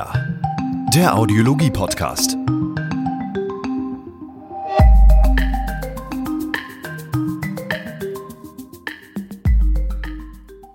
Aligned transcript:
Signia, 0.00 0.12
der 0.94 1.14
Audiologie-Podcast. 1.16 2.36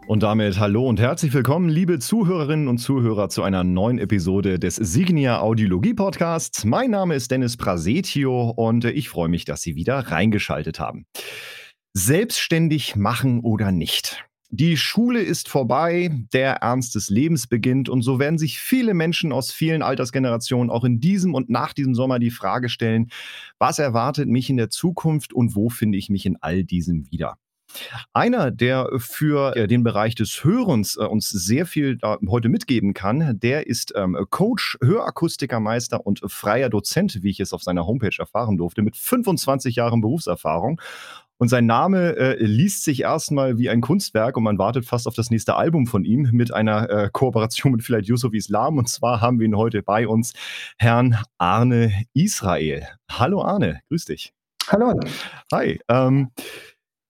Und 0.08 0.22
damit 0.22 0.60
hallo 0.60 0.88
und 0.88 1.00
herzlich 1.00 1.34
willkommen, 1.34 1.70
liebe 1.70 1.98
Zuhörerinnen 1.98 2.68
und 2.68 2.78
Zuhörer, 2.78 3.30
zu 3.30 3.42
einer 3.42 3.64
neuen 3.64 3.98
Episode 3.98 4.60
des 4.60 4.76
Signia 4.76 5.40
Audiologie 5.40 5.96
Podcasts. 5.96 6.64
Mein 6.64 6.92
Name 6.92 7.16
ist 7.16 7.32
Dennis 7.32 7.58
Prasetio 7.58 8.52
und 8.52 8.86
ich 8.86 9.10
freue 9.10 9.30
mich, 9.30 9.46
dass 9.46 9.62
Sie 9.62 9.76
wieder 9.76 9.98
reingeschaltet 10.00 10.80
haben. 10.80 11.06
Selbstständig 11.94 12.96
machen 12.96 13.40
oder 13.40 13.72
nicht? 13.72 14.24
Die 14.50 14.78
Schule 14.78 15.22
ist 15.22 15.50
vorbei, 15.50 16.12
der 16.32 16.58
Ernst 16.58 16.96
des 16.96 17.10
Lebens 17.10 17.48
beginnt 17.48 17.90
und 17.90 18.04
so 18.04 18.20
werden 18.20 18.38
sich 18.38 18.60
viele 18.60 18.94
Menschen 18.94 19.32
aus 19.32 19.52
vielen 19.52 19.82
Altersgenerationen 19.82 20.70
auch 20.70 20.84
in 20.84 21.00
diesem 21.00 21.34
und 21.34 21.50
nach 21.50 21.74
diesem 21.74 21.96
Sommer 21.96 22.20
die 22.20 22.32
Frage 22.32 22.70
stellen, 22.70 23.10
was 23.58 23.80
erwartet 23.80 24.28
mich 24.30 24.50
in 24.50 24.58
der 24.58 24.70
Zukunft 24.70 25.34
und 25.34 25.56
wo 25.56 25.70
finde 25.70 25.98
ich 25.98 26.10
mich 26.10 26.26
in 26.26 26.38
all 26.42 26.64
diesem 26.64 27.10
wieder? 27.12 27.38
Einer, 28.14 28.52
der 28.52 28.90
für 28.98 29.56
äh, 29.56 29.68
den 29.68 29.84
Bereich 29.84 30.16
des 30.16 30.44
Hörens 30.44 30.96
äh, 30.98 31.04
uns 31.04 31.30
sehr 31.30 31.66
viel 31.66 31.98
heute 32.28 32.50
mitgeben 32.50 32.94
kann, 32.94 33.40
der 33.40 33.68
ist 33.68 33.94
ähm, 33.96 34.18
Coach, 34.30 34.78
Hörakustikermeister 34.82 36.06
und 36.06 36.22
freier 36.28 36.70
Dozent, 36.70 37.20
wie 37.22 37.30
ich 37.30 37.40
es 37.40 37.54
auf 37.54 37.64
seiner 37.64 37.86
Homepage 37.86 38.16
erfahren 38.18 38.58
durfte, 38.58 38.82
mit 38.82 38.96
25 38.96 39.76
Jahren 39.76 40.02
Berufserfahrung. 40.02 40.80
Und 41.38 41.50
sein 41.50 41.66
Name 41.66 42.16
äh, 42.16 42.44
liest 42.44 42.84
sich 42.84 43.02
erstmal 43.02 43.58
wie 43.58 43.70
ein 43.70 43.82
Kunstwerk 43.82 44.38
und 44.38 44.44
man 44.44 44.58
wartet 44.58 44.86
fast 44.86 45.08
auf 45.08 45.16
das 45.16 45.30
nächste 45.30 45.56
Album 45.56 45.86
von 45.86 46.06
ihm 46.06 46.30
mit 46.32 46.54
einer 46.54 46.90
äh, 46.90 47.10
Kooperation 47.12 47.74
mit 47.74 47.84
vielleicht 47.84 48.08
Yusuf 48.08 48.34
Islam. 48.34 48.78
Und 48.78 48.88
zwar 48.88 49.20
haben 49.20 49.40
wir 49.40 49.46
ihn 49.46 49.58
heute 49.58 49.84
bei 49.84 50.08
uns, 50.08 50.34
Herrn 50.78 51.18
Arne 51.38 52.06
Israel. 52.14 52.88
Hallo 53.12 53.42
Arne, 53.42 53.82
grüß 53.90 54.06
dich. 54.06 54.34
Hallo. 54.68 55.00
Hi. 55.52 55.80
Ähm, 55.90 56.32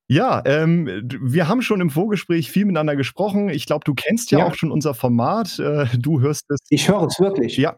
ja, 0.08 0.44
ähm, 0.45 1.10
wir 1.20 1.48
haben 1.48 1.62
schon 1.64 1.82
im 1.82 1.89
Vorgespräch 1.89 2.52
viel 2.52 2.66
miteinander 2.66 2.95
gesprochen. 2.95 3.50
Ich 3.50 3.66
glaube, 3.66 3.84
du 3.86 3.95
kennst 3.95 4.30
ja, 4.32 4.39
ja, 4.39 4.45
auch 4.45 4.54
schon 4.54 4.72
unser 4.72 4.94
Format. 4.94 5.58
Äh, 5.58 5.86
du 5.98 6.20
hörst 6.20 6.45
es. 6.50 6.60
Ich 6.70 6.89
höre 6.89 7.08
es 7.08 7.20
wirklich. 7.20 7.58
Ja, 7.58 7.78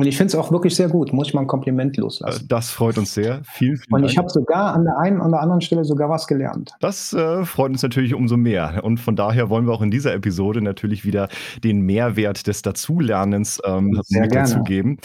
und 0.00 0.06
ich 0.06 0.16
finde 0.16 0.28
es 0.28 0.34
auch 0.34 0.50
wirklich 0.50 0.74
sehr 0.74 0.88
gut, 0.88 1.12
muss 1.12 1.28
ich 1.28 1.34
mal 1.34 1.42
ein 1.42 1.46
Kompliment 1.46 1.94
loslassen. 1.98 2.44
Äh, 2.44 2.46
das 2.48 2.70
freut 2.70 2.96
uns 2.96 3.12
sehr. 3.12 3.42
Vielen, 3.44 3.76
vielen 3.76 3.92
Und 3.92 4.04
ich 4.04 4.16
habe 4.16 4.30
sogar 4.30 4.72
an 4.72 4.84
der 4.84 4.98
einen 4.98 5.20
und 5.20 5.30
der 5.30 5.42
anderen 5.42 5.60
Stelle 5.60 5.84
sogar 5.84 6.08
was 6.08 6.26
gelernt. 6.26 6.72
Das 6.80 7.12
äh, 7.12 7.44
freut 7.44 7.70
uns 7.70 7.82
natürlich 7.82 8.14
umso 8.14 8.38
mehr. 8.38 8.80
Und 8.82 8.98
von 8.98 9.14
daher 9.14 9.50
wollen 9.50 9.66
wir 9.66 9.74
auch 9.74 9.82
in 9.82 9.90
dieser 9.90 10.14
Episode 10.14 10.62
natürlich 10.62 11.04
wieder 11.04 11.28
den 11.62 11.82
Mehrwert 11.82 12.46
des 12.46 12.62
Dazulernens 12.62 13.60
ähm, 13.66 14.00
mit 14.08 14.34
dazu 14.34 14.62
geben. 14.62 14.96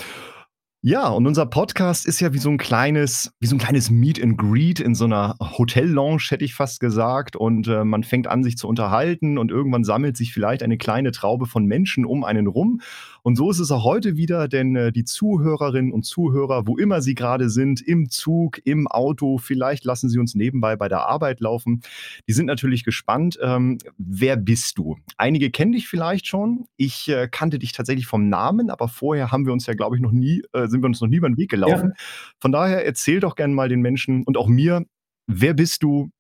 Ja, 0.87 1.09
und 1.09 1.25
unser 1.25 1.47
Podcast 1.47 2.05
ist 2.05 2.19
ja 2.19 2.31
wie 2.31 2.37
so 2.37 2.47
ein 2.51 2.59
kleines, 2.59 3.33
wie 3.39 3.47
so 3.47 3.55
ein 3.55 3.59
kleines 3.59 3.89
Meet 3.89 4.21
and 4.21 4.37
Greet 4.37 4.79
in 4.79 4.93
so 4.93 5.05
einer 5.05 5.35
Hotel-Lounge, 5.39 6.27
hätte 6.29 6.45
ich 6.45 6.53
fast 6.53 6.79
gesagt. 6.79 7.35
Und 7.35 7.67
äh, 7.67 7.83
man 7.83 8.03
fängt 8.03 8.27
an, 8.27 8.43
sich 8.43 8.55
zu 8.55 8.67
unterhalten 8.67 9.39
und 9.39 9.49
irgendwann 9.49 9.83
sammelt 9.83 10.15
sich 10.15 10.31
vielleicht 10.31 10.61
eine 10.61 10.77
kleine 10.77 11.11
Traube 11.11 11.47
von 11.47 11.65
Menschen 11.65 12.05
um 12.05 12.23
einen 12.23 12.45
rum. 12.45 12.81
Und 13.25 13.37
so 13.37 13.49
ist 13.49 13.57
es 13.57 13.71
auch 13.71 13.83
heute 13.83 14.17
wieder, 14.17 14.47
denn 14.47 14.75
äh, 14.75 14.91
die 14.91 15.03
Zuhörerinnen 15.03 15.91
und 15.91 16.03
Zuhörer, 16.03 16.67
wo 16.67 16.77
immer 16.77 17.01
sie 17.01 17.15
gerade 17.15 17.49
sind, 17.49 17.81
im 17.81 18.11
Zug, 18.11 18.61
im 18.65 18.87
Auto, 18.87 19.39
vielleicht 19.39 19.83
lassen 19.83 20.09
sie 20.09 20.19
uns 20.19 20.35
nebenbei 20.35 20.75
bei 20.75 20.89
der 20.89 21.07
Arbeit 21.07 21.39
laufen, 21.39 21.81
die 22.27 22.33
sind 22.33 22.45
natürlich 22.45 22.83
gespannt. 22.83 23.39
Ähm, 23.41 23.79
wer 23.97 24.37
bist 24.37 24.77
du? 24.77 24.97
Einige 25.17 25.49
kennen 25.49 25.71
dich 25.71 25.87
vielleicht 25.87 26.27
schon. 26.27 26.67
Ich 26.77 27.09
äh, 27.09 27.27
kannte 27.27 27.57
dich 27.57 27.71
tatsächlich 27.71 28.05
vom 28.05 28.29
Namen, 28.29 28.69
aber 28.69 28.87
vorher 28.87 29.31
haben 29.31 29.47
wir 29.47 29.53
uns 29.53 29.65
ja, 29.65 29.73
glaube 29.73 29.95
ich, 29.95 30.03
noch 30.03 30.11
nie, 30.11 30.43
äh, 30.53 30.67
sind 30.67 30.83
wir 30.83 30.87
uns 30.87 31.01
noch 31.01 31.07
nie 31.07 31.17
über 31.17 31.27
den 31.27 31.37
Weg 31.37 31.49
gelaufen. 31.49 31.93
Ja. 31.97 32.03
Von 32.39 32.51
daher 32.51 32.85
erzähl 32.85 33.21
doch 33.21 33.35
gerne 33.35 33.55
mal 33.55 33.69
den 33.69 33.81
Menschen 33.81 34.21
und 34.21 34.37
auch 34.37 34.47
mir, 34.47 34.85
wer 35.25 35.55
bist 35.55 35.81
du? 35.81 36.11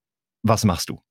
Was 0.41 0.65
machst 0.65 0.89
du? 0.89 1.04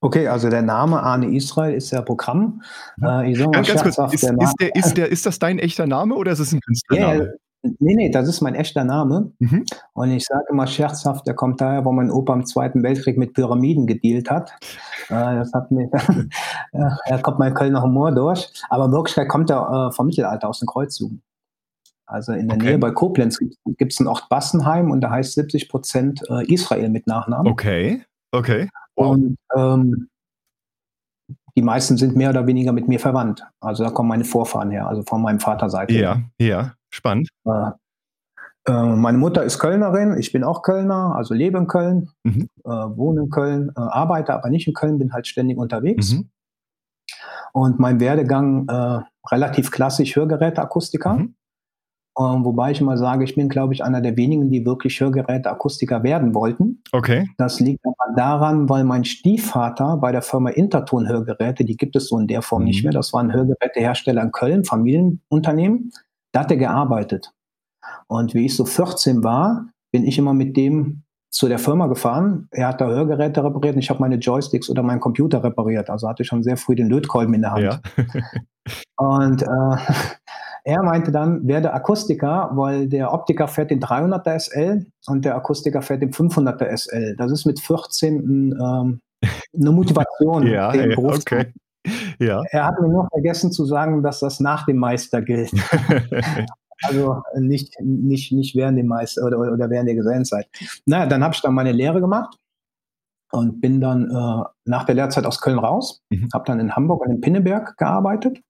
Okay, 0.00 0.28
also 0.28 0.50
der 0.50 0.62
Name 0.62 1.02
Arne 1.02 1.34
Israel 1.34 1.74
ist 1.74 1.90
ja 1.90 2.02
Programm. 2.02 2.62
Äh, 3.02 3.32
ich 3.32 3.38
ganz, 3.38 3.68
ganz 3.68 3.82
kurz, 3.82 4.12
ist, 4.12 4.22
der 4.24 4.36
ist, 4.38 4.54
der, 4.60 4.74
ist, 4.74 4.94
der, 4.94 5.08
ist 5.10 5.26
das 5.26 5.38
dein 5.38 5.58
echter 5.58 5.86
Name 5.86 6.14
oder 6.14 6.32
ist 6.32 6.40
es 6.40 6.52
ein 6.52 6.60
Künstlername? 6.60 7.22
Yeah, 7.22 7.32
Nee, 7.62 7.94
nee, 7.96 8.10
das 8.10 8.28
ist 8.28 8.40
mein 8.40 8.54
echter 8.54 8.84
Name. 8.84 9.32
Mhm. 9.40 9.64
Und 9.92 10.10
ich 10.12 10.24
sage 10.24 10.44
immer 10.48 10.66
scherzhaft, 10.68 11.26
der 11.26 11.34
kommt 11.34 11.60
daher, 11.60 11.84
wo 11.84 11.92
mein 11.92 12.10
Opa 12.10 12.32
im 12.34 12.46
Zweiten 12.46 12.84
Weltkrieg 12.84 13.18
mit 13.18 13.34
Pyramiden 13.34 13.86
gedealt 13.86 14.30
hat. 14.30 14.52
Äh, 15.08 15.14
das 15.14 15.52
hat 15.52 15.70
mir, 15.72 15.90
da 16.72 17.18
kommt 17.18 17.40
mein 17.40 17.54
Kölner 17.54 17.82
Humor 17.82 18.12
durch. 18.12 18.48
Aber 18.70 18.84
in 18.84 18.92
Wirklichkeit 18.92 19.28
kommt 19.28 19.50
er 19.50 19.88
äh, 19.88 19.92
vom 19.92 20.06
Mittelalter 20.06 20.48
aus 20.48 20.60
den 20.60 20.66
Kreuzzügen. 20.66 21.22
Also 22.06 22.32
in 22.32 22.48
der 22.48 22.56
okay. 22.56 22.66
Nähe 22.66 22.78
bei 22.78 22.90
Koblenz 22.90 23.38
gibt 23.76 23.92
es 23.92 23.98
einen 23.98 24.08
Ort 24.08 24.28
Bassenheim 24.30 24.90
und 24.90 25.00
da 25.00 25.10
heißt 25.10 25.34
70 25.34 25.68
Prozent 25.68 26.22
äh, 26.30 26.50
Israel 26.52 26.88
mit 26.88 27.06
Nachnamen. 27.06 27.50
Okay, 27.52 28.02
okay. 28.30 28.68
Wow. 28.98 29.10
Und 29.12 29.36
ähm, 29.56 30.08
die 31.56 31.62
meisten 31.62 31.96
sind 31.96 32.16
mehr 32.16 32.30
oder 32.30 32.46
weniger 32.46 32.72
mit 32.72 32.88
mir 32.88 33.00
verwandt. 33.00 33.44
Also 33.60 33.84
da 33.84 33.90
kommen 33.90 34.08
meine 34.08 34.24
Vorfahren 34.24 34.70
her, 34.70 34.86
also 34.88 35.02
von 35.02 35.22
meinem 35.22 35.40
Vaterseite. 35.40 35.94
Ja, 35.94 36.22
ja, 36.38 36.74
spannend. 36.90 37.28
Äh, 37.44 37.70
äh, 38.66 38.96
meine 38.96 39.18
Mutter 39.18 39.44
ist 39.44 39.58
Kölnerin, 39.58 40.16
ich 40.18 40.32
bin 40.32 40.44
auch 40.44 40.62
Kölner, 40.62 41.14
also 41.16 41.34
lebe 41.34 41.58
in 41.58 41.66
Köln, 41.66 42.10
mhm. 42.24 42.48
äh, 42.64 42.68
wohne 42.68 43.22
in 43.22 43.30
Köln, 43.30 43.70
äh, 43.76 43.80
arbeite 43.80 44.34
aber 44.34 44.50
nicht 44.50 44.66
in 44.66 44.74
Köln, 44.74 44.98
bin 44.98 45.12
halt 45.12 45.26
ständig 45.26 45.58
unterwegs. 45.58 46.14
Mhm. 46.14 46.28
Und 47.52 47.78
mein 47.78 47.98
Werdegang 47.98 48.68
äh, 48.68 49.00
relativ 49.30 49.70
klassisch 49.70 50.16
Hörgeräteakustiker. 50.16 51.14
Mhm. 51.14 51.34
Ähm, 52.18 52.44
wobei 52.44 52.72
ich 52.72 52.80
immer 52.80 52.96
sage, 52.96 53.22
ich 53.22 53.36
bin, 53.36 53.48
glaube 53.48 53.74
ich, 53.74 53.84
einer 53.84 54.00
der 54.00 54.16
wenigen, 54.16 54.50
die 54.50 54.66
wirklich 54.66 55.00
Hörgeräteakustiker 55.00 56.02
werden 56.02 56.34
wollten. 56.34 56.82
Okay. 56.90 57.28
Das 57.36 57.60
liegt 57.60 57.84
aber 57.84 58.16
daran, 58.16 58.68
weil 58.68 58.82
mein 58.82 59.04
Stiefvater 59.04 59.96
bei 59.98 60.10
der 60.10 60.22
Firma 60.22 60.50
Interton 60.50 61.08
Hörgeräte, 61.08 61.64
die 61.64 61.76
gibt 61.76 61.94
es 61.94 62.08
so 62.08 62.18
in 62.18 62.26
der 62.26 62.42
Form 62.42 62.62
mhm. 62.62 62.68
nicht 62.68 62.82
mehr, 62.82 62.92
das 62.92 63.12
war 63.12 63.22
ein 63.22 63.32
Hörgerätehersteller 63.32 64.22
in 64.22 64.32
Köln, 64.32 64.64
Familienunternehmen, 64.64 65.92
da 66.32 66.40
hat 66.40 66.50
er 66.50 66.56
gearbeitet. 66.56 67.32
Und 68.08 68.34
wie 68.34 68.46
ich 68.46 68.56
so 68.56 68.64
14 68.64 69.22
war, 69.22 69.66
bin 69.92 70.04
ich 70.04 70.18
immer 70.18 70.34
mit 70.34 70.56
dem 70.56 71.04
zu 71.30 71.46
der 71.46 71.58
Firma 71.58 71.86
gefahren. 71.86 72.48
Er 72.50 72.68
hat 72.68 72.80
da 72.80 72.88
Hörgeräte 72.88 73.44
repariert 73.44 73.76
und 73.76 73.80
ich 73.82 73.90
habe 73.90 74.00
meine 74.00 74.16
Joysticks 74.16 74.68
oder 74.70 74.82
meinen 74.82 75.00
Computer 75.00 75.44
repariert. 75.44 75.90
Also 75.90 76.08
hatte 76.08 76.22
ich 76.22 76.28
schon 76.28 76.42
sehr 76.42 76.56
früh 76.56 76.74
den 76.74 76.88
Lötkolben 76.88 77.34
in 77.34 77.42
der 77.42 77.52
Hand. 77.52 77.64
Ja. 77.64 77.80
und 78.96 79.42
äh, 79.42 79.76
er 80.68 80.82
meinte 80.82 81.10
dann, 81.10 81.48
werde 81.48 81.72
Akustiker, 81.72 82.50
weil 82.52 82.88
der 82.88 83.14
Optiker 83.14 83.48
fährt 83.48 83.70
den 83.70 83.80
300er 83.80 84.38
SL 84.38 84.86
und 85.06 85.24
der 85.24 85.34
Akustiker 85.34 85.80
fährt 85.80 86.02
den 86.02 86.12
500er 86.12 86.76
SL. 86.76 87.16
Das 87.16 87.32
ist 87.32 87.46
mit 87.46 87.58
14 87.58 88.52
ähm, 88.52 89.00
eine 89.54 89.72
Motivation. 89.72 90.46
ja, 90.46 90.70
den 90.70 90.90
ja, 90.90 90.98
okay. 90.98 91.54
Ja. 92.18 92.42
Er 92.50 92.66
hat 92.66 92.78
mir 92.82 92.88
nur 92.88 93.08
vergessen 93.10 93.50
zu 93.50 93.64
sagen, 93.64 94.02
dass 94.02 94.20
das 94.20 94.40
nach 94.40 94.66
dem 94.66 94.76
Meister 94.76 95.22
gilt. 95.22 95.52
also 96.82 97.22
nicht, 97.38 97.74
nicht, 97.80 98.32
nicht 98.32 98.54
während 98.54 98.76
dem 98.78 98.88
Meister 98.88 99.24
oder, 99.24 99.38
oder 99.38 99.70
während 99.70 99.88
der 99.88 99.96
Gesellenzeit. 99.96 100.48
Naja, 100.84 101.06
dann 101.06 101.24
habe 101.24 101.34
ich 101.34 101.40
dann 101.40 101.54
meine 101.54 101.72
Lehre 101.72 102.02
gemacht 102.02 102.36
und 103.32 103.62
bin 103.62 103.80
dann 103.80 104.10
äh, 104.10 104.44
nach 104.66 104.84
der 104.84 104.96
Lehrzeit 104.96 105.24
aus 105.24 105.40
Köln 105.40 105.58
raus, 105.58 106.02
mhm. 106.10 106.28
habe 106.34 106.44
dann 106.44 106.60
in 106.60 106.76
Hamburg 106.76 107.06
und 107.06 107.10
in 107.10 107.20
Pinneberg 107.22 107.78
gearbeitet. 107.78 108.42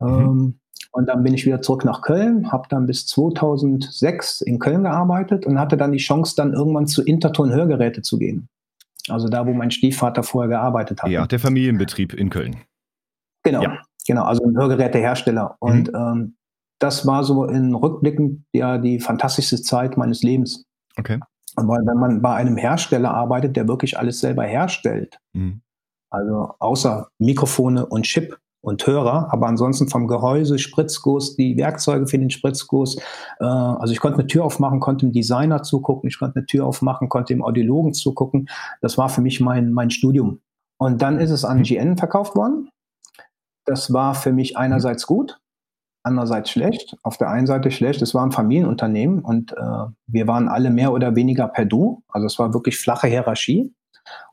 Mhm. 0.00 0.08
Ähm, 0.08 0.60
und 0.94 1.06
dann 1.06 1.24
bin 1.24 1.34
ich 1.34 1.44
wieder 1.44 1.60
zurück 1.60 1.84
nach 1.84 2.02
Köln, 2.02 2.52
habe 2.52 2.68
dann 2.68 2.86
bis 2.86 3.04
2006 3.06 4.42
in 4.42 4.60
Köln 4.60 4.84
gearbeitet 4.84 5.44
und 5.44 5.58
hatte 5.58 5.76
dann 5.76 5.90
die 5.90 5.98
Chance, 5.98 6.34
dann 6.36 6.52
irgendwann 6.52 6.86
zu 6.86 7.02
Interton 7.02 7.52
Hörgeräte 7.52 8.00
zu 8.02 8.16
gehen. 8.16 8.48
Also 9.08 9.28
da, 9.28 9.44
wo 9.44 9.52
mein 9.52 9.72
Stiefvater 9.72 10.22
vorher 10.22 10.48
gearbeitet 10.48 11.02
hat. 11.02 11.10
Ja, 11.10 11.26
der 11.26 11.40
Familienbetrieb 11.40 12.14
in 12.14 12.30
Köln. 12.30 12.58
Genau, 13.42 13.62
ja. 13.62 13.82
genau, 14.06 14.22
also 14.22 14.44
ein 14.44 14.56
Hörgerätehersteller. 14.56 15.56
Mhm. 15.60 15.68
Und 15.68 15.88
ähm, 15.96 16.36
das 16.78 17.04
war 17.04 17.24
so 17.24 17.44
in 17.44 17.74
Rückblicken 17.74 18.46
ja 18.52 18.78
die 18.78 19.00
fantastischste 19.00 19.60
Zeit 19.62 19.96
meines 19.96 20.22
Lebens. 20.22 20.64
Okay. 20.96 21.18
Weil 21.56 21.84
wenn 21.86 21.98
man 21.98 22.22
bei 22.22 22.36
einem 22.36 22.56
Hersteller 22.56 23.12
arbeitet, 23.12 23.56
der 23.56 23.66
wirklich 23.66 23.98
alles 23.98 24.20
selber 24.20 24.44
herstellt, 24.44 25.18
mhm. 25.32 25.60
also 26.10 26.54
außer 26.60 27.08
Mikrofone 27.18 27.84
und 27.84 28.04
Chip, 28.04 28.38
und 28.64 28.86
Hörer, 28.86 29.28
aber 29.30 29.46
ansonsten 29.46 29.88
vom 29.88 30.08
Gehäuse, 30.08 30.58
Spritzguss, 30.58 31.36
die 31.36 31.56
Werkzeuge 31.58 32.06
für 32.06 32.18
den 32.18 32.30
Spritzguss. 32.30 32.96
Äh, 33.38 33.44
also 33.44 33.92
ich 33.92 34.00
konnte 34.00 34.18
eine 34.18 34.26
Tür 34.26 34.44
aufmachen, 34.44 34.80
konnte 34.80 35.06
dem 35.06 35.12
Designer 35.12 35.62
zugucken, 35.62 36.08
ich 36.08 36.18
konnte 36.18 36.36
eine 36.36 36.46
Tür 36.46 36.66
aufmachen, 36.66 37.08
konnte 37.08 37.34
dem 37.34 37.44
Audiologen 37.44 37.92
zugucken. 37.92 38.48
Das 38.80 38.96
war 38.96 39.10
für 39.10 39.20
mich 39.20 39.40
mein, 39.40 39.72
mein 39.72 39.90
Studium. 39.90 40.40
Und 40.78 41.02
dann 41.02 41.18
ist 41.18 41.30
es 41.30 41.44
an 41.44 41.58
mhm. 41.58 41.62
GN 41.64 41.96
verkauft 41.98 42.36
worden. 42.36 42.70
Das 43.66 43.92
war 43.92 44.14
für 44.14 44.32
mich 44.32 44.56
einerseits 44.56 45.06
gut, 45.06 45.38
andererseits 46.02 46.50
schlecht. 46.50 46.96
Auf 47.02 47.18
der 47.18 47.30
einen 47.30 47.46
Seite 47.46 47.70
schlecht, 47.70 48.00
es 48.02 48.14
war 48.14 48.24
ein 48.24 48.32
Familienunternehmen 48.32 49.20
und 49.20 49.52
äh, 49.52 49.86
wir 50.06 50.26
waren 50.26 50.48
alle 50.48 50.70
mehr 50.70 50.92
oder 50.92 51.14
weniger 51.14 51.48
per 51.48 51.66
Du. 51.66 52.02
Also 52.08 52.26
es 52.26 52.38
war 52.38 52.54
wirklich 52.54 52.78
flache 52.78 53.08
Hierarchie. 53.08 53.74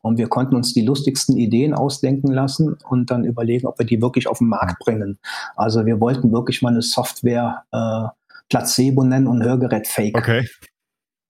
Und 0.02 0.18
wir 0.18 0.28
konnten 0.28 0.56
uns 0.56 0.74
die 0.74 0.82
lustigsten 0.82 1.38
Ideen 1.38 1.74
ausdenken 1.74 2.32
lassen 2.32 2.78
und 2.90 3.12
dann 3.12 3.24
überlegen, 3.24 3.68
ob 3.68 3.80
wir 3.80 3.86
die 3.86 4.02
wirklich 4.02 4.28
auf 4.28 4.40
den 4.40 4.48
Markt 4.48 4.80
bringen. 4.80 5.20
Also 5.56 5.86
wir 5.86 6.00
wollten 6.00 6.32
wirklich 6.32 6.62
mal 6.62 6.70
eine 6.70 6.82
Software 6.82 7.64
äh, 7.72 8.08
Placebo 8.50 9.04
nennen 9.04 9.28
und 9.28 9.44
Hörgerät 9.44 9.88
Fake. 9.88 10.18
Okay. 10.18 10.48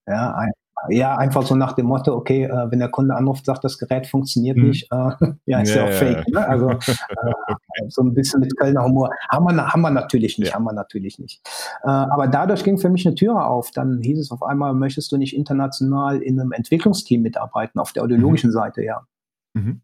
Ja, 0.08 0.34
ein, 0.36 0.52
ja, 0.90 1.16
einfach 1.16 1.44
so 1.44 1.56
nach 1.56 1.74
dem 1.74 1.86
Motto, 1.86 2.14
okay, 2.14 2.46
äh, 2.46 2.72
wenn 2.72 2.80
der 2.80 2.90
Kunde 2.90 3.16
anruft, 3.16 3.46
sagt, 3.46 3.64
das 3.64 3.78
Gerät 3.78 4.08
funktioniert 4.08 4.58
mhm. 4.58 4.70
nicht, 4.70 4.92
äh, 4.92 5.12
ja, 5.46 5.62
ist 5.62 5.76
ja, 5.76 5.86
ja 5.86 5.90
auch 5.90 5.94
fake. 5.94 6.28
Ne? 6.28 6.48
Also 6.48 6.70
äh, 6.80 7.90
so 7.90 8.02
ein 8.02 8.14
bisschen 8.14 8.40
mit 8.40 8.58
Kölner 8.58 8.84
Humor. 8.84 9.10
Haben 9.30 9.46
wir, 9.46 9.68
haben 9.68 9.82
wir 9.82 9.92
natürlich 9.92 10.38
nicht, 10.38 10.50
ja. 10.50 10.56
haben 10.56 10.64
wir 10.64 10.74
natürlich 10.74 11.20
nicht. 11.20 11.42
Äh, 11.84 11.90
aber 11.90 12.28
dadurch 12.28 12.64
ging 12.64 12.78
für 12.78 12.90
mich 12.90 13.06
eine 13.06 13.16
Tür 13.16 13.46
auf. 13.46 13.72
Dann 13.72 14.02
hieß 14.02 14.20
es 14.20 14.32
auf 14.32 14.44
einmal, 14.44 14.74
möchtest 14.74 15.12
du 15.12 15.18
nicht 15.18 15.36
international 15.36 16.22
in 16.22 16.40
einem 16.40 16.52
Entwicklungsteam 16.52 17.22
mitarbeiten, 17.22 17.80
auf 17.80 17.94
der 17.94 18.04
audiologischen 18.04 18.50
mhm. 18.50 18.54
Seite, 18.54 18.84
ja. 18.84 19.06
Mhm. 19.54 19.82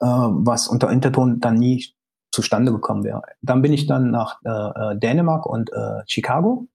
Äh, 0.00 0.06
was 0.06 0.68
unter 0.68 0.90
Interton 0.90 1.40
dann 1.40 1.56
nie 1.56 1.84
zustande 2.32 2.72
gekommen 2.72 3.04
wäre. 3.04 3.22
Dann 3.42 3.60
bin 3.60 3.72
ich 3.72 3.86
dann 3.86 4.10
nach 4.10 4.38
äh, 4.44 4.96
Dänemark 4.96 5.46
und 5.46 5.70
Chicago 6.06 6.68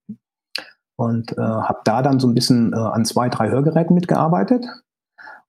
und 0.96 1.36
äh, 1.36 1.40
habe 1.40 1.80
da 1.84 2.02
dann 2.02 2.18
so 2.18 2.26
ein 2.26 2.34
bisschen 2.34 2.72
äh, 2.72 2.76
an 2.76 3.04
zwei, 3.04 3.28
drei 3.28 3.50
Hörgeräten 3.50 3.94
mitgearbeitet. 3.94 4.66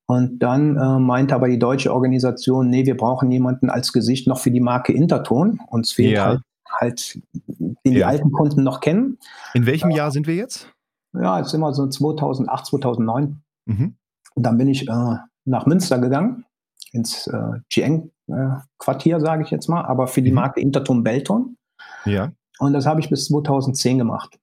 Und 0.05 0.39
dann 0.39 0.77
äh, 0.77 0.99
meinte 0.99 1.35
aber 1.35 1.49
die 1.49 1.59
deutsche 1.59 1.93
Organisation, 1.93 2.69
nee, 2.69 2.85
wir 2.85 2.95
brauchen 2.95 3.29
jemanden 3.31 3.69
als 3.69 3.91
Gesicht 3.91 4.27
noch 4.27 4.39
für 4.39 4.51
die 4.51 4.61
Marke 4.61 4.93
Interton. 4.93 5.59
Uns 5.67 5.91
fehlt 5.91 6.13
ja. 6.13 6.25
halt, 6.25 6.41
halt, 6.69 7.19
den 7.59 7.77
ja. 7.83 7.91
die 7.91 8.05
alten 8.05 8.31
Kunden 8.31 8.63
noch 8.63 8.79
kennen. 8.79 9.17
In 9.53 9.65
welchem 9.65 9.91
Jahr 9.91 10.11
sind 10.11 10.27
wir 10.27 10.35
jetzt? 10.35 10.71
Ja, 11.13 11.39
jetzt 11.39 11.49
sind 11.49 11.59
wir 11.59 11.73
so 11.73 11.87
2008, 11.87 12.65
2009. 12.67 13.41
Mhm. 13.65 13.95
Und 14.35 14.43
dann 14.43 14.57
bin 14.57 14.67
ich 14.67 14.87
äh, 14.87 15.15
nach 15.45 15.65
Münster 15.65 15.99
gegangen, 15.99 16.45
ins 16.91 17.27
äh, 17.27 17.59
GN-Quartier, 17.69 19.17
äh, 19.17 19.19
sage 19.19 19.43
ich 19.43 19.51
jetzt 19.51 19.67
mal, 19.67 19.83
aber 19.83 20.07
für 20.07 20.21
die 20.21 20.29
mhm. 20.29 20.35
Marke 20.35 20.61
Interton 20.61 21.03
Belton. 21.03 21.57
Ja. 22.05 22.31
Und 22.59 22.73
das 22.73 22.85
habe 22.85 23.01
ich 23.01 23.09
bis 23.09 23.25
2010 23.25 23.97
gemacht. 23.97 24.39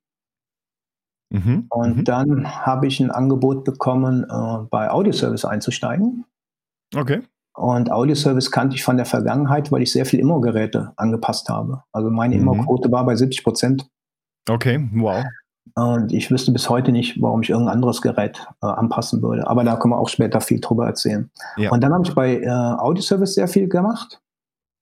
Mhm. 1.29 1.65
Und 1.69 1.97
mhm. 1.97 2.03
dann 2.03 2.65
habe 2.65 2.87
ich 2.87 2.99
ein 2.99 3.11
Angebot 3.11 3.63
bekommen, 3.63 4.23
äh, 4.23 4.65
bei 4.69 4.89
Audioservice 4.89 5.45
einzusteigen. 5.45 6.25
Okay. 6.95 7.21
Und 7.55 7.91
Audioservice 7.91 8.51
kannte 8.51 8.75
ich 8.75 8.83
von 8.83 8.97
der 8.97 9.05
Vergangenheit, 9.05 9.71
weil 9.71 9.81
ich 9.81 9.91
sehr 9.91 10.05
viel 10.05 10.19
Immo-Geräte 10.19 10.91
angepasst 10.97 11.49
habe. 11.49 11.83
Also 11.93 12.09
meine 12.09 12.35
mhm. 12.35 12.41
Immo-Quote 12.41 12.91
war 12.91 13.05
bei 13.05 13.15
70 13.15 13.43
Prozent. 13.43 13.87
Okay, 14.49 14.87
wow. 14.93 15.23
Und 15.73 16.13
ich 16.13 16.29
wüsste 16.29 16.51
bis 16.51 16.69
heute 16.69 16.91
nicht, 16.91 17.21
warum 17.21 17.41
ich 17.41 17.49
irgendein 17.49 17.75
anderes 17.75 18.01
Gerät 18.01 18.45
äh, 18.61 18.67
anpassen 18.67 19.21
würde. 19.21 19.47
Aber 19.47 19.63
da 19.63 19.75
können 19.77 19.93
wir 19.93 19.97
auch 19.97 20.09
später 20.09 20.39
viel 20.39 20.59
drüber 20.59 20.85
erzählen. 20.85 21.31
Ja. 21.57 21.71
Und 21.71 21.81
dann 21.81 21.93
habe 21.93 22.05
ich 22.05 22.13
bei 22.13 22.39
äh, 22.39 22.49
Audioservice 22.49 23.33
sehr 23.33 23.47
viel 23.47 23.67
gemacht, 23.67 24.21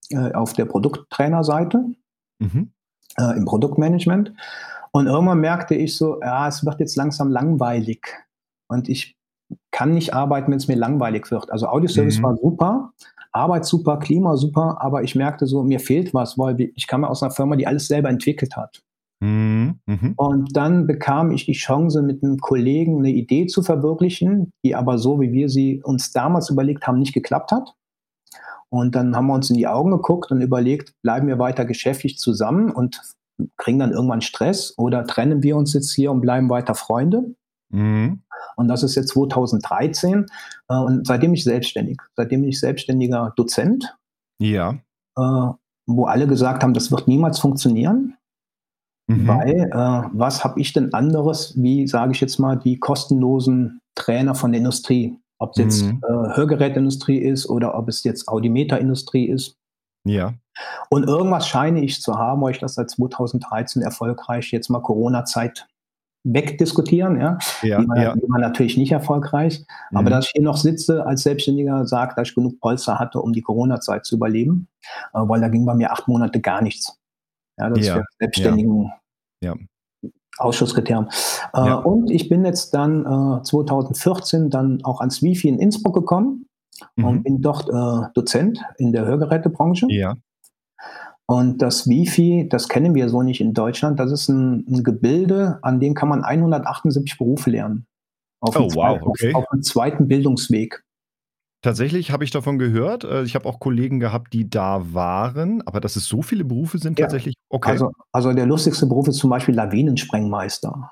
äh, 0.09 0.33
auf 0.33 0.53
der 0.53 0.65
Produkttrainerseite, 0.65 1.85
mhm. 2.39 2.71
äh, 3.17 3.37
im 3.37 3.45
Produktmanagement. 3.45 4.33
Und 4.95 5.07
irgendwann 5.07 5.39
merkte 5.39 5.75
ich 5.75 5.97
so, 5.97 6.21
ja, 6.21 6.47
es 6.47 6.65
wird 6.65 6.79
jetzt 6.79 6.95
langsam 6.95 7.31
langweilig. 7.31 8.05
Und 8.69 8.89
ich 8.89 9.15
kann 9.71 9.93
nicht 9.93 10.13
arbeiten, 10.13 10.51
wenn 10.51 10.57
es 10.57 10.67
mir 10.67 10.75
langweilig 10.75 11.29
wird. 11.31 11.51
Also 11.51 11.67
Audioservice 11.67 12.19
mhm. 12.19 12.23
war 12.23 12.37
super, 12.37 12.93
Arbeit 13.31 13.65
super, 13.65 13.97
Klima 13.97 14.37
super, 14.37 14.77
aber 14.79 15.03
ich 15.03 15.15
merkte 15.15 15.47
so, 15.47 15.63
mir 15.63 15.79
fehlt 15.79 16.13
was, 16.13 16.37
weil 16.37 16.71
ich 16.75 16.87
kam 16.87 17.03
aus 17.03 17.23
einer 17.23 17.31
Firma, 17.31 17.55
die 17.55 17.67
alles 17.67 17.87
selber 17.87 18.09
entwickelt 18.09 18.55
hat. 18.55 18.83
Mhm. 19.19 19.79
Mhm. 19.87 20.13
Und 20.15 20.55
dann 20.55 20.85
bekam 20.85 21.31
ich 21.31 21.45
die 21.45 21.53
Chance, 21.53 22.03
mit 22.03 22.23
einem 22.23 22.37
Kollegen 22.37 22.99
eine 22.99 23.11
Idee 23.11 23.47
zu 23.47 23.63
verwirklichen, 23.63 24.51
die 24.63 24.75
aber 24.75 24.97
so, 24.99 25.19
wie 25.19 25.31
wir 25.31 25.49
sie 25.49 25.81
uns 25.83 26.11
damals 26.11 26.49
überlegt 26.49 26.85
haben, 26.85 26.99
nicht 26.99 27.13
geklappt 27.13 27.51
hat. 27.51 27.73
Und 28.69 28.95
dann 28.95 29.15
haben 29.15 29.27
wir 29.27 29.33
uns 29.33 29.49
in 29.49 29.57
die 29.57 29.67
Augen 29.67 29.91
geguckt 29.91 30.31
und 30.31 30.41
überlegt, 30.41 30.93
bleiben 31.03 31.27
wir 31.27 31.39
weiter 31.39 31.65
geschäftlich 31.65 32.17
zusammen 32.17 32.71
und 32.71 33.01
kriegen 33.57 33.79
dann 33.79 33.91
irgendwann 33.91 34.21
Stress 34.21 34.73
oder 34.77 35.05
trennen 35.05 35.43
wir 35.43 35.57
uns 35.57 35.73
jetzt 35.73 35.93
hier 35.93 36.11
und 36.11 36.21
bleiben 36.21 36.49
weiter 36.49 36.75
Freunde. 36.75 37.35
Mhm. 37.69 38.21
Und 38.55 38.67
das 38.67 38.83
ist 38.83 38.95
jetzt 38.95 39.09
2013 39.09 40.25
äh, 40.69 40.75
und 40.75 41.07
seitdem 41.07 41.33
ich 41.33 41.43
selbstständig. 41.43 41.99
Seitdem 42.15 42.41
bin 42.41 42.49
ich 42.49 42.59
selbstständiger 42.59 43.33
Dozent. 43.35 43.95
Ja. 44.39 44.77
Äh, 45.17 45.49
wo 45.85 46.05
alle 46.05 46.27
gesagt 46.27 46.63
haben, 46.63 46.73
das 46.73 46.91
wird 46.91 47.07
niemals 47.07 47.39
funktionieren. 47.39 48.15
Mhm. 49.07 49.27
Weil, 49.27 49.69
äh, 49.71 50.09
was 50.13 50.43
habe 50.43 50.61
ich 50.61 50.71
denn 50.73 50.93
anderes, 50.93 51.53
wie 51.61 51.87
sage 51.87 52.13
ich 52.13 52.21
jetzt 52.21 52.39
mal, 52.39 52.55
die 52.55 52.77
kostenlosen 52.77 53.81
Trainer 53.95 54.35
von 54.35 54.51
der 54.51 54.59
Industrie? 54.59 55.19
Ob 55.39 55.51
es 55.51 55.57
jetzt 55.57 55.83
mhm. 55.83 56.01
äh, 56.07 56.35
Hörgerätindustrie 56.35 57.17
ist 57.17 57.49
oder 57.49 57.77
ob 57.77 57.89
es 57.89 58.03
jetzt 58.03 58.29
Audimeterindustrie 58.29 59.25
ist. 59.25 59.57
Ja. 60.05 60.33
Und 60.89 61.07
irgendwas 61.07 61.47
scheine 61.47 61.83
ich 61.83 62.01
zu 62.01 62.17
haben, 62.17 62.41
weil 62.41 62.51
ich 62.51 62.59
das 62.59 62.75
seit 62.75 62.89
2013 62.89 63.81
erfolgreich 63.81 64.51
jetzt 64.51 64.69
mal 64.69 64.81
Corona-Zeit 64.81 65.67
wegdiskutieren, 66.25 67.19
ja. 67.19 67.37
ja, 67.63 67.81
die, 67.81 67.87
war, 67.87 67.97
ja. 68.01 68.15
die 68.15 68.29
war 68.29 68.39
natürlich 68.39 68.77
nicht 68.77 68.91
erfolgreich. 68.91 69.65
Mhm. 69.91 69.97
Aber 69.97 70.09
dass 70.09 70.27
ich 70.27 70.31
hier 70.33 70.43
noch 70.43 70.57
sitze 70.57 71.05
als 71.05 71.23
Selbstständiger, 71.23 71.85
sagt, 71.85 72.17
dass 72.17 72.29
ich 72.29 72.35
genug 72.35 72.59
Polster 72.59 72.97
hatte, 72.97 73.19
um 73.19 73.33
die 73.33 73.41
Corona-Zeit 73.41 74.05
zu 74.05 74.15
überleben, 74.15 74.67
äh, 75.13 75.19
weil 75.19 75.41
da 75.41 75.49
ging 75.49 75.65
bei 75.65 75.73
mir 75.73 75.91
acht 75.91 76.07
Monate 76.07 76.39
gar 76.39 76.61
nichts. 76.61 76.97
Ja, 77.59 77.69
das 77.69 77.85
ja. 77.85 77.95
ist 77.95 77.99
für 77.99 78.05
Selbstständigen 78.19 78.91
ja. 79.43 79.55
Ausschusskriterium. 80.37 81.09
Äh, 81.53 81.57
ja. 81.57 81.75
Und 81.75 82.09
ich 82.09 82.29
bin 82.29 82.45
jetzt 82.45 82.73
dann 82.73 83.01
äh, 83.01 83.43
2014 83.43 84.49
dann 84.49 84.83
auch 84.83 85.01
ans 85.01 85.21
Wifi 85.21 85.49
in 85.49 85.59
Innsbruck 85.59 85.93
gekommen 85.93 86.45
mhm. 86.95 87.05
und 87.05 87.23
bin 87.23 87.41
dort 87.41 87.69
äh, 87.69 88.09
Dozent 88.13 88.61
in 88.77 88.91
der 88.91 89.05
Hörgerätebranche. 89.05 89.87
Ja. 89.89 90.15
Und 91.25 91.61
das 91.61 91.87
Wifi, 91.87 92.47
das 92.49 92.67
kennen 92.67 92.95
wir 92.95 93.09
so 93.09 93.21
nicht 93.21 93.41
in 93.41 93.53
Deutschland. 93.53 93.99
Das 93.99 94.11
ist 94.11 94.27
ein, 94.29 94.65
ein 94.67 94.83
Gebilde, 94.83 95.59
an 95.61 95.79
dem 95.79 95.93
kann 95.93 96.09
man 96.09 96.23
178 96.23 97.17
Berufe 97.17 97.49
lernen. 97.49 97.85
Auf 98.41 98.57
oh, 98.57 98.67
wow, 98.73 98.99
okay. 99.01 99.33
Auf, 99.33 99.43
auf 99.43 99.51
einem 99.51 99.63
zweiten 99.63 100.07
Bildungsweg. 100.07 100.83
Tatsächlich 101.63 102.11
habe 102.11 102.25
ich 102.25 102.31
davon 102.31 102.59
gehört. 102.59 103.05
Äh, 103.05 103.23
ich 103.23 103.35
habe 103.35 103.47
auch 103.47 103.61
Kollegen 103.61 104.01
gehabt, 104.01 104.33
die 104.33 104.49
da 104.49 104.93
waren, 104.93 105.65
aber 105.65 105.79
dass 105.79 105.95
es 105.95 106.05
so 106.05 106.21
viele 106.21 106.43
Berufe 106.43 106.77
sind, 106.77 106.99
ja. 106.99 107.05
tatsächlich 107.05 107.35
okay. 107.49 107.71
Also, 107.71 107.91
also 108.11 108.33
der 108.33 108.45
lustigste 108.45 108.85
Beruf 108.85 109.07
ist 109.07 109.17
zum 109.17 109.29
Beispiel 109.29 109.55
Lawinensprengmeister. 109.55 110.91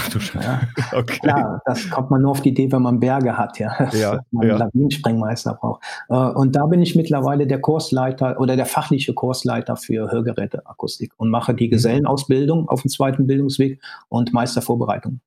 Ach 0.00 0.08
du 0.08 0.20
Scheiße. 0.20 0.46
Ja. 0.46 0.60
Okay. 0.92 1.18
Klar, 1.22 1.62
das 1.66 1.88
kommt 1.88 2.10
man 2.10 2.22
nur 2.22 2.32
auf 2.32 2.40
die 2.40 2.48
Idee, 2.48 2.72
wenn 2.72 2.82
man 2.82 2.98
Berge 2.98 3.36
hat, 3.36 3.58
ja. 3.58 3.90
ja 3.92 4.20
man 4.30 4.48
ja. 4.48 4.56
Lawinensprengmeister 4.56 5.54
braucht. 5.54 5.84
Äh, 6.08 6.14
und 6.14 6.56
da 6.56 6.66
bin 6.66 6.82
ich 6.82 6.96
mittlerweile 6.96 7.46
der 7.46 7.60
Kursleiter 7.60 8.40
oder 8.40 8.56
der 8.56 8.66
fachliche 8.66 9.14
Kursleiter 9.14 9.76
für 9.76 10.10
Hörgeräteakustik 10.10 11.12
und 11.16 11.30
mache 11.30 11.54
die 11.54 11.66
mhm. 11.66 11.72
Gesellenausbildung 11.72 12.68
auf 12.68 12.82
dem 12.82 12.90
zweiten 12.90 13.26
Bildungsweg 13.26 13.80
und 14.08 14.32
Meistervorbereitung. 14.32 15.20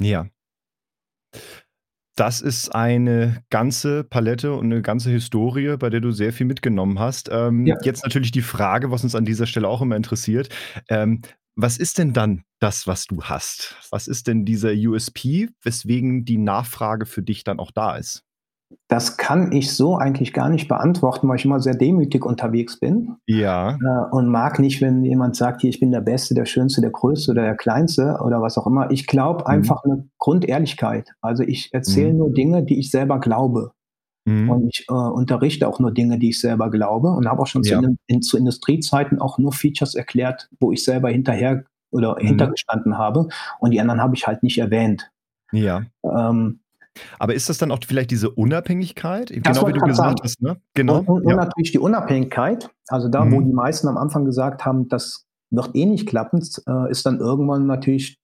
Ja. 0.00 0.26
Das 2.16 2.42
ist 2.42 2.74
eine 2.74 3.42
ganze 3.48 4.04
Palette 4.04 4.52
und 4.52 4.66
eine 4.66 4.82
ganze 4.82 5.10
Historie, 5.10 5.76
bei 5.78 5.88
der 5.88 6.00
du 6.00 6.10
sehr 6.10 6.32
viel 6.32 6.46
mitgenommen 6.46 6.98
hast. 6.98 7.30
Ähm, 7.32 7.66
ja. 7.66 7.76
Jetzt 7.82 8.02
natürlich 8.02 8.32
die 8.32 8.42
Frage, 8.42 8.90
was 8.90 9.02
uns 9.02 9.14
an 9.14 9.24
dieser 9.24 9.46
Stelle 9.46 9.68
auch 9.68 9.80
immer 9.80 9.96
interessiert. 9.96 10.50
Ähm, 10.88 11.22
was 11.56 11.78
ist 11.78 11.98
denn 11.98 12.12
dann 12.12 12.44
das, 12.60 12.86
was 12.86 13.06
du 13.06 13.22
hast? 13.22 13.76
Was 13.90 14.08
ist 14.08 14.26
denn 14.26 14.44
dieser 14.44 14.72
USP, 14.72 15.48
weswegen 15.62 16.24
die 16.24 16.38
Nachfrage 16.38 17.06
für 17.06 17.22
dich 17.22 17.44
dann 17.44 17.58
auch 17.58 17.70
da 17.70 17.96
ist? 17.96 18.24
Das 18.88 19.18
kann 19.18 19.52
ich 19.52 19.74
so 19.74 19.96
eigentlich 19.96 20.32
gar 20.32 20.48
nicht 20.48 20.66
beantworten, 20.66 21.28
weil 21.28 21.36
ich 21.36 21.44
immer 21.44 21.60
sehr 21.60 21.74
demütig 21.74 22.24
unterwegs 22.24 22.80
bin. 22.80 23.16
Ja. 23.26 23.72
Äh, 23.72 24.14
und 24.14 24.28
mag 24.28 24.58
nicht, 24.58 24.80
wenn 24.80 25.04
jemand 25.04 25.36
sagt, 25.36 25.60
hier, 25.60 25.70
ich 25.70 25.80
bin 25.80 25.90
der 25.90 26.00
Beste, 26.00 26.34
der 26.34 26.46
Schönste, 26.46 26.80
der 26.80 26.90
Größte 26.90 27.32
oder 27.32 27.42
der 27.42 27.56
Kleinste 27.56 28.18
oder 28.22 28.40
was 28.40 28.56
auch 28.56 28.66
immer. 28.66 28.90
Ich 28.90 29.06
glaube 29.06 29.40
mhm. 29.40 29.46
einfach 29.46 29.84
eine 29.84 30.08
Grundehrlichkeit. 30.18 31.10
Also 31.20 31.42
ich 31.42 31.68
erzähle 31.72 32.12
mhm. 32.12 32.18
nur 32.18 32.32
Dinge, 32.32 32.64
die 32.64 32.78
ich 32.78 32.90
selber 32.90 33.20
glaube. 33.20 33.72
Mhm. 34.24 34.50
Und 34.50 34.68
ich 34.68 34.86
äh, 34.88 34.92
unterrichte 34.92 35.66
auch 35.68 35.80
nur 35.80 35.92
Dinge, 35.92 36.18
die 36.18 36.30
ich 36.30 36.40
selber 36.40 36.70
glaube 36.70 37.08
und 37.08 37.28
habe 37.28 37.42
auch 37.42 37.46
schon 37.46 37.62
ja. 37.64 37.80
zu, 37.80 37.96
in, 38.06 38.22
zu, 38.22 38.36
Industriezeiten 38.36 39.20
auch 39.20 39.38
nur 39.38 39.52
Features 39.52 39.94
erklärt, 39.94 40.48
wo 40.60 40.72
ich 40.72 40.84
selber 40.84 41.10
hinterher 41.10 41.64
oder 41.90 42.16
mhm. 42.20 42.26
hintergestanden 42.26 42.98
habe 42.98 43.28
und 43.60 43.72
die 43.72 43.80
anderen 43.80 44.00
habe 44.00 44.14
ich 44.14 44.26
halt 44.26 44.42
nicht 44.42 44.58
erwähnt. 44.58 45.10
Ja. 45.52 45.82
Ähm, 46.04 46.60
aber 47.18 47.34
ist 47.34 47.48
das 47.48 47.58
dann 47.58 47.70
auch 47.70 47.78
vielleicht 47.86 48.10
diese 48.10 48.30
Unabhängigkeit? 48.30 49.30
Genau 49.30 49.66
wie 49.66 49.72
du 49.72 49.80
gesagt 49.80 50.18
sagen. 50.18 50.20
hast, 50.22 50.42
ne? 50.42 50.60
Genau. 50.74 50.98
Und, 50.98 51.08
und, 51.08 51.28
ja. 51.28 51.34
und, 51.34 51.40
natürlich 51.40 51.72
die 51.72 51.78
Unabhängigkeit. 51.78 52.70
Also 52.88 53.08
da, 53.08 53.24
mhm. 53.24 53.32
wo 53.32 53.40
die 53.40 53.52
meisten 53.52 53.88
am 53.88 53.96
Anfang 53.96 54.24
gesagt 54.24 54.64
haben, 54.64 54.88
das 54.88 55.26
wird 55.50 55.74
eh 55.74 55.86
nicht 55.86 56.06
klappen, 56.06 56.42
äh, 56.66 56.90
ist 56.90 57.06
dann 57.06 57.18
irgendwann 57.18 57.66
natürlich 57.66 58.18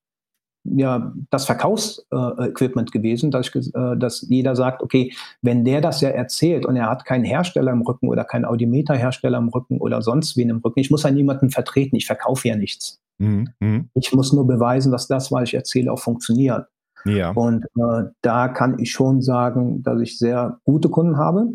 ja 0.64 1.12
das 1.30 1.46
Verkaufsequipment 1.46 2.90
äh, 2.90 2.98
gewesen, 2.98 3.30
dass, 3.30 3.48
ich, 3.48 3.74
äh, 3.74 3.96
dass 3.96 4.26
jeder 4.28 4.56
sagt, 4.56 4.82
okay, 4.82 5.12
wenn 5.42 5.64
der 5.64 5.80
das 5.80 6.00
ja 6.00 6.10
erzählt 6.10 6.66
und 6.66 6.76
er 6.76 6.88
hat 6.88 7.04
keinen 7.04 7.24
Hersteller 7.24 7.72
im 7.72 7.82
Rücken 7.82 8.08
oder 8.08 8.24
keinen 8.24 8.44
Audiometer-Hersteller 8.44 9.38
im 9.38 9.48
Rücken 9.48 9.78
oder 9.78 10.02
sonst 10.02 10.36
wen 10.36 10.50
im 10.50 10.58
Rücken, 10.58 10.80
ich 10.80 10.90
muss 10.90 11.02
ja 11.02 11.10
niemanden 11.10 11.50
vertreten, 11.50 11.96
ich 11.96 12.06
verkaufe 12.06 12.48
ja 12.48 12.56
nichts. 12.56 13.00
Mhm. 13.18 13.48
mhm. 13.60 13.88
Ich 13.94 14.12
muss 14.12 14.32
nur 14.32 14.46
beweisen, 14.46 14.92
dass 14.92 15.08
das, 15.08 15.32
was 15.32 15.44
ich 15.44 15.54
erzähle, 15.54 15.92
auch 15.92 15.98
funktioniert. 15.98 16.66
Ja. 17.04 17.30
Und 17.30 17.64
äh, 17.76 18.04
da 18.22 18.48
kann 18.48 18.78
ich 18.78 18.90
schon 18.90 19.22
sagen, 19.22 19.82
dass 19.82 20.00
ich 20.00 20.18
sehr 20.18 20.60
gute 20.64 20.88
Kunden 20.88 21.16
habe. 21.16 21.48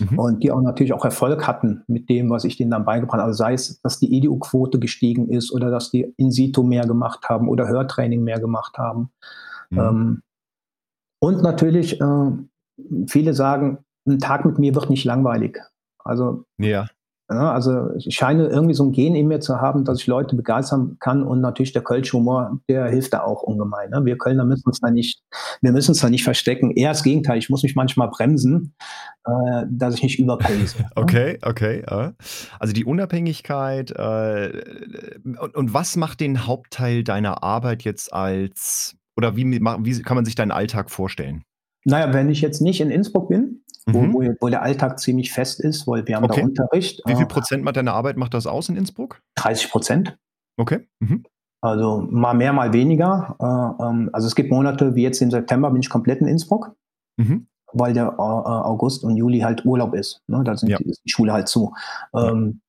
Mhm. 0.00 0.18
Und 0.18 0.42
die 0.42 0.50
auch 0.50 0.62
natürlich 0.62 0.92
auch 0.92 1.04
Erfolg 1.04 1.46
hatten 1.46 1.82
mit 1.86 2.08
dem, 2.08 2.30
was 2.30 2.44
ich 2.44 2.56
denen 2.56 2.70
dann 2.70 2.84
beigebracht 2.84 3.18
habe. 3.18 3.24
Also 3.24 3.38
sei 3.38 3.52
es, 3.54 3.80
dass 3.82 3.98
die 3.98 4.16
EDU-Quote 4.16 4.78
gestiegen 4.78 5.28
ist 5.28 5.52
oder 5.52 5.70
dass 5.70 5.90
die 5.90 6.12
in 6.16 6.30
situ 6.30 6.62
mehr 6.62 6.86
gemacht 6.86 7.28
haben 7.28 7.48
oder 7.48 7.68
Hörtraining 7.68 8.24
mehr 8.24 8.40
gemacht 8.40 8.78
haben. 8.78 9.10
Mhm. 9.70 9.78
Ähm, 9.78 10.22
und 11.20 11.42
natürlich, 11.42 12.00
äh, 12.00 12.30
viele 13.06 13.34
sagen, 13.34 13.78
ein 14.06 14.18
Tag 14.18 14.44
mit 14.44 14.58
mir 14.58 14.74
wird 14.74 14.90
nicht 14.90 15.04
langweilig. 15.04 15.58
Also 15.98 16.44
ja. 16.58 16.86
Ja, 17.34 17.52
also 17.52 17.94
ich 17.96 18.14
scheine 18.14 18.46
irgendwie 18.46 18.74
so 18.74 18.84
ein 18.84 18.92
Gen 18.92 19.14
in 19.14 19.26
mir 19.26 19.40
zu 19.40 19.60
haben, 19.60 19.84
dass 19.84 20.00
ich 20.00 20.06
Leute 20.06 20.36
begeistern 20.36 20.96
kann 21.00 21.22
und 21.22 21.40
natürlich 21.40 21.72
der 21.72 21.82
Kölsch 21.82 22.12
Humor, 22.12 22.58
der 22.68 22.88
hilft 22.88 23.14
da 23.14 23.22
auch 23.22 23.42
ungemein. 23.42 23.90
Ne? 23.90 24.04
Wir 24.04 24.18
Kölner 24.18 24.44
müssen 24.44 24.66
uns 24.66 24.80
da 24.80 24.90
nicht, 24.90 25.22
wir 25.62 25.72
müssen 25.72 25.92
uns 25.92 26.00
da 26.00 26.10
nicht 26.10 26.24
verstecken. 26.24 26.70
Eher 26.72 26.90
das 26.90 27.02
Gegenteil, 27.02 27.38
ich 27.38 27.48
muss 27.48 27.62
mich 27.62 27.74
manchmal 27.74 28.08
bremsen, 28.08 28.74
äh, 29.24 29.64
dass 29.70 29.94
ich 29.94 30.02
nicht 30.02 30.18
überpace. 30.18 30.76
okay, 30.94 31.38
okay. 31.42 31.82
Also 32.58 32.74
die 32.74 32.84
Unabhängigkeit 32.84 33.90
äh, 33.92 34.62
und, 35.24 35.54
und 35.54 35.74
was 35.74 35.96
macht 35.96 36.20
den 36.20 36.46
Hauptteil 36.46 37.02
deiner 37.02 37.42
Arbeit 37.42 37.82
jetzt 37.82 38.12
als, 38.12 38.96
oder 39.16 39.36
wie, 39.36 39.44
wie 39.44 40.02
kann 40.02 40.16
man 40.16 40.24
sich 40.24 40.34
deinen 40.34 40.52
Alltag 40.52 40.90
vorstellen? 40.90 41.44
Naja, 41.84 42.12
wenn 42.14 42.30
ich 42.30 42.40
jetzt 42.40 42.60
nicht 42.60 42.80
in 42.80 42.90
Innsbruck 42.90 43.28
bin, 43.28 43.61
mhm. 43.86 44.12
wo, 44.12 44.22
wo, 44.40 44.48
der 44.48 44.62
Alltag 44.62 44.98
ziemlich 44.98 45.32
fest 45.32 45.60
ist, 45.60 45.86
weil 45.86 46.06
wir 46.06 46.16
haben 46.16 46.24
okay. 46.24 46.40
da 46.40 46.46
Unterricht. 46.46 47.02
Wie 47.06 47.14
viel 47.14 47.24
äh, 47.24 47.28
Prozent 47.28 47.64
macht 47.64 47.76
deine 47.76 47.92
Arbeit 47.92 48.16
macht 48.16 48.34
das 48.34 48.46
aus 48.46 48.68
in 48.68 48.76
Innsbruck? 48.76 49.20
30 49.36 49.70
Prozent. 49.70 50.16
Okay. 50.56 50.88
Mhm. 51.00 51.24
Also 51.60 52.06
mal 52.10 52.34
mehr, 52.34 52.52
mal 52.52 52.72
weniger. 52.72 53.36
Äh, 53.40 53.84
ähm, 53.84 54.10
also 54.12 54.26
es 54.26 54.34
gibt 54.34 54.50
Monate, 54.50 54.94
wie 54.94 55.02
jetzt 55.02 55.22
im 55.22 55.30
September, 55.30 55.70
bin 55.70 55.80
ich 55.80 55.88
komplett 55.88 56.20
in 56.20 56.26
Innsbruck, 56.26 56.74
mhm. 57.16 57.46
weil 57.72 57.92
der 57.92 58.06
äh, 58.06 58.20
August 58.20 59.04
und 59.04 59.16
Juli 59.16 59.40
halt 59.40 59.64
Urlaub 59.64 59.94
ist. 59.94 60.22
Ne? 60.26 60.42
Da 60.44 60.56
sind 60.56 60.70
ja. 60.70 60.78
die, 60.78 60.88
ist 60.88 61.02
die 61.04 61.10
Schule 61.10 61.32
halt 61.32 61.48
zu. 61.48 61.72
Ähm, 62.14 62.28
hm, 62.28 62.60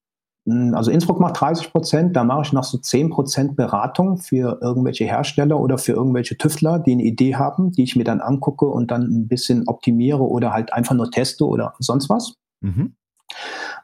also 0.46 0.92
Innsbruck 0.92 1.22
macht 1.22 1.40
30 1.40 1.72
Prozent, 1.72 2.16
da 2.16 2.26
mache 2.26 2.42
ich 2.42 2.54
noch 2.54 2.66
so 2.66 2.78
10 2.78 3.10
Prozent 3.10 3.56
Beratung 3.56 4.18
für 4.18 4.60
irgendwelche 4.62 5.06
Hersteller 5.06 5.58
oder 5.58 5.78
für 5.78 5.94
irgendwelche 5.94 6.38
Tüftler, 6.38 6.80
die 6.80 6.92
eine 6.92 7.04
Idee 7.04 7.36
haben, 7.36 7.72
die 7.72 7.84
ich 7.84 7.96
mir 7.96 8.04
dann 8.04 8.20
angucke 8.20 8.66
und 8.66 8.92
dann 8.92 9.04
ein 9.04 9.28
bisschen 9.28 9.68
optimiere 9.68 10.22
oder 10.22 10.52
halt 10.52 10.74
einfach 10.74 10.96
nur 10.96 11.10
teste 11.10 11.48
oder 11.48 11.74
sonst 11.80 12.10
was. 12.10 12.36
Mhm. 12.60 12.96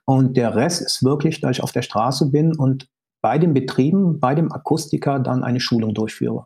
Und 0.03 0.35
der 0.35 0.55
Rest 0.55 0.81
ist 0.81 1.03
wirklich, 1.03 1.39
da 1.39 1.49
ich 1.49 1.63
auf 1.63 1.71
der 1.71 1.81
Straße 1.81 2.29
bin 2.29 2.53
und 2.55 2.89
bei 3.21 3.37
den 3.37 3.53
Betrieben, 3.53 4.19
bei 4.19 4.35
dem 4.35 4.51
Akustiker 4.51 5.19
dann 5.19 5.43
eine 5.43 5.59
Schulung 5.61 5.93
durchführe 5.93 6.45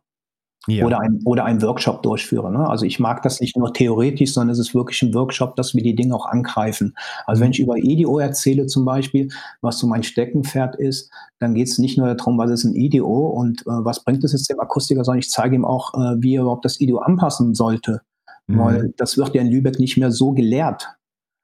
ja. 0.67 0.86
oder, 0.86 1.00
ein, 1.00 1.20
oder 1.25 1.46
einen 1.46 1.62
Workshop 1.62 2.03
durchführe. 2.03 2.51
Ne? 2.51 2.67
Also 2.67 2.86
ich 2.86 3.00
mag 3.00 3.22
das 3.22 3.39
nicht 3.39 3.58
nur 3.58 3.74
theoretisch, 3.74 4.34
sondern 4.34 4.53
es 4.53 4.60
ist 4.60 4.74
wirklich 4.74 5.01
ein 5.01 5.13
Workshop, 5.13 5.55
dass 5.55 5.74
wir 5.74 5.84
die 5.84 5.96
Dinge 5.96 6.15
auch 6.15 6.25
angreifen. 6.25 6.96
Also 7.25 7.41
wenn 7.41 7.51
ich 7.51 7.60
über 7.60 7.77
EDO 7.77 8.20
erzähle 8.20 8.67
zum 8.67 8.86
Beispiel, 8.86 9.29
was 9.62 9.79
so 9.79 9.88
mein 9.88 10.03
Steckenpferd 10.03 10.75
ist, 10.75 11.12
dann 11.39 11.53
geht 11.53 11.67
es 11.67 11.77
nicht 11.77 11.98
nur 11.98 12.13
darum, 12.15 12.38
was 12.38 12.51
ist 12.51 12.63
ein 12.63 12.75
EDO 12.75 13.27
und 13.29 13.62
äh, 13.62 13.65
was 13.65 14.03
bringt 14.03 14.24
es 14.24 14.32
jetzt 14.32 14.50
dem 14.50 14.60
Akustiker, 14.60 15.03
sondern 15.03 15.20
ich 15.20 15.29
zeige 15.29 15.55
ihm 15.55 15.65
auch, 15.65 15.93
äh, 15.93 16.22
wie 16.22 16.36
er 16.36 16.41
überhaupt 16.43 16.65
das 16.65 16.79
EDO 16.79 17.00
anpassen 17.00 17.53
sollte. 17.53 18.01
Mhm. 18.48 18.60
Weil 18.60 18.93
das 18.98 19.17
wird 19.17 19.36
ja 19.36 19.41
in 19.41 19.50
Lübeck 19.50 19.79
nicht 19.79 19.98
mehr 19.98 20.12
so 20.12 20.32
gelehrt. 20.32 20.96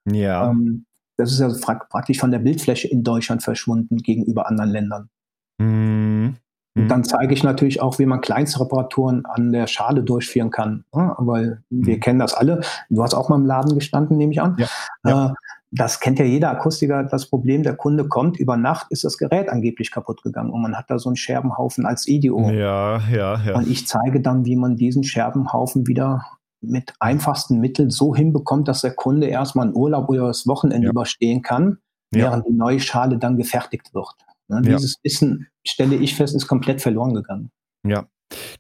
Ja. 0.09 0.49
Ähm, 0.49 0.85
das 1.17 1.33
ist 1.33 1.39
ja 1.39 1.49
praktisch 1.89 2.19
von 2.19 2.31
der 2.31 2.39
Bildfläche 2.39 2.88
in 2.88 3.03
Deutschland 3.03 3.43
verschwunden 3.43 3.97
gegenüber 3.97 4.47
anderen 4.47 4.69
Ländern. 4.69 5.09
Mhm. 5.57 6.38
Und 6.75 6.88
dann 6.88 6.99
mhm. 6.99 7.05
zeige 7.05 7.33
ich 7.33 7.43
natürlich 7.43 7.81
auch, 7.81 7.99
wie 7.99 8.05
man 8.05 8.21
Kleinstreparaturen 8.21 9.25
an 9.25 9.51
der 9.51 9.67
Schale 9.67 10.03
durchführen 10.03 10.51
kann. 10.51 10.85
Ja, 10.93 11.15
weil 11.17 11.63
wir 11.69 11.95
mhm. 11.95 11.99
kennen 11.99 12.19
das 12.19 12.33
alle. 12.33 12.61
Du 12.89 13.03
hast 13.03 13.13
auch 13.13 13.29
mal 13.29 13.35
im 13.38 13.45
Laden 13.45 13.75
gestanden, 13.75 14.17
nehme 14.17 14.31
ich 14.31 14.41
an. 14.41 14.55
Ja. 14.57 14.67
ja. 15.05 15.27
Äh, 15.27 15.33
das 15.71 15.99
kennt 15.99 16.17
ja 16.17 16.25
jeder 16.25 16.49
Akustiker. 16.49 17.03
Das 17.03 17.27
Problem, 17.27 17.63
der 17.63 17.75
Kunde 17.75 18.07
kommt, 18.07 18.39
über 18.39 18.57
Nacht 18.57 18.88
ist 18.89 19.03
das 19.03 19.17
Gerät 19.17 19.49
angeblich 19.49 19.91
kaputt 19.91 20.23
gegangen 20.23 20.49
und 20.49 20.61
man 20.61 20.75
hat 20.75 20.89
da 20.89 20.97
so 20.97 21.09
einen 21.09 21.15
Scherbenhaufen 21.15 21.85
als 21.85 22.07
IDO. 22.07 22.49
Ja, 22.49 22.99
ja, 23.11 23.39
ja. 23.45 23.55
Und 23.55 23.67
ich 23.67 23.88
zeige 23.88 24.19
dann, 24.19 24.45
wie 24.45 24.55
man 24.55 24.77
diesen 24.77 25.03
Scherbenhaufen 25.03 25.85
wieder 25.85 26.25
mit 26.61 26.93
einfachsten 26.99 27.59
Mitteln 27.59 27.89
so 27.89 28.15
hinbekommt, 28.15 28.67
dass 28.67 28.81
der 28.81 28.93
Kunde 28.93 29.27
erstmal 29.27 29.67
einen 29.67 29.75
Urlaub 29.75 30.09
oder 30.09 30.27
das 30.27 30.47
Wochenende 30.47 30.85
ja. 30.85 30.91
überstehen 30.91 31.41
kann, 31.41 31.77
während 32.11 32.47
die 32.47 32.53
neue 32.53 32.79
Schale 32.79 33.17
dann 33.17 33.38
gefertigt 33.38 33.93
wird. 33.93 34.15
Ne? 34.49 34.61
Dieses 34.61 34.97
Wissen, 35.03 35.47
stelle 35.65 35.95
ich 35.95 36.15
fest, 36.15 36.35
ist 36.35 36.47
komplett 36.47 36.81
verloren 36.81 37.13
gegangen. 37.13 37.51
Ja, 37.85 38.07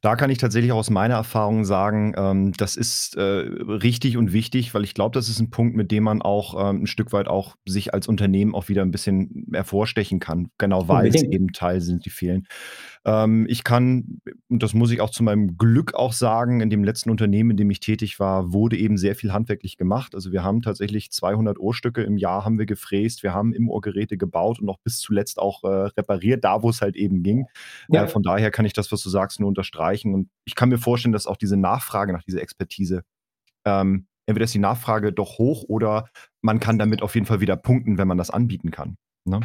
da 0.01 0.15
kann 0.15 0.29
ich 0.29 0.37
tatsächlich 0.37 0.71
aus 0.71 0.89
meiner 0.89 1.15
Erfahrung 1.15 1.63
sagen, 1.63 2.13
ähm, 2.17 2.53
das 2.53 2.75
ist 2.75 3.15
äh, 3.15 3.21
richtig 3.21 4.17
und 4.17 4.33
wichtig, 4.33 4.73
weil 4.73 4.83
ich 4.83 4.93
glaube, 4.93 5.13
das 5.13 5.29
ist 5.29 5.39
ein 5.39 5.49
Punkt, 5.49 5.75
mit 5.75 5.91
dem 5.91 6.03
man 6.03 6.21
auch 6.21 6.69
ähm, 6.69 6.83
ein 6.83 6.87
Stück 6.87 7.11
weit 7.11 7.27
auch 7.27 7.55
sich 7.67 7.93
als 7.93 8.07
Unternehmen 8.07 8.55
auch 8.55 8.69
wieder 8.69 8.81
ein 8.81 8.91
bisschen 8.91 9.47
hervorstechen 9.53 10.19
kann. 10.19 10.49
Genau, 10.57 10.87
weil 10.87 11.07
es 11.07 11.21
eben 11.21 11.51
Teil 11.53 11.81
sind, 11.81 12.05
die 12.05 12.09
fehlen. 12.09 12.47
Ähm, 13.05 13.45
ich 13.49 13.63
kann, 13.63 14.19
und 14.49 14.61
das 14.61 14.73
muss 14.73 14.91
ich 14.91 15.01
auch 15.01 15.09
zu 15.09 15.23
meinem 15.23 15.57
Glück 15.57 15.93
auch 15.93 16.13
sagen, 16.13 16.61
in 16.61 16.69
dem 16.69 16.83
letzten 16.83 17.09
Unternehmen, 17.09 17.51
in 17.51 17.57
dem 17.57 17.69
ich 17.69 17.79
tätig 17.79 18.19
war, 18.19 18.51
wurde 18.51 18.77
eben 18.77 18.97
sehr 18.97 19.15
viel 19.15 19.31
handwerklich 19.31 19.77
gemacht. 19.77 20.15
Also 20.15 20.31
wir 20.31 20.43
haben 20.43 20.61
tatsächlich 20.61 21.11
200 21.11 21.59
Ohrstücke 21.59 22.01
im 22.01 22.17
Jahr 22.17 22.45
haben 22.45 22.59
wir 22.59 22.65
gefräst, 22.65 23.23
wir 23.23 23.33
haben 23.33 23.53
im 23.53 23.69
Ohrgeräte 23.69 24.17
gebaut 24.17 24.59
und 24.59 24.69
auch 24.69 24.79
bis 24.83 24.99
zuletzt 24.99 25.39
auch 25.39 25.63
äh, 25.63 25.67
repariert, 25.67 26.43
da 26.43 26.61
wo 26.61 26.69
es 26.69 26.81
halt 26.81 26.95
eben 26.95 27.23
ging. 27.23 27.45
Ja. 27.87 28.03
Äh, 28.03 28.07
von 28.07 28.23
daher 28.23 28.51
kann 28.51 28.65
ich 28.65 28.73
das, 28.73 28.91
was 28.91 29.01
du 29.01 29.09
sagst, 29.09 29.39
nur 29.39 29.47
unterstreichen. 29.47 30.13
Und 30.13 30.29
ich 30.45 30.55
kann 30.55 30.69
mir 30.69 30.77
vorstellen, 30.77 31.13
dass 31.13 31.27
auch 31.27 31.37
diese 31.37 31.57
Nachfrage 31.57 32.13
nach 32.13 32.23
dieser 32.23 32.41
Expertise 32.41 33.03
ähm, 33.65 34.07
entweder 34.25 34.45
ist 34.45 34.53
die 34.53 34.59
Nachfrage 34.59 35.11
doch 35.11 35.39
hoch 35.39 35.63
oder 35.67 36.09
man 36.41 36.59
kann 36.59 36.77
damit 36.77 37.01
auf 37.01 37.15
jeden 37.15 37.25
Fall 37.25 37.41
wieder 37.41 37.57
punkten, 37.57 37.97
wenn 37.97 38.07
man 38.07 38.17
das 38.17 38.29
anbieten 38.29 38.71
kann. 38.71 38.95
Ne? 39.25 39.41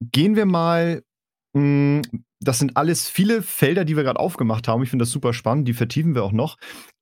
Gehen 0.00 0.36
wir 0.36 0.46
mal 0.46 1.02
das 1.54 2.58
sind 2.58 2.76
alles 2.76 3.08
viele 3.08 3.42
Felder, 3.42 3.84
die 3.84 3.96
wir 3.96 4.02
gerade 4.02 4.18
aufgemacht 4.18 4.66
haben. 4.66 4.82
Ich 4.82 4.90
finde 4.90 5.04
das 5.04 5.12
super 5.12 5.32
spannend. 5.32 5.68
Die 5.68 5.72
vertiefen 5.72 6.14
wir 6.14 6.24
auch 6.24 6.32
noch. 6.32 6.56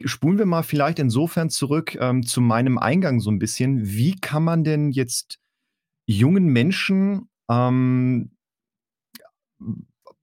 Spulen 0.04 0.38
wir 0.38 0.46
mal 0.46 0.62
vielleicht 0.62 0.98
insofern 0.98 1.48
zurück 1.48 1.96
ähm, 1.98 2.22
zu 2.22 2.40
meinem 2.40 2.78
Eingang 2.78 3.20
so 3.20 3.30
ein 3.30 3.38
bisschen. 3.38 3.86
Wie 3.86 4.14
kann 4.16 4.44
man 4.44 4.62
denn 4.62 4.90
jetzt 4.90 5.38
jungen 6.06 6.46
Menschen 6.46 7.30
ähm, 7.50 8.32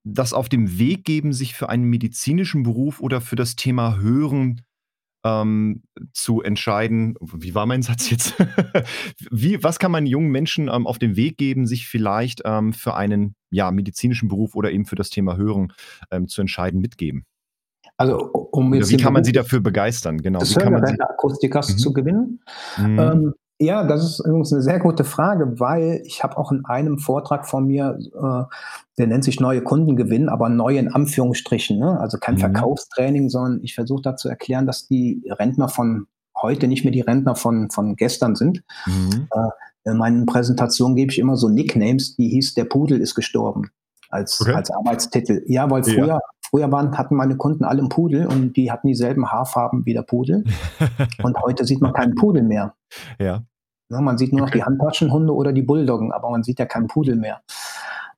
das 0.04 0.34
auf 0.34 0.48
dem 0.48 0.78
Weg 0.78 1.06
geben, 1.06 1.34
sich 1.34 1.56
für 1.56 1.70
einen 1.70 1.86
medizinischen 1.86 2.64
Beruf 2.64 3.00
oder 3.02 3.22
für 3.22 3.36
das 3.36 3.56
Thema 3.56 3.98
Hören 3.98 4.62
ähm, 5.24 5.84
zu 6.14 6.42
entscheiden. 6.42 7.16
Wie 7.20 7.56
war 7.56 7.66
mein 7.66 7.82
Satz 7.82 8.10
jetzt? 8.10 8.36
Wie, 9.32 9.62
was 9.64 9.80
kann 9.80 9.92
man 9.92 10.06
jungen 10.06 10.30
Menschen 10.30 10.70
ähm, 10.72 10.88
auf 10.88 11.00
den 11.00 11.16
Weg 11.16 11.38
geben, 11.38 11.68
sich 11.68 11.88
vielleicht 11.88 12.42
ähm, 12.46 12.74
für 12.74 12.96
einen 12.96 13.36
ja, 13.50 13.72
medizinischen 13.72 14.30
Beruf 14.30 14.56
oder 14.56 14.72
eben 14.72 14.86
für 14.86 14.96
das 14.96 15.10
Thema 15.10 15.36
Hören 15.36 15.74
ähm, 16.12 16.28
zu 16.28 16.42
entscheiden, 16.42 16.80
mitgeben? 16.80 17.26
Also, 17.98 18.18
um 18.18 18.72
wie 18.72 18.98
kann 18.98 19.14
man 19.14 19.26
sie 19.26 19.34
dafür 19.34 19.60
begeistern? 19.60 20.20
Genau. 20.22 20.40
Des 20.40 20.58
Akustikers 20.58 21.74
mhm. 21.74 21.78
zu 21.78 21.92
gewinnen. 21.92 22.40
Mhm. 22.78 23.34
Ja, 23.62 23.84
das 23.84 24.06
ist 24.06 24.20
übrigens 24.25 24.54
eine 24.54 24.62
sehr 24.62 24.80
gute 24.80 25.04
Frage, 25.04 25.60
weil 25.60 26.01
ich 26.06 26.24
habe 26.24 26.38
auch 26.38 26.51
in 26.51 26.63
einem 26.63 26.98
Vortrag 26.98 27.46
von 27.46 27.68
mir, 27.68 28.00
äh, 28.00 28.56
der 28.98 29.08
nennt 29.08 29.25
sich 29.25 29.42
neue 29.42 29.62
Kunden 29.62 29.98
gewinnen, 29.98 30.30
aber 30.30 30.48
neu 30.48 30.78
in 30.78 30.88
Anführungsstrichen, 30.88 31.78
ne? 31.78 32.00
also 32.00 32.18
kein 32.20 32.36
mhm. 32.36 32.39
Verkaufstraining, 32.39 33.30
sondern 33.30 33.60
ich 33.62 33.75
versuche 33.75 34.01
da 34.01 34.16
zu 34.16 34.30
erklären, 34.30 34.66
dass 34.66 34.88
die 34.88 35.22
Rentner 35.30 35.68
von 35.68 36.08
heute 36.42 36.68
nicht 36.70 36.86
mehr 36.86 36.94
die 36.94 37.01
Rentner 37.01 37.36
von, 37.36 37.70
von 37.70 37.98
gestern 37.98 38.36
sind. 38.36 38.63
Mhm. 38.86 39.28
Äh, 39.30 39.92
in 39.92 39.98
meinen 39.98 40.25
Präsentationen 40.25 40.96
gebe 40.96 41.12
ich 41.12 41.20
immer 41.20 41.36
so 41.36 41.50
Nicknames, 41.50 42.16
die 42.16 42.30
hieß, 42.30 42.54
der 42.54 42.66
Pudel 42.66 43.01
ist 43.01 43.16
gestorben 43.16 43.72
als, 44.10 44.39
okay. 44.42 44.54
als 44.54 44.72
Arbeitstitel. 44.72 45.44
Ja, 45.48 45.70
weil 45.70 45.84
früher, 45.84 46.08
ja. 46.08 46.20
früher 46.50 46.72
waren, 46.72 46.98
hatten 46.98 47.16
meine 47.16 47.38
Kunden 47.38 47.63
alle 47.63 47.80
einen 47.80 47.89
Pudel 47.89 48.25
und 48.28 48.54
die 48.56 48.72
hatten 48.72 48.88
dieselben 48.88 49.32
Haarfarben 49.32 49.86
wie 49.86 49.94
der 49.94 50.04
Pudel. 50.04 50.44
und 51.24 51.38
heute 51.42 51.66
sieht 51.66 51.82
man 51.82 51.94
keinen 51.94 52.16
Pudel 52.16 52.44
mehr. 52.44 52.75
Ja. 53.20 53.44
Man 53.89 54.17
sieht 54.17 54.31
nur 54.31 54.41
noch 54.41 54.51
die 54.51 54.63
Handtaschenhunde 54.63 55.34
oder 55.34 55.51
die 55.51 55.62
Bulldoggen, 55.62 56.12
aber 56.12 56.29
man 56.29 56.43
sieht 56.43 56.60
ja 56.60 56.65
keinen 56.65 56.88
Pudel 56.88 57.15
mehr. 57.15 57.41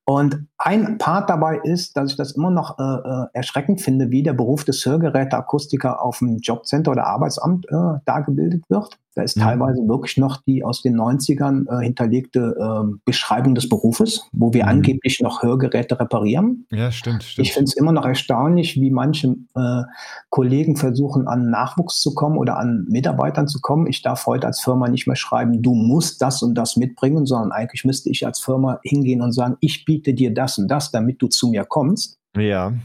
Und 0.04 0.48
ein 0.64 1.00
Part 1.00 1.30
dabei 1.30 1.60
ist, 1.64 1.98
dass 1.98 2.12
ich 2.12 2.18
das 2.18 2.34
immer 2.34 2.52
noch 2.52 2.78
äh, 2.78 2.84
äh, 2.84 3.26
erschreckend 3.34 3.82
finde, 3.82 4.12
wie 4.12 4.22
der 4.22 4.34
Beruf 4.34 4.64
des 4.64 4.86
Hörgeräteakustiker 4.86 6.02
auf 6.02 6.20
dem 6.20 6.38
Jobcenter 6.38 6.92
oder 6.92 7.08
Arbeitsamt 7.08 7.66
äh, 7.70 8.00
dargebildet 8.06 8.64
wird. 8.70 9.00
Da 9.14 9.24
ist 9.24 9.36
mhm. 9.36 9.42
teilweise 9.42 9.88
wirklich 9.88 10.18
noch 10.18 10.38
die 10.38 10.64
aus 10.64 10.82
den 10.82 10.96
90ern 10.98 11.68
äh, 11.68 11.84
hinterlegte 11.84 12.56
äh, 12.58 12.98
Beschreibung 13.04 13.56
des 13.56 13.68
Berufes, 13.68 14.26
wo 14.32 14.54
wir 14.54 14.64
mhm. 14.64 14.70
angeblich 14.70 15.20
noch 15.20 15.44
Hörgeräte 15.44 16.00
reparieren. 16.00 16.66
Ja, 16.72 16.92
stimmt. 16.92 17.24
stimmt. 17.24 17.46
Ich 17.46 17.54
finde 17.54 17.66
es 17.66 17.76
immer 17.76 17.92
noch 17.92 18.06
erstaunlich, 18.06 18.80
wie 18.80 18.90
manche 18.90 19.36
äh, 19.56 19.84
Kollegen 20.30 20.78
versuchen, 20.78 21.28
an 21.28 21.50
Nachwuchs 21.50 22.00
zu 22.00 22.14
kommen 22.14 22.38
oder 22.38 22.58
an 22.58 22.86
Mitarbeitern 22.88 23.50
zu 23.50 23.60
kommen. 23.60 23.88
Ich 23.88 24.02
darf 24.02 24.26
heute 24.28 24.48
als 24.48 24.62
Firma 24.62 24.88
nicht 24.88 25.08
mehr 25.08 25.18
schreiben, 25.18 25.62
du 25.62 25.74
musst 25.74 26.22
das 26.22 26.42
und 26.42 26.56
das 26.56 26.78
mitbringen, 26.78 27.26
sondern 27.26 27.52
eigentlich 27.52 27.84
müsste 27.84 28.10
ich 28.10 28.26
als 28.26 28.40
Firma 28.40 28.80
hingehen 28.84 29.22
und 29.22 29.34
sagen, 29.34 29.58
ich 29.60 29.84
biete 29.84 30.14
dir 30.14 30.34
das 30.34 30.51
und 30.58 30.68
das, 30.68 30.92
damit 30.92 31.22
du 31.22 31.28
zu 31.28 31.50
mir 31.50 31.66
kommst. 31.66 32.18
Ja. 32.36 32.70
Mhm. 32.70 32.80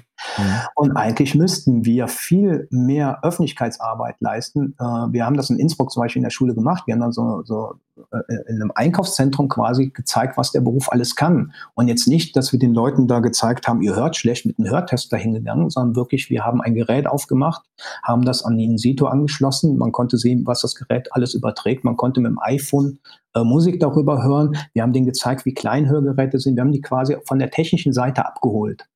Und 0.75 0.97
eigentlich 0.97 1.35
müssten 1.35 1.85
wir 1.85 2.09
viel 2.09 2.67
mehr 2.71 3.23
Öffentlichkeitsarbeit 3.23 4.17
leisten. 4.21 4.75
Äh, 4.79 4.85
wir 4.85 5.27
haben 5.27 5.37
das 5.37 5.51
in 5.51 5.59
Innsbruck 5.59 5.93
zum 5.93 6.03
Beispiel 6.03 6.21
in 6.21 6.25
der 6.25 6.31
Schule 6.31 6.55
gemacht. 6.55 6.85
Wir 6.87 6.95
haben 6.95 7.01
dann 7.01 7.13
so, 7.13 7.43
so 7.45 7.75
äh, 7.97 8.35
in 8.49 8.57
einem 8.57 8.73
Einkaufszentrum 8.75 9.49
quasi 9.49 9.89
gezeigt, 9.91 10.37
was 10.37 10.53
der 10.53 10.63
Beruf 10.63 10.91
alles 10.91 11.17
kann. 11.17 11.53
Und 11.75 11.89
jetzt 11.89 12.09
nicht, 12.09 12.35
dass 12.35 12.51
wir 12.53 12.59
den 12.59 12.75
Leuten 12.75 13.09
da 13.09 13.21
gezeigt 13.21 13.69
haben, 13.69 13.83
ihr 13.83 13.95
hört 13.95 14.17
schlecht 14.17 14.47
mit 14.47 14.59
einem 14.59 14.71
Hörtester 14.71 15.17
hingegangen, 15.17 15.71
sondern 15.71 15.97
wirklich, 15.97 16.31
wir 16.31 16.45
haben 16.45 16.61
ein 16.63 16.75
Gerät 16.75 17.07
aufgemacht, 17.07 17.63
haben 18.03 18.25
das 18.25 18.43
an 18.43 18.57
den 18.57 18.79
Sito 18.79 19.07
angeschlossen. 19.07 19.77
Man 19.77 19.93
konnte 19.93 20.17
sehen, 20.17 20.47
was 20.47 20.63
das 20.63 20.75
Gerät 20.75 21.13
alles 21.13 21.35
überträgt. 21.35 21.85
Man 21.85 21.97
konnte 21.97 22.21
mit 22.21 22.31
dem 22.31 22.41
iPhone 22.41 22.99
äh, 23.37 23.45
Musik 23.45 23.79
darüber 23.81 24.25
hören. 24.25 24.57
Wir 24.73 24.83
haben 24.83 24.93
denen 24.93 25.07
gezeigt, 25.07 25.45
wie 25.45 25.55
klein 25.55 25.89
Hörgeräte 25.89 26.39
sind. 26.39 26.57
Wir 26.57 26.63
haben 26.63 26.73
die 26.73 26.81
quasi 26.81 27.17
von 27.27 27.39
der 27.39 27.51
technischen 27.51 27.93
Seite 27.93 28.25
abgeholt. 28.25 28.87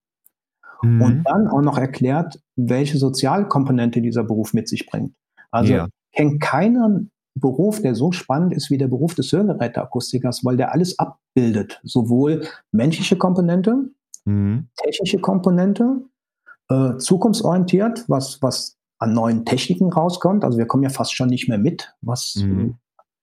Mhm. 0.82 1.02
Und 1.02 1.22
dann 1.24 1.46
auch 1.46 1.60
noch 1.60 1.76
erklärt, 1.76 2.40
welche 2.56 2.96
Sozialkomponente 2.96 4.00
dieser 4.00 4.24
Beruf 4.24 4.54
mit 4.54 4.68
sich 4.68 4.86
bringt. 4.86 5.14
Also 5.50 5.74
ja. 5.74 5.88
kennt 6.12 6.40
keinen 6.40 7.10
Beruf, 7.34 7.82
der 7.82 7.94
so 7.94 8.12
spannend 8.12 8.54
ist 8.54 8.70
wie 8.70 8.78
der 8.78 8.88
Beruf 8.88 9.14
des 9.14 9.30
Hörgeräteakustikers, 9.30 10.44
weil 10.44 10.56
der 10.56 10.72
alles 10.72 10.98
abbildet. 10.98 11.80
Sowohl 11.84 12.46
menschliche 12.72 13.16
Komponente, 13.16 13.90
mhm. 14.24 14.68
technische 14.76 15.18
Komponente, 15.18 16.02
äh, 16.70 16.96
zukunftsorientiert, 16.96 18.08
was, 18.08 18.40
was 18.40 18.78
an 18.98 19.12
neuen 19.12 19.44
Techniken 19.44 19.92
rauskommt. 19.92 20.44
Also 20.44 20.56
wir 20.56 20.66
kommen 20.66 20.82
ja 20.82 20.90
fast 20.90 21.14
schon 21.14 21.28
nicht 21.28 21.48
mehr 21.48 21.58
mit, 21.58 21.94
was 22.00 22.36
mhm. 22.36 22.76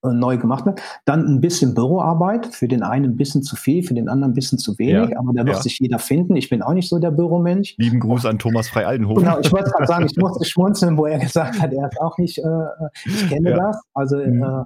Äh, 0.04 0.12
neu 0.12 0.38
gemacht 0.38 0.64
wird. 0.64 0.80
Dann 1.06 1.26
ein 1.26 1.40
bisschen 1.40 1.74
Büroarbeit, 1.74 2.46
für 2.46 2.68
den 2.68 2.84
einen 2.84 3.06
ein 3.06 3.16
bisschen 3.16 3.42
zu 3.42 3.56
viel, 3.56 3.82
für 3.82 3.94
den 3.94 4.08
anderen 4.08 4.30
ein 4.30 4.34
bisschen 4.34 4.56
zu 4.56 4.78
wenig, 4.78 5.10
ja, 5.10 5.18
aber 5.18 5.32
da 5.32 5.44
wird 5.44 5.56
ja. 5.56 5.62
sich 5.62 5.80
jeder 5.80 5.98
finden. 5.98 6.36
Ich 6.36 6.48
bin 6.48 6.62
auch 6.62 6.72
nicht 6.72 6.88
so 6.88 7.00
der 7.00 7.10
Büromensch. 7.10 7.74
Lieben 7.78 7.98
Gruß 7.98 8.24
an 8.26 8.38
Thomas 8.38 8.68
Frei-Aldenhofen. 8.68 9.24
Genau, 9.24 9.40
ich 9.40 9.50
wollte 9.50 9.70
gerade 9.70 9.86
sagen, 9.88 10.06
ich 10.06 10.16
musste 10.16 10.44
schmunzeln, 10.44 10.96
wo 10.96 11.06
er 11.06 11.18
gesagt 11.18 11.60
hat, 11.60 11.72
er 11.72 11.88
ist 11.88 12.00
auch 12.00 12.16
nicht, 12.16 12.38
äh, 12.38 12.66
ich 13.06 13.28
kenne 13.28 13.50
ja. 13.50 13.56
das. 13.56 13.82
Also 13.92 14.18
mhm. 14.18 14.40
äh, 14.44 14.64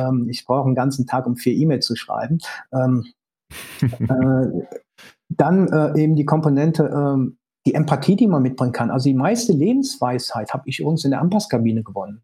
ähm, 0.00 0.28
ich 0.30 0.44
brauche 0.44 0.66
einen 0.66 0.76
ganzen 0.76 1.04
Tag, 1.04 1.26
um 1.26 1.34
vier 1.34 1.54
E-Mails 1.54 1.84
zu 1.84 1.96
schreiben. 1.96 2.38
Ähm, 2.72 3.06
äh, 3.82 4.66
dann 5.30 5.66
äh, 5.66 6.00
eben 6.00 6.14
die 6.14 6.24
Komponente, 6.24 6.84
ähm, 6.84 7.38
die 7.66 7.74
Empathie, 7.74 8.14
die 8.14 8.28
man 8.28 8.42
mitbringen 8.42 8.72
kann. 8.72 8.92
Also 8.92 9.08
die 9.08 9.16
meiste 9.16 9.52
Lebensweisheit 9.52 10.52
habe 10.54 10.62
ich 10.66 10.78
übrigens 10.78 11.04
in 11.04 11.10
der 11.10 11.20
Ampasskabine 11.20 11.82
gewonnen. 11.82 12.22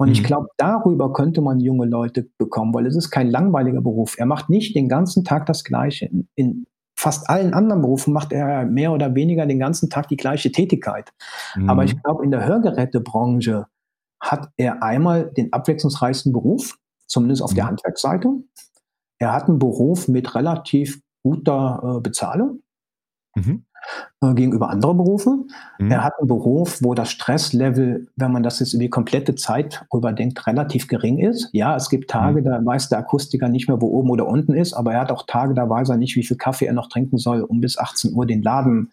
Und 0.00 0.08
mhm. 0.08 0.12
ich 0.14 0.24
glaube, 0.24 0.48
darüber 0.56 1.12
könnte 1.12 1.42
man 1.42 1.60
junge 1.60 1.84
Leute 1.84 2.26
bekommen, 2.38 2.72
weil 2.72 2.86
es 2.86 2.96
ist 2.96 3.10
kein 3.10 3.28
langweiliger 3.28 3.82
Beruf. 3.82 4.16
Er 4.16 4.24
macht 4.24 4.48
nicht 4.48 4.74
den 4.74 4.88
ganzen 4.88 5.24
Tag 5.24 5.44
das 5.44 5.62
Gleiche. 5.62 6.06
In, 6.06 6.26
in 6.36 6.66
fast 6.98 7.28
allen 7.28 7.52
anderen 7.52 7.82
Berufen 7.82 8.14
macht 8.14 8.32
er 8.32 8.64
mehr 8.64 8.92
oder 8.92 9.14
weniger 9.14 9.44
den 9.44 9.58
ganzen 9.58 9.90
Tag 9.90 10.08
die 10.08 10.16
gleiche 10.16 10.52
Tätigkeit. 10.52 11.12
Mhm. 11.54 11.68
Aber 11.68 11.84
ich 11.84 12.02
glaube, 12.02 12.24
in 12.24 12.30
der 12.30 12.46
Hörgerätebranche 12.46 13.66
hat 14.18 14.48
er 14.56 14.82
einmal 14.82 15.30
den 15.32 15.52
abwechslungsreichsten 15.52 16.32
Beruf, 16.32 16.78
zumindest 17.06 17.42
auf 17.42 17.50
mhm. 17.50 17.56
der 17.56 17.66
Handwerksseite. 17.66 18.28
Er 19.18 19.34
hat 19.34 19.48
einen 19.48 19.58
Beruf 19.58 20.08
mit 20.08 20.34
relativ 20.34 21.02
guter 21.22 21.98
äh, 21.98 22.00
Bezahlung. 22.00 22.62
Mhm. 23.34 23.66
Äh, 24.22 24.34
gegenüber 24.34 24.68
anderen 24.68 24.98
Berufen. 24.98 25.50
Mhm. 25.78 25.90
Er 25.90 26.04
hat 26.04 26.12
einen 26.18 26.28
Beruf, 26.28 26.82
wo 26.82 26.94
das 26.94 27.10
Stresslevel, 27.10 28.08
wenn 28.16 28.32
man 28.32 28.42
das 28.42 28.60
jetzt 28.60 28.74
über 28.74 28.82
die 28.82 28.90
komplette 28.90 29.34
Zeit 29.34 29.84
überdenkt, 29.94 30.46
relativ 30.46 30.88
gering 30.88 31.18
ist. 31.18 31.48
Ja, 31.52 31.74
es 31.74 31.88
gibt 31.88 32.10
Tage, 32.10 32.40
mhm. 32.40 32.44
da 32.44 32.60
weiß 32.62 32.90
der 32.90 32.98
Akustiker 32.98 33.48
nicht 33.48 33.68
mehr, 33.68 33.80
wo 33.80 33.88
oben 33.88 34.10
oder 34.10 34.26
unten 34.26 34.54
ist, 34.54 34.74
aber 34.74 34.92
er 34.92 35.00
hat 35.00 35.10
auch 35.10 35.24
Tage, 35.26 35.54
da 35.54 35.68
weiß 35.68 35.88
er 35.88 35.96
nicht, 35.96 36.16
wie 36.16 36.24
viel 36.24 36.36
Kaffee 36.36 36.66
er 36.66 36.74
noch 36.74 36.88
trinken 36.88 37.16
soll, 37.16 37.40
um 37.40 37.60
bis 37.60 37.78
18 37.78 38.12
Uhr 38.12 38.26
den 38.26 38.42
Laden 38.42 38.92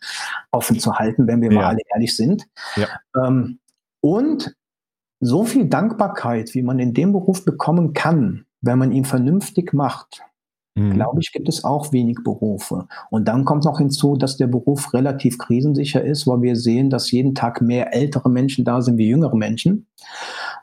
offen 0.51 0.79
zu 0.79 0.95
halten, 0.95 1.27
wenn 1.27 1.41
wir 1.41 1.51
ja. 1.51 1.59
mal 1.59 1.65
alle 1.65 1.81
ehrlich 1.93 2.15
sind. 2.15 2.47
Ja. 2.77 2.87
Ähm, 3.21 3.59
und 3.99 4.55
so 5.19 5.43
viel 5.43 5.65
Dankbarkeit, 5.65 6.53
wie 6.53 6.61
man 6.61 6.79
in 6.79 6.93
dem 6.93 7.11
Beruf 7.11 7.43
bekommen 7.43 7.93
kann, 7.93 8.45
wenn 8.61 8.79
man 8.79 8.91
ihn 8.91 9.03
vernünftig 9.03 9.73
macht, 9.73 10.21
mhm. 10.77 10.93
glaube 10.93 11.19
ich, 11.21 11.31
gibt 11.31 11.49
es 11.49 11.63
auch 11.63 11.91
wenig 11.91 12.19
Berufe. 12.23 12.87
Und 13.09 13.27
dann 13.27 13.45
kommt 13.45 13.65
noch 13.65 13.79
hinzu, 13.79 14.15
dass 14.15 14.37
der 14.37 14.47
Beruf 14.47 14.93
relativ 14.93 15.37
krisensicher 15.37 16.03
ist, 16.03 16.27
weil 16.27 16.41
wir 16.41 16.55
sehen, 16.55 16.89
dass 16.89 17.11
jeden 17.11 17.35
Tag 17.35 17.61
mehr 17.61 17.93
ältere 17.93 18.29
Menschen 18.29 18.65
da 18.65 18.81
sind 18.81 18.97
wie 18.97 19.09
jüngere 19.09 19.35
Menschen. 19.35 19.87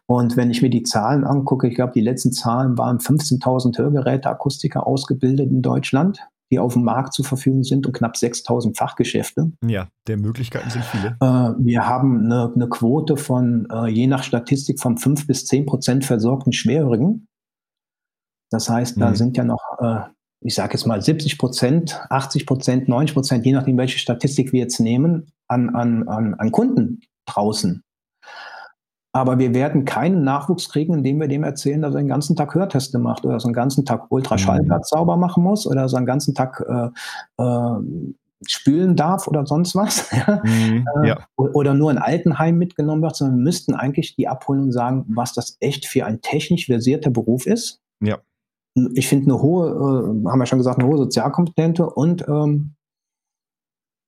Und 0.06 0.36
wenn 0.36 0.50
ich 0.50 0.62
mir 0.62 0.70
die 0.70 0.82
Zahlen 0.82 1.24
angucke, 1.24 1.68
ich 1.68 1.74
glaube, 1.74 1.92
die 1.94 2.00
letzten 2.00 2.32
Zahlen 2.32 2.76
waren 2.76 2.98
15.000 2.98 3.78
Hörgeräteakustiker 3.78 4.86
ausgebildet 4.86 5.50
in 5.50 5.62
Deutschland, 5.62 6.20
die 6.50 6.58
auf 6.58 6.74
dem 6.74 6.84
Markt 6.84 7.14
zur 7.14 7.24
Verfügung 7.24 7.64
sind 7.64 7.86
und 7.86 7.94
knapp 7.94 8.14
6.000 8.14 8.76
Fachgeschäfte. 8.76 9.50
Ja, 9.66 9.88
der 10.06 10.18
Möglichkeiten 10.18 10.70
sind 10.70 10.84
viele. 10.84 11.16
Äh, 11.20 11.54
wir 11.58 11.88
haben 11.88 12.24
eine, 12.24 12.52
eine 12.54 12.68
Quote 12.68 13.16
von, 13.16 13.66
äh, 13.70 13.88
je 13.88 14.06
nach 14.06 14.22
Statistik, 14.22 14.78
von 14.78 14.98
5 14.98 15.26
bis 15.26 15.46
10 15.46 15.66
Prozent 15.66 16.04
versorgten 16.04 16.52
Schwerhörigen. 16.52 17.26
Das 18.50 18.68
heißt, 18.68 19.00
da 19.00 19.10
mhm. 19.10 19.14
sind 19.16 19.36
ja 19.36 19.44
noch, 19.44 19.62
äh, 19.80 20.00
ich 20.44 20.54
sage 20.54 20.74
jetzt 20.74 20.86
mal 20.86 21.00
70 21.00 21.38
Prozent, 21.38 22.00
80 22.10 22.46
Prozent, 22.46 22.88
90 22.88 23.14
Prozent, 23.14 23.46
je 23.46 23.52
nachdem, 23.52 23.78
welche 23.78 23.98
Statistik 23.98 24.52
wir 24.52 24.60
jetzt 24.60 24.78
nehmen, 24.78 25.32
an, 25.48 25.70
an, 25.70 26.06
an, 26.06 26.34
an 26.34 26.52
Kunden 26.52 27.00
draußen. 27.24 27.82
Aber 29.12 29.38
wir 29.38 29.54
werden 29.54 29.86
keinen 29.86 30.22
Nachwuchs 30.22 30.68
kriegen, 30.68 30.92
indem 30.92 31.18
wir 31.18 31.28
dem 31.28 31.44
erzählen, 31.44 31.80
dass 31.80 31.94
er 31.94 32.02
den 32.02 32.08
ganzen 32.08 32.36
Tag 32.36 32.54
Hörteste 32.54 32.98
macht 32.98 33.24
oder 33.24 33.40
so 33.40 33.46
einen 33.46 33.54
ganzen 33.54 33.86
Tag 33.86 34.10
Ultraschallplatz 34.10 34.92
mhm. 34.92 34.96
sauber 34.96 35.16
machen 35.16 35.42
muss 35.42 35.66
oder 35.66 35.88
so 35.88 35.96
einen 35.96 36.04
ganzen 36.04 36.34
Tag 36.34 36.62
äh, 36.68 37.42
äh, 37.42 37.76
spülen 38.46 38.96
darf 38.96 39.26
oder 39.26 39.46
sonst 39.46 39.74
was. 39.74 40.10
Mhm, 40.44 40.86
äh, 41.02 41.08
ja. 41.08 41.26
Oder 41.36 41.72
nur 41.72 41.90
ein 41.90 41.98
Altenheim 41.98 42.58
mitgenommen 42.58 43.00
wird, 43.00 43.16
sondern 43.16 43.38
wir 43.38 43.44
müssten 43.44 43.74
eigentlich 43.74 44.14
die 44.16 44.28
abholen 44.28 44.64
und 44.64 44.72
sagen, 44.72 45.06
was 45.08 45.32
das 45.32 45.56
echt 45.60 45.86
für 45.86 46.04
ein 46.04 46.20
technisch 46.20 46.66
versierter 46.66 47.10
Beruf 47.10 47.46
ist. 47.46 47.80
Ja 48.00 48.18
ich 48.94 49.08
finde 49.08 49.32
eine 49.32 49.42
hohe, 49.42 49.68
äh, 49.68 50.28
haben 50.28 50.38
wir 50.38 50.46
schon 50.46 50.58
gesagt, 50.58 50.78
eine 50.78 50.88
hohe 50.88 50.98
Sozialkompetente 50.98 51.88
und 51.88 52.26
ähm, 52.28 52.74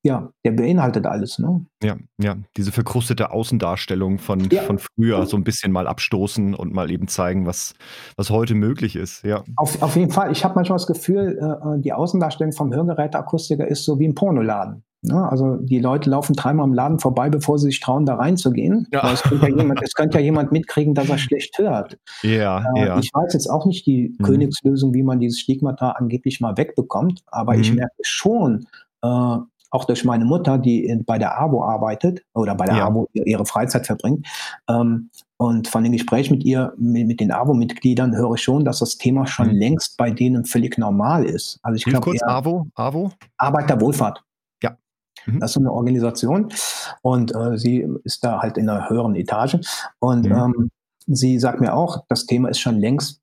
ja, 0.07 0.31
der 0.45 0.53
beinhaltet 0.53 1.05
alles. 1.05 1.41
Ne? 1.41 1.67
Ja, 1.83 1.97
ja, 2.23 2.37
diese 2.57 2.71
verkrustete 2.71 3.33
Außendarstellung 3.33 4.19
von, 4.19 4.49
ja. 4.51 4.63
von 4.63 4.79
früher 4.79 5.27
so 5.27 5.37
ein 5.37 5.43
bisschen 5.43 5.73
mal 5.73 5.89
abstoßen 5.89 6.55
und 6.55 6.73
mal 6.73 6.93
eben 6.93 7.09
zeigen, 7.09 7.45
was, 7.45 7.75
was 8.17 8.31
heute 8.31 8.55
möglich 8.55 8.95
ist. 8.95 9.25
Ja. 9.25 9.43
Auf, 9.57 9.83
auf 9.83 9.97
jeden 9.97 10.13
Fall. 10.13 10.31
Ich 10.31 10.45
habe 10.45 10.55
manchmal 10.55 10.79
das 10.79 10.87
Gefühl, 10.87 11.39
äh, 11.41 11.81
die 11.81 11.93
Außendarstellung 11.93 12.53
vom 12.53 12.73
Hörgeräteakustiker 12.73 13.67
ist 13.67 13.85
so 13.85 13.99
wie 13.99 14.07
ein 14.07 14.15
Pornoladen. 14.15 14.85
Ne? 15.03 15.29
Also 15.29 15.57
die 15.57 15.79
Leute 15.79 16.11
laufen 16.11 16.35
dreimal 16.35 16.67
im 16.67 16.75
Laden 16.75 16.99
vorbei, 16.99 17.31
bevor 17.31 17.59
sie 17.59 17.67
sich 17.67 17.81
trauen, 17.81 18.07
da 18.07 18.15
reinzugehen. 18.17 18.87
Ja. 18.93 19.13
Es, 19.13 19.23
könnte 19.23 19.49
ja 19.49 19.57
jemand, 19.57 19.83
es 19.83 19.95
könnte 19.95 20.19
ja 20.19 20.25
jemand 20.25 20.53
mitkriegen, 20.53 20.95
dass 20.95 21.09
er 21.09 21.19
schlecht 21.19 21.59
hört. 21.59 21.99
Ja, 22.23 22.65
äh, 22.75 22.87
ja. 22.87 22.99
Ich 22.99 23.11
weiß 23.13 23.33
jetzt 23.33 23.49
auch 23.49 23.67
nicht 23.67 23.87
die 23.87 24.15
mhm. 24.19 24.25
Königslösung, 24.25 24.95
wie 24.95 25.03
man 25.03 25.21
dieses 25.21 25.41
Stigmata 25.41 25.91
angeblich 25.91 26.41
mal 26.41 26.57
wegbekommt, 26.57 27.23
aber 27.27 27.55
mhm. 27.55 27.61
ich 27.61 27.75
merke 27.75 27.97
schon, 28.03 28.67
äh, 29.03 29.39
auch 29.71 29.85
durch 29.85 30.05
meine 30.05 30.25
Mutter, 30.25 30.59
die 30.59 30.85
in, 30.85 31.05
bei 31.05 31.19
der 31.19 31.41
AWO 31.41 31.63
arbeitet 31.63 32.23
oder 32.35 32.55
bei 32.55 32.67
der 32.67 32.77
ja. 32.77 32.87
AWO 32.87 33.09
ihre 33.13 33.45
Freizeit 33.45 33.87
verbringt. 33.87 34.27
Ähm, 34.69 35.11
und 35.39 35.69
von 35.69 35.83
den 35.83 35.93
Gesprächen 35.93 36.35
mit 36.35 36.45
ihr, 36.45 36.73
mit, 36.79 37.07
mit 37.07 37.21
den 37.21 37.31
AWO-Mitgliedern, 37.31 38.17
höre 38.17 38.35
ich 38.35 38.43
schon, 38.43 38.65
dass 38.65 38.79
das 38.79 38.97
Thema 38.97 39.27
schon 39.27 39.49
mhm. 39.49 39.57
längst 39.57 39.97
bei 39.99 40.11
denen 40.11 40.45
völlig 40.45 40.79
normal 40.79 41.25
ist. 41.25 41.59
Also 41.63 41.77
ich 41.77 41.85
glaube, 41.85 42.05
kurz 42.05 42.23
AWO, 42.23 42.69
AWO? 42.75 43.11
Arbeiterwohlfahrt. 43.37 44.23
Mhm. 45.25 45.41
Das 45.41 45.51
ist 45.51 45.55
so 45.55 45.61
eine 45.61 45.73
Organisation 45.73 46.53
und 47.03 47.35
äh, 47.35 47.57
sie 47.57 47.87
ist 48.05 48.25
da 48.25 48.41
halt 48.41 48.59
in 48.59 48.69
einer 48.69 48.89
höheren 48.89 49.15
Etage. 49.15 49.59
Und 49.99 50.27
mhm. 50.27 50.33
ähm, 50.33 50.71
sie 51.07 51.39
sagt 51.39 51.61
mir 51.61 51.75
auch, 51.75 52.05
das 52.09 52.27
Thema 52.27 52.49
ist 52.49 52.61
schon 52.61 52.79
längst 52.79 53.23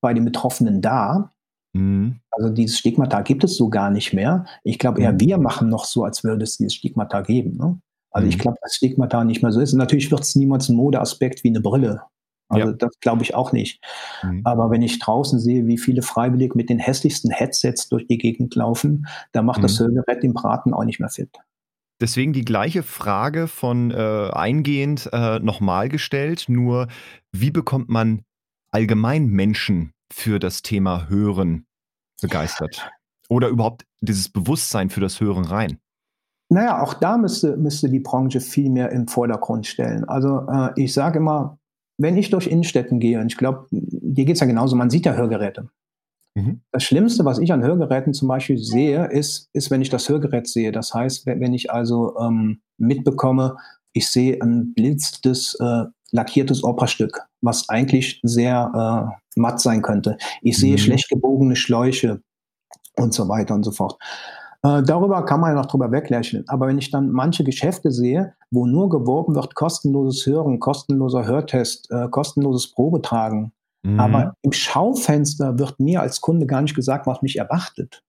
bei 0.00 0.14
den 0.14 0.24
Betroffenen 0.24 0.80
da. 0.80 1.32
Mhm. 1.72 2.20
Also 2.30 2.50
dieses 2.50 2.78
Stigmata 2.78 3.22
gibt 3.22 3.44
es 3.44 3.56
so 3.56 3.68
gar 3.68 3.90
nicht 3.90 4.12
mehr. 4.12 4.46
Ich 4.62 4.78
glaube 4.78 5.00
eher, 5.00 5.12
mhm. 5.12 5.20
wir 5.20 5.38
machen 5.38 5.68
noch 5.68 5.84
so, 5.84 6.04
als 6.04 6.24
würde 6.24 6.44
es 6.44 6.56
dieses 6.56 6.74
Stigmata 6.74 7.22
geben. 7.22 7.56
Ne? 7.56 7.78
Also 8.10 8.28
ich 8.28 8.36
mhm. 8.36 8.40
glaube, 8.40 8.58
dass 8.62 8.76
Stigmata 8.76 9.24
nicht 9.24 9.42
mehr 9.42 9.52
so 9.52 9.60
ist. 9.60 9.72
Und 9.72 9.78
natürlich 9.78 10.10
wird 10.10 10.22
es 10.22 10.36
niemals 10.36 10.68
ein 10.68 10.76
Modeaspekt 10.76 11.44
wie 11.44 11.48
eine 11.48 11.60
Brille. 11.60 12.02
Also 12.48 12.68
ja. 12.68 12.72
das 12.74 12.98
glaube 13.00 13.22
ich 13.22 13.34
auch 13.34 13.52
nicht. 13.52 13.80
Mhm. 14.22 14.42
Aber 14.44 14.70
wenn 14.70 14.82
ich 14.82 14.98
draußen 14.98 15.40
sehe, 15.40 15.66
wie 15.66 15.78
viele 15.78 16.02
freiwillig 16.02 16.54
mit 16.54 16.70
den 16.70 16.78
hässlichsten 16.78 17.30
Headsets 17.30 17.88
durch 17.88 18.06
die 18.06 18.18
Gegend 18.18 18.54
laufen, 18.54 19.06
da 19.32 19.42
macht 19.42 19.58
mhm. 19.58 19.62
das 19.62 19.80
Hörgerät 19.80 20.22
den 20.22 20.34
Braten 20.34 20.72
auch 20.72 20.84
nicht 20.84 21.00
mehr 21.00 21.08
fit. 21.08 21.30
Deswegen 22.00 22.32
die 22.32 22.44
gleiche 22.44 22.82
Frage 22.82 23.48
von 23.48 23.90
äh, 23.90 24.30
eingehend 24.32 25.08
äh, 25.12 25.38
nochmal 25.38 25.88
gestellt, 25.88 26.44
nur 26.48 26.88
wie 27.32 27.50
bekommt 27.50 27.88
man 27.88 28.22
allgemein 28.70 29.26
Menschen 29.28 29.92
für 30.12 30.38
das 30.38 30.62
Thema 30.62 31.08
Hören 31.08 31.66
begeistert? 32.20 32.90
Oder 33.28 33.48
überhaupt 33.48 33.86
dieses 34.00 34.28
Bewusstsein 34.28 34.90
für 34.90 35.00
das 35.00 35.20
Hören 35.20 35.46
rein? 35.46 35.78
Naja, 36.48 36.80
auch 36.80 36.94
da 36.94 37.16
müsste, 37.16 37.56
müsste 37.56 37.88
die 37.88 37.98
Branche 37.98 38.40
viel 38.40 38.70
mehr 38.70 38.92
im 38.92 39.08
Vordergrund 39.08 39.66
stellen. 39.66 40.04
Also 40.04 40.46
äh, 40.48 40.70
ich 40.76 40.92
sage 40.92 41.18
immer, 41.18 41.58
wenn 41.98 42.16
ich 42.16 42.30
durch 42.30 42.46
Innenstädten 42.46 43.00
gehe, 43.00 43.20
und 43.20 43.32
ich 43.32 43.36
glaube, 43.36 43.66
dir 43.70 44.24
geht 44.24 44.36
es 44.36 44.40
ja 44.40 44.46
genauso, 44.46 44.76
man 44.76 44.90
sieht 44.90 45.06
ja 45.06 45.14
Hörgeräte. 45.14 45.68
Mhm. 46.34 46.60
Das 46.70 46.84
Schlimmste, 46.84 47.24
was 47.24 47.38
ich 47.38 47.52
an 47.52 47.64
Hörgeräten 47.64 48.12
zum 48.12 48.28
Beispiel 48.28 48.58
sehe, 48.58 49.06
ist, 49.06 49.48
ist, 49.52 49.70
wenn 49.70 49.80
ich 49.80 49.88
das 49.88 50.08
Hörgerät 50.08 50.46
sehe. 50.46 50.70
Das 50.70 50.92
heißt, 50.92 51.26
wenn 51.26 51.54
ich 51.54 51.70
also 51.70 52.16
ähm, 52.18 52.60
mitbekomme, 52.76 53.56
ich 53.92 54.08
sehe 54.08 54.40
ein 54.42 54.74
blitztes, 54.74 55.56
äh, 55.60 55.84
lackiertes 56.12 56.62
Operastück, 56.62 57.22
was 57.40 57.68
eigentlich 57.70 58.20
sehr 58.22 58.70
äh, 58.74 59.40
matt 59.40 59.60
sein 59.60 59.80
könnte. 59.80 60.18
Ich 60.42 60.58
sehe 60.58 60.72
mhm. 60.72 60.78
schlecht 60.78 61.08
gebogene 61.08 61.56
Schläuche 61.56 62.20
und 62.96 63.14
so 63.14 63.28
weiter 63.28 63.54
und 63.54 63.64
so 63.64 63.72
fort. 63.72 63.98
Äh, 64.66 64.82
darüber 64.82 65.24
kann 65.24 65.40
man 65.40 65.50
ja 65.50 65.56
noch 65.56 65.66
drüber 65.66 65.92
weglächeln. 65.92 66.44
Aber 66.48 66.66
wenn 66.66 66.78
ich 66.78 66.90
dann 66.90 67.10
manche 67.10 67.44
Geschäfte 67.44 67.92
sehe, 67.92 68.34
wo 68.50 68.66
nur 68.66 68.88
geworben 68.88 69.34
wird, 69.34 69.54
kostenloses 69.54 70.26
Hören, 70.26 70.58
kostenloser 70.58 71.26
Hörtest, 71.26 71.90
äh, 71.90 72.08
kostenloses 72.08 72.72
Probetragen, 72.72 73.52
mhm. 73.82 74.00
aber 74.00 74.34
im 74.42 74.52
Schaufenster 74.52 75.58
wird 75.58 75.78
mir 75.78 76.00
als 76.00 76.20
Kunde 76.20 76.46
gar 76.46 76.62
nicht 76.62 76.74
gesagt, 76.74 77.06
was 77.06 77.22
mich 77.22 77.36
erwartet. 77.36 78.02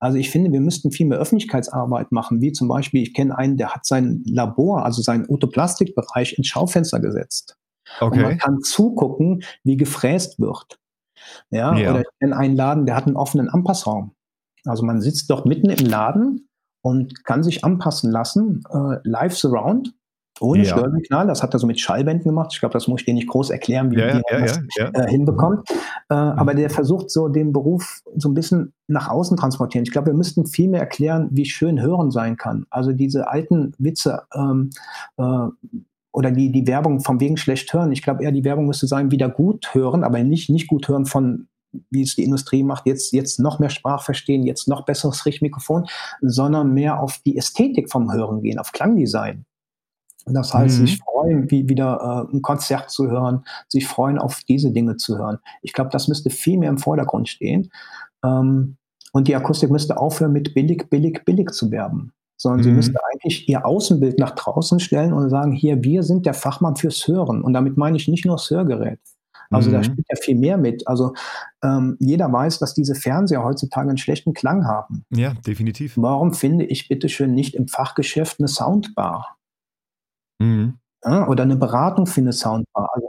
Also 0.00 0.18
ich 0.18 0.30
finde, 0.30 0.50
wir 0.50 0.60
müssten 0.60 0.90
viel 0.90 1.06
mehr 1.06 1.18
Öffentlichkeitsarbeit 1.18 2.10
machen, 2.10 2.40
wie 2.40 2.50
zum 2.50 2.66
Beispiel, 2.66 3.02
ich 3.02 3.14
kenne 3.14 3.38
einen, 3.38 3.56
der 3.56 3.72
hat 3.72 3.86
sein 3.86 4.24
Labor, 4.26 4.84
also 4.84 5.00
seinen 5.00 5.28
Autoplastikbereich 5.28 6.36
ins 6.36 6.48
Schaufenster 6.48 6.98
gesetzt. 6.98 7.56
Okay. 8.00 8.16
Und 8.16 8.22
man 8.22 8.38
kann 8.38 8.60
zugucken, 8.62 9.44
wie 9.62 9.76
gefräst 9.76 10.40
wird. 10.40 10.80
Ja, 11.50 11.76
ja. 11.76 11.90
oder 11.90 12.00
ich 12.00 12.08
kenne 12.18 12.36
einen 12.36 12.56
Laden, 12.56 12.86
der 12.86 12.96
hat 12.96 13.06
einen 13.06 13.14
offenen 13.14 13.48
Ampassraum. 13.48 14.16
Also 14.64 14.84
man 14.84 15.00
sitzt 15.00 15.30
dort 15.30 15.46
mitten 15.46 15.70
im 15.70 15.86
Laden 15.86 16.48
und 16.82 17.24
kann 17.24 17.42
sich 17.42 17.64
anpassen 17.64 18.10
lassen, 18.10 18.62
äh, 18.70 18.96
live 19.04 19.36
surround, 19.36 19.94
ohne 20.40 20.64
ja. 20.64 20.76
Störsignal. 20.76 21.26
Das 21.26 21.42
hat 21.42 21.54
er 21.54 21.60
so 21.60 21.66
mit 21.66 21.80
Schallwänden 21.80 22.24
gemacht. 22.24 22.50
Ich 22.52 22.60
glaube, 22.60 22.72
das 22.72 22.88
muss 22.88 23.00
ich 23.00 23.06
dir 23.06 23.14
nicht 23.14 23.28
groß 23.28 23.50
erklären, 23.50 23.90
wie, 23.90 23.98
ja, 23.98 24.20
er 24.28 24.40
das 24.40 24.60
äh, 24.76 25.08
hinbekommt. 25.08 25.68
Äh, 26.10 26.14
mhm. 26.14 26.38
Aber 26.38 26.54
der 26.54 26.70
versucht 26.70 27.10
so 27.10 27.28
den 27.28 27.52
Beruf 27.52 28.02
so 28.16 28.28
ein 28.28 28.34
bisschen 28.34 28.72
nach 28.88 29.08
außen 29.08 29.36
transportieren. 29.36 29.84
Ich 29.84 29.92
glaube, 29.92 30.08
wir 30.08 30.14
müssten 30.14 30.46
viel 30.46 30.68
mehr 30.68 30.80
erklären, 30.80 31.28
wie 31.30 31.44
schön 31.44 31.80
Hören 31.80 32.10
sein 32.10 32.36
kann. 32.36 32.66
Also 32.70 32.92
diese 32.92 33.28
alten 33.28 33.72
Witze 33.78 34.22
ähm, 34.34 34.70
äh, 35.16 35.48
oder 36.12 36.30
die, 36.30 36.52
die 36.52 36.66
Werbung 36.66 37.00
vom 37.00 37.20
wegen 37.20 37.36
schlecht 37.36 37.72
hören. 37.72 37.92
Ich 37.92 38.02
glaube 38.02 38.22
eher, 38.22 38.32
die 38.32 38.44
Werbung 38.44 38.66
müsste 38.66 38.86
sein, 38.86 39.10
wieder 39.10 39.28
gut 39.28 39.74
hören, 39.74 40.04
aber 40.04 40.22
nicht, 40.22 40.50
nicht 40.50 40.66
gut 40.66 40.88
hören 40.88 41.06
von 41.06 41.48
wie 41.90 42.02
es 42.02 42.14
die 42.14 42.24
Industrie 42.24 42.62
macht, 42.62 42.86
jetzt, 42.86 43.12
jetzt 43.12 43.40
noch 43.40 43.58
mehr 43.58 43.70
Sprachverstehen, 43.70 44.44
jetzt 44.44 44.68
noch 44.68 44.84
besseres 44.84 45.26
Richtmikrofon, 45.26 45.86
sondern 46.20 46.74
mehr 46.74 47.00
auf 47.00 47.18
die 47.24 47.36
Ästhetik 47.36 47.90
vom 47.90 48.12
Hören 48.12 48.42
gehen, 48.42 48.58
auf 48.58 48.72
Klangdesign. 48.72 49.44
Das 50.26 50.54
heißt, 50.54 50.80
mhm. 50.80 50.86
sich 50.86 50.98
freuen, 50.98 51.50
wie 51.50 51.68
wieder 51.68 52.28
äh, 52.30 52.36
ein 52.36 52.42
Konzert 52.42 52.90
zu 52.90 53.10
hören, 53.10 53.44
sich 53.68 53.86
freuen, 53.86 54.18
auf 54.18 54.42
diese 54.48 54.70
Dinge 54.70 54.96
zu 54.96 55.18
hören. 55.18 55.38
Ich 55.62 55.72
glaube, 55.72 55.90
das 55.90 56.08
müsste 56.08 56.30
viel 56.30 56.58
mehr 56.58 56.70
im 56.70 56.78
Vordergrund 56.78 57.28
stehen. 57.28 57.70
Ähm, 58.24 58.76
und 59.12 59.28
die 59.28 59.36
Akustik 59.36 59.70
müsste 59.70 59.98
aufhören, 59.98 60.32
mit 60.32 60.54
billig, 60.54 60.88
billig, 60.88 61.24
billig 61.24 61.50
zu 61.50 61.70
werben. 61.70 62.12
Sondern 62.36 62.60
mhm. 62.60 62.64
sie 62.64 62.70
müsste 62.70 63.00
eigentlich 63.12 63.48
ihr 63.48 63.66
Außenbild 63.66 64.18
nach 64.18 64.32
draußen 64.32 64.80
stellen 64.80 65.12
und 65.12 65.28
sagen, 65.28 65.52
hier, 65.52 65.82
wir 65.82 66.02
sind 66.02 66.24
der 66.24 66.34
Fachmann 66.34 66.76
fürs 66.76 67.06
Hören. 67.08 67.42
Und 67.42 67.52
damit 67.52 67.76
meine 67.76 67.96
ich 67.96 68.08
nicht 68.08 68.24
nur 68.24 68.36
das 68.36 68.48
Hörgerät. 68.50 69.00
Also 69.52 69.70
mhm. 69.70 69.74
da 69.74 69.82
spielt 69.82 70.06
ja 70.08 70.16
viel 70.20 70.36
mehr 70.36 70.56
mit. 70.56 70.86
Also 70.88 71.14
ähm, 71.62 71.96
jeder 72.00 72.32
weiß, 72.32 72.58
dass 72.58 72.74
diese 72.74 72.94
Fernseher 72.94 73.44
heutzutage 73.44 73.88
einen 73.88 73.98
schlechten 73.98 74.32
Klang 74.32 74.66
haben. 74.66 75.04
Ja, 75.10 75.34
definitiv. 75.46 75.94
Warum 75.96 76.32
finde 76.32 76.64
ich 76.64 76.88
bitteschön 76.88 77.34
nicht 77.34 77.54
im 77.54 77.68
Fachgeschäft 77.68 78.40
eine 78.40 78.48
Soundbar? 78.48 79.36
Mhm. 80.38 80.78
Ja, 81.04 81.28
oder 81.28 81.42
eine 81.42 81.56
Beratung 81.56 82.06
für 82.06 82.20
eine 82.20 82.32
Soundbar? 82.32 82.88
Also, 82.94 83.08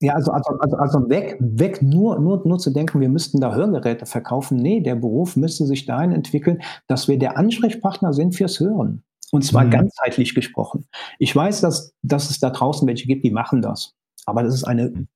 ja, 0.00 0.14
also, 0.14 0.32
also, 0.32 0.50
also, 0.58 0.76
also 0.76 1.08
weg, 1.08 1.36
weg 1.40 1.80
nur, 1.80 2.18
nur, 2.18 2.46
nur 2.46 2.58
zu 2.58 2.70
denken, 2.70 3.00
wir 3.00 3.08
müssten 3.08 3.40
da 3.40 3.54
Hörgeräte 3.54 4.06
verkaufen. 4.06 4.58
Nee, 4.58 4.80
der 4.80 4.96
Beruf 4.96 5.36
müsste 5.36 5.66
sich 5.66 5.86
dahin 5.86 6.12
entwickeln, 6.12 6.62
dass 6.88 7.08
wir 7.08 7.18
der 7.18 7.38
Ansprechpartner 7.38 8.12
sind 8.12 8.34
fürs 8.34 8.60
Hören. 8.60 9.04
Und 9.30 9.42
zwar 9.42 9.64
mhm. 9.64 9.70
ganzheitlich 9.70 10.34
gesprochen. 10.34 10.86
Ich 11.18 11.34
weiß, 11.34 11.60
dass, 11.60 11.94
dass 12.02 12.30
es 12.30 12.38
da 12.38 12.50
draußen 12.50 12.86
welche 12.86 13.06
gibt, 13.06 13.24
die 13.24 13.30
machen 13.30 13.62
das. 13.62 13.94
Aber 14.26 14.42
das 14.42 14.54
ist 14.54 14.64
eine 14.64 14.90
mhm 14.90 15.08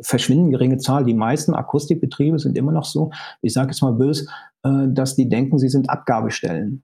verschwindend 0.00 0.52
geringe 0.52 0.78
Zahl. 0.78 1.04
Die 1.04 1.14
meisten 1.14 1.54
Akustikbetriebe 1.54 2.38
sind 2.38 2.56
immer 2.56 2.72
noch 2.72 2.84
so, 2.84 3.10
ich 3.42 3.52
sage 3.52 3.70
jetzt 3.70 3.82
mal 3.82 3.92
böse, 3.92 4.26
äh, 4.62 4.86
dass 4.88 5.16
die 5.16 5.28
denken, 5.28 5.58
sie 5.58 5.68
sind 5.68 5.90
Abgabestellen. 5.90 6.82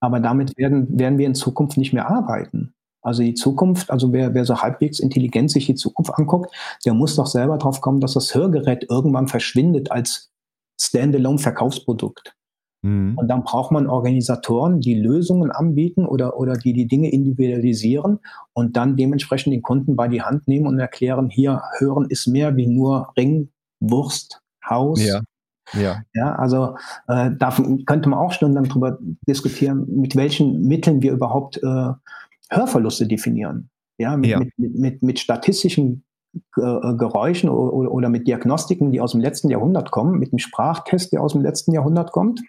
Aber 0.00 0.20
damit 0.20 0.56
werden, 0.56 0.98
werden 0.98 1.18
wir 1.18 1.26
in 1.26 1.34
Zukunft 1.34 1.78
nicht 1.78 1.92
mehr 1.92 2.08
arbeiten. 2.08 2.74
Also 3.02 3.22
die 3.22 3.34
Zukunft, 3.34 3.90
also 3.90 4.12
wer, 4.12 4.34
wer 4.34 4.44
so 4.44 4.62
halbwegs 4.62 5.00
intelligent 5.00 5.50
sich 5.50 5.66
die 5.66 5.74
Zukunft 5.74 6.12
anguckt, 6.14 6.54
der 6.84 6.94
muss 6.94 7.16
doch 7.16 7.26
selber 7.26 7.58
drauf 7.58 7.80
kommen, 7.80 8.00
dass 8.00 8.14
das 8.14 8.34
Hörgerät 8.34 8.86
irgendwann 8.88 9.28
verschwindet 9.28 9.90
als 9.90 10.32
Standalone-Verkaufsprodukt. 10.80 12.34
Mhm. 12.82 13.16
Und 13.16 13.28
dann 13.28 13.44
braucht 13.44 13.70
man 13.70 13.86
Organisatoren, 13.86 14.80
die 14.80 14.94
Lösungen 14.94 15.50
anbieten 15.50 16.04
oder, 16.04 16.36
oder 16.36 16.54
die 16.54 16.72
die 16.72 16.86
Dinge 16.86 17.10
individualisieren 17.10 18.18
und 18.52 18.76
dann 18.76 18.96
dementsprechend 18.96 19.54
den 19.54 19.62
Kunden 19.62 19.96
bei 19.96 20.08
die 20.08 20.22
Hand 20.22 20.48
nehmen 20.48 20.66
und 20.66 20.78
erklären, 20.78 21.30
hier, 21.30 21.62
hören 21.78 22.06
ist 22.08 22.26
mehr 22.26 22.56
wie 22.56 22.66
nur 22.66 23.12
Ring, 23.16 23.50
Wurst, 23.80 24.40
Haus. 24.68 25.04
Ja. 25.04 25.20
Ja. 25.74 26.02
ja, 26.12 26.34
also 26.34 26.76
äh, 27.08 27.30
da 27.38 27.56
könnte 27.86 28.08
man 28.08 28.18
auch 28.18 28.32
stundenlang 28.32 28.68
darüber 28.68 28.98
diskutieren, 29.26 29.86
mit 29.88 30.16
welchen 30.16 30.62
Mitteln 30.66 31.00
wir 31.00 31.12
überhaupt 31.12 31.62
äh, 31.62 31.92
Hörverluste 32.50 33.06
definieren. 33.06 33.70
Ja, 33.96 34.16
mit, 34.16 34.30
ja. 34.30 34.38
mit, 34.40 34.50
mit, 34.58 34.74
mit, 34.74 35.02
mit 35.02 35.18
statistischen 35.20 36.04
äh, 36.34 36.94
Geräuschen 36.96 37.48
oder, 37.48 37.92
oder, 37.92 38.08
mit 38.08 38.26
Diagnostiken, 38.26 38.90
die 38.90 39.00
aus 39.00 39.12
dem 39.12 39.20
letzten 39.20 39.50
Jahrhundert 39.50 39.90
kommen, 39.90 40.18
mit 40.18 40.32
einem 40.32 40.38
Sprachtest, 40.38 41.12
der 41.12 41.22
aus 41.22 41.32
dem 41.32 41.42
letzten 41.42 41.72
Jahrhundert 41.72 42.10
kommt. 42.12 42.42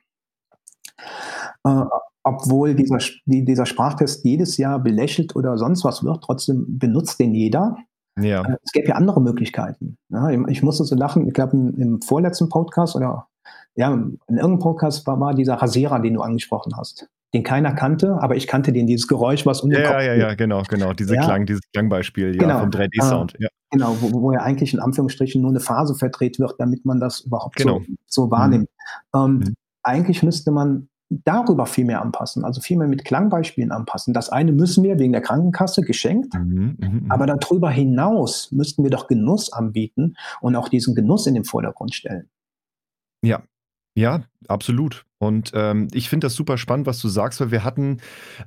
Äh, 1.66 1.84
obwohl 2.26 2.74
dieser, 2.74 3.00
dieser 3.26 3.66
Sprachtest 3.66 4.24
jedes 4.24 4.58
Jahr 4.58 4.80
belächelt 4.80 5.36
oder 5.36 5.58
sonst 5.58 5.84
was 5.84 6.04
wird, 6.04 6.24
trotzdem 6.24 6.66
benutzt 6.80 7.20
den 7.20 7.34
jeder. 7.34 7.78
Ja. 8.20 8.44
Äh, 8.44 8.58
es 8.64 8.72
gäbe 8.72 8.90
ja 8.90 8.96
andere 8.96 9.22
Möglichkeiten. 9.22 9.98
Ja, 10.10 10.30
ich 10.30 10.64
musste 10.64 10.84
so 10.86 10.96
lachen, 10.96 11.28
ich 11.28 11.34
glaube 11.34 11.58
im, 11.58 11.80
im, 11.80 12.02
vorletzten 12.02 12.50
Podcast 12.50 12.96
oder 12.96 13.28
ja, 13.76 13.92
in 13.92 14.20
irgendeinem 14.30 14.60
Podcast 14.60 15.06
war, 15.08 15.20
war 15.20 15.34
dieser 15.34 15.56
Rasierer, 15.56 16.00
den 16.00 16.14
du 16.14 16.22
angesprochen 16.22 16.78
hast 16.78 17.10
den 17.34 17.44
keiner 17.44 17.74
kannte, 17.74 18.18
aber 18.22 18.36
ich 18.36 18.46
kannte 18.48 18.72
den, 18.72 18.86
dieses 18.86 19.08
Geräusch, 19.08 19.46
was 19.46 19.62
um 19.62 19.72
den 19.72 19.82
ja, 19.82 19.88
Kopf 19.88 20.02
Ja, 20.02 20.14
ja, 20.14 20.14
ja, 20.14 20.34
genau, 20.36 20.62
genau, 20.70 20.94
diese 20.94 21.16
ja. 21.16 21.24
Klang, 21.24 21.46
dieses 21.46 21.62
Klangbeispiel 21.72 22.36
ja, 22.36 22.40
genau. 22.40 22.60
vom 22.60 22.70
3D-Sound. 22.70 23.34
Ja. 23.40 23.50
Genau, 23.72 23.98
wo, 24.02 24.22
wo 24.22 24.32
ja 24.32 24.42
eigentlich 24.42 24.74
in 24.74 24.80
Anführungsstrichen 24.80 25.42
nur 25.42 25.50
eine 25.50 25.60
Phase 25.60 25.96
verdreht 25.96 26.40
wird, 26.40 26.54
damit 26.60 26.86
man 26.86 27.00
das 27.00 27.22
überhaupt 27.22 27.56
genau. 27.56 27.80
so, 27.80 27.86
so 28.06 28.32
wahrnimmt. 28.32 28.70
Mhm. 29.14 29.20
Ähm, 29.20 29.34
mhm. 29.38 29.54
Eigentlich 29.82 30.22
müsste 30.22 30.52
man 30.52 30.90
darüber 31.24 31.66
viel 31.66 31.86
mehr 31.86 32.02
anpassen, 32.02 32.44
also 32.44 32.62
viel 32.62 32.78
mehr 32.78 32.88
mit 32.88 33.06
Klangbeispielen 33.06 33.72
anpassen. 33.72 34.14
Das 34.14 34.30
eine 34.30 34.52
müssen 34.52 34.84
wir 34.84 35.00
wegen 35.00 35.14
der 35.14 35.22
Krankenkasse 35.22 35.82
geschenkt, 35.82 36.34
mhm, 36.34 36.78
mh, 36.80 36.88
mh. 36.88 37.14
aber 37.14 37.26
darüber 37.26 37.70
hinaus 37.70 38.52
müssten 38.52 38.84
wir 38.84 38.90
doch 38.90 39.08
Genuss 39.08 39.52
anbieten 39.52 40.16
und 40.42 40.56
auch 40.56 40.70
diesen 40.70 40.96
Genuss 40.96 41.28
in 41.28 41.34
den 41.34 41.46
Vordergrund 41.46 41.94
stellen. 41.94 42.30
Ja, 43.24 43.44
ja, 43.96 44.24
absolut. 44.48 45.06
Und 45.24 45.52
ähm, 45.54 45.88
ich 45.94 46.10
finde 46.10 46.26
das 46.26 46.36
super 46.36 46.58
spannend, 46.58 46.86
was 46.86 47.00
du 47.00 47.08
sagst, 47.08 47.40
weil 47.40 47.52
wir 47.52 47.64
hatten 47.64 47.98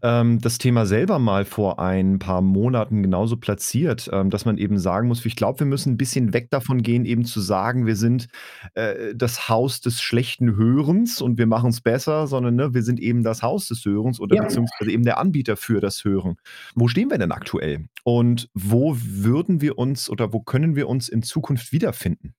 ähm, 0.03 0.39
das 0.41 0.59
Thema 0.59 0.85
selber 0.85 1.19
mal 1.19 1.45
vor 1.45 1.81
ein 1.81 2.19
paar 2.19 2.43
Monaten 2.43 3.03
genauso 3.03 3.39
platziert, 3.39 4.11
ähm, 4.13 4.29
dass 4.29 4.45
man 4.45 4.59
eben 4.59 4.79
sagen 4.79 5.09
muss, 5.09 5.25
ich 5.25 5.37
glaube, 5.37 5.61
wir 5.61 5.67
müssen 5.67 5.95
ein 5.95 5.97
bisschen 5.97 6.35
weg 6.35 6.51
davon 6.51 6.83
gehen, 6.83 7.07
eben 7.07 7.25
zu 7.25 7.41
sagen, 7.41 7.87
wir 7.87 7.97
sind 7.97 8.29
äh, 8.75 9.15
das 9.15 9.49
Haus 9.49 9.81
des 9.81 10.03
schlechten 10.03 10.57
Hörens 10.57 11.23
und 11.23 11.39
wir 11.39 11.47
machen 11.47 11.71
es 11.71 11.81
besser, 11.81 12.27
sondern 12.27 12.57
ne, 12.57 12.75
wir 12.75 12.83
sind 12.83 13.01
eben 13.01 13.23
das 13.23 13.43
Haus 13.43 13.69
des 13.69 13.85
Hörens 13.85 14.21
oder 14.21 14.37
ja. 14.37 14.43
beziehungsweise 14.43 14.91
eben 14.91 15.05
der 15.05 15.19
Anbieter 15.19 15.57
für 15.57 15.81
das 15.81 16.05
Hören. 16.05 16.37
Wo 16.75 16.89
stehen 16.89 17.11
wir 17.11 17.19
denn 17.19 17.33
aktuell? 17.33 17.87
Und 18.05 18.51
wo 18.53 18.97
würden 19.01 19.63
wir 19.63 19.79
uns 19.79 20.11
oder 20.11 20.33
wo 20.33 20.41
können 20.41 20.77
wir 20.77 20.89
uns 20.89 21.09
in 21.09 21.23
Zukunft 21.23 21.73
wiederfinden? 21.73 22.35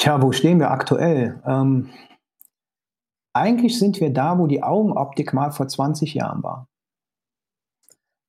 Tja, 0.00 0.22
wo 0.22 0.32
stehen 0.32 0.58
wir 0.58 0.70
aktuell? 0.70 1.42
Ähm, 1.46 1.90
eigentlich 3.34 3.78
sind 3.78 4.00
wir 4.00 4.10
da, 4.10 4.38
wo 4.38 4.46
die 4.46 4.62
Augenoptik 4.62 5.34
mal 5.34 5.50
vor 5.50 5.68
20 5.68 6.14
Jahren 6.14 6.42
war. 6.42 6.68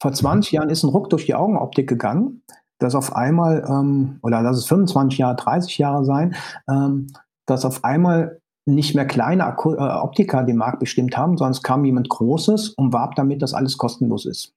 Vor 0.01 0.11
20 0.11 0.51
mhm. 0.51 0.55
Jahren 0.55 0.69
ist 0.69 0.83
ein 0.83 0.89
Ruck 0.89 1.09
durch 1.09 1.27
die 1.27 1.33
Augenoptik 1.33 1.87
gegangen, 1.87 2.43
dass 2.77 2.93
auf 2.93 3.15
einmal, 3.15 3.65
ähm, 3.69 4.19
oder 4.21 4.41
lass 4.41 4.57
es 4.57 4.65
25 4.65 5.19
Jahre, 5.19 5.37
30 5.37 5.77
Jahre 5.77 6.03
sein, 6.03 6.35
ähm, 6.69 7.07
dass 7.45 7.63
auf 7.63 7.85
einmal 7.85 8.41
nicht 8.65 8.93
mehr 8.93 9.07
kleine 9.07 9.43
äh, 9.43 9.79
Optiker 9.79 10.43
den 10.43 10.57
Markt 10.57 10.79
bestimmt 10.79 11.15
haben, 11.15 11.37
sondern 11.37 11.53
es 11.53 11.63
kam 11.63 11.85
jemand 11.85 12.09
Großes 12.09 12.71
und 12.71 12.91
warb 12.91 13.15
damit, 13.15 13.41
dass 13.41 13.53
alles 13.53 13.77
kostenlos 13.77 14.25
ist. 14.25 14.53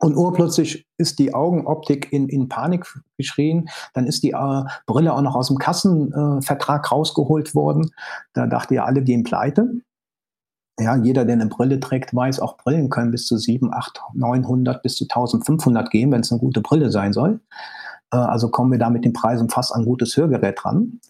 Und 0.00 0.16
urplötzlich 0.16 0.86
ist 0.96 1.18
die 1.18 1.34
Augenoptik 1.34 2.12
in, 2.12 2.28
in 2.28 2.48
Panik 2.48 2.86
geschrien. 3.16 3.68
Dann 3.94 4.06
ist 4.06 4.22
die 4.22 4.30
äh, 4.30 4.64
Brille 4.86 5.12
auch 5.12 5.22
noch 5.22 5.34
aus 5.34 5.48
dem 5.48 5.58
Kassenvertrag 5.58 6.84
äh, 6.84 6.88
rausgeholt 6.94 7.54
worden. 7.54 7.90
Da 8.32 8.46
dachte 8.46 8.76
ja 8.76 8.84
alle 8.84 9.02
gehen 9.02 9.24
pleite. 9.24 9.80
Ja, 10.80 10.96
jeder, 10.96 11.24
der 11.24 11.34
eine 11.34 11.46
Brille 11.46 11.80
trägt, 11.80 12.14
weiß, 12.14 12.38
auch 12.38 12.56
Brillen 12.56 12.88
können 12.88 13.10
bis 13.10 13.26
zu 13.26 13.36
7, 13.36 13.74
8, 13.74 14.00
900 14.14 14.80
bis 14.80 14.94
zu 14.94 15.04
1500 15.04 15.90
gehen, 15.90 16.12
wenn 16.12 16.20
es 16.20 16.30
eine 16.30 16.40
gute 16.40 16.60
Brille 16.60 16.92
sein 16.92 17.12
soll. 17.12 17.40
Äh, 18.12 18.18
also 18.18 18.48
kommen 18.48 18.70
wir 18.70 18.78
da 18.78 18.90
mit 18.90 19.04
den 19.04 19.12
Preisen 19.12 19.48
fast 19.48 19.74
an 19.74 19.84
gutes 19.84 20.16
Hörgerät 20.16 20.64
ran. 20.64 21.00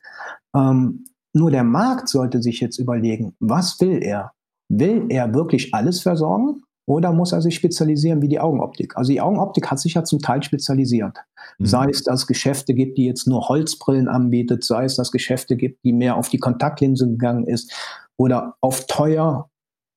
Ähm, 0.57 1.05
nur 1.35 1.51
der 1.51 1.65
Markt 1.65 2.09
sollte 2.09 2.43
sich 2.43 2.61
jetzt 2.61 2.79
überlegen, 2.79 3.37
was 3.39 3.79
will 3.81 4.03
er? 4.03 4.33
Will 4.71 5.07
er 5.11 5.35
wirklich 5.35 5.75
alles 5.75 6.01
versorgen? 6.01 6.63
Oder 6.89 7.13
muss 7.13 7.33
er 7.33 7.43
sich 7.43 7.55
spezialisieren 7.55 8.23
wie 8.23 8.29
die 8.29 8.41
Augenoptik? 8.41 8.97
Also 8.97 9.13
die 9.13 9.21
Augenoptik 9.21 9.71
hat 9.71 9.79
sich 9.79 9.93
ja 9.93 10.05
zum 10.05 10.21
Teil 10.21 10.43
spezialisiert. 10.43 11.19
Mhm. 11.59 11.67
Sei 11.67 11.87
es, 11.91 12.03
dass 12.03 12.21
es 12.21 12.27
Geschäfte 12.27 12.73
gibt, 12.73 12.97
die 12.97 13.05
jetzt 13.05 13.27
nur 13.27 13.47
Holzbrillen 13.47 14.09
anbietet, 14.09 14.65
sei 14.65 14.85
es, 14.85 14.97
dass 14.97 15.09
es 15.09 15.13
Geschäfte 15.13 15.57
gibt, 15.57 15.85
die 15.85 15.93
mehr 15.93 16.17
auf 16.17 16.31
die 16.31 16.39
Kontaktlinse 16.39 17.07
gegangen 17.07 17.47
ist 17.47 17.75
oder 18.17 18.55
auf 18.63 18.87
teuer 18.87 19.51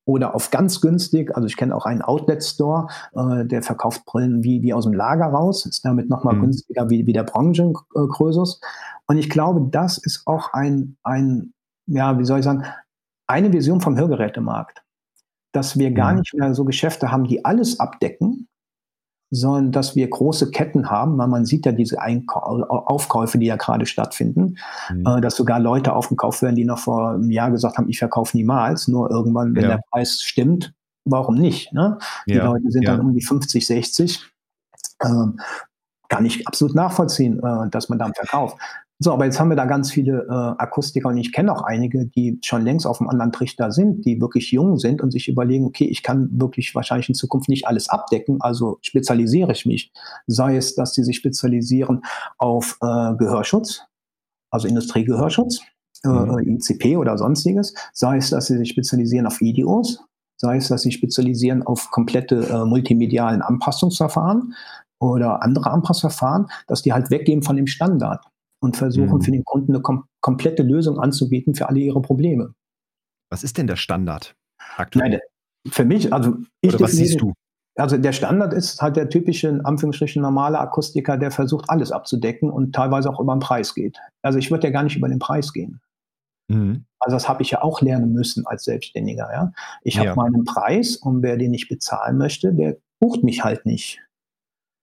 oder 0.05 0.35
auf 0.35 0.51
ganz 0.51 0.81
günstig. 0.81 1.33
Also 1.33 1.47
ich 1.47 1.55
kenne 1.55 1.73
auch 1.73 1.85
einen 1.85 2.01
Outlet-Store, 2.01 2.87
äh, 3.15 3.45
der 3.45 3.63
verkauft 3.63 4.03
Brillen 4.03 4.43
wie, 4.43 4.61
wie 4.61 4.73
aus 4.73 4.83
dem 4.83 4.93
Lager 4.93 5.27
raus, 5.27 5.65
ist 5.65 5.85
damit 5.85 6.09
nochmal 6.09 6.35
mhm. 6.35 6.41
günstiger 6.41 6.89
wie, 6.89 7.07
wie 7.07 7.13
der 7.13 7.23
Branchenkrösus. 7.23 8.59
Und 9.07 9.17
ich 9.17 9.29
glaube, 9.29 9.65
das 9.71 9.97
ist 9.97 10.23
auch 10.25 10.51
ein, 10.51 10.97
ein, 11.03 11.53
ja, 11.85 12.19
wie 12.19 12.25
soll 12.25 12.39
ich 12.39 12.45
sagen, 12.45 12.65
eine 13.27 13.53
Vision 13.53 13.79
vom 13.79 13.97
Hörgerätemarkt 13.97 14.83
dass 15.51 15.77
wir 15.77 15.91
gar 15.91 16.13
mhm. 16.13 16.19
nicht 16.19 16.33
mehr 16.33 16.53
so 16.53 16.65
Geschäfte 16.65 17.11
haben, 17.11 17.25
die 17.25 17.43
alles 17.45 17.79
abdecken, 17.79 18.47
sondern 19.31 19.71
dass 19.71 19.95
wir 19.95 20.09
große 20.09 20.51
Ketten 20.51 20.89
haben, 20.89 21.17
weil 21.17 21.27
man 21.27 21.45
sieht 21.45 21.65
ja 21.65 21.71
diese 21.71 22.01
Einkau 22.01 22.39
Aufkäufe, 22.39 23.37
die 23.37 23.45
ja 23.45 23.55
gerade 23.55 23.85
stattfinden, 23.85 24.57
mhm. 24.89 25.05
äh, 25.05 25.21
dass 25.21 25.37
sogar 25.37 25.59
Leute 25.59 25.93
aufgekauft 25.93 26.41
werden, 26.41 26.55
die 26.55 26.65
noch 26.65 26.79
vor 26.79 27.11
einem 27.11 27.31
Jahr 27.31 27.49
gesagt 27.49 27.77
haben, 27.77 27.89
ich 27.89 27.99
verkaufe 27.99 28.35
niemals, 28.35 28.87
nur 28.87 29.09
irgendwann, 29.09 29.55
wenn 29.55 29.63
ja. 29.63 29.69
der 29.69 29.81
Preis 29.89 30.21
stimmt, 30.21 30.73
warum 31.05 31.35
nicht? 31.35 31.71
Ne? 31.73 31.97
Die 32.27 32.33
ja. 32.33 32.45
Leute 32.45 32.69
sind 32.69 32.83
ja. 32.83 32.91
dann 32.91 33.07
um 33.07 33.13
die 33.13 33.23
50, 33.23 33.65
60. 33.65 34.21
Ähm, 35.03 35.39
kann 36.09 36.25
ich 36.25 36.45
absolut 36.45 36.75
nachvollziehen, 36.75 37.39
äh, 37.41 37.69
dass 37.69 37.87
man 37.87 37.97
dann 37.97 38.13
verkauft. 38.13 38.57
So, 39.03 39.11
aber 39.11 39.25
jetzt 39.25 39.39
haben 39.39 39.49
wir 39.49 39.55
da 39.55 39.65
ganz 39.65 39.89
viele 39.89 40.27
äh, 40.29 40.61
Akustiker 40.61 41.09
und 41.09 41.17
ich 41.17 41.33
kenne 41.33 41.51
auch 41.51 41.63
einige, 41.63 42.05
die 42.05 42.37
schon 42.43 42.63
längst 42.63 42.85
auf 42.85 43.01
einem 43.01 43.09
anderen 43.09 43.31
Trichter 43.31 43.71
sind, 43.71 44.05
die 44.05 44.21
wirklich 44.21 44.51
jung 44.51 44.77
sind 44.77 45.01
und 45.01 45.09
sich 45.09 45.27
überlegen, 45.27 45.65
okay, 45.65 45.85
ich 45.85 46.03
kann 46.03 46.29
wirklich 46.39 46.75
wahrscheinlich 46.75 47.09
in 47.09 47.15
Zukunft 47.15 47.49
nicht 47.49 47.65
alles 47.65 47.89
abdecken, 47.89 48.37
also 48.41 48.77
spezialisiere 48.83 49.53
ich 49.53 49.65
mich. 49.65 49.91
Sei 50.27 50.55
es, 50.55 50.75
dass 50.75 50.93
sie 50.93 51.03
sich 51.03 51.15
spezialisieren 51.15 52.03
auf 52.37 52.77
äh, 52.79 53.15
Gehörschutz, 53.15 53.81
also 54.51 54.67
Industriegehörschutz, 54.67 55.61
äh, 56.03 56.07
mhm. 56.07 56.37
äh, 56.37 56.51
ICP 56.51 56.95
oder 56.97 57.17
sonstiges, 57.17 57.73
sei 57.93 58.17
es, 58.17 58.29
dass 58.29 58.45
sie 58.45 58.57
sich 58.57 58.69
spezialisieren 58.69 59.25
auf 59.25 59.41
Videos, 59.41 60.03
sei 60.37 60.57
es, 60.57 60.67
dass 60.67 60.83
sie 60.83 60.91
spezialisieren 60.91 61.63
auf 61.63 61.89
komplette 61.89 62.47
äh, 62.47 62.65
multimedialen 62.65 63.41
Anpassungsverfahren 63.41 64.53
oder 64.99 65.41
andere 65.41 65.71
Anpassverfahren, 65.71 66.45
dass 66.67 66.83
die 66.83 66.93
halt 66.93 67.09
weggehen 67.09 67.41
von 67.41 67.55
dem 67.55 67.65
Standard 67.65 68.23
und 68.61 68.77
versuchen 68.77 69.17
mhm. 69.17 69.21
für 69.21 69.31
den 69.31 69.43
Kunden 69.43 69.73
eine 69.73 69.81
kom 69.81 70.05
komplette 70.21 70.63
Lösung 70.63 70.99
anzubieten 70.99 71.55
für 71.55 71.67
alle 71.67 71.79
ihre 71.79 72.01
Probleme. 72.01 72.53
Was 73.29 73.43
ist 73.43 73.57
denn 73.57 73.67
der 73.67 73.75
Standard 73.75 74.35
aktuell? 74.77 75.09
Nein, 75.09 75.19
für 75.67 75.85
mich, 75.85 76.13
also 76.13 76.35
ich 76.61 76.73
Oder 76.73 76.85
was 76.85 76.91
siehst 76.91 77.21
du? 77.21 77.33
Also 77.75 77.97
der 77.97 78.11
Standard 78.11 78.53
ist 78.53 78.81
halt 78.81 78.97
der 78.97 79.09
typische, 79.09 79.47
in 79.47 79.61
Anführungsstrichen, 79.61 80.21
normale 80.21 80.59
Akustiker, 80.59 81.17
der 81.17 81.31
versucht, 81.31 81.69
alles 81.69 81.91
abzudecken 81.91 82.49
und 82.49 82.75
teilweise 82.75 83.09
auch 83.09 83.19
über 83.19 83.33
den 83.33 83.39
Preis 83.39 83.73
geht. 83.73 83.97
Also 84.21 84.39
ich 84.39 84.51
würde 84.51 84.67
ja 84.67 84.73
gar 84.73 84.83
nicht 84.83 84.97
über 84.97 85.07
den 85.07 85.19
Preis 85.19 85.53
gehen. 85.53 85.79
Mhm. 86.49 86.85
Also 86.99 87.15
das 87.15 87.29
habe 87.29 87.41
ich 87.41 87.51
ja 87.51 87.63
auch 87.63 87.81
lernen 87.81 88.11
müssen 88.13 88.45
als 88.45 88.65
Selbstständiger. 88.65 89.29
Ja? 89.31 89.53
Ich 89.83 89.95
ja. 89.95 90.05
habe 90.05 90.15
meinen 90.15 90.43
Preis 90.43 90.97
und 90.97 91.23
wer 91.23 91.37
den 91.37 91.51
nicht 91.51 91.69
bezahlen 91.69 92.17
möchte, 92.17 92.53
der 92.53 92.77
bucht 92.99 93.23
mich 93.23 93.43
halt 93.43 93.65
nicht. 93.65 94.01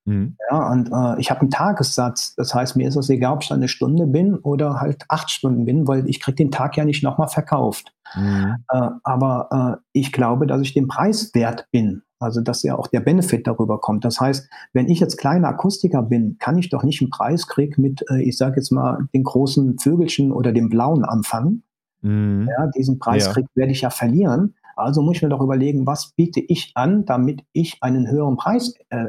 Mhm. 0.09 0.37
Ja, 0.51 0.73
und 0.73 0.90
äh, 0.90 1.21
ich 1.21 1.31
habe 1.31 1.42
einen 1.42 1.51
Tagessatz. 1.51 2.35
Das 2.35 2.55
heißt, 2.55 2.77
mir 2.77 2.88
ist 2.88 2.97
es 2.97 3.11
egal, 3.11 3.35
ob 3.35 3.42
ich 3.42 3.53
eine 3.53 3.68
Stunde 3.68 4.07
bin 4.07 4.37
oder 4.37 4.81
halt 4.81 5.05
acht 5.09 5.31
Stunden 5.31 5.66
bin, 5.66 5.87
weil 5.87 6.09
ich 6.09 6.21
kriege 6.21 6.37
den 6.37 6.51
Tag 6.51 6.79
ja 6.79 6.87
nicht 6.87 7.03
nochmal 7.03 7.29
verkauft. 7.29 7.92
Mhm. 8.14 8.57
Äh, 8.73 8.88
aber 9.05 9.77
äh, 9.77 9.83
ich 9.92 10.12
glaube, 10.12 10.47
dass 10.47 10.62
ich 10.62 10.73
den 10.73 10.88
Preis 10.88 11.35
wert 11.35 11.66
bin. 11.71 12.03
Also, 12.21 12.40
dass 12.40 12.62
ja 12.62 12.77
auch 12.77 12.88
der 12.88 13.01
Benefit 13.01 13.47
darüber 13.47 13.81
kommt. 13.81 14.05
Das 14.05 14.18
heißt, 14.18 14.49
wenn 14.73 14.88
ich 14.88 14.99
jetzt 14.99 15.18
kleiner 15.18 15.49
Akustiker 15.49 16.03
bin, 16.03 16.37
kann 16.40 16.59
ich 16.59 16.71
doch 16.71 16.83
nicht 16.83 17.01
einen 17.01 17.11
Preis 17.11 17.47
kriegen 17.47 17.81
mit, 17.81 18.03
äh, 18.11 18.23
ich 18.23 18.38
sage 18.38 18.57
jetzt 18.57 18.73
mal, 18.73 19.07
den 19.12 19.25
großen 19.25 19.79
Vögelchen 19.79 20.33
oder 20.33 20.53
dem 20.53 20.71
blauen 20.71 21.05
anfangen. 21.05 21.64
Mhm. 22.01 22.49
Ja, 22.49 22.66
diesen 22.68 22.99
Preiskrieg 22.99 23.44
ja. 23.44 23.61
werde 23.61 23.73
ich 23.73 23.83
ja 23.83 23.90
verlieren. 23.90 24.55
Also 24.75 25.03
muss 25.03 25.16
ich 25.16 25.23
mir 25.23 25.29
doch 25.29 25.40
überlegen, 25.40 25.87
was 25.87 26.12
biete 26.12 26.40
ich 26.40 26.73
an, 26.77 27.05
damit 27.05 27.44
ich 27.53 27.79
einen 27.83 28.09
höheren 28.09 28.37
Preis 28.37 28.75
äh, 28.90 29.07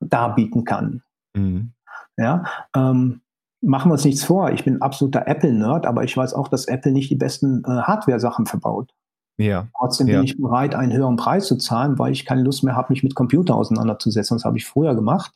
darbieten 0.00 0.64
kann. 0.64 1.02
Mhm. 1.34 1.72
Ja, 2.16 2.44
ähm, 2.74 3.20
machen 3.60 3.90
wir 3.90 3.94
uns 3.94 4.04
nichts 4.04 4.24
vor. 4.24 4.50
Ich 4.50 4.64
bin 4.64 4.82
absoluter 4.82 5.26
Apple-Nerd, 5.26 5.86
aber 5.86 6.04
ich 6.04 6.16
weiß 6.16 6.34
auch, 6.34 6.48
dass 6.48 6.66
Apple 6.66 6.92
nicht 6.92 7.10
die 7.10 7.16
besten 7.16 7.62
äh, 7.64 7.82
Hardware-Sachen 7.82 8.46
verbaut. 8.46 8.92
Ja. 9.36 9.68
Trotzdem 9.78 10.08
ja. 10.08 10.16
bin 10.16 10.24
ich 10.24 10.36
bereit, 10.36 10.74
einen 10.74 10.92
höheren 10.92 11.16
Preis 11.16 11.46
zu 11.46 11.56
zahlen, 11.56 11.98
weil 11.98 12.12
ich 12.12 12.26
keine 12.26 12.42
Lust 12.42 12.64
mehr 12.64 12.74
habe, 12.74 12.92
mich 12.92 13.04
mit 13.04 13.14
Computer 13.14 13.54
auseinanderzusetzen. 13.54 14.36
Das 14.36 14.44
habe 14.44 14.58
ich 14.58 14.66
früher 14.66 14.94
gemacht. 14.94 15.32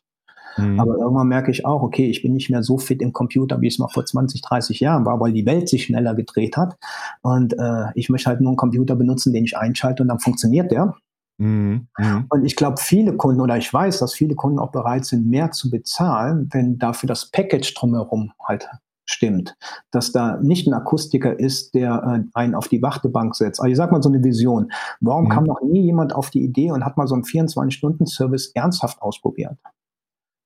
Mhm. 0.57 0.79
Aber 0.79 0.97
irgendwann 0.97 1.29
merke 1.29 1.51
ich 1.51 1.65
auch, 1.65 1.83
okay, 1.83 2.11
ich 2.11 2.23
bin 2.23 2.33
nicht 2.33 2.51
mehr 2.51 2.63
so 2.63 2.79
fit 2.79 3.01
im 3.01 3.13
Computer, 3.13 3.61
wie 3.61 3.69
es 3.69 3.79
mal 3.79 3.89
vor 3.89 4.05
20, 4.05 4.43
30 4.43 4.81
Jahren 4.81 5.07
war, 5.07 5.21
weil 5.21 5.33
die 5.33 5.47
Welt 5.47 5.69
sich 5.69 5.85
schneller 5.85 6.15
gedreht 6.15 6.57
hat. 6.57 6.77
Und 7.23 7.55
äh, 7.59 7.87
ich 7.95 8.11
möchte 8.11 8.29
halt 8.29 8.41
nur 8.41 8.51
einen 8.51 8.57
Computer 8.57 8.97
benutzen, 8.97 9.33
den 9.33 9.45
ich 9.45 9.57
einschalte 9.57 10.03
und 10.03 10.09
dann 10.09 10.19
funktioniert 10.19 10.71
der. 10.71 10.95
Mhm. 11.39 11.89
mhm. 11.99 12.27
Und 12.29 12.45
ich 12.45 12.57
glaube, 12.57 12.81
viele 12.81 13.17
Kunden 13.17 13.41
oder 13.41 13.57
ich 13.57 13.73
weiß, 13.73 13.99
dass 13.99 14.15
viele 14.15 14.35
Kunden 14.35 14.59
auch 14.59 14.71
bereit 14.71 15.05
sind, 15.05 15.29
mehr 15.29 15.51
zu 15.51 15.71
bezahlen, 15.71 16.49
wenn 16.53 16.79
dafür 16.79 17.07
das 17.07 17.31
Package 17.31 17.75
drumherum 17.75 18.33
halt 18.47 18.69
stimmt. 19.05 19.57
Dass 19.91 20.13
da 20.13 20.39
nicht 20.41 20.67
ein 20.67 20.75
Akustiker 20.75 21.39
ist, 21.39 21.75
der 21.75 22.25
äh, 22.25 22.29
einen 22.35 22.55
auf 22.55 22.69
die 22.69 22.83
Wartebank 22.83 23.35
setzt. 23.35 23.61
Also 23.61 23.71
ich 23.71 23.77
sag 23.77 23.93
mal 23.93 24.03
so 24.03 24.09
eine 24.09 24.23
Vision. 24.23 24.73
Warum 25.01 25.25
mhm. 25.25 25.29
kam 25.31 25.45
noch 25.45 25.61
nie 25.63 25.83
jemand 25.83 26.15
auf 26.15 26.31
die 26.31 26.43
Idee 26.43 26.71
und 26.71 26.85
hat 26.85 26.97
mal 26.97 27.07
so 27.07 27.15
einen 27.15 27.25
24-Stunden-Service 27.25 28.53
ernsthaft 28.55 29.03
ausprobiert? 29.03 29.57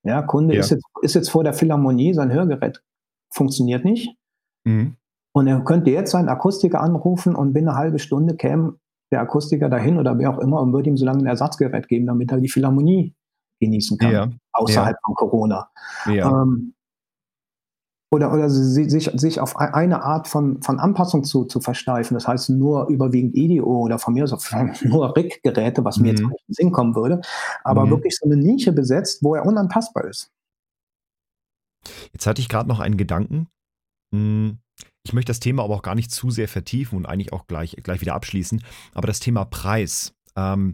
Ja, 0.03 0.21
Kunde 0.21 0.55
ja. 0.55 0.61
Ist, 0.61 0.71
jetzt, 0.71 0.85
ist 1.01 1.15
jetzt 1.15 1.29
vor 1.29 1.43
der 1.43 1.53
Philharmonie, 1.53 2.13
sein 2.13 2.31
Hörgerät 2.31 2.81
funktioniert 3.29 3.83
nicht. 3.83 4.15
Mhm. 4.63 4.95
Und 5.33 5.47
er 5.47 5.59
könnte 5.61 5.91
jetzt 5.91 6.11
seinen 6.11 6.29
Akustiker 6.29 6.81
anrufen 6.81 7.35
und 7.35 7.53
binnen 7.53 7.69
eine 7.69 7.77
halbe 7.77 7.99
Stunde 7.99 8.35
käme 8.35 8.75
der 9.11 9.21
Akustiker 9.21 9.69
dahin 9.69 9.97
oder 9.97 10.17
wer 10.17 10.29
auch 10.29 10.39
immer 10.39 10.61
und 10.61 10.73
würde 10.73 10.89
ihm 10.89 10.97
so 10.97 11.05
lange 11.05 11.19
ein 11.19 11.27
Ersatzgerät 11.27 11.87
geben, 11.87 12.07
damit 12.07 12.31
er 12.31 12.39
die 12.39 12.49
Philharmonie 12.49 13.13
genießen 13.59 13.97
kann, 13.97 14.11
ja. 14.11 14.29
außerhalb 14.53 14.95
ja. 14.95 14.99
von 15.05 15.15
Corona. 15.15 15.69
Ja. 16.05 16.43
Ähm, 16.43 16.73
oder, 18.09 18.31
oder 18.31 18.49
sich, 18.49 19.11
sich 19.15 19.39
auf 19.41 19.57
eine 19.57 20.01
Art 20.03 20.29
von, 20.29 20.61
von 20.61 20.79
Anpassung 20.79 21.25
zu, 21.25 21.43
zu 21.43 21.59
versteifen. 21.59 22.13
Das 22.13 22.25
heißt, 22.25 22.49
nur 22.49 22.87
überwiegend 22.87 23.35
IDEO 23.35 23.65
oder 23.65 23.99
von 23.99 24.13
mir 24.13 24.23
aus 24.23 24.51
nur 24.83 25.15
RIC-Geräte, 25.15 25.83
was 25.83 25.97
mir 25.97 26.09
jetzt 26.09 26.21
mhm. 26.21 26.29
nicht 26.29 26.39
in 26.39 26.45
den 26.47 26.53
Sinn 26.53 26.71
kommen 26.71 26.95
würde, 26.95 27.21
aber 27.63 27.85
mhm. 27.85 27.91
wirklich 27.91 28.15
so 28.15 28.25
eine 28.25 28.37
Nische 28.37 28.71
besetzt, 28.71 29.23
wo 29.23 29.35
er 29.35 29.45
unanpassbar 29.45 30.05
ist. 30.05 30.31
Jetzt 32.13 32.25
hatte 32.25 32.41
ich 32.41 32.47
gerade 32.47 32.69
noch 32.69 32.79
einen 32.79 32.97
Gedanken. 32.97 33.47
Hm, 34.13 34.59
ich 35.07 35.13
möchte 35.13 35.29
das 35.29 35.39
Thema 35.39 35.63
aber 35.63 35.73
auch 35.73 35.83
gar 35.83 35.95
nicht 35.95 36.11
zu 36.11 36.29
sehr 36.31 36.49
vertiefen 36.49 36.97
und 36.97 37.05
eigentlich 37.05 37.31
auch 37.31 37.47
gleich, 37.47 37.77
gleich 37.81 38.01
wieder 38.01 38.13
abschließen. 38.13 38.61
Aber 38.93 39.07
das 39.07 39.21
Thema 39.21 39.45
Preis. 39.45 40.13
Ähm, 40.35 40.73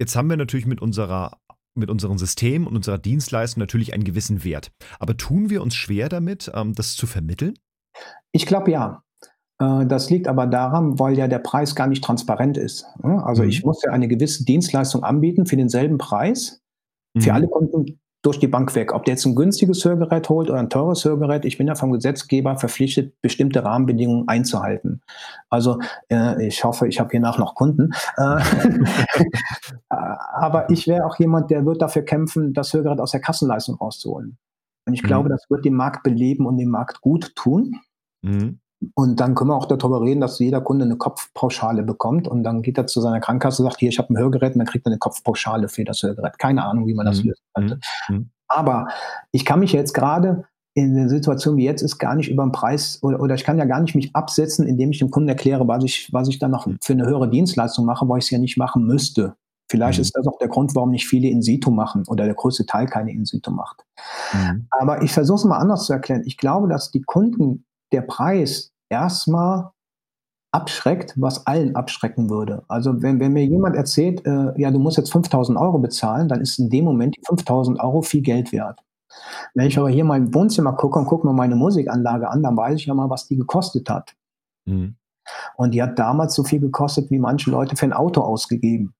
jetzt 0.00 0.14
haben 0.14 0.30
wir 0.30 0.36
natürlich 0.36 0.66
mit 0.66 0.80
unserer 0.80 1.38
mit 1.74 1.90
unserem 1.90 2.18
System 2.18 2.66
und 2.66 2.76
unserer 2.76 2.98
Dienstleistung 2.98 3.60
natürlich 3.60 3.94
einen 3.94 4.04
gewissen 4.04 4.44
Wert. 4.44 4.70
Aber 4.98 5.16
tun 5.16 5.48
wir 5.50 5.62
uns 5.62 5.74
schwer 5.74 6.08
damit, 6.08 6.52
ähm, 6.54 6.74
das 6.74 6.94
zu 6.94 7.06
vermitteln? 7.06 7.54
Ich 8.30 8.46
glaube 8.46 8.70
ja. 8.70 9.02
Äh, 9.58 9.86
das 9.86 10.10
liegt 10.10 10.28
aber 10.28 10.46
daran, 10.46 10.98
weil 11.00 11.16
ja 11.16 11.26
der 11.28 11.38
Preis 11.38 11.74
gar 11.74 11.86
nicht 11.88 12.04
transparent 12.04 12.58
ist. 12.58 12.84
Also 13.02 13.42
mhm. 13.42 13.48
ich 13.48 13.64
muss 13.64 13.82
ja 13.82 13.90
eine 13.90 14.06
gewisse 14.06 14.44
Dienstleistung 14.44 15.02
anbieten 15.02 15.46
für 15.46 15.56
denselben 15.56 15.98
Preis. 15.98 16.60
Für 17.18 17.30
mhm. 17.30 17.34
alle 17.34 17.48
Kunden 17.48 18.00
durch 18.22 18.38
die 18.38 18.46
Bank 18.46 18.74
weg. 18.74 18.92
Ob 18.94 19.04
der 19.04 19.14
jetzt 19.14 19.26
ein 19.26 19.34
günstiges 19.34 19.84
Hörgerät 19.84 20.28
holt 20.28 20.48
oder 20.48 20.60
ein 20.60 20.70
teures 20.70 21.04
Hörgerät, 21.04 21.44
ich 21.44 21.58
bin 21.58 21.66
ja 21.66 21.74
vom 21.74 21.92
Gesetzgeber 21.92 22.56
verpflichtet, 22.56 23.20
bestimmte 23.20 23.64
Rahmenbedingungen 23.64 24.28
einzuhalten. 24.28 25.02
Also 25.50 25.80
äh, 26.08 26.46
ich 26.46 26.62
hoffe, 26.62 26.86
ich 26.86 27.00
habe 27.00 27.10
hiernach 27.10 27.38
noch 27.38 27.56
Kunden. 27.56 27.92
Äh, 28.16 28.38
aber 29.88 30.70
ich 30.70 30.86
wäre 30.86 31.04
auch 31.04 31.18
jemand, 31.18 31.50
der 31.50 31.66
wird 31.66 31.82
dafür 31.82 32.02
kämpfen, 32.02 32.54
das 32.54 32.72
Hörgerät 32.72 33.00
aus 33.00 33.10
der 33.10 33.20
Kassenleistung 33.20 33.74
rauszuholen. 33.74 34.38
Und 34.86 34.94
ich 34.94 35.02
mhm. 35.02 35.08
glaube, 35.08 35.28
das 35.28 35.44
wird 35.50 35.64
den 35.64 35.74
Markt 35.74 36.04
beleben 36.04 36.46
und 36.46 36.56
den 36.56 36.70
Markt 36.70 37.00
gut 37.00 37.34
tun. 37.34 37.80
Mhm. 38.22 38.60
Und 38.94 39.20
dann 39.20 39.34
können 39.34 39.50
wir 39.50 39.56
auch 39.56 39.66
darüber 39.66 40.00
reden, 40.00 40.20
dass 40.20 40.38
jeder 40.38 40.60
Kunde 40.60 40.84
eine 40.84 40.96
Kopfpauschale 40.96 41.82
bekommt 41.82 42.28
und 42.28 42.42
dann 42.42 42.62
geht 42.62 42.78
er 42.78 42.86
zu 42.86 43.00
seiner 43.00 43.20
Krankenkasse 43.20 43.62
und 43.62 43.68
sagt, 43.68 43.80
hier, 43.80 43.88
ich 43.88 43.98
habe 43.98 44.12
ein 44.12 44.18
Hörgerät 44.18 44.54
und 44.54 44.58
dann 44.58 44.66
kriegt 44.66 44.86
er 44.86 44.92
eine 44.92 44.98
Kopfpauschale 44.98 45.68
für 45.68 45.84
das 45.84 46.02
Hörgerät. 46.02 46.38
Keine 46.38 46.64
Ahnung, 46.64 46.86
wie 46.86 46.94
man 46.94 47.06
das 47.06 47.22
mhm. 47.22 47.30
lösen 47.30 47.44
könnte. 47.54 47.80
Mhm. 48.08 48.30
Aber 48.48 48.88
ich 49.30 49.44
kann 49.44 49.60
mich 49.60 49.72
jetzt 49.72 49.94
gerade 49.94 50.44
in 50.74 50.94
der 50.96 51.08
Situation 51.08 51.58
wie 51.58 51.64
jetzt 51.64 51.82
ist 51.82 51.98
gar 51.98 52.14
nicht 52.14 52.30
über 52.30 52.44
den 52.44 52.52
Preis 52.52 52.98
oder, 53.02 53.20
oder 53.20 53.34
ich 53.34 53.44
kann 53.44 53.58
ja 53.58 53.66
gar 53.66 53.80
nicht 53.80 53.94
mich 53.94 54.16
absetzen, 54.16 54.66
indem 54.66 54.90
ich 54.90 54.98
dem 54.98 55.10
Kunden 55.10 55.28
erkläre, 55.28 55.68
was 55.68 55.84
ich, 55.84 56.08
was 56.12 56.28
ich 56.28 56.38
dann 56.38 56.50
noch 56.50 56.66
für 56.80 56.94
eine 56.94 57.06
höhere 57.06 57.28
Dienstleistung 57.28 57.84
mache, 57.84 58.08
weil 58.08 58.18
ich 58.18 58.24
es 58.24 58.30
ja 58.30 58.38
nicht 58.38 58.56
machen 58.56 58.86
müsste 58.86 59.36
Vielleicht 59.72 59.98
mhm. 59.98 60.02
ist 60.02 60.14
das 60.14 60.26
auch 60.26 60.36
der 60.38 60.48
Grund, 60.48 60.74
warum 60.74 60.90
nicht 60.90 61.08
viele 61.08 61.28
in 61.28 61.40
situ 61.40 61.70
machen 61.70 62.04
oder 62.06 62.26
der 62.26 62.34
größte 62.34 62.66
Teil 62.66 62.86
keine 62.86 63.10
in 63.10 63.24
situ 63.24 63.50
macht. 63.50 63.86
Mhm. 64.34 64.66
Aber 64.68 65.02
ich 65.02 65.12
versuche 65.12 65.36
es 65.36 65.44
mal 65.44 65.56
anders 65.56 65.86
zu 65.86 65.94
erklären. 65.94 66.24
Ich 66.26 66.36
glaube, 66.36 66.68
dass 66.68 66.90
die 66.90 67.00
Kunden 67.00 67.64
der 67.90 68.02
Preis 68.02 68.71
erstmal 68.92 69.70
abschreckt, 70.52 71.14
was 71.16 71.46
allen 71.46 71.74
abschrecken 71.74 72.28
würde. 72.28 72.62
Also 72.68 73.02
wenn, 73.02 73.18
wenn 73.20 73.32
mir 73.32 73.44
jemand 73.46 73.74
erzählt, 73.74 74.24
äh, 74.26 74.60
ja, 74.60 74.70
du 74.70 74.78
musst 74.78 74.98
jetzt 74.98 75.10
5000 75.10 75.58
Euro 75.58 75.78
bezahlen, 75.78 76.28
dann 76.28 76.42
ist 76.42 76.58
in 76.58 76.68
dem 76.68 76.84
Moment 76.84 77.16
die 77.16 77.22
5000 77.26 77.80
Euro 77.80 78.02
viel 78.02 78.20
Geld 78.20 78.52
wert. 78.52 78.78
Wenn 79.54 79.66
ich 79.66 79.78
aber 79.78 79.88
hier 79.88 80.04
im 80.04 80.34
Wohnzimmer 80.34 80.74
gucke 80.74 80.98
und 80.98 81.06
gucke 81.06 81.26
mir 81.26 81.32
meine 81.32 81.56
Musikanlage 81.56 82.28
an, 82.28 82.42
dann 82.42 82.56
weiß 82.56 82.76
ich 82.76 82.86
ja 82.86 82.94
mal, 82.94 83.10
was 83.10 83.28
die 83.28 83.36
gekostet 83.36 83.88
hat. 83.88 84.14
Mhm. 84.66 84.96
Und 85.56 85.72
die 85.72 85.82
hat 85.82 85.98
damals 85.98 86.34
so 86.34 86.44
viel 86.44 86.60
gekostet, 86.60 87.10
wie 87.10 87.18
manche 87.18 87.50
Leute 87.50 87.76
für 87.76 87.86
ein 87.86 87.92
Auto 87.92 88.20
ausgegeben. 88.20 88.94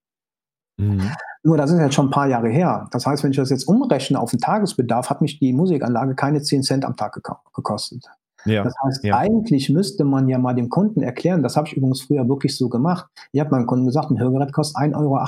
Mhm. 0.78 1.10
Nur 1.42 1.56
das 1.56 1.70
ist 1.70 1.80
jetzt 1.80 1.94
schon 1.94 2.06
ein 2.06 2.12
paar 2.12 2.28
Jahre 2.28 2.48
her. 2.48 2.88
Das 2.92 3.04
heißt, 3.04 3.22
wenn 3.24 3.32
ich 3.32 3.36
das 3.36 3.50
jetzt 3.50 3.66
umrechne 3.66 4.18
auf 4.18 4.30
den 4.30 4.40
Tagesbedarf, 4.40 5.10
hat 5.10 5.20
mich 5.20 5.38
die 5.38 5.52
Musikanlage 5.52 6.14
keine 6.14 6.40
10 6.40 6.62
Cent 6.62 6.84
am 6.84 6.96
Tag 6.96 7.20
gekostet. 7.54 8.06
Ja, 8.44 8.64
das 8.64 8.74
heißt, 8.84 9.04
ja. 9.04 9.16
eigentlich 9.16 9.70
müsste 9.70 10.04
man 10.04 10.28
ja 10.28 10.38
mal 10.38 10.54
dem 10.54 10.68
Kunden 10.68 11.02
erklären, 11.02 11.42
das 11.42 11.56
habe 11.56 11.68
ich 11.68 11.76
übrigens 11.76 12.02
früher 12.02 12.28
wirklich 12.28 12.56
so 12.56 12.68
gemacht. 12.68 13.06
Ich 13.32 13.40
habe 13.40 13.50
meinem 13.50 13.66
Kunden 13.66 13.86
gesagt, 13.86 14.10
ein 14.10 14.18
Hörgerät 14.18 14.52
kostet 14.52 14.82
1,78 14.82 14.96
Euro 14.96 15.18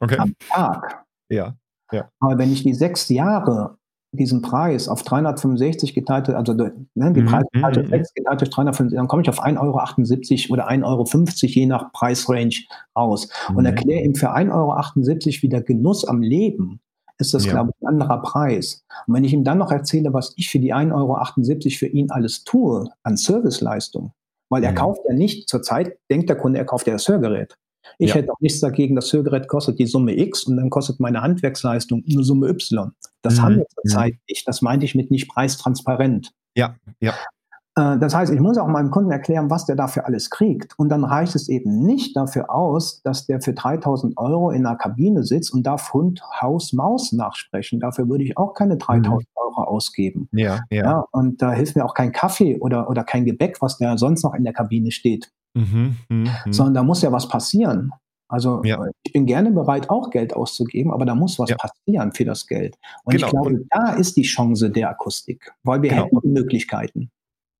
okay. 0.00 0.18
am 0.18 0.34
Tag. 0.48 1.04
Ja, 1.30 1.54
ja. 1.92 2.08
Aber 2.20 2.38
wenn 2.38 2.52
ich 2.52 2.62
die 2.62 2.74
sechs 2.74 3.08
Jahre 3.08 3.76
diesen 4.12 4.42
Preis 4.42 4.88
auf 4.88 5.02
365 5.04 5.94
geteilt, 5.94 6.28
also 6.30 6.52
ne, 6.52 6.72
die 6.96 7.22
mhm, 7.22 7.26
Preisgeteilte 7.26 7.82
mhm, 7.84 7.90
6 7.90 8.14
geteilt 8.14 8.40
durch 8.40 8.50
365, 8.50 8.96
dann 8.96 9.06
komme 9.06 9.22
ich 9.22 9.28
auf 9.28 9.42
1,78 9.42 10.50
Euro 10.50 10.54
oder 10.54 10.68
1,50 10.68 10.84
Euro 10.84 11.04
je 11.42 11.66
nach 11.66 11.92
Preisrange 11.92 12.64
raus 12.96 13.28
und 13.50 13.60
mhm. 13.60 13.66
erkläre 13.66 14.02
ihm 14.02 14.14
für 14.14 14.34
1,78 14.34 14.52
Euro 14.52 15.42
wieder 15.42 15.62
Genuss 15.62 16.04
am 16.04 16.22
Leben 16.22 16.80
ist 17.20 17.34
das, 17.34 17.44
ja. 17.44 17.52
glaube 17.52 17.70
ich, 17.70 17.82
ein 17.82 17.88
anderer 17.88 18.22
Preis. 18.22 18.84
Und 19.06 19.14
wenn 19.14 19.24
ich 19.24 19.32
ihm 19.32 19.44
dann 19.44 19.58
noch 19.58 19.70
erzähle, 19.70 20.12
was 20.12 20.32
ich 20.36 20.48
für 20.48 20.58
die 20.58 20.74
1,78 20.74 20.94
Euro 20.94 21.76
für 21.78 21.86
ihn 21.86 22.10
alles 22.10 22.44
tue 22.44 22.88
an 23.02 23.16
Serviceleistung, 23.16 24.12
weil 24.48 24.64
er 24.64 24.72
mhm. 24.72 24.76
kauft 24.76 25.00
ja 25.08 25.14
nicht, 25.14 25.48
zurzeit 25.48 25.98
denkt 26.10 26.28
der 26.28 26.36
Kunde, 26.36 26.58
er 26.58 26.64
kauft 26.64 26.86
ja 26.86 26.94
das 26.94 27.08
Hörgerät. 27.08 27.56
Ich 27.98 28.10
ja. 28.10 28.16
hätte 28.16 28.32
auch 28.32 28.40
nichts 28.40 28.60
dagegen, 28.60 28.94
das 28.94 29.12
Hörgerät 29.12 29.48
kostet 29.48 29.78
die 29.78 29.86
Summe 29.86 30.18
X 30.18 30.44
und 30.44 30.56
dann 30.56 30.70
kostet 30.70 31.00
meine 31.00 31.22
Handwerksleistung 31.22 32.04
eine 32.08 32.22
Summe 32.22 32.48
Y. 32.48 32.92
Das 33.22 33.36
mhm. 33.36 33.42
haben 33.42 33.56
wir 33.56 33.66
zurzeit 33.68 34.14
mhm. 34.14 34.20
nicht. 34.28 34.48
Das 34.48 34.62
meinte 34.62 34.84
ich 34.84 34.94
mit 34.94 35.10
nicht 35.10 35.28
preistransparent. 35.28 36.32
Ja, 36.56 36.76
ja. 37.00 37.14
Äh, 37.76 37.98
das 37.98 38.14
heißt, 38.14 38.32
ich 38.32 38.40
muss 38.40 38.58
auch 38.58 38.66
meinem 38.68 38.90
Kunden 38.90 39.10
erklären, 39.10 39.50
was 39.50 39.66
der 39.66 39.76
dafür 39.76 40.06
alles 40.06 40.30
kriegt. 40.30 40.78
Und 40.78 40.88
dann 40.88 41.04
reicht 41.04 41.34
es 41.34 41.48
eben 41.48 41.82
nicht 41.84 42.16
dafür 42.16 42.50
aus, 42.50 43.02
dass 43.02 43.26
der 43.26 43.40
für 43.40 43.52
3000 43.52 44.16
Euro 44.18 44.50
in 44.50 44.66
einer 44.66 44.76
Kabine 44.76 45.22
sitzt 45.22 45.52
und 45.52 45.64
darf 45.64 45.92
Hund, 45.92 46.22
Haus, 46.40 46.72
Maus 46.72 47.12
nachsprechen. 47.12 47.80
Dafür 47.80 48.08
würde 48.08 48.24
ich 48.24 48.36
auch 48.36 48.54
keine 48.54 48.76
3000 48.76 49.20
mhm. 49.20 49.26
Euro 49.34 49.62
ausgeben. 49.62 50.28
Ja, 50.32 50.60
ja, 50.70 50.84
ja. 50.84 51.04
Und 51.12 51.42
da 51.42 51.52
hilft 51.52 51.76
mir 51.76 51.84
auch 51.84 51.94
kein 51.94 52.12
Kaffee 52.12 52.58
oder, 52.58 52.88
oder 52.90 53.04
kein 53.04 53.24
Gebäck, 53.24 53.60
was 53.60 53.78
da 53.78 53.96
sonst 53.96 54.22
noch 54.22 54.34
in 54.34 54.44
der 54.44 54.52
Kabine 54.52 54.90
steht. 54.90 55.32
Mhm, 55.54 55.96
mh, 56.08 56.30
mh. 56.30 56.52
Sondern 56.52 56.74
da 56.74 56.82
muss 56.82 57.02
ja 57.02 57.10
was 57.12 57.28
passieren. 57.28 57.92
Also 58.28 58.62
ja. 58.62 58.80
ich 59.02 59.12
bin 59.12 59.26
gerne 59.26 59.50
bereit, 59.50 59.90
auch 59.90 60.10
Geld 60.10 60.34
auszugeben, 60.34 60.92
aber 60.92 61.04
da 61.04 61.16
muss 61.16 61.40
was 61.40 61.50
ja. 61.50 61.56
passieren 61.56 62.12
für 62.12 62.24
das 62.24 62.46
Geld. 62.46 62.78
Und 63.02 63.14
genau. 63.14 63.26
ich 63.26 63.32
glaube, 63.32 63.64
da 63.70 63.94
ist 63.94 64.16
die 64.16 64.22
Chance 64.22 64.70
der 64.70 64.88
Akustik, 64.88 65.52
weil 65.64 65.82
wir 65.82 65.90
genau. 65.90 66.04
hätten 66.04 66.32
Möglichkeiten. 66.32 67.10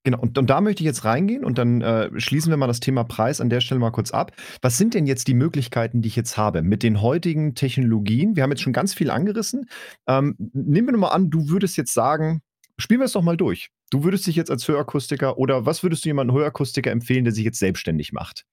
Genau, 0.02 0.18
und, 0.18 0.38
und, 0.38 0.48
da 0.48 0.62
möchte 0.62 0.82
ich 0.82 0.86
jetzt 0.86 1.04
reingehen 1.04 1.44
und 1.44 1.58
dann 1.58 1.82
äh, 1.82 2.08
schließen 2.18 2.50
wir 2.50 2.56
mal 2.56 2.66
das 2.66 2.80
Thema 2.80 3.04
Preis 3.04 3.40
an 3.40 3.50
der 3.50 3.60
Stelle 3.60 3.80
mal 3.80 3.90
kurz 3.90 4.12
ab. 4.12 4.32
Was 4.62 4.78
sind 4.78 4.94
denn 4.94 5.06
jetzt 5.06 5.28
die 5.28 5.34
Möglichkeiten, 5.34 6.00
die 6.00 6.08
ich 6.08 6.16
jetzt 6.16 6.38
habe 6.38 6.62
mit 6.62 6.82
den 6.82 7.02
heutigen 7.02 7.54
Technologien? 7.54 8.34
Wir 8.34 8.42
haben 8.42 8.50
jetzt 8.50 8.62
schon 8.62 8.72
ganz 8.72 8.94
viel 8.94 9.10
angerissen. 9.10 9.68
Ähm, 10.06 10.36
nehmen 10.38 10.88
wir 10.88 10.96
mal 10.96 11.08
an, 11.08 11.28
du 11.28 11.50
würdest 11.50 11.76
jetzt 11.76 11.92
sagen, 11.92 12.40
spielen 12.78 13.00
wir 13.00 13.04
es 13.04 13.12
doch 13.12 13.22
mal 13.22 13.36
durch. 13.36 13.68
Du 13.90 14.04
würdest 14.04 14.26
dich 14.26 14.36
jetzt 14.36 14.50
als 14.50 14.66
Hörakustiker 14.66 15.36
oder 15.36 15.66
was 15.66 15.82
würdest 15.82 16.04
du 16.04 16.08
jemandem 16.08 16.36
Hörakustiker 16.36 16.90
empfehlen, 16.90 17.24
der 17.24 17.34
sich 17.34 17.44
jetzt 17.44 17.58
selbstständig 17.58 18.12
macht? 18.12 18.46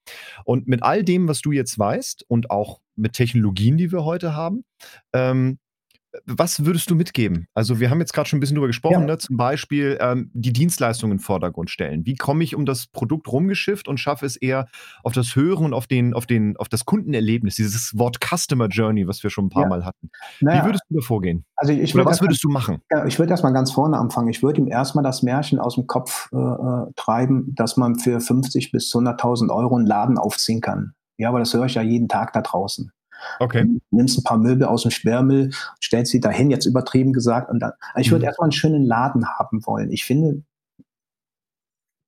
Und 0.43 0.67
mit 0.67 0.83
all 0.83 1.03
dem, 1.03 1.27
was 1.27 1.41
du 1.41 1.51
jetzt 1.51 1.77
weißt 1.79 2.25
und 2.27 2.49
auch 2.49 2.81
mit 2.95 3.13
Technologien, 3.13 3.77
die 3.77 3.91
wir 3.91 4.03
heute 4.03 4.35
haben, 4.35 4.65
ähm, 5.13 5.59
was 6.25 6.65
würdest 6.65 6.89
du 6.89 6.95
mitgeben? 6.95 7.47
Also, 7.53 7.79
wir 7.79 7.89
haben 7.89 7.99
jetzt 7.99 8.13
gerade 8.13 8.27
schon 8.27 8.37
ein 8.37 8.39
bisschen 8.39 8.55
drüber 8.55 8.67
gesprochen, 8.67 9.01
ja. 9.01 9.05
ne? 9.05 9.17
zum 9.17 9.37
Beispiel 9.37 9.97
ähm, 9.99 10.31
die 10.33 10.53
Dienstleistungen 10.53 11.13
in 11.13 11.17
den 11.17 11.23
Vordergrund 11.23 11.69
stellen. 11.69 12.05
Wie 12.05 12.15
komme 12.15 12.43
ich 12.43 12.55
um 12.55 12.65
das 12.65 12.87
Produkt 12.87 13.31
rumgeschifft 13.31 13.87
und 13.87 13.99
schaffe 13.99 14.25
es 14.25 14.35
eher 14.35 14.67
auf 15.03 15.13
das 15.13 15.35
Hören 15.35 15.65
und 15.65 15.73
auf, 15.73 15.87
den, 15.87 16.13
auf, 16.13 16.25
den, 16.25 16.57
auf 16.57 16.69
das 16.69 16.85
Kundenerlebnis, 16.85 17.55
dieses 17.55 17.97
Wort 17.97 18.17
Customer 18.23 18.67
Journey, 18.67 19.07
was 19.07 19.21
wir 19.23 19.29
schon 19.29 19.45
ein 19.45 19.49
paar 19.49 19.63
ja. 19.63 19.69
Mal 19.69 19.85
hatten. 19.85 20.09
Naja. 20.41 20.61
Wie 20.61 20.67
würdest 20.67 20.83
du 20.89 20.95
da 20.95 21.01
vorgehen? 21.01 21.45
Also 21.55 21.73
ich 21.73 21.93
Oder 21.93 22.05
was 22.05 22.21
würdest 22.21 22.43
mal, 22.43 22.49
du 22.49 22.53
machen? 22.53 22.81
Ja, 22.91 23.05
ich 23.05 23.19
würde 23.19 23.31
erstmal 23.31 23.53
ganz 23.53 23.71
vorne 23.71 23.97
anfangen. 23.97 24.29
Ich 24.29 24.43
würde 24.43 24.61
ihm 24.61 24.67
erstmal 24.67 25.03
das 25.03 25.23
Märchen 25.23 25.59
aus 25.59 25.75
dem 25.75 25.87
Kopf 25.87 26.29
äh, 26.31 26.37
äh 26.37 26.91
treiben, 26.95 27.53
dass 27.55 27.77
man 27.77 27.99
für 27.99 28.19
50 28.19 28.71
bis 28.71 28.93
100.000 28.93 29.53
Euro 29.53 29.75
einen 29.75 29.85
Laden 29.85 30.17
aufziehen 30.17 30.61
kann. 30.61 30.93
Ja, 31.17 31.29
aber 31.29 31.39
das 31.39 31.53
höre 31.53 31.65
ich 31.65 31.75
ja 31.75 31.81
jeden 31.81 32.07
Tag 32.07 32.33
da 32.33 32.41
draußen. 32.41 32.91
Okay. 33.39 33.65
Nimmst 33.91 34.19
ein 34.19 34.23
paar 34.23 34.37
Möbel 34.37 34.67
aus 34.67 34.83
dem 34.83 34.91
Sperrmüll, 34.91 35.51
stellst 35.83 36.11
sie 36.11 36.19
dahin, 36.19 36.49
jetzt 36.49 36.65
übertrieben 36.65 37.13
gesagt. 37.13 37.49
Und 37.49 37.59
dann, 37.59 37.71
also 37.93 38.01
ich 38.01 38.11
würde 38.11 38.23
mhm. 38.23 38.27
erstmal 38.27 38.45
einen 38.45 38.51
schönen 38.51 38.85
Laden 38.85 39.27
haben 39.27 39.65
wollen. 39.65 39.91
Ich 39.91 40.05
finde, 40.05 40.43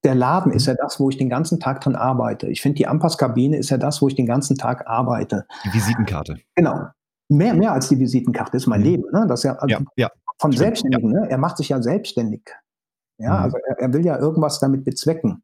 der 0.03 0.15
Laden 0.15 0.51
ist 0.51 0.65
ja 0.65 0.75
das, 0.75 0.99
wo 0.99 1.09
ich 1.09 1.17
den 1.17 1.29
ganzen 1.29 1.59
Tag 1.59 1.81
drin 1.81 1.95
arbeite. 1.95 2.47
Ich 2.47 2.61
finde, 2.61 2.77
die 2.77 2.87
Ampass-Kabine 2.87 3.57
ist 3.57 3.69
ja 3.69 3.77
das, 3.77 4.01
wo 4.01 4.07
ich 4.07 4.15
den 4.15 4.25
ganzen 4.25 4.57
Tag 4.57 4.87
arbeite. 4.87 5.45
Die 5.65 5.73
Visitenkarte. 5.73 6.37
Genau. 6.55 6.87
Mehr, 7.27 7.53
mehr 7.53 7.73
als 7.73 7.89
die 7.89 7.99
Visitenkarte 7.99 8.57
ist 8.57 8.67
mein 8.67 8.79
mhm. 8.79 8.85
Leben. 8.85 9.03
Ne? 9.11 9.25
Das 9.27 9.43
ja, 9.43 9.55
also 9.55 9.67
ja, 9.67 9.81
ja, 9.95 10.11
von 10.39 10.51
stimmt, 10.51 10.63
Selbstständigen. 10.63 11.13
Ja. 11.13 11.21
Ne? 11.21 11.29
Er 11.29 11.37
macht 11.37 11.57
sich 11.57 11.69
ja 11.69 11.81
selbstständig. 11.81 12.49
Ja, 13.17 13.37
mhm. 13.37 13.43
also 13.43 13.57
er, 13.57 13.79
er, 13.79 13.93
will 13.93 14.05
ja 14.05 14.17
irgendwas 14.17 14.59
damit 14.59 14.85
bezwecken. 14.85 15.43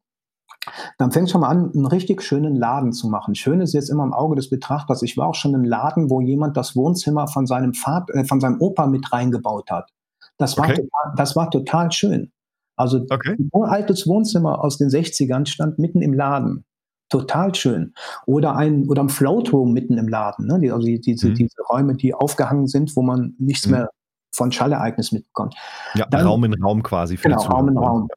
Dann 0.98 1.12
fängt 1.12 1.30
schon 1.30 1.42
mal 1.42 1.48
an, 1.48 1.72
einen 1.74 1.86
richtig 1.86 2.22
schönen 2.22 2.56
Laden 2.56 2.92
zu 2.92 3.08
machen. 3.08 3.34
Schön 3.34 3.60
ist 3.60 3.72
jetzt 3.72 3.88
immer 3.88 4.04
im 4.04 4.12
Auge 4.12 4.36
des 4.36 4.50
Betrachters. 4.50 5.02
Ich 5.02 5.16
war 5.16 5.28
auch 5.28 5.34
schon 5.34 5.54
im 5.54 5.64
Laden, 5.64 6.10
wo 6.10 6.20
jemand 6.20 6.56
das 6.56 6.76
Wohnzimmer 6.76 7.28
von 7.28 7.46
seinem 7.46 7.74
Vater, 7.74 8.14
äh, 8.14 8.24
von 8.24 8.40
seinem 8.40 8.60
Opa 8.60 8.86
mit 8.86 9.12
reingebaut 9.12 9.70
hat. 9.70 9.90
Das 10.38 10.58
war, 10.58 10.66
okay. 10.66 10.74
total, 10.74 11.14
das 11.16 11.36
war 11.36 11.50
total 11.50 11.92
schön. 11.92 12.32
Also 12.76 13.06
okay. 13.08 13.36
ein 13.38 13.62
altes 13.62 14.06
Wohnzimmer 14.06 14.62
aus 14.62 14.76
den 14.76 14.88
60ern 14.88 15.46
stand 15.46 15.78
mitten 15.78 16.02
im 16.02 16.12
Laden. 16.12 16.64
Total 17.08 17.54
schön. 17.54 17.94
Oder 18.26 18.56
ein, 18.56 18.88
oder 18.88 19.02
ein 19.02 19.08
Floatroom 19.08 19.72
mitten 19.72 19.96
im 19.96 20.08
Laden. 20.08 20.46
Ne? 20.46 20.58
Die, 20.60 20.70
also 20.72 20.86
die, 20.86 21.00
diese, 21.00 21.28
mhm. 21.28 21.34
diese 21.36 21.62
Räume, 21.70 21.94
die 21.94 22.12
aufgehangen 22.12 22.66
sind, 22.66 22.94
wo 22.96 23.02
man 23.02 23.34
nichts 23.38 23.66
mhm. 23.66 23.72
mehr 23.72 23.90
von 24.34 24.52
Schallereignis 24.52 25.12
mitbekommt. 25.12 25.54
Ja, 25.94 26.06
Dann, 26.06 26.26
Raum 26.26 26.44
in 26.44 26.62
Raum 26.62 26.82
quasi. 26.82 27.16
Für 27.16 27.28
genau, 27.28 27.42
Raum 27.42 27.68
in 27.68 27.78
Raum 27.78 28.08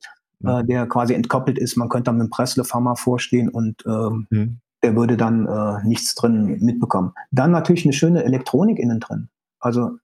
äh, 0.44 0.64
der 0.64 0.88
quasi 0.88 1.14
entkoppelt 1.14 1.58
ist. 1.58 1.76
Man 1.76 1.90
könnte 1.90 2.06
dann 2.06 2.18
mit 2.18 2.28
dem 2.28 2.30
Presslufthammer 2.30 2.96
vorstehen 2.96 3.50
und 3.50 3.84
ähm, 3.86 4.28
mhm. 4.30 4.60
der 4.84 4.96
würde 4.96 5.18
dann 5.18 5.48
äh, 5.48 5.86
nichts 5.88 6.16
drin 6.16 6.58
mitbekommen. 6.62 7.14
Dann 7.32 7.52
natürlich 7.52 7.86
eine 7.86 7.94
schöne 7.94 8.24
Elektronik 8.24 8.80
innen 8.80 9.00
drin. 9.00 9.30
Also 9.60 9.98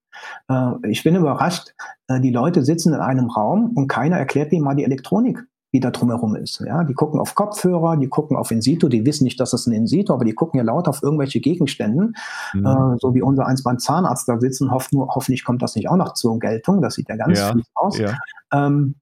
äh, 0.49 0.71
ich 0.89 1.03
bin 1.03 1.15
überrascht, 1.15 1.73
äh, 2.07 2.19
die 2.19 2.31
Leute 2.31 2.63
sitzen 2.63 2.93
in 2.93 2.99
einem 2.99 3.29
Raum 3.29 3.71
und 3.75 3.87
keiner 3.87 4.17
erklärt 4.17 4.51
ihnen 4.51 4.63
mal 4.63 4.75
die 4.75 4.83
Elektronik 4.83 5.45
die 5.75 5.81
da 5.81 5.91
drumherum 5.91 6.37
ist. 6.37 6.63
Ja, 6.65 6.85
die 6.85 6.93
gucken 6.93 7.19
auf 7.19 7.35
Kopfhörer, 7.35 7.97
die 7.97 8.07
gucken 8.07 8.37
auf 8.37 8.49
In-Situ, 8.49 8.87
die 8.87 9.05
wissen 9.05 9.25
nicht, 9.25 9.41
dass 9.41 9.51
das 9.51 9.67
ein 9.67 9.73
In-Situ, 9.73 10.13
aber 10.13 10.23
die 10.23 10.33
gucken 10.33 10.57
ja 10.57 10.63
laut 10.63 10.87
auf 10.87 11.03
irgendwelche 11.03 11.41
Gegenstände, 11.41 12.13
mhm. 12.53 12.65
äh, 12.65 12.97
so 12.97 13.13
wie 13.13 13.21
unser 13.21 13.45
eins 13.45 13.61
beim 13.61 13.77
Zahnarzt 13.77 14.29
da 14.29 14.39
sitzen, 14.39 14.71
hofft 14.71 14.93
nur, 14.93 15.09
hoffentlich 15.13 15.43
kommt 15.43 15.61
das 15.61 15.75
nicht 15.75 15.89
auch 15.89 15.97
noch 15.97 16.13
zur 16.13 16.39
Geltung, 16.39 16.81
das 16.81 16.93
sieht 16.93 17.09
ja 17.09 17.17
ganz 17.17 17.39
ja, 17.39 17.53
aus. 17.73 17.97
Ja. 17.97 18.17
Ähm, 18.53 18.95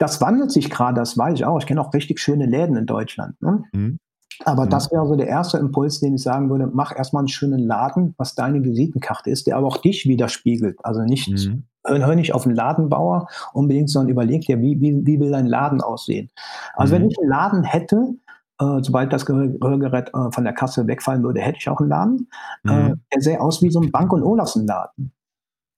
das 0.00 0.20
wandelt 0.20 0.50
sich 0.50 0.70
gerade, 0.70 0.98
das 0.98 1.16
weiß 1.16 1.34
ich 1.34 1.44
auch. 1.44 1.58
Ich 1.58 1.66
kenne 1.66 1.80
auch 1.80 1.92
richtig 1.92 2.18
schöne 2.18 2.46
Läden 2.46 2.74
in 2.74 2.86
Deutschland. 2.86 3.40
Ne? 3.42 3.62
Mhm. 3.72 3.98
Aber 4.46 4.64
mhm. 4.64 4.70
das 4.70 4.90
wäre 4.90 5.06
so 5.06 5.14
der 5.14 5.28
erste 5.28 5.58
Impuls, 5.58 6.00
den 6.00 6.14
ich 6.14 6.22
sagen 6.22 6.48
würde, 6.48 6.70
mach 6.72 6.96
erstmal 6.96 7.20
einen 7.20 7.28
schönen 7.28 7.60
Laden, 7.60 8.14
was 8.16 8.34
deine 8.34 8.64
Visitenkarte 8.64 9.28
ist, 9.28 9.46
der 9.46 9.58
aber 9.58 9.66
auch 9.66 9.76
dich 9.76 10.06
widerspiegelt. 10.06 10.78
Also 10.82 11.02
nicht, 11.02 11.28
mhm. 11.28 11.64
hör, 11.84 12.14
nicht 12.14 12.34
auf 12.34 12.44
den 12.44 12.54
Ladenbauer 12.54 13.28
unbedingt, 13.52 13.90
sondern 13.90 14.10
überleg 14.10 14.46
dir, 14.46 14.62
wie, 14.62 14.80
wie, 14.80 15.04
wie 15.04 15.20
will 15.20 15.30
dein 15.30 15.46
Laden 15.46 15.82
aussehen. 15.82 16.30
Also 16.74 16.94
mhm. 16.94 17.00
wenn 17.00 17.10
ich 17.10 17.18
einen 17.18 17.28
Laden 17.28 17.64
hätte, 17.64 18.14
äh, 18.58 18.82
sobald 18.82 19.12
das 19.12 19.28
Rührgerät 19.28 20.08
äh, 20.14 20.32
von 20.32 20.44
der 20.44 20.54
Kasse 20.54 20.86
wegfallen 20.86 21.22
würde, 21.22 21.40
hätte 21.40 21.58
ich 21.60 21.68
auch 21.68 21.80
einen 21.80 21.90
Laden. 21.90 22.28
Äh, 22.66 22.70
mhm. 22.70 23.00
der 23.12 23.20
sähe 23.20 23.38
aus 23.38 23.60
wie 23.60 23.70
so 23.70 23.82
ein 23.82 23.90
Bank- 23.90 24.14
und 24.14 24.22
Olafsen-Laden. 24.22 25.12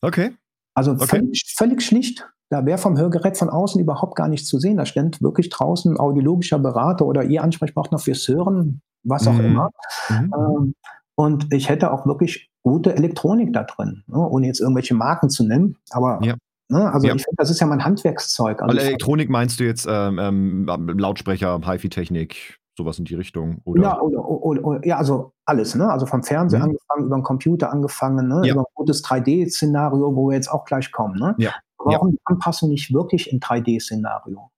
Okay. 0.00 0.36
Also 0.74 0.92
okay. 0.92 1.06
Völlig, 1.06 1.54
völlig 1.56 1.82
schlicht, 1.82 2.28
da 2.52 2.66
wäre 2.66 2.76
vom 2.76 2.98
Hörgerät 2.98 3.38
von 3.38 3.48
außen 3.48 3.80
überhaupt 3.80 4.14
gar 4.14 4.28
nichts 4.28 4.46
zu 4.46 4.58
sehen. 4.58 4.76
Da 4.76 4.84
stand 4.84 5.22
wirklich 5.22 5.48
draußen 5.48 5.94
ein 5.94 5.98
audiologischer 5.98 6.58
Berater 6.58 7.06
oder 7.06 7.24
ihr 7.24 7.42
Ansprechpartner 7.42 7.98
fürs 7.98 8.28
Hören, 8.28 8.82
was 9.04 9.26
auch 9.26 9.32
mhm. 9.32 9.44
immer. 9.44 9.70
Mhm. 10.10 10.34
Ähm, 10.36 10.74
und 11.14 11.46
ich 11.50 11.70
hätte 11.70 11.90
auch 11.90 12.04
wirklich 12.06 12.50
gute 12.62 12.94
Elektronik 12.94 13.54
da 13.54 13.62
drin, 13.62 14.04
ne, 14.06 14.18
ohne 14.18 14.46
jetzt 14.46 14.60
irgendwelche 14.60 14.94
Marken 14.94 15.30
zu 15.30 15.46
nennen. 15.46 15.76
Aber 15.92 16.18
ja. 16.22 16.34
ne, 16.68 16.92
also 16.92 17.06
ja. 17.06 17.14
ich 17.14 17.22
finde, 17.22 17.36
das 17.38 17.48
ist 17.48 17.58
ja 17.58 17.66
mein 17.66 17.86
Handwerkszeug. 17.86 18.60
Also 18.60 18.76
Elektronik 18.76 19.30
meinst 19.30 19.58
du 19.58 19.64
jetzt 19.64 19.86
ähm, 19.88 20.18
ähm, 20.18 20.66
Lautsprecher, 20.98 21.58
HiFi-Technik? 21.64 22.58
sowas 22.74 22.98
in 22.98 23.04
die 23.04 23.14
Richtung. 23.14 23.60
Oder? 23.64 23.82
Ja, 23.82 24.00
oder, 24.00 24.24
oder, 24.26 24.64
oder, 24.64 24.86
ja, 24.86 24.96
also 24.96 25.34
alles, 25.44 25.74
ne? 25.74 25.90
Also 25.90 26.06
vom 26.06 26.22
Fernseher 26.22 26.60
mhm. 26.60 26.64
angefangen, 26.64 27.04
über 27.04 27.16
den 27.16 27.22
Computer 27.22 27.70
angefangen, 27.70 28.28
ne? 28.28 28.40
Ja. 28.46 28.54
über 28.54 28.62
ein 28.62 28.74
gutes 28.74 29.04
3D-Szenario, 29.04 30.16
wo 30.16 30.30
wir 30.30 30.36
jetzt 30.36 30.50
auch 30.50 30.64
gleich 30.64 30.90
kommen. 30.90 31.18
Ne? 31.18 31.34
Ja. 31.36 31.52
Warum 31.84 32.08
ja. 32.08 32.12
die 32.12 32.20
Anpassung 32.24 32.70
nicht 32.70 32.92
wirklich 32.92 33.32
im 33.32 33.40
3D-Szenario? 33.40 34.50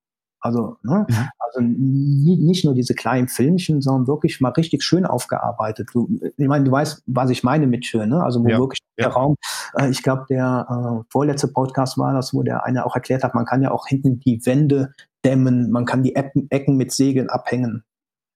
Also, 0.44 0.76
ne? 0.82 1.06
Mhm. 1.08 1.28
also 1.38 1.60
nicht 1.62 2.66
nur 2.66 2.74
diese 2.74 2.94
kleinen 2.94 3.28
Filmchen, 3.28 3.80
sondern 3.80 4.06
wirklich 4.06 4.42
mal 4.42 4.50
richtig 4.50 4.82
schön 4.82 5.06
aufgearbeitet. 5.06 5.88
Du, 5.94 6.06
ich 6.36 6.48
meine, 6.48 6.64
du 6.64 6.70
weißt, 6.70 7.02
was 7.06 7.30
ich 7.30 7.44
meine 7.44 7.66
mit 7.66 7.86
schön, 7.86 8.10
ne? 8.10 8.22
Also 8.22 8.44
wo 8.44 8.48
ja. 8.48 8.58
wirklich 8.58 8.80
ja. 8.98 9.06
der 9.06 9.14
Raum, 9.14 9.36
äh, 9.74 9.88
ich 9.88 10.02
glaube, 10.02 10.26
der 10.28 10.66
äh, 10.68 11.04
vorletzte 11.10 11.48
Podcast 11.48 11.96
war 11.96 12.12
das, 12.12 12.34
wo 12.34 12.42
der 12.42 12.66
eine 12.66 12.84
auch 12.84 12.94
erklärt 12.94 13.24
hat, 13.24 13.34
man 13.34 13.46
kann 13.46 13.62
ja 13.62 13.70
auch 13.70 13.86
hinten 13.86 14.20
die 14.20 14.44
Wände 14.44 14.92
dämmen, 15.24 15.70
man 15.70 15.86
kann 15.86 16.02
die 16.02 16.14
Ecken 16.14 16.76
mit 16.76 16.92
Segeln 16.92 17.30
abhängen. 17.30 17.84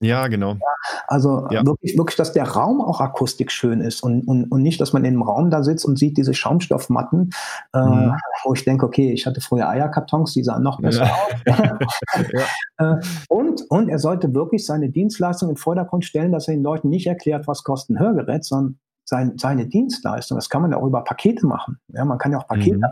Ja, 0.00 0.28
genau. 0.28 0.52
Ja, 0.52 0.74
also 1.08 1.48
ja. 1.50 1.66
Wirklich, 1.66 1.98
wirklich, 1.98 2.16
dass 2.16 2.32
der 2.32 2.48
Raum 2.48 2.80
auch 2.80 3.00
akustisch 3.00 3.52
schön 3.52 3.80
ist 3.80 4.02
und, 4.02 4.28
und, 4.28 4.44
und 4.44 4.62
nicht, 4.62 4.80
dass 4.80 4.92
man 4.92 5.04
in 5.04 5.14
einem 5.14 5.22
Raum 5.22 5.50
da 5.50 5.64
sitzt 5.64 5.84
und 5.84 5.98
sieht 5.98 6.16
diese 6.16 6.34
Schaumstoffmatten, 6.34 7.30
äh, 7.74 7.80
mhm. 7.80 8.14
wo 8.44 8.54
ich 8.54 8.64
denke, 8.64 8.86
okay, 8.86 9.12
ich 9.12 9.26
hatte 9.26 9.40
früher 9.40 9.68
Eierkartons, 9.68 10.34
die 10.34 10.44
sahen 10.44 10.62
noch 10.62 10.80
besser 10.80 11.10
ja. 11.46 11.78
aus. 11.84 12.00
äh, 12.78 12.94
und, 13.28 13.62
und 13.70 13.88
er 13.88 13.98
sollte 13.98 14.34
wirklich 14.34 14.64
seine 14.64 14.88
Dienstleistung 14.88 15.48
in 15.48 15.54
den 15.54 15.60
Vordergrund 15.60 16.04
stellen, 16.04 16.30
dass 16.30 16.46
er 16.46 16.54
den 16.54 16.62
Leuten 16.62 16.88
nicht 16.88 17.08
erklärt, 17.08 17.48
was 17.48 17.64
kostet 17.64 17.96
ein 17.96 18.00
Hörgerät, 18.00 18.44
sondern 18.44 18.78
sein, 19.04 19.32
seine 19.36 19.66
Dienstleistung. 19.66 20.36
Das 20.36 20.48
kann 20.48 20.62
man 20.62 20.70
ja 20.70 20.76
auch 20.76 20.86
über 20.86 21.02
Pakete 21.02 21.46
machen. 21.46 21.80
Ja, 21.88 22.04
man 22.04 22.18
kann 22.18 22.30
ja 22.30 22.38
auch 22.38 22.46
Pakete 22.46 22.76
mhm. 22.76 22.84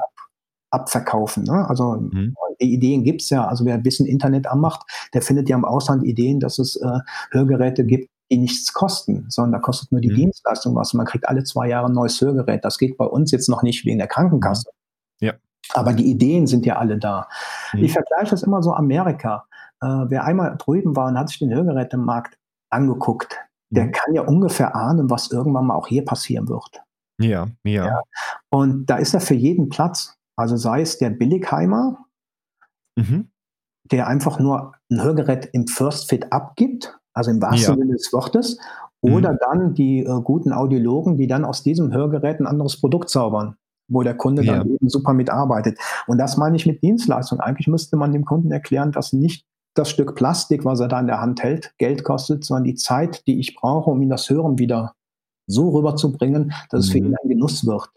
Ab, 0.70 0.82
abverkaufen. 0.82 1.44
Ne? 1.44 1.68
Also 1.68 1.98
mhm. 2.00 2.34
die 2.60 2.72
Ideen 2.72 3.04
gibt 3.04 3.22
es 3.22 3.30
ja. 3.30 3.46
Also 3.46 3.64
wer 3.64 3.74
ein 3.74 3.82
bisschen 3.82 4.06
Internet 4.06 4.46
anmacht, 4.46 4.82
der 5.14 5.22
findet 5.22 5.48
ja 5.48 5.56
im 5.56 5.64
Ausland 5.64 6.04
Ideen, 6.04 6.40
dass 6.40 6.58
es 6.58 6.76
äh, 6.76 6.98
Hörgeräte 7.30 7.84
gibt, 7.84 8.10
die 8.30 8.38
nichts 8.38 8.72
kosten, 8.72 9.26
sondern 9.28 9.52
da 9.52 9.58
kostet 9.58 9.92
nur 9.92 10.00
die 10.00 10.10
mhm. 10.10 10.16
Dienstleistung 10.16 10.74
was. 10.74 10.94
Man 10.94 11.06
kriegt 11.06 11.28
alle 11.28 11.44
zwei 11.44 11.68
Jahre 11.68 11.86
ein 11.86 11.92
neues 11.92 12.20
Hörgerät. 12.20 12.64
Das 12.64 12.78
geht 12.78 12.96
bei 12.96 13.06
uns 13.06 13.30
jetzt 13.30 13.48
noch 13.48 13.62
nicht 13.62 13.84
wegen 13.84 13.98
der 13.98 14.08
Krankenkasse. 14.08 14.70
Ja. 15.20 15.34
Aber 15.72 15.92
die 15.92 16.10
Ideen 16.10 16.46
sind 16.46 16.66
ja 16.66 16.76
alle 16.76 16.98
da. 16.98 17.28
Mhm. 17.72 17.84
Ich 17.84 17.92
vergleiche 17.92 18.30
das 18.30 18.42
immer 18.42 18.62
so 18.62 18.72
Amerika. 18.72 19.44
Äh, 19.80 19.86
wer 19.86 20.24
einmal 20.24 20.56
drüben 20.58 20.96
war 20.96 21.08
und 21.08 21.18
hat 21.18 21.28
sich 21.28 21.38
den 21.38 21.52
Hörgerätemarkt 21.52 22.38
angeguckt, 22.70 23.36
der 23.70 23.86
mhm. 23.86 23.92
kann 23.92 24.14
ja 24.14 24.22
ungefähr 24.22 24.74
ahnen, 24.74 25.10
was 25.10 25.30
irgendwann 25.30 25.66
mal 25.66 25.74
auch 25.74 25.86
hier 25.86 26.04
passieren 26.04 26.48
wird. 26.48 26.82
Ja, 27.18 27.46
ja, 27.64 27.86
ja. 27.86 28.02
Und 28.50 28.86
da 28.86 28.96
ist 28.96 29.14
ja 29.14 29.20
für 29.20 29.34
jeden 29.34 29.68
Platz. 29.68 30.16
Also 30.36 30.56
sei 30.56 30.82
es 30.82 30.98
der 30.98 31.10
Billigheimer, 31.10 31.98
mhm. 32.96 33.30
der 33.90 34.06
einfach 34.06 34.38
nur 34.38 34.74
ein 34.90 35.02
Hörgerät 35.02 35.48
im 35.52 35.66
First 35.66 36.08
Fit 36.08 36.32
abgibt, 36.32 36.98
also 37.14 37.30
im 37.30 37.40
wahrsten 37.40 37.74
ja. 37.74 37.80
Sinne 37.80 37.92
des 37.94 38.12
Wortes, 38.12 38.58
oder 39.00 39.32
mhm. 39.32 39.38
dann 39.40 39.74
die 39.74 40.00
äh, 40.00 40.20
guten 40.22 40.52
Audiologen, 40.52 41.16
die 41.16 41.26
dann 41.26 41.44
aus 41.44 41.62
diesem 41.62 41.92
Hörgerät 41.92 42.40
ein 42.40 42.46
anderes 42.46 42.80
Produkt 42.80 43.08
zaubern, 43.08 43.56
wo 43.88 44.02
der 44.02 44.16
Kunde 44.16 44.42
ja. 44.42 44.58
dann 44.58 44.68
eben 44.68 44.88
super 44.88 45.12
mitarbeitet. 45.12 45.78
Und 46.06 46.18
das 46.18 46.36
meine 46.36 46.56
ich 46.56 46.66
mit 46.66 46.82
Dienstleistung. 46.82 47.40
Eigentlich 47.40 47.68
müsste 47.68 47.96
man 47.96 48.12
dem 48.12 48.24
Kunden 48.24 48.50
erklären, 48.50 48.92
dass 48.92 49.12
nicht 49.12 49.44
das 49.74 49.90
Stück 49.90 50.14
Plastik, 50.14 50.64
was 50.64 50.80
er 50.80 50.88
da 50.88 50.98
in 50.98 51.06
der 51.06 51.20
Hand 51.20 51.42
hält, 51.42 51.74
Geld 51.78 52.02
kostet, 52.02 52.44
sondern 52.44 52.64
die 52.64 52.74
Zeit, 52.74 53.26
die 53.26 53.38
ich 53.38 53.54
brauche, 53.54 53.90
um 53.90 54.00
ihn 54.00 54.08
das 54.08 54.28
Hören 54.30 54.58
wieder 54.58 54.94
so 55.46 55.68
rüberzubringen, 55.70 56.52
dass 56.70 56.78
mhm. 56.78 56.80
es 56.86 56.90
für 56.90 56.98
ihn 56.98 57.08
mhm. 57.08 57.16
ein 57.22 57.28
Genuss 57.28 57.66
wird. 57.66 57.90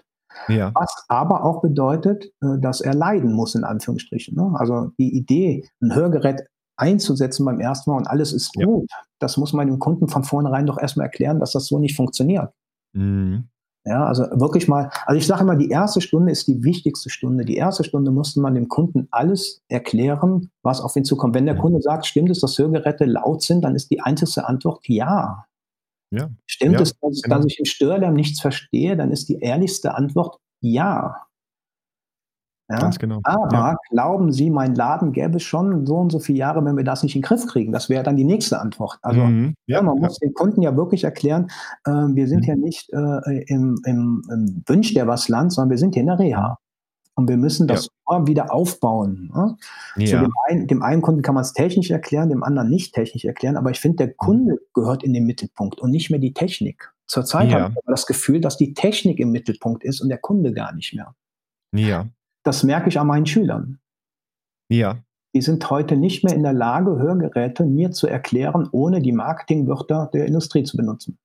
Ja. 0.47 0.71
Was 0.75 1.05
aber 1.07 1.43
auch 1.43 1.61
bedeutet, 1.61 2.25
äh, 2.41 2.59
dass 2.59 2.81
er 2.81 2.93
leiden 2.93 3.33
muss, 3.33 3.55
in 3.55 3.63
Anführungsstrichen. 3.63 4.35
Ne? 4.35 4.51
Also 4.55 4.91
die 4.97 5.15
Idee, 5.15 5.67
ein 5.81 5.95
Hörgerät 5.95 6.43
einzusetzen 6.77 7.45
beim 7.45 7.59
ersten 7.59 7.91
Mal 7.91 7.97
und 7.97 8.07
alles 8.07 8.31
ist 8.31 8.53
gut, 8.53 8.89
ja. 8.89 8.97
das 9.19 9.37
muss 9.37 9.53
man 9.53 9.67
dem 9.67 9.79
Kunden 9.79 10.07
von 10.07 10.23
vornherein 10.23 10.65
doch 10.65 10.77
erstmal 10.77 11.07
erklären, 11.07 11.39
dass 11.39 11.51
das 11.51 11.65
so 11.65 11.77
nicht 11.77 11.95
funktioniert. 11.95 12.53
Mhm. 12.93 13.49
Ja, 13.85 14.05
also 14.05 14.23
wirklich 14.33 14.67
mal, 14.67 14.91
also 15.05 15.17
ich 15.17 15.25
sage 15.25 15.41
immer, 15.41 15.55
die 15.55 15.69
erste 15.69 16.01
Stunde 16.01 16.31
ist 16.31 16.47
die 16.47 16.63
wichtigste 16.63 17.09
Stunde. 17.09 17.45
Die 17.45 17.55
erste 17.55 17.83
Stunde 17.83 18.11
musste 18.11 18.41
man 18.41 18.53
dem 18.53 18.67
Kunden 18.67 19.07
alles 19.09 19.61
erklären, 19.67 20.51
was 20.63 20.81
auf 20.81 20.95
ihn 20.95 21.05
zukommt. 21.05 21.33
Wenn 21.33 21.45
der 21.45 21.55
ja. 21.55 21.61
Kunde 21.61 21.81
sagt, 21.81 22.05
stimmt 22.05 22.29
es, 22.29 22.39
dass 22.39 22.57
Hörgeräte 22.57 23.05
laut 23.05 23.41
sind, 23.41 23.63
dann 23.63 23.75
ist 23.75 23.89
die 23.89 24.01
einzige 24.01 24.47
Antwort 24.47 24.87
ja. 24.87 25.45
Ja. 26.11 26.29
Stimmt 26.45 26.73
ja, 26.73 26.81
es, 26.81 26.97
dass, 26.99 27.21
genau. 27.21 27.37
dass 27.37 27.45
ich 27.45 27.59
im 27.59 27.65
Störlärm 27.65 28.13
nichts 28.13 28.41
verstehe, 28.41 28.97
dann 28.97 29.11
ist 29.11 29.29
die 29.29 29.39
ehrlichste 29.39 29.93
Antwort 29.95 30.37
ja. 30.61 31.15
Ja? 32.69 32.79
Ganz 32.79 32.99
genau. 32.99 33.19
Aber 33.23 33.57
ja. 33.57 33.75
glauben 33.89 34.31
Sie, 34.31 34.51
mein 34.51 34.75
Laden 34.75 35.11
gäbe 35.11 35.37
es 35.37 35.43
schon 35.43 35.87
so 35.87 35.95
und 35.95 36.11
so 36.11 36.19
viele 36.19 36.37
Jahre, 36.39 36.63
wenn 36.63 36.77
wir 36.77 36.83
das 36.83 37.01
nicht 37.01 37.15
in 37.15 37.21
den 37.21 37.27
Griff 37.27 37.47
kriegen? 37.47 37.71
Das 37.71 37.89
wäre 37.89 38.03
dann 38.03 38.15
die 38.15 38.23
nächste 38.23 38.59
Antwort. 38.59 38.99
Also 39.01 39.21
mhm. 39.21 39.55
ja, 39.65 39.81
man 39.81 39.97
muss 39.97 40.19
den 40.19 40.33
Kunden 40.33 40.61
ja 40.61 40.75
wirklich 40.75 41.03
erklären, 41.03 41.49
äh, 41.85 41.91
wir 41.91 42.27
sind 42.27 42.41
mhm. 42.41 42.47
ja 42.47 42.55
nicht 42.55 42.89
äh, 42.93 43.43
im, 43.47 43.81
im, 43.85 44.21
im 44.31 44.63
Wünsch 44.67 44.93
der 44.93 45.07
was 45.07 45.29
Land, 45.29 45.53
sondern 45.53 45.71
wir 45.71 45.77
sind 45.79 45.95
hier 45.95 46.01
in 46.01 46.07
der 46.07 46.19
Reha. 46.19 46.57
Und 47.19 47.27
wir 47.27 47.35
müssen 47.35 47.67
das 47.67 47.89
ja. 48.09 48.27
wieder 48.27 48.53
aufbauen. 48.53 49.29
Ne? 49.35 49.57
Ja. 49.97 50.21
Dem 50.21 50.33
einen, 50.47 50.67
dem, 50.67 50.81
einen, 50.81 51.01
Kunden 51.01 51.21
kann 51.21 51.35
man 51.35 51.41
es 51.41 51.51
technisch 51.51 51.91
erklären, 51.91 52.29
dem 52.29 52.43
anderen 52.43 52.69
nicht 52.69 52.95
technisch 52.95 53.25
erklären. 53.25 53.57
Aber 53.57 53.71
ich 53.71 53.81
finde, 53.81 53.97
der 53.97 54.07
mhm. 54.07 54.17
Kunde 54.17 54.59
gehört 54.73 55.03
in 55.03 55.11
den 55.11 55.25
Mittelpunkt 55.25 55.81
und 55.81 55.91
nicht 55.91 56.09
mehr 56.09 56.19
die 56.19 56.33
Technik. 56.33 56.93
Zurzeit 57.07 57.51
ja. 57.51 57.59
habe 57.59 57.73
ich 57.73 57.81
das 57.87 58.05
Gefühl, 58.05 58.39
dass 58.39 58.55
die 58.55 58.73
Technik 58.73 59.19
im 59.19 59.31
Mittelpunkt 59.31 59.83
ist 59.83 59.99
und 59.99 60.07
der 60.07 60.17
Kunde 60.17 60.53
gar 60.53 60.73
nicht 60.73 60.93
mehr. 60.93 61.13
Ja. 61.75 62.07
Das 62.43 62.63
merke 62.63 62.87
ich 62.87 62.97
an 62.97 63.07
meinen 63.07 63.25
Schülern. 63.25 63.79
Ja. 64.69 65.03
Die 65.35 65.41
sind 65.41 65.69
heute 65.69 65.97
nicht 65.97 66.23
mehr 66.23 66.33
in 66.33 66.43
der 66.43 66.53
Lage, 66.53 66.99
Hörgeräte 66.99 67.65
mir 67.65 67.91
zu 67.91 68.07
erklären, 68.07 68.69
ohne 68.71 69.01
die 69.01 69.11
Marketingwörter 69.11 70.09
der 70.13 70.25
Industrie 70.25 70.63
zu 70.63 70.77
benutzen. 70.77 71.17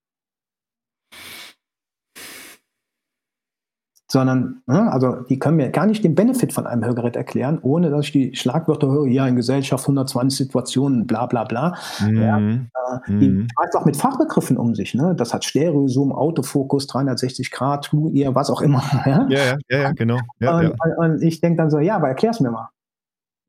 Sondern 4.15 4.63
ne, 4.67 4.93
also 4.93 5.17
die 5.29 5.41
können 5.41 5.57
mir 5.57 5.71
gar 5.71 5.87
nicht 5.87 6.05
den 6.05 6.15
Benefit 6.15 6.53
von 6.53 6.69
einem 6.69 6.85
Hörgerät 6.85 7.17
erklären, 7.17 7.59
ohne 7.61 7.91
dass 7.91 8.07
ich 8.07 8.13
die 8.13 8.37
Schlagwörter 8.37 8.87
höre, 8.87 9.09
ja, 9.09 9.27
in 9.27 9.35
Gesellschaft 9.35 9.85
120 9.85 10.47
Situationen, 10.47 11.07
bla 11.09 11.27
bla 11.27 11.43
bla. 11.43 11.75
Mhm. 12.01 12.17
Ja, 12.17 12.39
äh, 12.39 13.01
die 13.09 13.29
mhm. 13.29 13.49
auch 13.75 13.85
mit 13.85 13.97
Fachbegriffen 13.97 14.57
um 14.57 14.77
sich. 14.77 14.95
Ne? 14.95 15.17
Das 15.17 15.35
hat 15.35 15.45
Stereo, 15.45 15.89
Zoom, 15.89 16.13
Autofokus, 16.13 16.87
360 16.87 17.51
Grad, 17.51 17.93
ihr, 18.13 18.35
was 18.35 18.51
auch 18.51 18.63
immer. 18.63 18.83
Ja, 19.05 19.27
ja, 19.29 19.57
ja, 19.69 19.79
ja 19.79 19.93
genau. 19.93 20.19
Ja, 20.39 20.59
und, 20.59 20.65
ja. 20.65 20.97
und, 20.97 21.23
ich 21.23 21.41
denke 21.41 21.59
dann 21.59 21.71
so, 21.71 21.81
ja, 21.81 21.97
aber 21.97 22.09
erklär's 22.09 22.41
mir 22.41 22.53
mal. 22.53 22.71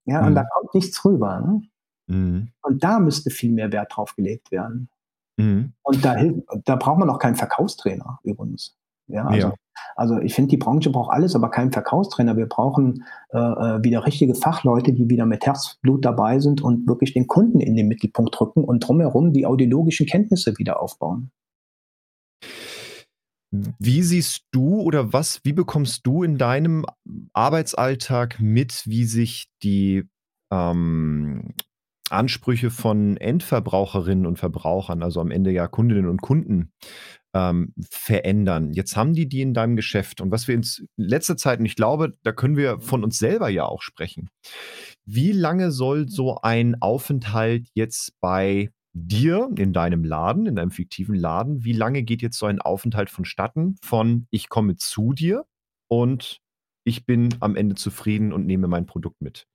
Ja, 0.06 0.22
mhm. 0.22 0.28
und 0.28 0.36
da 0.36 0.44
kommt 0.44 0.74
nichts 0.74 1.06
rüber. 1.06 1.40
Ne? 1.42 1.62
Mhm. 2.08 2.48
Und 2.64 2.84
da 2.84 3.00
müsste 3.00 3.30
viel 3.30 3.52
mehr 3.52 3.72
Wert 3.72 3.96
drauf 3.96 4.16
gelegt 4.16 4.52
werden. 4.52 4.90
Mhm. 5.38 5.74
Und 5.84 6.04
da, 6.04 6.16
da 6.66 6.76
braucht 6.76 6.98
man 6.98 7.10
auch 7.12 7.20
keinen 7.20 7.36
Verkaufstrainer 7.36 8.20
übrigens. 8.24 8.76
Ja, 9.08 9.26
also, 9.26 9.48
ja. 9.50 9.54
also 9.96 10.20
ich 10.20 10.34
finde, 10.34 10.50
die 10.50 10.58
Branche 10.58 10.90
braucht 10.90 11.12
alles, 11.12 11.36
aber 11.36 11.52
keinen 11.52 11.72
Verkaufstrainer. 11.72 12.38
Wir 12.38 12.48
brauchen 12.48 13.04
äh, 13.30 13.38
äh, 13.38 13.84
wieder 13.84 14.06
richtige 14.06 14.36
Fachleute, 14.36 14.94
die 14.94 15.10
wieder 15.10 15.26
mit 15.26 15.46
Herzblut 15.46 16.04
dabei 16.04 16.40
sind 16.40 16.62
und 16.62 16.88
wirklich 16.88 17.14
den 17.14 17.28
Kunden 17.28 17.60
in 17.60 17.76
den 17.76 17.88
Mittelpunkt 17.88 18.38
drücken 18.38 18.64
und 18.64 18.80
drumherum 18.80 19.32
die 19.32 19.46
audiologischen 19.46 20.08
Kenntnisse 20.08 20.58
wieder 20.58 20.82
aufbauen. 20.82 21.32
Wie 23.80 24.02
siehst 24.02 24.46
du 24.52 24.82
oder 24.82 25.14
was, 25.14 25.40
wie 25.44 25.54
bekommst 25.54 26.06
du 26.06 26.24
in 26.24 26.38
deinem 26.38 26.86
Arbeitsalltag 27.34 28.40
mit, 28.40 28.84
wie 28.86 29.06
sich 29.06 29.48
die 29.64 30.04
ähm, 30.52 31.54
Ansprüche 32.10 32.70
von 32.70 33.18
Endverbraucherinnen 33.18 34.26
und 34.26 34.38
Verbrauchern, 34.38 35.02
also 35.02 35.22
am 35.22 35.32
Ende 35.32 35.52
ja 35.52 35.68
Kundinnen 35.68 36.08
und 36.08 36.22
Kunden, 36.22 36.72
ähm, 37.34 37.74
verändern. 37.90 38.74
Jetzt 38.74 38.96
haben 38.96 39.14
die 39.14 39.28
die 39.28 39.42
in 39.42 39.54
deinem 39.54 39.76
Geschäft. 39.76 40.22
Und 40.22 40.32
was 40.32 40.48
wir 40.48 40.56
in 40.56 40.66
letzter 40.98 41.36
Zeit, 41.36 41.60
und 41.60 41.66
ich 41.66 41.76
glaube, 41.76 42.14
da 42.24 42.32
können 42.32 42.58
wir 42.58 42.80
von 42.80 43.04
uns 43.04 43.18
selber 43.18 43.50
ja 43.50 43.66
auch 43.66 43.82
sprechen. 43.82 44.30
Wie 45.06 45.32
lange 45.32 45.72
soll 45.72 46.08
so 46.08 46.38
ein 46.42 46.82
Aufenthalt 46.82 47.68
jetzt 47.74 48.14
bei 48.22 48.72
dir 48.94 49.50
in 49.58 49.74
deinem 49.74 50.04
Laden, 50.04 50.46
in 50.46 50.56
deinem 50.56 50.72
fiktiven 50.72 51.16
Laden, 51.16 51.66
wie 51.66 51.74
lange 51.74 52.04
geht 52.04 52.22
jetzt 52.22 52.40
so 52.40 52.46
ein 52.46 52.62
Aufenthalt 52.62 53.10
vonstatten 53.10 53.76
von 53.84 54.28
ich 54.32 54.48
komme 54.48 54.78
zu 54.78 55.12
dir 55.12 55.46
und 55.90 56.40
ich 56.86 57.06
bin 57.06 57.36
am 57.42 57.56
Ende 57.56 57.76
zufrieden 57.76 58.32
und 58.32 58.46
nehme 58.46 58.68
mein 58.68 58.86
Produkt 58.86 59.22
mit. 59.22 59.48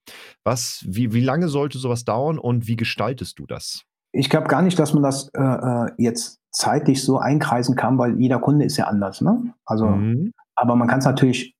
Was, 0.44 0.84
wie, 0.86 1.14
wie 1.14 1.22
lange 1.22 1.48
sollte 1.48 1.78
sowas 1.78 2.04
dauern 2.04 2.38
und 2.38 2.66
wie 2.66 2.76
gestaltest 2.76 3.38
du 3.38 3.46
das? 3.46 3.84
Ich 4.12 4.28
glaube 4.28 4.48
gar 4.48 4.60
nicht, 4.60 4.78
dass 4.78 4.92
man 4.92 5.04
das 5.04 5.30
äh, 5.34 5.40
äh, 5.40 5.92
jetzt 5.96 6.40
zeitlich 6.50 7.02
so 7.02 7.18
einkreisen 7.18 7.76
kann, 7.76 7.96
weil 7.96 8.20
jeder 8.20 8.40
Kunde 8.40 8.64
ist 8.64 8.76
ja 8.76 8.86
anders. 8.86 9.20
Ne? 9.20 9.54
Also, 9.64 9.86
mhm. 9.86 10.32
aber 10.56 10.74
man 10.74 10.88
kann 10.88 10.98
es 10.98 11.04
natürlich 11.04 11.54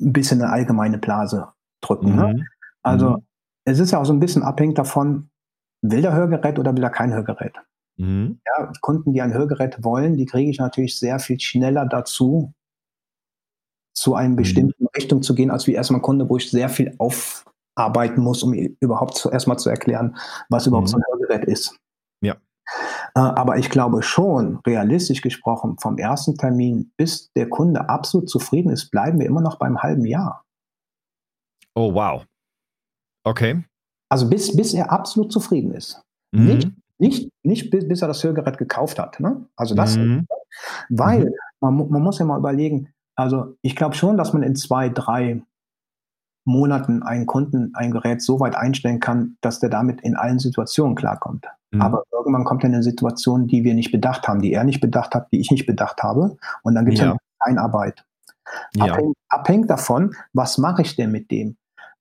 ein 0.00 0.12
bisschen 0.12 0.42
eine 0.42 0.50
allgemeine 0.50 0.98
Blase 0.98 1.48
drücken. 1.80 2.16
Ne? 2.16 2.26
Mhm. 2.26 2.34
Ne? 2.34 2.46
Also 2.82 3.10
mhm. 3.10 3.26
es 3.64 3.78
ist 3.78 3.92
ja 3.92 4.00
auch 4.00 4.04
so 4.04 4.12
ein 4.12 4.20
bisschen 4.20 4.42
abhängig 4.42 4.74
davon, 4.74 5.30
will 5.82 6.02
der 6.02 6.14
Hörgerät 6.14 6.58
oder 6.58 6.74
will 6.74 6.82
er 6.82 6.90
kein 6.90 7.12
Hörgerät. 7.12 7.54
Mhm. 7.96 8.40
Ja, 8.44 8.72
Kunden, 8.80 9.12
die 9.12 9.22
ein 9.22 9.32
Hörgerät 9.32 9.84
wollen, 9.84 10.16
die 10.16 10.26
kriege 10.26 10.50
ich 10.50 10.58
natürlich 10.58 10.98
sehr 10.98 11.20
viel 11.20 11.38
schneller 11.38 11.86
dazu, 11.86 12.52
zu 13.94 14.14
einer 14.14 14.30
mhm. 14.30 14.36
bestimmten 14.36 14.86
Richtung 14.96 15.22
zu 15.22 15.34
gehen, 15.34 15.50
als 15.50 15.66
wie 15.66 15.74
erstmal 15.74 16.02
Kunde, 16.02 16.28
wo 16.28 16.36
ich 16.36 16.50
sehr 16.50 16.68
viel 16.68 16.94
aufarbeiten 16.98 18.22
muss, 18.22 18.42
um 18.42 18.52
überhaupt 18.52 19.16
zu, 19.16 19.30
erstmal 19.30 19.58
zu 19.58 19.70
erklären, 19.70 20.16
was 20.48 20.66
überhaupt 20.66 20.88
so 20.88 20.96
ein 20.96 21.02
mhm. 21.06 21.20
Hörgerät 21.20 21.44
ist. 21.48 21.76
Ja. 22.20 22.34
Äh, 23.14 23.20
aber 23.20 23.58
ich 23.58 23.70
glaube 23.70 24.02
schon, 24.02 24.58
realistisch 24.66 25.20
gesprochen, 25.20 25.76
vom 25.80 25.98
ersten 25.98 26.36
Termin 26.36 26.92
bis 26.96 27.32
der 27.32 27.48
Kunde 27.48 27.88
absolut 27.88 28.28
zufrieden 28.28 28.70
ist, 28.70 28.90
bleiben 28.90 29.18
wir 29.18 29.26
immer 29.26 29.40
noch 29.40 29.58
beim 29.58 29.82
halben 29.82 30.04
Jahr. 30.04 30.44
Oh, 31.74 31.94
wow. 31.94 32.24
Okay. 33.24 33.64
Also 34.08 34.28
bis, 34.28 34.54
bis 34.54 34.74
er 34.74 34.92
absolut 34.92 35.32
zufrieden 35.32 35.72
ist. 35.72 36.02
Mhm. 36.32 36.46
Nicht, 36.46 36.70
nicht, 36.98 37.32
nicht 37.42 37.70
bis, 37.70 37.88
bis, 37.88 38.02
er 38.02 38.08
das 38.08 38.22
Hörgerät 38.22 38.58
gekauft 38.58 38.98
hat. 38.98 39.18
Ne? 39.20 39.46
Also 39.56 39.74
das, 39.74 39.96
mhm. 39.96 40.26
weil 40.88 41.26
mhm. 41.26 41.34
man, 41.60 41.88
man 41.90 42.02
muss 42.02 42.18
ja 42.18 42.24
mal 42.24 42.38
überlegen, 42.38 42.93
also 43.16 43.56
ich 43.62 43.76
glaube 43.76 43.94
schon, 43.94 44.16
dass 44.16 44.32
man 44.32 44.42
in 44.42 44.56
zwei, 44.56 44.88
drei 44.88 45.42
Monaten 46.44 47.02
einen 47.02 47.26
Kunden 47.26 47.74
ein 47.74 47.90
Gerät 47.90 48.22
so 48.22 48.40
weit 48.40 48.54
einstellen 48.54 49.00
kann, 49.00 49.36
dass 49.40 49.60
der 49.60 49.70
damit 49.70 50.02
in 50.02 50.16
allen 50.16 50.38
Situationen 50.38 50.94
klarkommt. 50.94 51.46
Mhm. 51.70 51.80
Aber 51.80 52.04
irgendwann 52.12 52.44
kommt 52.44 52.62
er 52.64 52.68
in 52.68 52.74
eine 52.74 52.82
Situation, 52.82 53.46
die 53.46 53.64
wir 53.64 53.74
nicht 53.74 53.92
bedacht 53.92 54.28
haben, 54.28 54.42
die 54.42 54.52
er 54.52 54.64
nicht 54.64 54.80
bedacht 54.80 55.14
hat, 55.14 55.32
die 55.32 55.40
ich 55.40 55.50
nicht 55.50 55.66
bedacht 55.66 56.02
habe. 56.02 56.36
Und 56.62 56.74
dann 56.74 56.84
gibt 56.84 56.98
es 56.98 57.04
ja. 57.04 57.16
Einarbeit. 57.38 58.04
Ja. 58.74 58.84
Abhängig, 58.84 59.16
abhängig, 59.28 59.68
davon, 59.68 60.14
was 60.32 60.58
mache 60.58 60.82
ich 60.82 60.96
denn 60.96 61.10
mit 61.10 61.30
dem? 61.30 61.56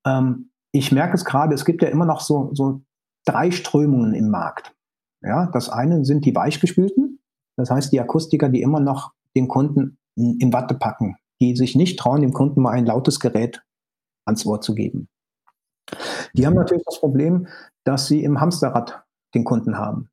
Ähm, 0.05 0.49
ich 0.72 0.91
merke 0.91 1.16
es 1.16 1.24
gerade, 1.24 1.53
es 1.53 1.66
gibt 1.66 1.82
ja 1.82 1.89
immer 1.89 2.05
noch 2.05 2.20
so, 2.20 2.49
so 2.53 2.82
drei 3.26 3.51
Strömungen 3.51 4.14
im 4.14 4.30
Markt. 4.30 4.74
Ja, 5.22 5.45
das 5.47 5.70
eine 5.70 6.03
sind 6.03 6.26
die 6.26 6.36
Weichgespülten, 6.36 7.20
das 7.55 7.70
heißt 7.70 7.93
die 7.93 8.01
Akustiker, 8.01 8.49
die 8.49 8.61
immer 8.61 8.82
noch 8.82 9.14
den 9.36 9.47
Kunden 9.47 9.97
in 10.16 10.53
Watte 10.53 10.76
packen, 10.76 11.18
die 11.41 11.55
sich 11.55 11.76
nicht 11.76 11.99
trauen, 11.99 12.22
dem 12.22 12.34
Kunden 12.34 12.61
mal 12.61 12.72
ein 12.72 12.86
lautes 12.86 13.20
Gerät 13.20 13.64
ans 14.26 14.45
Ohr 14.45 14.61
zu 14.61 14.76
geben. 14.76 15.09
Die 16.34 16.45
haben 16.45 16.55
natürlich 16.55 16.84
das 16.86 16.99
Problem, 16.99 17.47
dass 17.84 18.07
sie 18.07 18.24
im 18.24 18.39
Hamsterrad 18.39 19.03
den 19.36 19.43
Kunden 19.43 19.78
haben. 19.78 20.09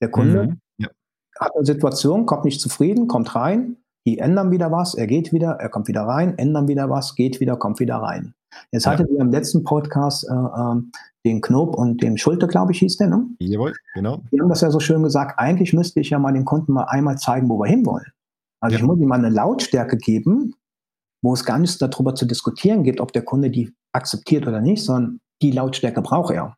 Der 0.00 0.10
Kunde 0.10 0.46
mhm. 0.46 0.60
ja. 0.78 0.88
hat 1.40 1.54
eine 1.56 1.64
Situation, 1.64 2.26
kommt 2.26 2.44
nicht 2.44 2.60
zufrieden, 2.60 3.08
kommt 3.08 3.34
rein, 3.34 3.76
die 4.06 4.18
ändern 4.18 4.52
wieder 4.52 4.70
was, 4.70 4.94
er 4.94 5.06
geht 5.06 5.32
wieder, 5.32 5.52
er 5.52 5.68
kommt 5.68 5.88
wieder 5.88 6.02
rein, 6.02 6.38
ändern 6.38 6.68
wieder 6.68 6.88
was, 6.88 7.14
geht 7.16 7.40
wieder, 7.40 7.56
kommt 7.56 7.80
wieder 7.80 7.96
rein. 7.96 8.34
Jetzt 8.70 8.86
ja. 8.86 8.92
hattet 8.92 9.10
ihr 9.10 9.20
im 9.20 9.30
letzten 9.30 9.64
Podcast 9.64 10.26
äh, 10.30 10.34
äh, 10.34 10.82
den 11.26 11.40
Knob 11.40 11.74
und 11.74 12.02
den 12.02 12.16
Schulte, 12.16 12.46
glaube 12.46 12.72
ich, 12.72 12.78
hieß 12.78 12.98
der, 12.98 13.08
ne? 13.08 13.26
Jawohl, 13.40 13.74
genau. 13.94 14.22
Die 14.30 14.40
haben 14.40 14.48
das 14.48 14.60
ja 14.60 14.70
so 14.70 14.80
schön 14.80 15.02
gesagt, 15.02 15.38
eigentlich 15.38 15.72
müsste 15.72 16.00
ich 16.00 16.10
ja 16.10 16.18
mal 16.18 16.32
den 16.32 16.44
Kunden 16.44 16.72
mal 16.72 16.84
einmal 16.84 17.18
zeigen, 17.18 17.48
wo 17.48 17.58
wir 17.58 17.66
hinwollen. 17.66 18.06
Also 18.60 18.76
ja. 18.76 18.80
ich 18.80 18.86
muss 18.86 18.98
ihm 18.98 19.08
mal 19.08 19.18
eine 19.18 19.30
Lautstärke 19.30 19.96
geben, 19.96 20.54
wo 21.22 21.32
es 21.32 21.44
gar 21.44 21.58
nichts 21.58 21.78
darüber 21.78 22.14
zu 22.14 22.26
diskutieren 22.26 22.84
gibt, 22.84 23.00
ob 23.00 23.12
der 23.12 23.22
Kunde 23.22 23.50
die 23.50 23.74
akzeptiert 23.92 24.46
oder 24.46 24.60
nicht, 24.60 24.84
sondern 24.84 25.20
die 25.42 25.50
Lautstärke 25.50 26.02
braucht 26.02 26.32
er. 26.32 26.56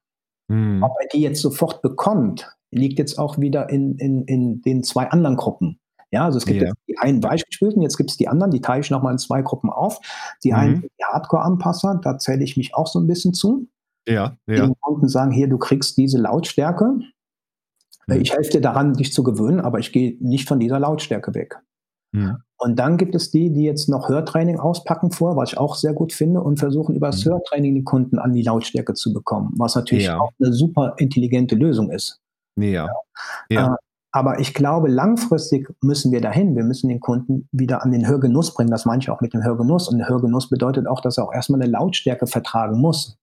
Mhm. 0.49 0.83
Ob 0.83 0.93
er 1.01 1.09
die 1.13 1.21
jetzt 1.21 1.41
sofort 1.41 1.83
bekommt, 1.83 2.51
liegt 2.71 2.99
jetzt 2.99 3.19
auch 3.19 3.39
wieder 3.39 3.71
in, 3.71 3.97
in, 3.97 4.25
in 4.25 4.61
den 4.63 4.83
zwei 4.83 5.09
anderen 5.11 5.37
Gruppen. 5.37 5.81
Ja, 6.11 6.25
also 6.25 6.39
es 6.39 6.47
gibt 6.47 6.63
ja. 6.63 6.73
die 6.87 6.97
einen 6.99 7.23
Weichgespülten, 7.23 7.83
jetzt 7.83 7.99
gibt 7.99 8.11
es 8.11 8.17
die 8.17 8.29
anderen, 8.29 8.51
die 8.51 8.63
teile 8.63 8.81
ich 8.81 8.91
nochmal 8.91 9.13
in 9.13 9.19
zwei 9.19 9.43
Gruppen 9.43 9.69
auf. 9.71 10.01
Die 10.43 10.53
mhm. 10.53 10.59
einen, 10.59 10.83
die 10.83 11.05
Hardcore-Anpasser, 11.05 12.01
da 12.03 12.19
zähle 12.19 12.45
ich 12.45 12.57
mich 12.57 12.75
auch 12.75 12.87
so 12.87 12.99
ein 12.99 13.07
bisschen 13.07 13.35
zu. 13.35 13.69
Ja, 14.07 14.37
ja. 14.47 14.67
Die 14.67 14.73
Kunden 14.81 15.09
sagen, 15.09 15.33
hier, 15.33 15.49
du 15.49 15.59
kriegst 15.59 15.99
diese 15.99 16.19
Lautstärke. 16.19 16.99
Mhm. 18.07 18.21
Ich 18.21 18.33
helfe 18.33 18.53
dir 18.53 18.61
daran, 18.63 18.95
dich 18.95 19.13
zu 19.13 19.23
gewöhnen, 19.23 19.61
aber 19.61 19.81
ich 19.81 19.93
gehe 19.93 20.17
nicht 20.21 20.49
von 20.49 20.59
dieser 20.59 20.81
Lautstärke 20.81 21.35
weg. 21.35 21.59
Mhm. 22.13 22.39
Und 22.61 22.79
dann 22.79 22.97
gibt 22.97 23.15
es 23.15 23.31
die, 23.31 23.53
die 23.53 23.63
jetzt 23.63 23.89
noch 23.89 24.09
Hörtraining 24.09 24.59
auspacken 24.59 25.13
vor, 25.13 25.37
was 25.37 25.53
ich 25.53 25.59
auch 25.59 25.77
sehr 25.77 25.93
gut 25.93 26.13
finde, 26.13 26.43
und 26.43 26.59
versuchen 26.59 26.97
über 26.97 27.07
das 27.09 27.25
mhm. 27.25 27.31
Hörtraining 27.31 27.75
die 27.75 27.85
Kunden 27.85 28.19
an 28.19 28.33
die 28.33 28.43
Lautstärke 28.43 28.95
zu 28.95 29.13
bekommen, 29.13 29.55
was 29.57 29.77
natürlich 29.77 30.07
ja. 30.07 30.19
auch 30.19 30.33
eine 30.41 30.53
super 30.53 30.95
intelligente 30.99 31.55
Lösung 31.55 31.91
ist. 31.91 32.21
Ja. 32.57 32.89
ja. 33.49 33.75
Äh, 33.75 33.77
aber 34.11 34.41
ich 34.41 34.55
glaube, 34.55 34.89
langfristig 34.89 35.69
müssen 35.83 36.13
wir 36.13 36.21
dahin. 36.21 36.57
Wir 36.57 36.65
müssen 36.65 36.89
den 36.89 36.99
Kunden 36.99 37.47
wieder 37.53 37.85
an 37.85 37.93
den 37.93 38.09
Hörgenuss 38.09 38.55
bringen. 38.55 38.71
Das 38.71 38.87
meine 38.87 39.03
ich 39.03 39.11
auch 39.11 39.21
mit 39.21 39.35
dem 39.35 39.45
Hörgenuss. 39.45 39.89
Und 39.89 39.99
der 39.99 40.09
Hörgenuss 40.09 40.49
bedeutet 40.49 40.87
auch, 40.89 41.01
dass 41.01 41.19
er 41.19 41.25
auch 41.25 41.33
erstmal 41.33 41.61
eine 41.61 41.71
Lautstärke 41.71 42.27
vertragen 42.27 42.81
muss. 42.81 43.19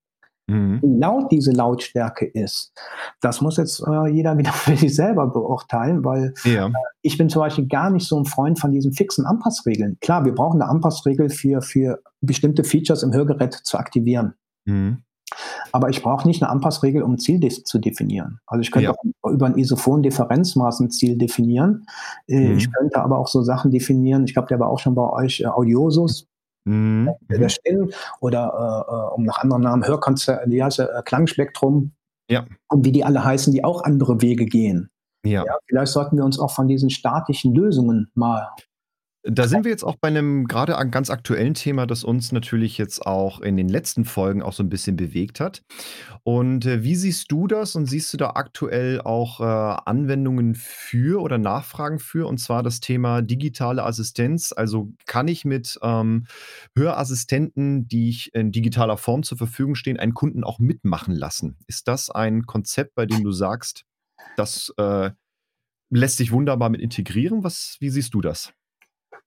Mhm. 0.47 0.79
Wie 0.83 0.99
laut 0.99 1.31
diese 1.31 1.51
Lautstärke 1.51 2.25
ist, 2.25 2.73
das 3.21 3.41
muss 3.41 3.57
jetzt 3.57 3.83
äh, 3.87 4.07
jeder 4.07 4.37
wieder 4.37 4.51
für 4.51 4.75
sich 4.75 4.95
selber 4.95 5.27
beurteilen, 5.27 6.03
weil 6.03 6.33
ja. 6.43 6.67
äh, 6.67 6.71
ich 7.01 7.17
bin 7.17 7.29
zum 7.29 7.41
Beispiel 7.41 7.67
gar 7.67 7.89
nicht 7.89 8.07
so 8.07 8.19
ein 8.19 8.25
Freund 8.25 8.59
von 8.59 8.71
diesen 8.71 8.93
fixen 8.93 9.25
Anpassregeln. 9.25 9.97
Klar, 10.01 10.25
wir 10.25 10.33
brauchen 10.33 10.61
eine 10.61 10.69
Anpassregel 10.69 11.29
für, 11.29 11.61
für 11.61 12.01
bestimmte 12.21 12.63
Features 12.63 13.03
im 13.03 13.13
Hörgerät 13.13 13.53
zu 13.53 13.77
aktivieren. 13.77 14.35
Mhm. 14.65 15.03
Aber 15.71 15.89
ich 15.89 16.01
brauche 16.01 16.27
nicht 16.27 16.41
eine 16.41 16.51
Anpassregel, 16.51 17.01
um 17.01 17.13
ein 17.13 17.17
Ziel 17.17 17.39
de 17.39 17.49
zu 17.49 17.79
definieren. 17.79 18.39
Also 18.45 18.61
ich 18.61 18.71
könnte 18.71 18.91
ja. 18.91 18.95
auch 19.21 19.31
über 19.31 19.47
ein 19.47 19.57
Isophon-Differenzmaß 19.57 20.79
ein 20.79 20.91
Ziel 20.91 21.17
definieren. 21.17 21.85
Äh, 22.27 22.49
mhm. 22.49 22.57
Ich 22.57 22.71
könnte 22.71 23.01
aber 23.01 23.17
auch 23.17 23.27
so 23.27 23.41
Sachen 23.41 23.71
definieren. 23.71 24.23
Ich 24.25 24.33
glaube, 24.33 24.47
der 24.47 24.59
war 24.59 24.69
auch 24.69 24.79
schon 24.79 24.95
bei 24.95 25.09
euch 25.09 25.41
äh, 25.41 25.47
Audiosus. 25.47 26.27
Mhm. 26.66 27.11
Der 27.30 27.49
Stimmen 27.49 27.91
oder 28.20 28.86
äh, 28.89 28.91
äh, 28.91 29.16
um 29.16 29.24
nach 29.24 29.38
anderen 29.38 29.63
Namen 29.63 29.88
Hörkonzert, 29.88 30.51
die 30.51 30.63
heißt 30.63 30.80
äh, 30.80 30.88
Klangspektrum. 31.05 31.93
Ja. 32.30 32.45
Und 32.70 32.84
wie 32.86 32.91
die 32.91 33.03
alle 33.03 33.24
heißen, 33.24 33.53
die 33.53 33.63
auch 33.63 33.84
andere 33.84 34.22
Wege 34.22 34.45
gehen. 34.45 34.89
Ja. 35.24 35.45
ja. 35.45 35.57
Vielleicht 35.68 35.91
sollten 35.91 36.18
wir 36.18 36.26
uns 36.26 36.39
auch 36.39 36.51
von 36.51 36.68
diesen 36.68 36.89
statischen 36.89 37.53
Lösungen 37.53 38.09
mal 38.16 38.49
da 39.28 39.47
sind 39.47 39.63
wir 39.63 39.71
jetzt 39.71 39.84
auch 39.84 39.95
bei 39.95 40.07
einem 40.07 40.47
gerade 40.47 40.73
ganz 40.91 41.09
aktuellen 41.09 41.55
Thema, 41.55 41.88
das 41.88 42.03
uns 42.03 42.32
natürlich 42.32 42.78
jetzt 42.78 43.05
auch 43.05 43.41
in 43.41 43.57
den 43.57 43.67
letzten 43.67 44.05
Folgen 44.05 44.43
auch 44.43 44.53
so 44.53 44.61
ein 44.61 44.69
bisschen 44.69 44.95
bewegt 44.95 45.39
hat. 45.39 45.63
Und 46.23 46.65
äh, 46.65 46.84
wie 46.84 46.95
siehst 46.95 47.32
du 47.32 47.47
das 47.47 47.76
und 47.76 47.88
siehst 47.88 48.13
du 48.13 48.17
da 48.17 48.32
aktuell 48.32 49.01
auch 49.01 49.39
äh, 49.39 49.43
Anwendungen 49.86 50.53
für 50.53 51.21
oder 51.21 51.39
Nachfragen 51.39 51.97
für? 51.97 52.28
Und 52.28 52.38
zwar 52.38 52.61
das 52.61 52.82
Thema 52.82 53.23
digitale 53.23 53.84
Assistenz. 53.84 54.53
Also 54.55 54.93
kann 55.07 55.28
ich 55.28 55.43
mit 55.43 55.80
ähm, 55.82 56.28
Hörassistenten, 56.78 57.88
die 57.88 58.09
ich 58.09 58.34
in 58.36 58.51
digitaler 58.51 58.97
Form 58.97 59.23
zur 59.23 59.39
Verfügung 59.39 59.73
stehen, 59.73 59.97
einen 59.97 60.13
Kunden 60.13 60.43
auch 60.43 60.59
mitmachen 60.59 61.15
lassen? 61.15 61.57
Ist 61.65 61.88
das 61.88 62.11
ein 62.11 62.43
Konzept, 62.43 62.93
bei 62.93 63.07
dem 63.07 63.23
du 63.23 63.32
sagst, 63.32 63.86
das 64.38 64.71
äh, 64.78 65.09
lässt 65.89 66.17
sich 66.17 66.32
wunderbar 66.32 66.69
mit 66.69 66.82
integrieren? 66.82 67.43
Was, 67.43 67.78
wie 67.80 67.89
siehst 67.89 68.13
du 68.13 68.21
das? 68.21 68.53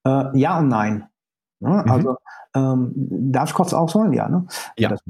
Äh, 0.09 0.38
ja 0.38 0.59
und 0.59 0.68
nein. 0.68 1.09
Ne? 1.61 1.82
Mhm. 1.84 1.90
Also 1.90 2.16
ähm, 2.54 2.92
darf 3.32 3.50
ich 3.50 3.54
kurz 3.54 3.72
ausholen? 3.72 4.12
Ja. 4.12 4.28
Ne? 4.28 4.46
ja. 4.78 4.88
Das, 4.90 5.00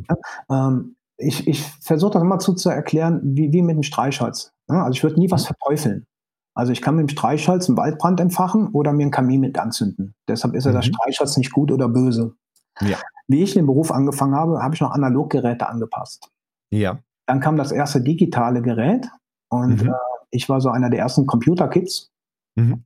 ähm, 0.51 0.96
ich 1.16 1.46
ich 1.46 1.62
versuche 1.80 2.12
das 2.12 2.22
immer 2.22 2.38
zu, 2.38 2.55
zu 2.55 2.70
erklären, 2.70 3.20
wie, 3.24 3.53
wie 3.53 3.62
mit 3.62 3.76
dem 3.76 3.82
Streichholz. 3.82 4.53
Ne? 4.68 4.82
Also 4.82 4.96
ich 4.96 5.03
würde 5.03 5.18
nie 5.18 5.30
was 5.30 5.42
mhm. 5.44 5.55
verteufeln. 5.55 6.07
Also 6.55 6.72
ich 6.72 6.82
kann 6.82 6.96
mit 6.96 7.09
dem 7.09 7.12
Streichholz 7.12 7.68
einen 7.68 7.76
Waldbrand 7.76 8.18
entfachen 8.20 8.68
oder 8.72 8.92
mir 8.92 9.05
einen 9.05 9.12
Kamin 9.12 9.40
mit 9.40 9.59
anzünden. 9.59 10.14
Deshalb 10.28 10.55
ist 10.55 10.64
ja 10.64 10.72
mhm. 10.72 10.76
das 10.76 10.86
Streichholz 10.86 11.36
nicht 11.36 11.53
gut 11.53 11.70
oder 11.70 11.88
böse. 11.88 12.34
Ja. 12.80 12.99
Wie 13.28 13.42
ich 13.42 13.55
den 13.55 13.66
Beruf 13.66 13.92
angefangen 13.92 14.34
habe, 14.34 14.62
habe 14.62 14.74
ich 14.74 14.80
noch 14.80 14.90
Analoggeräte 14.90 15.68
angepasst. 15.68 16.30
Ja. 16.70 16.99
Dann 17.26 17.40
kam 17.40 17.57
das 17.57 17.72
erste 17.72 18.01
digitale 18.01 18.62
Gerät 18.62 19.09
und 19.51 19.82
mhm. 19.82 19.90
äh, 19.90 19.94
ich 20.30 20.49
war 20.49 20.61
so 20.61 20.70
einer 20.70 20.90
der 20.90 21.01
ersten 21.01 21.26
Computer-Kids. 21.26 22.11
Mhm. 22.57 22.84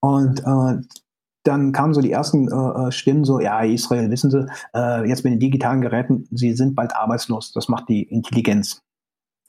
Und 0.00 0.40
äh, 0.40 0.80
dann 1.42 1.72
kamen 1.72 1.94
so 1.94 2.00
die 2.00 2.12
ersten 2.12 2.48
äh, 2.48 2.88
äh, 2.88 2.92
Stimmen 2.92 3.24
so, 3.24 3.40
ja, 3.40 3.62
Israel, 3.62 4.10
wissen 4.10 4.30
Sie, 4.30 4.46
äh, 4.74 5.08
jetzt 5.08 5.24
mit 5.24 5.32
den 5.32 5.40
digitalen 5.40 5.80
Geräten, 5.80 6.28
Sie 6.30 6.52
sind 6.52 6.74
bald 6.74 6.94
arbeitslos. 6.94 7.52
Das 7.52 7.68
macht 7.68 7.88
die 7.88 8.02
Intelligenz. 8.02 8.82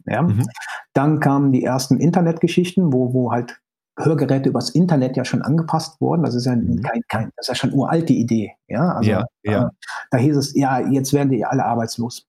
Ja? 0.05 0.21
Mhm. 0.21 0.47
Dann 0.93 1.19
kamen 1.19 1.51
die 1.51 1.63
ersten 1.63 1.99
Internetgeschichten, 1.99 2.93
wo, 2.93 3.13
wo 3.13 3.31
halt 3.31 3.61
Hörgeräte 3.99 4.49
übers 4.49 4.69
Internet 4.69 5.17
ja 5.17 5.25
schon 5.25 5.41
angepasst 5.41 5.99
wurden. 5.99 6.23
Das 6.23 6.33
ist 6.33 6.45
ja 6.45 6.55
mhm. 6.55 6.81
kein, 6.81 7.01
kein, 7.09 7.31
das 7.35 7.45
ist 7.45 7.47
ja 7.49 7.55
schon 7.55 7.73
uralt 7.73 8.07
die 8.07 8.19
Idee. 8.19 8.53
Ja, 8.67 8.93
also, 8.93 9.09
ja, 9.09 9.25
ja. 9.43 9.67
Äh, 9.67 9.69
da 10.11 10.17
hieß 10.17 10.37
es, 10.37 10.55
ja, 10.55 10.79
jetzt 10.79 11.13
werden 11.13 11.29
die 11.29 11.45
alle 11.45 11.65
arbeitslos. 11.65 12.25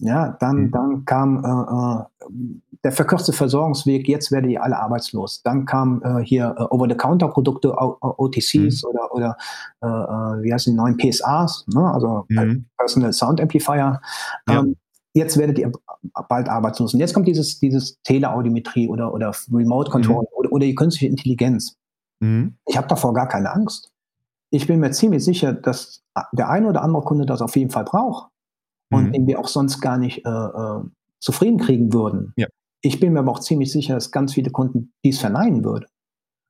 Ja, 0.00 0.36
dann, 0.38 0.56
mhm. 0.56 0.70
dann 0.70 1.04
kam 1.04 1.44
äh, 1.44 1.48
äh, 1.48 2.28
der 2.84 2.92
verkürzte 2.92 3.32
Versorgungsweg, 3.32 4.06
jetzt 4.06 4.30
werden 4.30 4.48
die 4.48 4.58
alle 4.58 4.78
arbeitslos. 4.78 5.42
Dann 5.42 5.66
kam 5.66 6.02
äh, 6.04 6.24
hier 6.24 6.54
äh, 6.56 6.62
Over-the-Counter-Produkte, 6.62 7.74
OTCs 7.76 8.54
mhm. 8.54 8.88
oder, 8.88 9.12
oder 9.12 9.36
äh, 9.82 9.86
äh, 9.86 10.42
wie 10.44 10.52
heißen 10.52 10.72
die 10.72 10.76
neuen 10.76 10.96
PSAs, 10.96 11.64
ne? 11.66 11.92
also 11.92 12.24
mhm. 12.28 12.66
Personal 12.76 13.12
Sound 13.12 13.40
Amplifier. 13.40 14.00
Ja. 14.48 14.60
Ähm, 14.60 14.76
jetzt 15.14 15.36
werdet 15.36 15.58
ihr 15.58 15.72
bald 16.28 16.48
arbeitslos. 16.48 16.94
Und 16.94 17.00
jetzt 17.00 17.12
kommt 17.12 17.26
dieses, 17.26 17.58
dieses 17.58 18.00
Teleaudiometrie 18.02 18.88
oder, 18.88 19.12
oder 19.12 19.32
Remote 19.52 19.90
Control 19.90 20.22
mhm. 20.22 20.36
oder, 20.36 20.52
oder 20.52 20.66
die 20.66 20.76
künstliche 20.76 21.10
Intelligenz. 21.10 21.76
Mhm. 22.20 22.54
Ich 22.66 22.76
habe 22.76 22.86
davor 22.86 23.14
gar 23.14 23.26
keine 23.26 23.52
Angst. 23.52 23.90
Ich 24.50 24.68
bin 24.68 24.78
mir 24.78 24.92
ziemlich 24.92 25.24
sicher, 25.24 25.52
dass 25.52 26.04
der 26.32 26.48
eine 26.48 26.68
oder 26.68 26.82
andere 26.82 27.02
Kunde 27.02 27.26
das 27.26 27.42
auf 27.42 27.56
jeden 27.56 27.70
Fall 27.70 27.84
braucht 27.84 28.30
und 28.90 29.08
mhm. 29.08 29.12
den 29.12 29.26
wir 29.26 29.38
auch 29.38 29.48
sonst 29.48 29.80
gar 29.80 29.98
nicht 29.98 30.24
äh, 30.24 30.30
äh, 30.30 30.80
zufrieden 31.20 31.58
kriegen 31.58 31.92
würden. 31.92 32.32
Ja. 32.36 32.46
Ich 32.80 33.00
bin 33.00 33.12
mir 33.12 33.20
aber 33.20 33.32
auch 33.32 33.40
ziemlich 33.40 33.72
sicher, 33.72 33.94
dass 33.94 34.10
ganz 34.10 34.34
viele 34.34 34.50
Kunden 34.50 34.92
dies 35.04 35.18
verneinen 35.18 35.64
würden. 35.64 35.86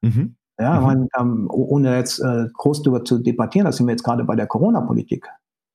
Mhm. 0.03 0.36
Ja, 0.61 0.80
mhm. 0.80 0.86
Man, 0.86 1.09
ähm, 1.18 1.49
ohne 1.51 1.97
jetzt 1.97 2.18
äh, 2.20 2.47
groß 2.53 2.82
darüber 2.82 3.05
zu 3.05 3.18
debattieren, 3.18 3.66
das 3.66 3.76
sind 3.76 3.86
wir 3.86 3.93
jetzt 3.93 4.05
gerade 4.05 4.24
bei 4.24 4.36
der 4.36 4.47
Corona-Politik. 4.47 5.26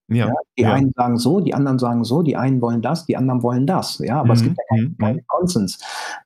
Ja, 0.10 0.28
ja, 0.28 0.34
die 0.58 0.62
ja. 0.64 0.74
einen 0.74 0.92
sagen 0.96 1.18
so, 1.18 1.40
die 1.40 1.54
anderen 1.54 1.80
sagen 1.80 2.04
so, 2.04 2.24
die 2.24 2.36
einen 2.36 2.62
wollen 2.62 2.82
das, 2.82 3.06
die 3.06 3.16
anderen 3.16 3.42
wollen 3.42 3.66
das. 3.66 4.00
Ja, 4.00 4.20
aber 4.20 4.28
mhm. 4.28 4.32
es 4.32 4.44
gibt 4.44 4.58
ja 4.58 4.64
keinen, 4.76 4.98
keinen 4.98 5.16
mhm. 5.16 5.28
Konsens. 5.28 5.80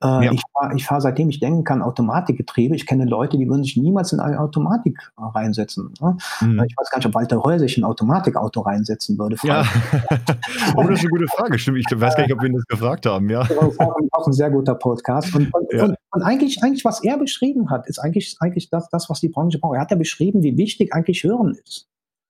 Äh. 0.03 0.33
Ich 0.33 0.41
fahre, 0.51 0.79
fahr, 0.79 1.01
seitdem 1.01 1.29
ich 1.29 1.39
denken 1.39 1.63
kann, 1.63 1.83
Automatikgetriebe. 1.83 2.75
Ich 2.75 2.87
kenne 2.87 3.05
Leute, 3.05 3.37
die 3.37 3.47
würden 3.47 3.63
sich 3.63 3.77
niemals 3.77 4.11
in 4.13 4.19
eine 4.19 4.39
Automatik 4.39 5.11
reinsetzen. 5.17 5.93
Ne? 6.01 6.17
Mhm. 6.41 6.63
Ich 6.67 6.75
weiß 6.75 6.89
gar 6.89 6.97
nicht, 6.97 7.05
ob 7.05 7.13
Walter 7.13 7.37
Röll 7.37 7.59
sich 7.59 7.77
ein 7.77 7.83
Automatikauto 7.83 8.61
reinsetzen 8.61 9.17
würde. 9.19 9.35
Ja, 9.43 9.61
oh, 10.75 10.83
das 10.83 10.91
ist 10.91 10.99
eine 11.01 11.09
gute 11.09 11.27
Frage. 11.27 11.59
Stimmt, 11.59 11.77
ich 11.77 11.85
weiß 11.93 12.15
gar 12.15 12.23
nicht, 12.23 12.33
ob 12.33 12.41
wir 12.41 12.49
ihn 12.49 12.55
das 12.55 12.65
gefragt 12.65 13.05
haben. 13.05 13.29
Ja. 13.29 13.43
Das 13.43 13.51
ist 13.51 13.79
auch 13.79 14.27
ein 14.27 14.33
sehr 14.33 14.49
guter 14.49 14.75
Podcast. 14.75 15.35
Und, 15.35 15.53
und, 15.53 15.71
und, 15.73 15.95
und, 16.11 16.21
eigentlich, 16.23 16.63
eigentlich, 16.63 16.83
was 16.83 17.03
er 17.03 17.17
beschrieben 17.17 17.69
hat, 17.69 17.87
ist 17.87 17.99
eigentlich, 17.99 18.37
eigentlich 18.39 18.69
das, 18.69 18.89
das, 18.89 19.09
was 19.09 19.19
die 19.19 19.29
Branche 19.29 19.59
braucht. 19.59 19.75
Er 19.75 19.81
hat 19.81 19.91
ja 19.91 19.97
beschrieben, 19.97 20.41
wie 20.41 20.57
wichtig 20.57 20.93
eigentlich 20.93 21.23
Hören 21.23 21.55
ist. 21.63 21.87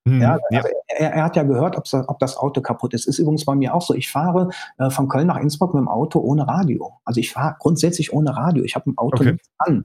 Mhm, 0.08 0.22
ja, 0.22 0.39
also 0.51 0.70
Er, 0.88 1.14
er, 1.14 1.24
hat 1.24 1.36
ja 1.36 1.43
gehört, 1.43 1.76
ob 1.76 2.20
das 2.20 2.38
Auto 2.38 2.62
kaputt 2.62 2.93
ist. 2.93 3.08
Ist 3.08 3.20
übrigens 3.20 3.45
bei 3.45 3.55
mir 3.55 3.74
auch 3.74 3.82
so. 3.82 3.93
Ich 3.93 4.10
fahre 4.10 4.49
äh, 4.78 4.89
von 4.89 5.08
Köln 5.08 5.28
nach 5.28 5.38
Innsbruck 5.38 5.74
mit 5.74 5.82
dem 5.82 5.88
Auto 5.88 6.20
ohne 6.20 6.47
Radio. 6.47 6.93
Also 7.05 7.20
ich 7.20 7.32
fahre 7.32 7.55
grundsätzlich 7.60 8.14
ohne 8.14 8.36
Radio. 8.36 8.64
Ich 8.64 8.76
habe 8.76 8.89
ein 8.89 8.97
Auto 8.97 9.22
okay. 9.22 9.34
nicht 9.34 9.49
an, 9.58 9.84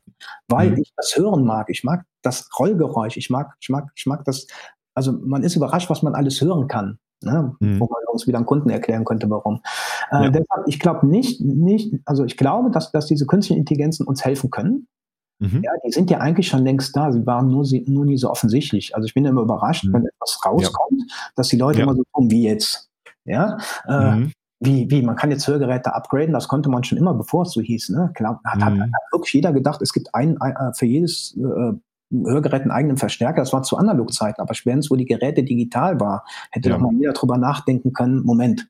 weil 0.48 0.70
mhm. 0.70 0.78
ich 0.78 0.92
das 0.96 1.16
hören 1.16 1.44
mag. 1.44 1.68
Ich 1.70 1.84
mag 1.84 2.04
das 2.22 2.48
Rollgeräusch. 2.58 3.16
Ich 3.16 3.30
mag, 3.30 3.54
ich 3.60 3.68
mag, 3.68 3.90
ich 3.94 4.06
mag 4.06 4.24
das. 4.24 4.46
Also 4.94 5.12
man 5.12 5.42
ist 5.42 5.56
überrascht, 5.56 5.90
was 5.90 6.02
man 6.02 6.14
alles 6.14 6.40
hören 6.40 6.68
kann. 6.68 6.98
Ne? 7.22 7.54
Mhm. 7.60 7.80
Wo 7.80 7.86
man 7.86 8.02
uns 8.12 8.26
wieder 8.26 8.38
einen 8.38 8.46
Kunden 8.46 8.70
erklären 8.70 9.04
könnte, 9.04 9.28
warum. 9.30 9.60
Äh, 10.10 10.24
ja. 10.24 10.30
Deshalb, 10.30 10.66
ich 10.66 10.78
glaube 10.78 11.06
nicht, 11.06 11.40
nicht, 11.40 11.94
also 12.04 12.24
ich 12.24 12.36
glaube, 12.36 12.70
dass, 12.70 12.92
dass 12.92 13.06
diese 13.06 13.26
künstlichen 13.26 13.60
Intelligenzen 13.60 14.06
uns 14.06 14.24
helfen 14.24 14.50
können. 14.50 14.86
Mhm. 15.42 15.62
Ja, 15.64 15.72
die 15.84 15.90
sind 15.90 16.08
ja 16.08 16.18
eigentlich 16.18 16.46
schon 16.46 16.62
längst 16.62 16.96
da. 16.96 17.10
Sie 17.10 17.26
waren 17.26 17.48
nur, 17.48 17.66
nur 17.86 18.04
nie 18.04 18.16
so 18.16 18.30
offensichtlich. 18.30 18.94
Also 18.94 19.06
ich 19.06 19.14
bin 19.14 19.24
immer 19.24 19.42
überrascht, 19.42 19.84
mhm. 19.84 19.94
wenn 19.94 20.06
etwas 20.06 20.38
rauskommt, 20.46 21.00
ja. 21.00 21.16
dass 21.34 21.48
die 21.48 21.56
Leute 21.56 21.80
ja. 21.80 21.84
immer 21.84 21.96
so 21.96 22.04
tun 22.14 22.30
wie 22.30 22.44
jetzt. 22.44 22.88
Ja. 23.24 23.58
Äh, 23.88 24.16
mhm. 24.16 24.32
Wie, 24.60 24.88
wie, 24.88 25.02
man 25.02 25.16
kann 25.16 25.32
jetzt 25.32 25.48
Hörgeräte 25.48 25.92
upgraden, 25.92 26.32
das 26.32 26.46
konnte 26.46 26.70
man 26.70 26.84
schon 26.84 26.96
immer, 26.96 27.14
bevor 27.14 27.42
es 27.42 27.50
so 27.50 27.60
hieß. 27.60 27.88
Ne? 27.88 28.12
Klar, 28.14 28.40
hat, 28.44 28.62
hat, 28.62 28.74
mhm. 28.74 28.82
hat 28.82 29.02
wirklich 29.12 29.32
jeder 29.32 29.52
gedacht, 29.52 29.82
es 29.82 29.92
gibt 29.92 30.14
ein, 30.14 30.40
ein 30.40 30.54
äh, 30.54 30.72
für 30.74 30.86
jedes 30.86 31.36
äh, 31.36 31.72
Hörgerät 32.12 32.62
einen 32.62 32.70
eigenen 32.70 32.96
Verstärker. 32.96 33.40
Das 33.40 33.52
war 33.52 33.64
zu 33.64 33.76
Analogzeiten. 33.76 34.40
Aber 34.40 34.54
spätestens, 34.54 34.90
wo 34.90 34.96
die 34.96 35.06
Geräte 35.06 35.42
digital 35.42 35.98
war, 35.98 36.24
hätte 36.52 36.68
ja. 36.68 36.76
doch 36.76 36.82
mal 36.82 36.92
jeder 36.94 37.14
drüber 37.14 37.38
nachdenken 37.38 37.92
können, 37.92 38.22
Moment. 38.22 38.68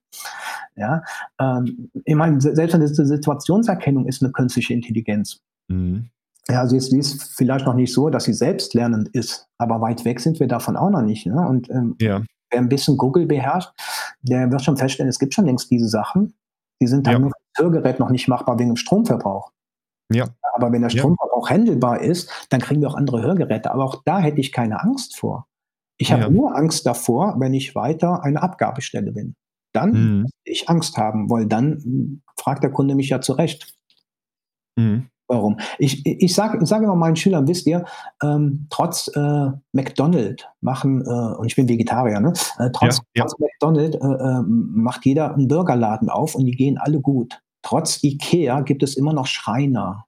Ja, 0.77 1.03
ähm, 1.39 1.91
ich 2.05 2.15
meine, 2.15 2.41
selbst 2.41 2.75
eine 2.75 2.89
Situationserkennung 2.89 4.07
ist 4.07 4.23
eine 4.23 4.33
künstliche 4.33 4.73
Intelligenz. 4.73 5.43
Mhm. 5.69 6.09
Ja, 6.49 6.67
sie 6.67 6.77
ist, 6.77 6.91
sie 6.91 6.99
ist 6.99 7.23
vielleicht 7.37 7.67
noch 7.67 7.75
nicht 7.75 7.93
so, 7.93 8.11
dass 8.11 8.25
sie 8.25 8.33
selbstlernend 8.33 9.09
ist, 9.09 9.47
aber 9.59 9.81
weit 9.81 10.05
weg 10.05 10.21
sind 10.21 10.41
wir 10.41 10.49
davon 10.49 10.77
auch 10.77 10.91
noch 10.91 11.03
nicht. 11.03 11.27
Ne? 11.27 11.47
Und 11.49 11.71
ähm, 11.71 11.95
ja. 12.01 12.23
wer 12.51 12.61
ein 12.61 12.69
bisschen 12.69 12.97
Google 12.97 13.27
beherrscht, 13.27 13.71
der 14.23 14.51
wird 14.51 14.63
schon 14.63 14.77
feststellen, 14.77 15.09
es 15.09 15.19
gibt 15.19 15.35
schon 15.35 15.47
längst 15.47 15.71
diese 15.71 15.89
Sachen. 15.89 16.35
Die 16.81 16.89
sind 16.89 17.07
dann 17.07 17.13
ja. 17.13 17.19
nur 17.21 17.31
für 17.31 17.37
das 17.55 17.65
Hörgerät 17.65 18.01
noch 18.01 18.11
nicht 18.11 18.27
machbar 18.27 18.59
wegen 18.59 18.71
dem 18.71 18.77
Stromverbrauch. 18.77 19.53
Ja. 20.13 20.27
Aber 20.55 20.73
wenn 20.73 20.83
der 20.83 20.91
Stromverbrauch 20.91 21.49
ja. 21.49 21.55
handelbar 21.55 22.01
ist, 22.01 22.29
dann 22.51 22.61
kriegen 22.61 22.81
wir 22.81 22.89
auch 22.89 22.97
andere 22.97 23.23
Hörgeräte. 23.23 23.71
Aber 23.71 23.85
auch 23.85 24.03
da 24.05 24.19
hätte 24.19 24.41
ich 24.41 24.53
keine 24.53 24.83
Angst 24.83 25.17
vor. 25.17 25.47
Ich 25.97 26.13
habe 26.13 26.23
ja. 26.23 26.31
nur 26.31 26.57
Angst 26.57 26.85
davor, 26.87 27.37
wenn 27.39 27.55
ich 27.55 27.77
weiter 27.77 28.25
eine 28.25 28.43
Abgabestelle 28.43 29.13
bin. 29.13 29.37
Dann 29.73 29.93
mhm. 29.93 30.27
ich 30.45 30.69
Angst 30.69 30.97
haben, 30.99 31.31
weil 31.31 31.47
dann 31.47 32.21
fragt 32.37 32.65
der 32.65 32.73
Kunde 32.73 32.95
mich 32.95 33.09
ja 33.11 33.21
zurecht. 33.21 33.75
Mhm. 34.77 35.09
Warum? 35.33 35.59
Ich, 35.79 36.05
ich 36.05 36.35
sage 36.35 36.65
sag 36.67 36.83
immer 36.83 36.95
meinen 36.95 37.17
Schülern, 37.17 37.49
wisst 37.49 37.67
ihr, 37.67 37.87
ähm, 38.23 38.67
trotz 38.69 39.09
äh, 39.17 39.47
McDonald's 39.73 40.45
machen, 40.61 41.01
äh, 41.07 41.37
und 41.39 41.47
ich 41.47 41.57
bin 41.57 41.71
Vegetarier, 41.71 42.21
ne? 42.21 42.35
Äh, 42.59 42.69
trotz, 42.71 42.99
ja, 42.99 43.03
ja. 43.15 43.25
trotz 43.25 43.39
McDonald's 43.39 43.97
äh, 43.97 44.07
äh, 44.07 44.43
macht 44.47 45.07
jeder 45.07 45.33
einen 45.35 45.49
Burgerladen 45.49 46.11
auf 46.11 46.35
und 46.35 46.45
die 46.45 46.53
gehen 46.53 46.77
alle 46.77 47.01
gut. 47.01 47.41
Trotz 47.63 48.05
Ikea 48.05 48.61
gibt 48.61 48.83
es 48.83 48.95
immer 48.95 49.15
noch 49.15 49.27
Schreiner. 49.27 50.05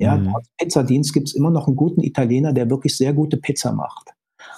Ja, 0.00 0.16
mhm. 0.16 0.32
trotz 0.32 0.48
Pizzadienst 0.58 1.14
gibt 1.14 1.28
es 1.28 1.36
immer 1.36 1.52
noch 1.52 1.68
einen 1.68 1.76
guten 1.76 2.02
Italiener, 2.02 2.52
der 2.52 2.68
wirklich 2.68 2.96
sehr 2.96 3.12
gute 3.12 3.36
Pizza 3.36 3.72
macht. 3.72 4.15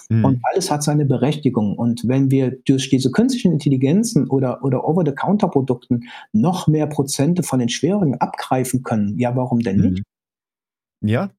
Mhm. 0.08 0.24
Und 0.24 0.40
alles 0.44 0.70
hat 0.70 0.82
seine 0.82 1.04
Berechtigung. 1.04 1.76
Und 1.76 2.06
wenn 2.06 2.30
wir 2.30 2.56
durch 2.64 2.88
diese 2.88 3.10
künstlichen 3.10 3.52
Intelligenzen 3.52 4.28
oder, 4.28 4.64
oder 4.64 4.86
Over-the-Counter-Produkten 4.86 6.08
noch 6.32 6.66
mehr 6.66 6.86
Prozente 6.86 7.42
von 7.42 7.58
den 7.58 7.68
schwierigen 7.68 8.20
abgreifen 8.20 8.82
können, 8.82 9.18
ja, 9.18 9.36
warum 9.36 9.60
denn 9.60 9.76
nicht? 9.80 10.04
Mhm. 11.00 11.08
Ja, 11.08 11.30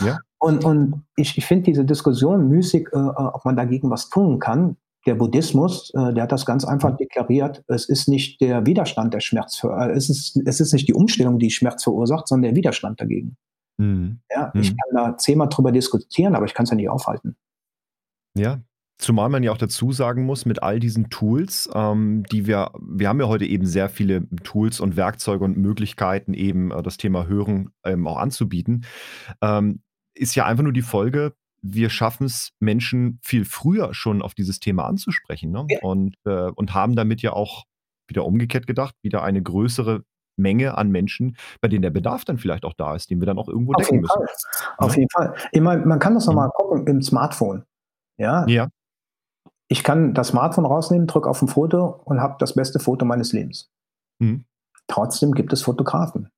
ja. 0.00 0.18
Und, 0.38 0.64
und 0.64 1.04
ich, 1.16 1.38
ich 1.38 1.46
finde 1.46 1.64
diese 1.64 1.84
Diskussion 1.84 2.48
müßig, 2.48 2.88
äh, 2.92 2.96
ob 2.96 3.44
man 3.44 3.56
dagegen 3.56 3.90
was 3.90 4.10
tun 4.10 4.38
kann. 4.38 4.76
Der 5.06 5.14
Buddhismus, 5.14 5.92
äh, 5.94 6.12
der 6.12 6.24
hat 6.24 6.32
das 6.32 6.46
ganz 6.46 6.64
einfach 6.64 6.92
mhm. 6.92 6.96
deklariert. 6.98 7.62
Es 7.66 7.88
ist 7.88 8.08
nicht 8.08 8.40
der 8.40 8.66
Widerstand, 8.66 9.14
der 9.14 9.20
Schmerz 9.20 9.56
für, 9.56 9.70
äh, 9.70 9.92
es 9.92 10.10
ist, 10.10 10.40
es 10.44 10.60
ist 10.60 10.72
nicht 10.72 10.88
die 10.88 10.94
Umstellung, 10.94 11.38
die 11.38 11.50
Schmerz 11.50 11.84
verursacht, 11.84 12.28
sondern 12.28 12.50
der 12.50 12.56
Widerstand 12.56 13.00
dagegen. 13.00 13.36
Mhm. 13.78 14.20
Ja, 14.30 14.52
ich 14.54 14.72
mhm. 14.72 14.76
kann 14.76 14.94
da 14.94 15.16
zehnmal 15.16 15.48
drüber 15.48 15.72
diskutieren, 15.72 16.34
aber 16.34 16.46
ich 16.46 16.54
kann 16.54 16.64
es 16.64 16.70
ja 16.70 16.76
nicht 16.76 16.88
aufhalten. 16.88 17.36
Ja, 18.36 18.60
zumal 18.98 19.28
man 19.28 19.42
ja 19.42 19.52
auch 19.52 19.58
dazu 19.58 19.92
sagen 19.92 20.24
muss, 20.24 20.46
mit 20.46 20.62
all 20.62 20.80
diesen 20.80 21.10
Tools, 21.10 21.68
ähm, 21.74 22.24
die 22.30 22.46
wir 22.46 22.70
wir 22.80 23.08
haben 23.08 23.20
ja 23.20 23.28
heute 23.28 23.44
eben 23.46 23.66
sehr 23.66 23.88
viele 23.88 24.28
Tools 24.42 24.80
und 24.80 24.96
Werkzeuge 24.96 25.44
und 25.44 25.56
Möglichkeiten, 25.56 26.34
eben, 26.34 26.70
äh, 26.70 26.82
das 26.82 26.96
Thema 26.96 27.26
Hören, 27.26 27.70
ähm, 27.84 28.06
auch 28.06 28.18
anzubieten. 28.18 28.84
Ähm, 29.40 29.82
ist 30.14 30.34
ja 30.34 30.46
einfach 30.46 30.62
nur 30.62 30.72
die 30.72 30.82
Folge, 30.82 31.34
wir 31.62 31.90
schaffen 31.90 32.26
es, 32.26 32.50
Menschen 32.60 33.18
viel 33.22 33.44
früher 33.44 33.94
schon 33.94 34.22
auf 34.22 34.34
dieses 34.34 34.60
Thema 34.60 34.84
anzusprechen, 34.86 35.50
ne? 35.50 35.66
Ja. 35.68 35.78
Und, 35.82 36.16
äh, 36.24 36.50
und 36.50 36.74
haben 36.74 36.94
damit 36.94 37.22
ja 37.22 37.32
auch 37.32 37.64
wieder 38.06 38.24
umgekehrt 38.24 38.66
gedacht, 38.66 38.94
wieder 39.02 39.22
eine 39.22 39.42
größere 39.42 40.04
Menge 40.36 40.76
an 40.76 40.90
Menschen, 40.90 41.36
bei 41.60 41.68
denen 41.68 41.82
der 41.82 41.90
Bedarf 41.90 42.24
dann 42.24 42.38
vielleicht 42.38 42.64
auch 42.64 42.74
da 42.74 42.94
ist, 42.94 43.10
den 43.10 43.20
wir 43.20 43.26
dann 43.26 43.38
auch 43.38 43.48
irgendwo 43.48 43.72
Auf 43.72 43.82
decken 43.82 43.94
jeden 43.94 44.02
müssen. 44.02 44.26
Fall. 44.26 44.74
Auf 44.78 44.92
ne? 44.92 44.98
jeden 44.98 45.10
Fall. 45.10 45.34
Ich 45.52 45.60
meine, 45.60 45.86
man 45.86 45.98
kann 45.98 46.14
das 46.14 46.26
noch 46.26 46.34
mal 46.34 46.50
gucken 46.50 46.86
im 46.86 47.02
Smartphone. 47.02 47.64
Ja. 48.18 48.46
Ja. 48.46 48.68
Ich 49.68 49.82
kann 49.82 50.14
das 50.14 50.28
Smartphone 50.28 50.66
rausnehmen, 50.66 51.06
drücke 51.06 51.28
auf 51.28 51.40
ein 51.42 51.48
Foto 51.48 52.00
und 52.04 52.20
habe 52.20 52.36
das 52.38 52.54
beste 52.54 52.78
Foto 52.78 53.04
meines 53.04 53.32
Lebens. 53.32 53.70
Mhm. 54.18 54.44
Trotzdem 54.86 55.32
gibt 55.32 55.52
es 55.52 55.62
Fotografen. 55.62 56.28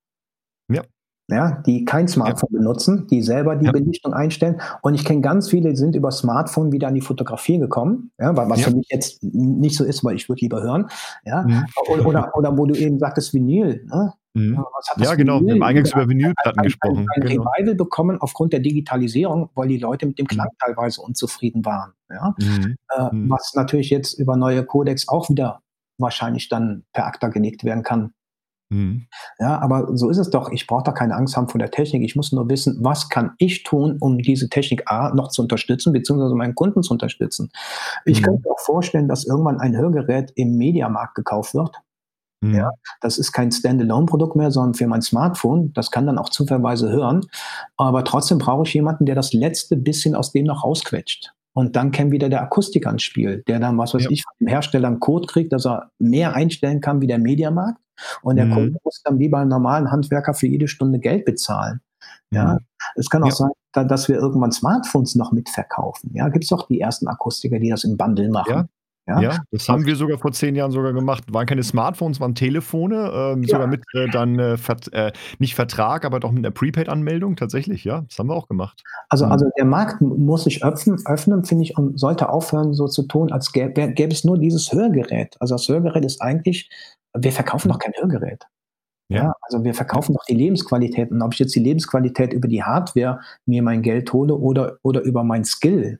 Ja. 0.71 0.83
Ja, 1.29 1.61
die 1.65 1.83
kein 1.83 2.07
Smartphone 2.07 2.51
ja. 2.53 2.59
benutzen, 2.59 3.05
die 3.07 3.21
selber 3.21 3.57
die 3.57 3.65
ja. 3.65 3.73
Belichtung 3.73 4.13
einstellen. 4.13 4.61
Und 4.81 4.93
ich 4.93 5.03
kenne 5.03 5.19
ganz 5.19 5.49
viele, 5.49 5.71
die 5.71 5.75
sind 5.75 5.93
über 5.93 6.09
Smartphone 6.09 6.71
wieder 6.71 6.87
an 6.87 6.95
die 6.95 7.01
Fotografie 7.01 7.59
gekommen, 7.59 8.11
ja, 8.17 8.35
was 8.37 8.61
ja. 8.61 8.69
für 8.69 8.75
mich 8.75 8.87
jetzt 8.89 9.21
nicht 9.23 9.75
so 9.75 9.83
ist, 9.83 10.05
weil 10.05 10.15
ich 10.15 10.29
würde 10.29 10.39
lieber 10.39 10.61
hören. 10.63 10.87
Ja, 11.25 11.43
mhm. 11.43 11.65
oder, 12.05 12.33
oder 12.33 12.57
wo 12.57 12.65
du 12.65 12.75
eben 12.75 12.97
sagtest, 12.97 13.33
Vinyl. 13.33 13.85
Ne? 13.87 14.13
Mhm. 14.37 14.63
Ja, 14.97 15.15
genau. 15.15 15.41
Wir 15.41 15.53
haben 15.53 15.63
eingangs 15.63 15.91
über 15.91 16.07
Vinylplatten 16.07 16.63
gesprochen. 16.63 17.07
Ein, 17.15 17.21
ein, 17.21 17.27
ein 17.27 17.37
genau. 17.37 17.51
Revival 17.51 17.75
bekommen 17.75 18.21
aufgrund 18.21 18.53
der 18.53 18.59
Digitalisierung, 18.59 19.49
weil 19.55 19.67
die 19.67 19.77
Leute 19.77 20.05
mit 20.05 20.19
dem 20.19 20.27
Klang 20.27 20.47
mhm. 20.47 20.57
teilweise 20.59 21.01
unzufrieden 21.01 21.65
waren. 21.65 21.93
Ja? 22.09 22.35
Mhm. 22.39 22.75
Äh, 22.95 23.15
mhm. 23.15 23.29
was 23.29 23.53
natürlich 23.55 23.89
jetzt 23.89 24.13
über 24.13 24.37
neue 24.37 24.63
Codecs 24.63 25.07
auch 25.07 25.29
wieder 25.29 25.61
wahrscheinlich 25.97 26.49
dann 26.49 26.83
per 26.93 27.05
Akta 27.07 27.29
gelegt 27.29 27.63
werden 27.63 27.83
kann. 27.83 28.13
Mhm. 28.69 29.07
Ja, 29.39 29.59
aber 29.59 29.95
so 29.95 30.09
ist 30.09 30.17
es 30.17 30.29
doch. 30.29 30.51
Ich 30.51 30.67
brauche 30.67 30.83
da 30.83 30.91
keine 30.91 31.15
Angst 31.15 31.37
haben 31.37 31.47
vor 31.47 31.59
der 31.59 31.71
Technik. 31.71 32.03
Ich 32.03 32.15
muss 32.15 32.31
nur 32.33 32.49
wissen, 32.49 32.77
was 32.81 33.09
kann 33.09 33.31
ich 33.39 33.63
tun, 33.63 33.97
um 33.99 34.17
diese 34.17 34.49
Technik 34.49 34.83
A 34.91 35.13
noch 35.13 35.29
zu 35.29 35.41
unterstützen, 35.41 35.93
beziehungsweise 35.93 36.35
meinen 36.35 36.53
Kunden 36.53 36.83
zu 36.83 36.91
unterstützen. 36.91 37.49
Ich 38.05 38.19
mhm. 38.19 38.25
könnte 38.25 38.41
mir 38.43 38.51
auch 38.51 38.59
vorstellen, 38.59 39.07
dass 39.07 39.25
irgendwann 39.25 39.59
ein 39.59 39.75
Hörgerät 39.75 40.31
im 40.35 40.57
Mediamarkt 40.57 41.15
gekauft 41.15 41.55
wird 41.55 41.77
Mhm. 42.41 42.55
Ja, 42.55 42.71
das 43.01 43.17
ist 43.17 43.31
kein 43.31 43.51
Standalone-Produkt 43.51 44.35
mehr, 44.35 44.51
sondern 44.51 44.75
für 44.75 44.87
mein 44.87 45.01
Smartphone. 45.01 45.73
Das 45.73 45.91
kann 45.91 46.05
dann 46.05 46.17
auch 46.17 46.29
zufälligerweise 46.29 46.89
hören. 46.89 47.21
Aber 47.77 48.03
trotzdem 48.03 48.37
brauche 48.37 48.63
ich 48.67 48.73
jemanden, 48.73 49.05
der 49.05 49.15
das 49.15 49.33
letzte 49.33 49.75
bisschen 49.75 50.15
aus 50.15 50.31
dem 50.31 50.45
noch 50.45 50.63
rausquetscht. 50.63 51.33
Und 51.53 51.75
dann 51.75 51.89
käme 51.89 52.11
wieder 52.11 52.29
der 52.29 52.43
Akustik 52.43 52.85
ans 52.85 53.01
Spiel, 53.01 53.43
der 53.47 53.59
dann, 53.59 53.79
was 53.79 53.95
weiß 53.95 54.03
ja. 54.03 54.11
ich, 54.11 54.23
vom 54.37 54.47
Hersteller 54.47 54.89
einen 54.89 54.99
Code 54.99 55.25
kriegt, 55.25 55.51
dass 55.51 55.65
er 55.65 55.89
mehr 55.97 56.35
einstellen 56.35 56.81
kann 56.81 57.01
wie 57.01 57.07
der 57.07 57.17
Mediamarkt. 57.17 57.79
Und 58.21 58.35
der 58.35 58.45
mhm. 58.45 58.53
Kunde 58.53 58.79
muss 58.83 59.01
dann 59.03 59.17
wie 59.17 59.27
beim 59.27 59.47
normalen 59.47 59.91
Handwerker 59.91 60.35
für 60.35 60.45
jede 60.45 60.67
Stunde 60.67 60.99
Geld 60.99 61.25
bezahlen. 61.25 61.81
Ja, 62.29 62.53
mhm. 62.53 62.59
es 62.95 63.09
kann 63.09 63.23
auch 63.23 63.29
ja. 63.29 63.49
sein, 63.73 63.87
dass 63.87 64.07
wir 64.07 64.17
irgendwann 64.17 64.51
Smartphones 64.51 65.15
noch 65.15 65.31
mitverkaufen. 65.31 66.11
Ja, 66.13 66.29
gibt 66.29 66.45
es 66.45 66.51
auch 66.51 66.67
die 66.67 66.79
ersten 66.79 67.07
Akustiker, 67.07 67.57
die 67.57 67.69
das 67.69 67.83
im 67.83 67.97
Bundle 67.97 68.29
machen. 68.29 68.53
Ja. 68.53 68.67
Ja, 69.07 69.21
ja 69.21 69.37
das 69.51 69.69
haben 69.69 69.85
wir 69.85 69.95
sogar 69.95 70.17
vor 70.17 70.33
zehn 70.33 70.55
Jahren 70.55 70.71
sogar 70.71 70.91
gemacht. 70.91 71.23
Waren 71.31 71.45
keine 71.45 71.63
Smartphones, 71.63 72.19
waren 72.19 72.35
Telefone, 72.35 73.11
ähm, 73.13 73.43
ja. 73.43 73.49
sogar 73.49 73.67
mit 73.67 73.83
äh, 73.93 74.07
dann 74.09 74.37
äh, 74.37 74.57
Vert, 74.57 74.91
äh, 74.93 75.13
nicht 75.39 75.55
Vertrag, 75.55 76.03
aber 76.03 76.19
doch 76.19 76.31
mit 76.31 76.45
einer 76.45 76.53
Prepaid-Anmeldung 76.53 77.37
tatsächlich. 77.37 77.85
Ja, 77.85 78.01
das 78.01 78.19
haben 78.19 78.27
wir 78.27 78.35
auch 78.35 78.47
gemacht. 78.47 78.83
Also, 79.09 79.25
mhm. 79.25 79.31
also 79.31 79.45
der 79.57 79.65
Markt 79.65 80.01
muss 80.01 80.43
sich 80.43 80.63
öffnen, 80.63 80.97
öffnen 81.05 81.45
finde 81.45 81.63
ich, 81.63 81.77
und 81.77 81.97
sollte 81.97 82.29
aufhören, 82.29 82.73
so 82.73 82.87
zu 82.87 83.03
tun, 83.03 83.31
als 83.31 83.51
gäbe, 83.53 83.93
gäbe 83.93 84.11
es 84.11 84.25
nur 84.25 84.37
dieses 84.37 84.71
Hörgerät. 84.73 85.37
Also 85.39 85.55
das 85.55 85.67
Hörgerät 85.69 86.03
ist 86.03 86.21
eigentlich, 86.21 86.69
wir 87.17 87.31
verkaufen 87.31 87.69
doch 87.69 87.79
kein 87.79 87.93
Hörgerät. 87.97 88.45
Ja. 89.09 89.23
ja. 89.23 89.33
also 89.41 89.63
wir 89.63 89.73
verkaufen 89.73 90.13
doch 90.13 90.25
die 90.25 90.35
Lebensqualität. 90.35 91.11
Und 91.11 91.21
ob 91.21 91.33
ich 91.33 91.39
jetzt 91.39 91.55
die 91.55 91.61
Lebensqualität 91.61 92.33
über 92.33 92.47
die 92.47 92.63
Hardware 92.63 93.21
mir 93.45 93.63
mein 93.63 93.81
Geld 93.81 94.11
hole 94.11 94.35
oder, 94.35 94.77
oder 94.83 95.01
über 95.01 95.23
mein 95.23 95.45
Skill, 95.45 95.99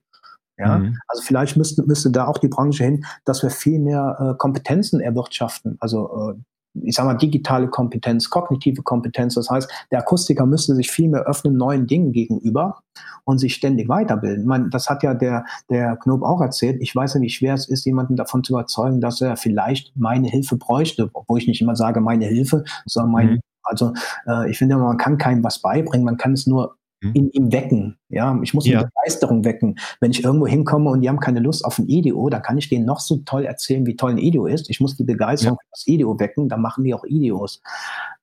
Ja, 0.58 0.80
mhm. 0.80 0.98
also 1.08 1.22
vielleicht 1.24 1.58
müsste, 1.58 1.84
müsste 1.84 2.12
da 2.12 2.28
auch 2.28 2.40
die 2.40 2.48
Branche 2.48 2.84
hin, 2.84 3.06
dass 3.26 3.44
wir 3.44 3.50
viel 3.50 3.80
mehr 3.80 4.18
äh, 4.20 4.38
Kompetenzen 4.38 5.00
erwirtschaften. 5.00 5.78
Also 5.80 6.32
äh, 6.32 6.42
ich 6.84 6.96
sage 6.96 7.08
mal, 7.08 7.16
digitale 7.16 7.68
Kompetenz, 7.68 8.30
kognitive 8.30 8.84
Kompetenz. 8.84 9.36
Das 9.36 9.50
heißt, 9.50 9.70
der 9.92 10.00
Akustiker 10.00 10.46
müsste 10.46 10.76
sich 10.76 10.92
viel 10.92 11.10
mehr 11.10 11.22
öffnen 11.22 11.58
neuen 11.58 11.88
Dingen 11.88 12.12
gegenüber 12.12 12.80
und 13.24 13.40
sich 13.40 13.56
ständig 13.56 13.90
weiterbilden. 13.90 14.46
Meine, 14.46 14.70
das 14.70 14.90
hat 14.90 15.04
ja 15.04 15.14
der, 15.14 15.46
der 15.70 15.98
Knob 15.98 16.24
auch 16.24 16.42
erzählt. 16.42 16.78
Ich 16.82 16.96
weiß 16.96 17.16
ja, 17.16 17.22
wie 17.22 17.30
schwer 17.30 17.54
es 17.54 17.68
ist, 17.68 17.86
jemanden 17.86 18.16
davon 18.16 18.44
zu 18.44 18.54
überzeugen, 18.54 19.02
dass 19.02 19.22
er 19.22 19.38
vielleicht 19.38 19.96
meine 19.96 20.28
Hilfe 20.28 20.58
bräuchte, 20.58 21.10
obwohl 21.14 21.40
ich 21.40 21.48
nicht 21.48 21.62
immer 21.62 21.76
sage, 21.76 22.00
meine 22.00 22.26
Hilfe, 22.26 22.64
sondern 22.86 23.12
meine 23.12 23.32
mhm. 23.32 23.40
Also 23.70 23.94
äh, 24.26 24.50
ich 24.50 24.58
finde, 24.58 24.78
man 24.78 24.98
kann 24.98 25.18
keinem 25.18 25.44
was 25.44 25.62
beibringen, 25.62 26.06
man 26.06 26.16
kann 26.16 26.32
es 26.32 26.48
nur? 26.48 26.78
In 27.00 27.30
ihm 27.32 27.52
wecken. 27.52 27.98
Ja, 28.10 28.40
ich 28.42 28.54
muss 28.54 28.66
ja. 28.66 28.80
eine 28.80 28.88
Begeisterung 28.88 29.46
wecken. 29.46 29.78
Wenn 30.00 30.12
ich 30.12 30.24
irgendwo 30.24 30.48
hinkomme 30.48 30.90
und 30.90 31.02
die 31.02 31.10
haben 31.10 31.20
keine 31.20 31.40
Lust 31.40 31.64
auf 31.64 31.78
ein 31.78 31.88
IDEO, 31.88 32.30
dann 32.30 32.42
kann 32.42 32.58
ich 32.58 32.70
denen 32.70 32.86
noch 32.86 33.00
so 33.00 33.18
toll 33.18 33.46
erzählen, 33.46 33.86
wie 33.86 33.96
toll 33.96 34.12
ein 34.12 34.18
IDEO 34.18 34.48
ist. 34.48 34.70
Ich 34.70 34.80
muss 34.80 34.98
die 34.98 35.04
Begeisterung 35.04 35.58
ja. 35.58 35.64
für 35.64 35.72
das 35.72 35.88
IDEO 35.88 36.20
wecken, 36.20 36.50
dann 36.50 36.62
machen 36.62 36.84
die 36.84 36.94
auch 36.94 37.04
IDEOs. 37.06 37.62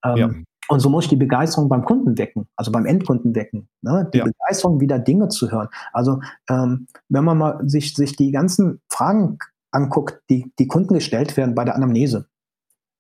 Ähm, 0.05 0.17
ja. 0.17 0.31
Und 0.69 0.81
so 0.81 0.89
muss 0.89 1.05
ich 1.05 1.11
die 1.11 1.17
Begeisterung 1.17 1.69
beim 1.69 1.85
Kunden 1.85 2.17
wecken, 2.17 2.49
also 2.57 2.73
beim 2.73 2.87
Endkunden 2.87 3.35
wecken. 3.35 3.69
Ne? 3.83 4.09
Die 4.13 4.19
ja. 4.19 4.25
Begeisterung, 4.25 4.81
wieder 4.81 4.99
Dinge 4.99 5.29
zu 5.29 5.51
hören. 5.51 5.69
Also 5.93 6.21
ähm, 6.49 6.87
wenn 7.09 7.25
man 7.25 7.39
mal 7.39 7.61
sich, 7.69 7.95
sich 7.95 8.17
die 8.17 8.31
ganzen 8.33 8.81
Fragen 8.91 9.39
anguckt, 9.71 10.23
die, 10.31 10.53
die 10.59 10.67
Kunden 10.67 10.95
gestellt 10.95 11.37
werden 11.37 11.55
bei 11.55 11.65
der 11.65 11.75
Anamnese. 11.77 12.29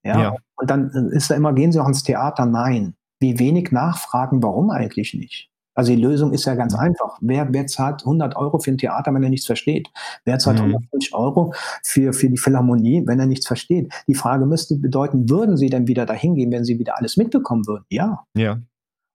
Ja? 0.05 0.21
ja. 0.21 0.37
Und 0.57 0.71
dann 0.71 0.91
ist 1.13 1.31
da 1.31 1.35
immer, 1.35 1.53
gehen 1.53 1.73
Sie 1.73 1.81
auch 1.81 1.89
ins 1.89 2.03
Theater? 2.03 2.45
Nein. 2.45 2.95
Wie 3.19 3.39
wenig 3.39 3.73
nachfragen, 3.73 4.43
warum 4.43 4.71
eigentlich 4.71 5.15
nicht? 5.15 5.51
Also 5.75 5.93
die 5.93 6.01
Lösung 6.01 6.33
ist 6.33 6.45
ja 6.45 6.55
ganz 6.55 6.75
mhm. 6.75 6.81
einfach. 6.81 7.19
Wer, 7.21 7.53
wer 7.53 7.67
zahlt 7.67 8.03
100 8.03 8.37
Euro 8.37 8.59
für 8.59 8.71
ein 8.71 8.79
Theater, 8.79 9.13
wenn 9.13 9.23
er 9.23 9.31
nichts 9.31 9.47
versteht? 9.47 9.91
Wer 10.25 10.39
zahlt 10.39 10.59
mhm. 10.59 10.75
150 10.75 11.15
Euro 11.15 11.53
für, 11.83 12.13
für 12.13 12.29
die 12.29 12.39
Philharmonie, 12.39 13.03
wenn 13.07 13.21
er 13.21 13.27
nichts 13.27 13.47
versteht? 13.47 13.93
Die 14.07 14.15
Frage 14.15 14.47
müsste 14.47 14.77
bedeuten, 14.77 15.29
würden 15.29 15.57
Sie 15.57 15.71
denn 15.71 15.87
wieder 15.87 16.07
dahin 16.07 16.35
gehen, 16.35 16.53
wenn 16.53 16.65
Sie 16.65 16.79
wieder 16.79 16.97
alles 16.99 17.17
mitbekommen 17.17 17.67
würden? 17.67 17.85
Ja. 17.91 18.25
Ja. 18.37 18.61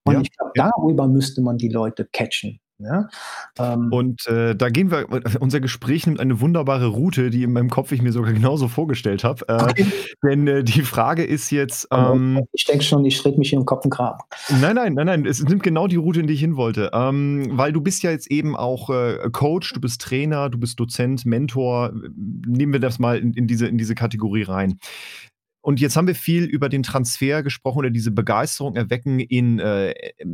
Und 0.05 0.14
ja. 0.14 0.22
ich 0.22 0.32
glaube, 0.36 0.51
darüber 0.55 1.07
müsste 1.07 1.41
man 1.41 1.57
die 1.57 1.70
Leute 1.70 2.07
catchen. 2.12 2.60
Ja? 2.80 3.10
Ähm, 3.58 3.92
und 3.92 4.26
äh, 4.28 4.56
da 4.56 4.70
gehen 4.70 4.90
wir, 4.90 5.06
unser 5.42 5.60
Gespräch 5.60 6.08
nimmt 6.08 6.20
eine 6.20 6.40
wunderbare 6.40 6.88
Route, 6.88 7.30
die 7.30 7.44
in 7.44 7.52
meinem 7.52 7.70
Kopf 7.70 7.92
ich 7.92 8.02
mir 8.02 8.14
sogar 8.14 8.32
genauso 8.34 8.68
vorgestellt 8.70 9.24
habe. 9.24 9.46
Äh, 9.50 9.64
okay. 9.64 9.86
Denn 10.24 10.48
äh, 10.48 10.64
die 10.64 10.82
Frage 10.82 11.24
ist 11.24 11.52
jetzt. 11.52 11.88
Ähm, 11.92 12.42
ich 12.54 12.66
denke 12.66 12.84
schon, 12.84 13.04
ich 13.04 13.18
schritt 13.18 13.38
mich 13.38 13.50
hier 13.50 13.60
im 13.60 13.66
Kopf 13.66 13.84
und 13.84 13.92
Graben. 13.92 14.20
Nein, 14.62 14.76
nein, 14.76 14.94
nein, 14.94 15.06
nein. 15.06 15.26
Es 15.26 15.44
nimmt 15.44 15.64
genau 15.64 15.88
die 15.88 15.98
Route, 15.98 16.22
in 16.22 16.28
die 16.28 16.34
ich 16.34 16.40
hin 16.40 16.56
wollte. 16.56 16.92
Ähm, 16.94 17.50
weil 17.52 17.74
du 17.74 17.82
bist 17.82 18.02
ja 18.04 18.12
jetzt 18.12 18.32
eben 18.32 18.56
auch 18.56 18.90
äh, 18.90 19.30
Coach, 19.32 19.74
du 19.74 19.82
bist 19.82 20.02
Trainer, 20.02 20.50
du 20.50 20.58
bist 20.58 20.80
Dozent, 20.80 21.26
Mentor. 21.26 21.92
Nehmen 22.16 22.72
wir 22.72 22.80
das 22.80 22.98
mal 22.98 23.18
in, 23.18 23.34
in, 23.34 23.48
diese, 23.48 23.68
in 23.68 23.78
diese 23.78 23.96
Kategorie 23.96 24.44
rein. 24.44 24.80
Und 25.62 25.80
jetzt 25.80 25.97
haben 25.97 26.07
wir 26.07 26.16
viel 26.16 26.45
über 26.45 26.70
den 26.70 26.84
Transfer 26.84 27.43
gesprochen 27.43 27.80
oder 27.80 27.89
diese 27.89 28.12
Begeisterung 28.12 28.76
erwecken 28.76 29.20
in 29.20 29.60
äh, 29.60 29.91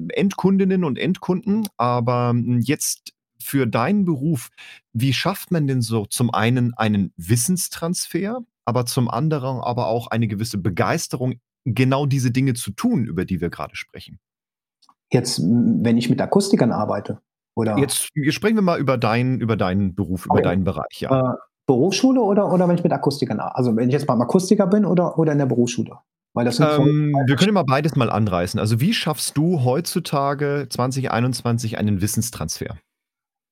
Endkundinnen 0.10 0.84
und 0.84 1.00
Endkunden. 1.00 1.68
Aber 1.78 2.30
hm, 2.30 2.60
jetzt 2.62 3.14
für 3.40 3.68
deinen 3.68 4.06
Beruf, 4.06 4.50
wie 4.94 5.14
schafft 5.14 5.52
man 5.52 5.68
denn 5.68 5.82
so 5.82 6.06
zum 6.06 6.34
einen 6.34 6.74
einen 6.76 7.14
Wissenstransfer, 7.18 8.42
aber 8.66 8.86
zum 8.86 9.10
anderen 9.10 9.60
aber 9.60 9.88
auch 9.88 10.08
eine 10.08 10.28
gewisse 10.28 10.58
Begeisterung, 10.58 11.36
genau 11.66 12.06
diese 12.06 12.32
Dinge 12.32 12.54
zu 12.54 12.72
tun, 12.72 13.06
über 13.06 13.26
die 13.26 13.42
wir 13.42 13.50
gerade 13.50 13.76
sprechen? 13.76 14.20
Jetzt, 15.12 15.40
wenn 15.40 15.98
ich 15.98 16.10
mit 16.10 16.20
Akustikern 16.22 16.72
arbeite, 16.72 17.22
oder? 17.56 17.78
Jetzt 17.78 18.10
sprechen 18.30 18.56
wir 18.56 18.62
mal 18.62 18.80
über 18.80 18.98
deinen, 18.98 19.40
über 19.40 19.56
deinen 19.56 19.96
Beruf, 19.96 20.26
okay. 20.26 20.40
über 20.40 20.42
deinen 20.42 20.64
Bereich, 20.64 21.00
ja. 21.00 21.38
Berufsschule 21.68 22.22
oder, 22.22 22.52
oder 22.52 22.68
wenn 22.68 22.76
ich 22.76 22.84
mit 22.84 22.94
Akustikern, 22.94 23.40
also 23.40 23.76
wenn 23.76 23.90
ich 23.90 23.94
jetzt 23.94 24.08
beim 24.08 24.22
Akustiker 24.22 24.68
bin 24.68 24.86
oder, 24.86 25.18
oder 25.18 25.32
in 25.32 25.40
der 25.40 25.46
Berufsschule? 25.46 25.98
Weil 26.34 26.46
das 26.46 26.60
ähm, 26.60 27.16
wir 27.28 27.36
können 27.38 27.54
mal 27.54 27.64
beides 27.64 27.96
mal 27.96 28.10
anreißen. 28.10 28.60
Also 28.60 28.82
wie 28.82 28.94
schaffst 28.94 29.38
du 29.38 29.64
heutzutage 29.64 30.68
2021 30.70 31.78
einen 31.78 32.02
Wissenstransfer? 32.02 32.76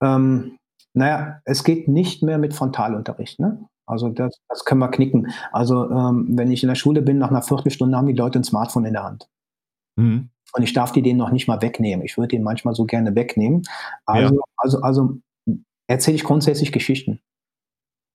Ähm, 0.04 0.58
naja, 0.94 1.40
es 1.46 1.64
geht 1.64 1.88
nicht 1.88 2.24
mehr 2.24 2.38
mit 2.38 2.54
Frontalunterricht. 2.54 3.40
Ne? 3.40 3.66
Also 3.86 4.10
das, 4.10 4.38
das 4.50 4.66
können 4.66 4.80
wir 4.80 4.92
knicken. 4.92 5.32
Also 5.54 5.90
ähm, 5.90 6.28
wenn 6.38 6.52
ich 6.52 6.62
in 6.62 6.70
der 6.70 6.76
Schule 6.76 7.02
bin, 7.02 7.18
nach 7.18 7.30
einer 7.30 7.42
Viertelstunde 7.42 7.98
haben 7.98 8.08
die 8.08 8.14
Leute 8.14 8.40
ein 8.40 8.44
Smartphone 8.44 8.86
in 8.86 8.94
der 8.94 9.04
Hand. 9.04 9.30
Mhm. 9.96 10.30
Und 10.52 10.64
ich 10.64 10.74
darf 10.74 10.92
die 10.92 11.02
denen 11.02 11.18
noch 11.18 11.32
nicht 11.32 11.48
mal 11.48 11.62
wegnehmen. 11.62 12.06
Ich 12.06 12.18
würde 12.18 12.30
den 12.30 12.44
manchmal 12.44 12.76
so 12.76 12.86
gerne 12.86 13.16
wegnehmen. 13.16 13.64
Also, 14.06 14.36
ja. 14.36 14.42
also, 14.58 14.82
also 14.82 15.18
erzähle 15.88 16.16
ich 16.16 16.24
grundsätzlich 16.24 16.72
Geschichten. 16.72 17.22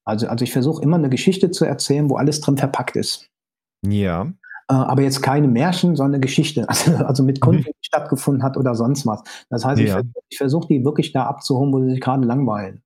Also, 0.09 0.26
also 0.26 0.42
ich 0.42 0.52
versuche 0.52 0.82
immer 0.82 0.96
eine 0.96 1.11
Geschichte 1.11 1.50
zu 1.50 1.66
erzählen, 1.66 2.09
wo 2.09 2.16
alles 2.16 2.40
drin 2.40 2.56
verpackt 2.56 2.96
ist. 2.96 3.28
Ja. 3.86 4.22
Äh, 4.70 4.74
aber 4.74 5.02
jetzt 5.02 5.20
keine 5.20 5.48
Märchen, 5.48 5.96
sondern 5.96 6.14
eine 6.14 6.20
Geschichte, 6.20 6.66
also, 6.68 6.96
also 6.96 7.22
mit 7.22 7.42
Kunden, 7.42 7.61
mhm. 7.61 7.66
die 7.66 7.86
stattgefunden 7.86 8.42
hat 8.42 8.56
oder 8.56 8.74
sonst 8.74 9.06
was. 9.06 9.22
Das 9.50 9.66
heißt, 9.66 9.82
ja. 9.82 10.00
ich, 10.00 10.06
ich 10.30 10.38
versuche 10.38 10.66
die 10.68 10.82
wirklich 10.82 11.12
da 11.12 11.26
abzuholen, 11.26 11.74
wo 11.74 11.82
sie 11.82 11.90
sich 11.90 12.00
gerade 12.00 12.26
langweilen. 12.26 12.82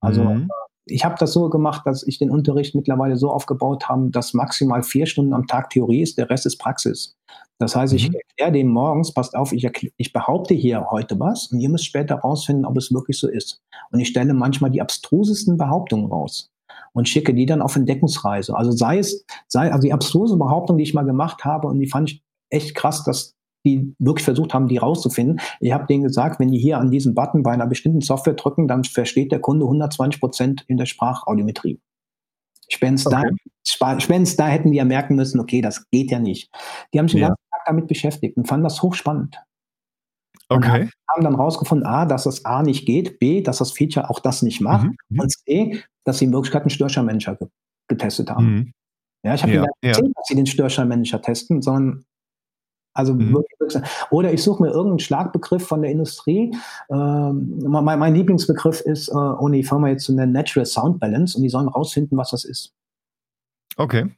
Also 0.00 0.24
mhm. 0.24 0.44
Äh, 0.44 0.48
ich 0.86 1.04
habe 1.04 1.14
das 1.18 1.34
so 1.34 1.50
gemacht, 1.50 1.82
dass 1.84 2.06
ich 2.06 2.18
den 2.18 2.30
Unterricht 2.30 2.74
mittlerweile 2.74 3.16
so 3.16 3.30
aufgebaut 3.30 3.90
habe, 3.90 4.08
dass 4.08 4.32
maximal 4.32 4.82
vier 4.82 5.04
Stunden 5.04 5.34
am 5.34 5.46
Tag 5.46 5.68
Theorie 5.68 6.00
ist, 6.00 6.16
der 6.16 6.30
Rest 6.30 6.46
ist 6.46 6.56
Praxis. 6.56 7.18
Das 7.58 7.76
heißt, 7.76 7.92
ich 7.92 8.08
mhm. 8.08 8.14
erkläre 8.14 8.52
dem 8.52 8.68
morgens, 8.68 9.12
passt 9.12 9.36
auf, 9.36 9.52
ich, 9.52 9.68
ich, 9.98 10.12
behaupte 10.14 10.54
hier 10.54 10.86
heute 10.90 11.20
was 11.20 11.48
und 11.52 11.60
ihr 11.60 11.68
müsst 11.68 11.84
später 11.84 12.14
rausfinden, 12.16 12.64
ob 12.64 12.78
es 12.78 12.92
wirklich 12.94 13.18
so 13.18 13.28
ist. 13.28 13.60
Und 13.90 14.00
ich 14.00 14.08
stelle 14.08 14.32
manchmal 14.32 14.70
die 14.70 14.80
abstrusesten 14.80 15.58
Behauptungen 15.58 16.06
raus 16.06 16.51
und 16.92 17.08
schicke 17.08 17.34
die 17.34 17.46
dann 17.46 17.62
auf 17.62 17.76
Entdeckungsreise. 17.76 18.56
Also 18.56 18.70
sei 18.72 18.98
es, 18.98 19.24
sei, 19.48 19.72
also 19.72 19.86
die 19.86 19.92
abstruse 19.92 20.36
Behauptung, 20.36 20.76
die 20.76 20.84
ich 20.84 20.94
mal 20.94 21.04
gemacht 21.04 21.44
habe 21.44 21.68
und 21.68 21.78
die 21.78 21.88
fand 21.88 22.10
ich 22.10 22.22
echt 22.50 22.74
krass, 22.74 23.04
dass 23.04 23.34
die 23.64 23.94
wirklich 23.98 24.24
versucht 24.24 24.54
haben, 24.54 24.68
die 24.68 24.78
rauszufinden. 24.78 25.40
Ich 25.60 25.72
habe 25.72 25.86
denen 25.86 26.02
gesagt, 26.02 26.40
wenn 26.40 26.50
die 26.50 26.58
hier 26.58 26.78
an 26.78 26.90
diesen 26.90 27.14
Button 27.14 27.42
bei 27.42 27.52
einer 27.52 27.66
bestimmten 27.66 28.00
Software 28.00 28.34
drücken, 28.34 28.66
dann 28.66 28.84
versteht 28.84 29.30
der 29.30 29.40
Kunde 29.40 29.64
120 29.64 30.20
Prozent 30.20 30.64
in 30.66 30.76
der 30.76 30.86
Sprachaudiometrie. 30.86 31.80
Spätestens 32.68 33.12
okay. 33.12 33.30
da, 33.78 34.00
spätestens 34.00 34.36
da 34.36 34.48
hätten 34.48 34.72
die 34.72 34.78
ja 34.78 34.84
merken 34.84 35.14
müssen, 35.14 35.40
okay, 35.40 35.60
das 35.60 35.88
geht 35.90 36.10
ja 36.10 36.18
nicht. 36.18 36.50
Die 36.92 36.98
haben 36.98 37.08
sich 37.08 37.20
ja. 37.20 37.26
den 37.26 37.30
ganzen 37.30 37.50
Tag 37.50 37.62
damit 37.66 37.86
beschäftigt 37.86 38.36
und 38.36 38.48
fanden 38.48 38.64
das 38.64 38.82
hochspannend. 38.82 39.36
Okay. 40.56 40.90
Haben 41.08 41.24
dann 41.24 41.34
rausgefunden, 41.34 41.86
A, 41.86 42.06
dass 42.06 42.24
das 42.24 42.44
A 42.44 42.62
nicht 42.62 42.86
geht, 42.86 43.18
B, 43.18 43.42
dass 43.42 43.58
das 43.58 43.72
Feature 43.72 44.10
auch 44.10 44.20
das 44.20 44.42
nicht 44.42 44.60
macht 44.60 44.84
mhm. 44.84 44.96
mhm. 45.08 45.20
und 45.20 45.32
C, 45.32 45.82
dass 46.04 46.18
sie 46.18 46.26
in 46.26 46.32
Wirklichkeit 46.32 46.62
einen 46.62 46.70
Störscheinmanager 46.70 47.36
ge 47.36 47.48
getestet 47.88 48.30
haben. 48.30 48.54
Mhm. 48.54 48.72
Ja, 49.24 49.34
ich 49.34 49.42
habe 49.42 49.52
ja, 49.52 49.60
nicht 49.60 49.70
erzählt, 49.82 50.06
ja. 50.06 50.12
dass 50.16 50.26
sie 50.26 50.34
den 50.34 50.46
Störscheinmanager 50.46 51.20
testen, 51.20 51.62
sondern 51.62 52.04
also 52.94 53.14
mhm. 53.14 53.32
wirklich, 53.32 53.82
oder 54.10 54.32
ich 54.32 54.42
suche 54.42 54.62
mir 54.62 54.70
irgendeinen 54.70 54.98
Schlagbegriff 54.98 55.66
von 55.66 55.82
der 55.82 55.90
Industrie. 55.90 56.54
Ähm, 56.90 57.58
mein, 57.66 57.98
mein, 57.98 58.14
Lieblingsbegriff 58.14 58.80
ist, 58.82 59.08
äh, 59.08 59.14
ohne 59.14 59.56
die 59.56 59.62
Firma 59.62 59.88
jetzt 59.88 60.04
zu 60.04 60.14
nennen, 60.14 60.32
Natural 60.32 60.66
Sound 60.66 61.00
Balance 61.00 61.36
und 61.36 61.42
die 61.42 61.48
sollen 61.48 61.68
rausfinden, 61.68 62.18
was 62.18 62.30
das 62.30 62.44
ist. 62.44 62.74
Okay. 63.76 64.10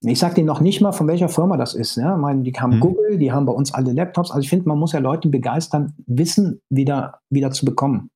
Ich 0.00 0.18
sage 0.18 0.36
denen 0.36 0.46
noch 0.46 0.60
nicht 0.60 0.80
mal, 0.80 0.92
von 0.92 1.08
welcher 1.08 1.28
Firma 1.28 1.56
das 1.56 1.74
ist. 1.74 1.96
Ja? 1.96 2.14
Ich 2.14 2.20
meine, 2.20 2.42
die 2.42 2.52
haben 2.52 2.76
mhm. 2.76 2.80
Google, 2.80 3.18
die 3.18 3.32
haben 3.32 3.46
bei 3.46 3.52
uns 3.52 3.74
alle 3.74 3.92
Laptops. 3.92 4.30
Also 4.30 4.42
ich 4.42 4.48
finde, 4.48 4.68
man 4.68 4.78
muss 4.78 4.92
ja 4.92 5.00
Leute 5.00 5.28
begeistern, 5.28 5.94
Wissen 6.06 6.60
wieder, 6.70 7.20
wieder 7.30 7.50
zu 7.50 7.64
bekommen. 7.64 8.10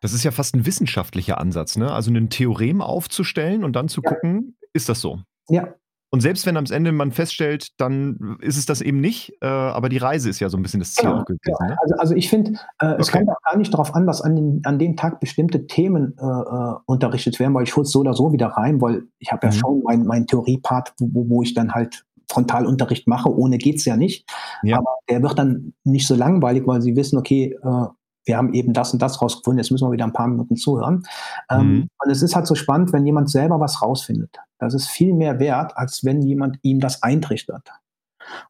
Das 0.00 0.12
ist 0.12 0.24
ja 0.24 0.32
fast 0.32 0.54
ein 0.56 0.66
wissenschaftlicher 0.66 1.38
Ansatz, 1.38 1.76
ne? 1.76 1.92
Also 1.92 2.10
ein 2.10 2.28
Theorem 2.28 2.80
aufzustellen 2.82 3.62
und 3.62 3.76
dann 3.76 3.88
zu 3.88 4.02
ja. 4.02 4.10
gucken, 4.10 4.56
ist 4.72 4.88
das 4.88 5.00
so? 5.00 5.20
Ja, 5.48 5.74
und 6.14 6.20
selbst 6.20 6.44
wenn 6.44 6.58
am 6.58 6.66
Ende 6.68 6.92
man 6.92 7.10
feststellt, 7.10 7.68
dann 7.78 8.36
ist 8.42 8.58
es 8.58 8.66
das 8.66 8.82
eben 8.82 9.00
nicht, 9.00 9.32
äh, 9.40 9.46
aber 9.46 9.88
die 9.88 9.96
Reise 9.96 10.28
ist 10.28 10.40
ja 10.40 10.50
so 10.50 10.58
ein 10.58 10.62
bisschen 10.62 10.80
das 10.80 10.92
Ziel 10.92 11.08
genau, 11.08 11.24
gewesen. 11.24 11.40
Ja. 11.58 11.66
Ne? 11.68 11.76
Also, 11.80 11.94
also 11.96 12.14
ich 12.14 12.28
finde, 12.28 12.52
äh, 12.80 12.96
es 12.98 13.10
kommt 13.10 13.30
auch 13.30 13.40
gar 13.42 13.56
nicht 13.56 13.72
darauf 13.72 13.94
an, 13.94 14.06
dass 14.06 14.20
an, 14.20 14.36
den, 14.36 14.60
an 14.64 14.78
dem 14.78 14.94
Tag 14.94 15.20
bestimmte 15.20 15.66
Themen 15.66 16.14
äh, 16.18 16.24
äh 16.24 16.74
unterrichtet 16.84 17.40
werden, 17.40 17.54
weil 17.54 17.64
ich 17.64 17.74
hole 17.74 17.84
es 17.84 17.92
so 17.92 18.00
oder 18.00 18.12
so 18.12 18.30
wieder 18.30 18.48
rein, 18.48 18.82
weil 18.82 19.04
ich 19.20 19.32
habe 19.32 19.46
mhm. 19.46 19.52
ja 19.52 19.58
schon 19.58 19.82
meinen 19.84 20.06
mein 20.06 20.26
Theoriepart, 20.26 20.92
wo, 21.00 21.30
wo 21.30 21.42
ich 21.42 21.54
dann 21.54 21.72
halt 21.72 22.04
Frontalunterricht 22.30 23.08
mache, 23.08 23.34
ohne 23.34 23.56
geht 23.56 23.76
es 23.76 23.86
ja 23.86 23.96
nicht. 23.96 24.30
Ja. 24.62 24.78
Aber 24.78 24.96
der 25.08 25.22
wird 25.22 25.38
dann 25.38 25.72
nicht 25.84 26.06
so 26.06 26.14
langweilig, 26.14 26.66
weil 26.66 26.82
sie 26.82 26.94
wissen, 26.94 27.16
okay, 27.16 27.56
äh, 27.62 27.86
wir 28.24 28.36
haben 28.36 28.54
eben 28.54 28.72
das 28.72 28.92
und 28.92 29.02
das 29.02 29.20
rausgefunden, 29.20 29.58
jetzt 29.58 29.70
müssen 29.70 29.86
wir 29.86 29.92
wieder 29.92 30.04
ein 30.04 30.12
paar 30.12 30.28
Minuten 30.28 30.56
zuhören. 30.56 31.04
Ähm, 31.50 31.66
mhm. 31.66 31.88
Und 32.04 32.10
es 32.10 32.22
ist 32.22 32.36
halt 32.36 32.46
so 32.46 32.54
spannend, 32.54 32.92
wenn 32.92 33.06
jemand 33.06 33.30
selber 33.30 33.58
was 33.60 33.82
rausfindet. 33.82 34.36
Das 34.62 34.74
ist 34.74 34.88
viel 34.88 35.12
mehr 35.12 35.40
wert, 35.40 35.76
als 35.76 36.04
wenn 36.04 36.22
jemand 36.22 36.56
ihm 36.62 36.78
das 36.78 37.02
eintrichtert. 37.02 37.68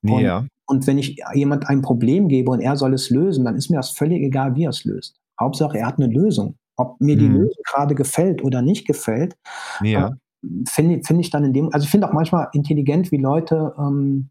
Und, 0.03 0.21
ja. 0.21 0.47
und 0.67 0.87
wenn 0.87 0.99
ich 0.99 1.17
jemand 1.33 1.71
ein 1.71 1.81
Problem 1.81 2.29
gebe 2.29 2.51
und 2.51 2.61
er 2.61 2.77
soll 2.77 2.93
es 2.93 3.09
lösen, 3.09 3.47
dann 3.47 3.57
ist 3.57 3.71
mir 3.71 3.79
das 3.79 3.93
völlig 3.93 4.23
egal, 4.23 4.55
wie 4.55 4.65
er 4.65 4.71
es 4.71 4.85
löst. 4.85 5.19
Hauptsache, 5.41 5.79
er 5.79 5.87
hat 5.87 5.99
eine 5.99 6.13
Lösung. 6.13 6.57
Ob 6.77 7.01
mir 7.01 7.17
die 7.17 7.31
mhm. 7.31 7.37
Lösung 7.37 7.63
gerade 7.65 7.95
gefällt 7.95 8.45
oder 8.45 8.61
nicht 8.61 8.87
gefällt, 8.87 9.39
ja. 9.83 10.09
äh, 10.09 10.49
finde 10.69 11.03
find 11.03 11.21
ich 11.21 11.31
dann 11.31 11.45
in 11.45 11.55
dem, 11.55 11.73
also 11.73 11.85
ich 11.85 11.91
finde 11.91 12.07
auch 12.07 12.13
manchmal 12.13 12.49
intelligent, 12.53 13.11
wie 13.11 13.17
Leute 13.17 13.75
ähm, 13.79 14.29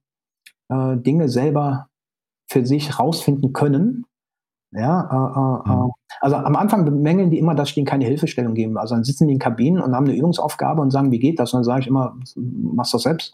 äh, 0.70 0.98
Dinge 0.98 1.30
selber 1.30 1.88
für 2.48 2.64
sich 2.64 3.00
rausfinden 3.00 3.54
können 3.54 4.06
Ja, 4.74 5.64
äh, 5.66 5.70
äh, 5.70 5.74
mhm. 5.74 5.92
also 6.22 6.36
am 6.38 6.56
Anfang 6.56 6.86
bemängeln 6.86 7.30
die 7.30 7.40
immer, 7.40 7.56
dass 7.56 7.70
ich 7.70 7.76
denen 7.76 7.86
keine 7.86 8.06
Hilfestellung 8.06 8.54
gebe. 8.54 8.80
Also 8.80 8.96
dann 8.96 9.04
sitzen 9.04 9.28
die 9.28 9.34
in 9.34 9.40
Kabinen 9.40 9.82
und 9.82 9.94
haben 9.94 10.06
eine 10.06 10.16
Übungsaufgabe 10.16 10.82
und 10.82 10.92
sagen, 10.92 11.12
wie 11.12 11.20
geht 11.20 11.40
das? 11.40 11.54
Und 11.54 11.60
dann 11.60 11.64
sage 11.66 11.82
ich 11.82 11.88
immer, 11.88 12.18
mach's 12.36 12.92
doch 12.92 13.00
selbst. 13.00 13.34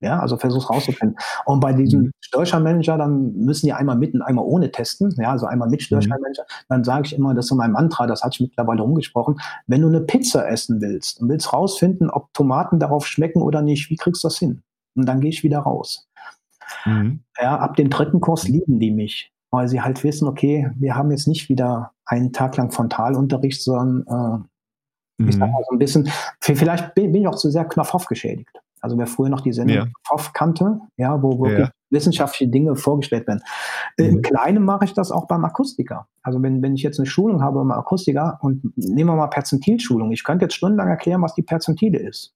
Ja, 0.00 0.20
also 0.20 0.36
versuch's 0.36 0.70
rauszufinden. 0.70 1.18
Und 1.44 1.58
bei 1.60 1.72
diesem 1.72 2.02
mhm. 2.02 2.10
Störscheinmanager, 2.20 2.96
dann 2.96 3.32
müssen 3.34 3.66
die 3.66 3.72
einmal 3.72 3.96
mit 3.96 4.14
und 4.14 4.22
einmal 4.22 4.44
ohne 4.44 4.70
testen. 4.70 5.12
Ja, 5.18 5.32
also 5.32 5.46
einmal 5.46 5.68
mit 5.68 5.82
Störscheinmanager. 5.82 6.42
Mhm. 6.42 6.64
Dann 6.68 6.84
sage 6.84 7.06
ich 7.06 7.16
immer, 7.16 7.34
das 7.34 7.46
ist 7.46 7.50
in 7.50 7.56
meinem 7.56 7.72
Mantra, 7.72 8.06
das 8.06 8.22
hatte 8.22 8.34
ich 8.34 8.40
mittlerweile 8.40 8.84
umgesprochen. 8.84 9.40
Wenn 9.66 9.82
du 9.82 9.88
eine 9.88 10.00
Pizza 10.00 10.48
essen 10.48 10.80
willst 10.80 11.20
und 11.20 11.28
willst 11.28 11.52
rausfinden, 11.52 12.10
ob 12.10 12.32
Tomaten 12.32 12.78
darauf 12.78 13.06
schmecken 13.06 13.42
oder 13.42 13.60
nicht, 13.60 13.90
wie 13.90 13.96
kriegst 13.96 14.22
du 14.22 14.28
das 14.28 14.38
hin? 14.38 14.62
Und 14.94 15.06
dann 15.06 15.20
gehe 15.20 15.30
ich 15.30 15.42
wieder 15.42 15.58
raus. 15.58 16.08
Mhm. 16.84 17.24
Ja, 17.40 17.58
ab 17.58 17.74
dem 17.74 17.90
dritten 17.90 18.20
Kurs 18.20 18.46
lieben 18.46 18.78
die 18.78 18.92
mich, 18.92 19.32
weil 19.50 19.68
sie 19.68 19.80
halt 19.80 20.04
wissen, 20.04 20.28
okay, 20.28 20.70
wir 20.76 20.94
haben 20.94 21.10
jetzt 21.10 21.28
nicht 21.28 21.48
wieder 21.48 21.92
einen 22.04 22.32
Tag 22.32 22.56
lang 22.56 22.70
Frontalunterricht, 22.70 23.62
sondern 23.62 24.48
äh, 25.20 25.24
ich 25.26 25.36
sag 25.36 25.46
mhm. 25.46 25.52
mal 25.52 25.62
so 25.68 25.74
ein 25.74 25.78
bisschen, 25.78 26.10
vielleicht 26.40 26.94
bin, 26.94 27.14
ich 27.14 27.26
auch 27.26 27.34
zu 27.34 27.50
sehr 27.50 27.64
Knopfhoff 27.64 28.06
geschädigt. 28.06 28.56
Also 28.80 28.96
wer 28.96 29.08
früher 29.08 29.28
noch 29.28 29.40
die 29.40 29.52
Sendung 29.52 29.76
ja. 29.76 29.86
Kopf 30.08 30.32
kannte, 30.32 30.80
ja, 30.96 31.20
wo 31.20 31.40
wirklich 31.40 31.66
ja. 31.66 31.72
wissenschaftliche 31.90 32.48
Dinge 32.48 32.76
vorgestellt 32.76 33.26
werden. 33.26 33.42
Mhm. 33.98 34.04
Im 34.04 34.22
Kleinen 34.22 34.64
mache 34.64 34.84
ich 34.84 34.92
das 34.92 35.10
auch 35.10 35.26
beim 35.26 35.44
Akustiker. 35.44 36.06
Also 36.22 36.40
wenn, 36.42 36.62
wenn 36.62 36.74
ich 36.74 36.82
jetzt 36.82 37.00
eine 37.00 37.06
Schulung 37.06 37.42
habe 37.42 37.58
beim 37.58 37.72
Akustiker 37.72 38.38
und 38.42 38.76
nehmen 38.76 39.10
wir 39.10 39.16
mal 39.16 39.26
Perzentilschulung, 39.26 40.12
ich 40.12 40.22
könnte 40.22 40.44
jetzt 40.44 40.54
stundenlang 40.54 40.88
erklären, 40.88 41.22
was 41.22 41.34
die 41.34 41.42
Perzentile 41.42 41.98
ist. 41.98 42.34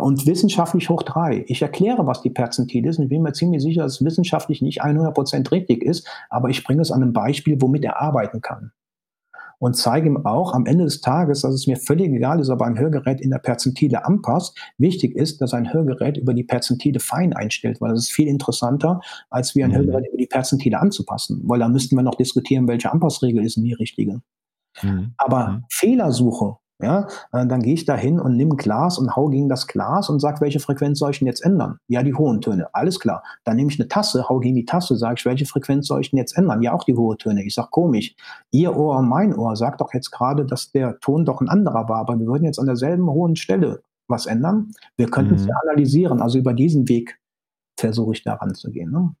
Und 0.00 0.26
wissenschaftlich 0.26 0.88
hoch 0.88 1.02
drei. 1.02 1.44
Ich 1.48 1.62
erkläre, 1.62 2.06
was 2.06 2.22
die 2.22 2.30
Perzentile 2.30 2.88
ist 2.88 2.98
und 2.98 3.04
ich 3.04 3.10
bin 3.10 3.22
mir 3.22 3.32
ziemlich 3.32 3.62
sicher, 3.62 3.82
dass 3.82 4.00
es 4.00 4.04
wissenschaftlich 4.04 4.62
nicht 4.62 4.82
100% 4.82 5.50
richtig 5.50 5.82
ist, 5.82 6.08
aber 6.30 6.48
ich 6.48 6.64
bringe 6.64 6.82
es 6.82 6.90
an 6.90 7.02
einem 7.02 7.12
Beispiel, 7.12 7.60
womit 7.60 7.84
er 7.84 8.00
arbeiten 8.00 8.40
kann 8.40 8.72
und 9.58 9.76
zeige 9.76 10.08
ihm 10.08 10.24
auch 10.24 10.54
am 10.54 10.66
Ende 10.66 10.84
des 10.84 11.00
Tages, 11.00 11.42
dass 11.42 11.54
es 11.54 11.66
mir 11.66 11.76
völlig 11.76 12.12
egal 12.12 12.40
ist, 12.40 12.48
ob 12.48 12.62
ein 12.62 12.78
Hörgerät 12.78 13.20
in 13.20 13.30
der 13.30 13.38
Perzentile 13.38 14.04
anpasst. 14.04 14.56
Wichtig 14.78 15.16
ist, 15.16 15.40
dass 15.40 15.52
ein 15.52 15.72
Hörgerät 15.72 16.16
über 16.16 16.34
die 16.34 16.44
Perzentile 16.44 17.00
fein 17.00 17.32
einstellt, 17.32 17.80
weil 17.80 17.90
das 17.90 18.04
ist 18.04 18.12
viel 18.12 18.28
interessanter, 18.28 19.00
als 19.30 19.54
wie 19.54 19.64
ein 19.64 19.70
mhm. 19.70 19.76
Hörgerät 19.76 20.08
über 20.08 20.18
die 20.18 20.26
Perzentile 20.26 20.78
anzupassen, 20.78 21.42
weil 21.44 21.58
da 21.58 21.68
müssten 21.68 21.96
wir 21.96 22.02
noch 22.02 22.14
diskutieren, 22.14 22.68
welche 22.68 22.90
Anpassregel 22.90 23.44
ist 23.44 23.56
denn 23.56 23.64
die 23.64 23.72
richtige. 23.72 24.20
Mhm. 24.82 25.14
Aber 25.16 25.48
mhm. 25.48 25.64
Fehlersuche 25.70 26.56
ja, 26.80 27.08
äh, 27.32 27.46
dann 27.46 27.60
gehe 27.62 27.74
ich 27.74 27.84
da 27.84 27.96
hin 27.96 28.20
und 28.20 28.36
nehme 28.36 28.54
ein 28.54 28.56
Glas 28.56 28.98
und 28.98 29.16
hau 29.16 29.28
gegen 29.28 29.48
das 29.48 29.66
Glas 29.66 30.08
und 30.10 30.20
sage, 30.20 30.40
welche 30.40 30.60
Frequenz 30.60 30.98
soll 30.98 31.10
ich 31.10 31.18
denn 31.18 31.26
jetzt 31.26 31.44
ändern? 31.44 31.78
Ja, 31.88 32.02
die 32.02 32.14
hohen 32.14 32.40
Töne. 32.40 32.68
Alles 32.72 33.00
klar. 33.00 33.22
Dann 33.44 33.56
nehme 33.56 33.70
ich 33.70 33.80
eine 33.80 33.88
Tasse, 33.88 34.28
hau 34.28 34.38
gegen 34.38 34.54
die 34.54 34.64
Tasse, 34.64 34.96
sage 34.96 35.16
ich, 35.18 35.24
welche 35.24 35.46
Frequenz 35.46 35.88
soll 35.88 36.00
ich 36.00 36.10
denn 36.10 36.18
jetzt 36.18 36.36
ändern? 36.36 36.62
Ja, 36.62 36.72
auch 36.72 36.84
die 36.84 36.94
hohen 36.94 37.18
Töne. 37.18 37.42
Ich 37.42 37.54
sage, 37.54 37.68
komisch. 37.70 38.14
Ihr 38.52 38.76
Ohr 38.76 38.98
und 38.98 39.08
mein 39.08 39.34
Ohr 39.34 39.56
sagt 39.56 39.80
doch 39.80 39.92
jetzt 39.92 40.10
gerade, 40.10 40.46
dass 40.46 40.70
der 40.70 41.00
Ton 41.00 41.24
doch 41.24 41.40
ein 41.40 41.48
anderer 41.48 41.88
war, 41.88 41.98
aber 41.98 42.18
wir 42.18 42.26
würden 42.26 42.44
jetzt 42.44 42.60
an 42.60 42.66
derselben 42.66 43.08
hohen 43.08 43.34
Stelle 43.34 43.82
was 44.06 44.26
ändern. 44.26 44.72
Wir 44.96 45.08
könnten 45.08 45.34
es 45.34 45.42
mhm. 45.42 45.48
ja 45.48 45.54
analysieren. 45.64 46.22
Also 46.22 46.38
über 46.38 46.54
diesen 46.54 46.88
Weg 46.88 47.18
versuche 47.78 48.12
ich 48.12 48.22
da 48.22 48.34
ranzugehen. 48.34 48.90
Ne? 48.90 49.14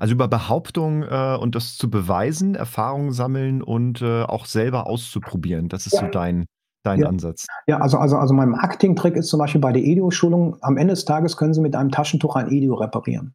Also 0.00 0.14
über 0.14 0.28
Behauptung 0.28 1.02
äh, 1.02 1.36
und 1.40 1.54
das 1.54 1.76
zu 1.76 1.90
beweisen, 1.90 2.54
Erfahrungen 2.54 3.12
sammeln 3.12 3.62
und 3.62 4.02
äh, 4.02 4.22
auch 4.22 4.46
selber 4.46 4.86
auszuprobieren. 4.86 5.68
Das 5.68 5.86
ist 5.86 5.94
ja. 5.94 6.00
so 6.00 6.06
dein, 6.06 6.46
dein 6.82 7.00
ja. 7.00 7.08
Ansatz? 7.08 7.46
Ja, 7.66 7.78
also, 7.78 7.98
also, 7.98 8.16
also 8.16 8.34
mein 8.34 8.50
Marketing-Trick 8.50 9.16
ist 9.16 9.28
zum 9.28 9.38
Beispiel 9.38 9.60
bei 9.60 9.72
der 9.72 9.82
EDU-Schulung, 9.82 10.56
am 10.60 10.76
Ende 10.76 10.94
des 10.94 11.04
Tages 11.04 11.36
können 11.36 11.54
Sie 11.54 11.60
mit 11.60 11.74
einem 11.74 11.90
Taschentuch 11.90 12.36
ein 12.36 12.50
EDU 12.50 12.74
reparieren. 12.74 13.34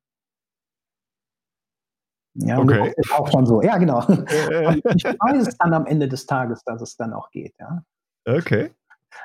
Ja, 2.39 2.60
okay. 2.60 2.93
ist 2.95 3.12
auch 3.14 3.32
schon 3.32 3.45
so. 3.45 3.62
Ja, 3.64 3.78
genau. 3.78 4.02
ich 4.08 5.04
weiß 5.04 5.48
es 5.48 5.58
dann 5.58 5.74
am 5.74 5.86
Ende 5.86 6.08
des 6.08 6.26
Tages, 6.28 6.64
dass 6.64 6.82
es 6.82 6.95
dann 6.95 7.14
auch 7.14 7.32
geht. 7.32 7.56
Ja. 7.60 7.84
Okay. 8.28 8.72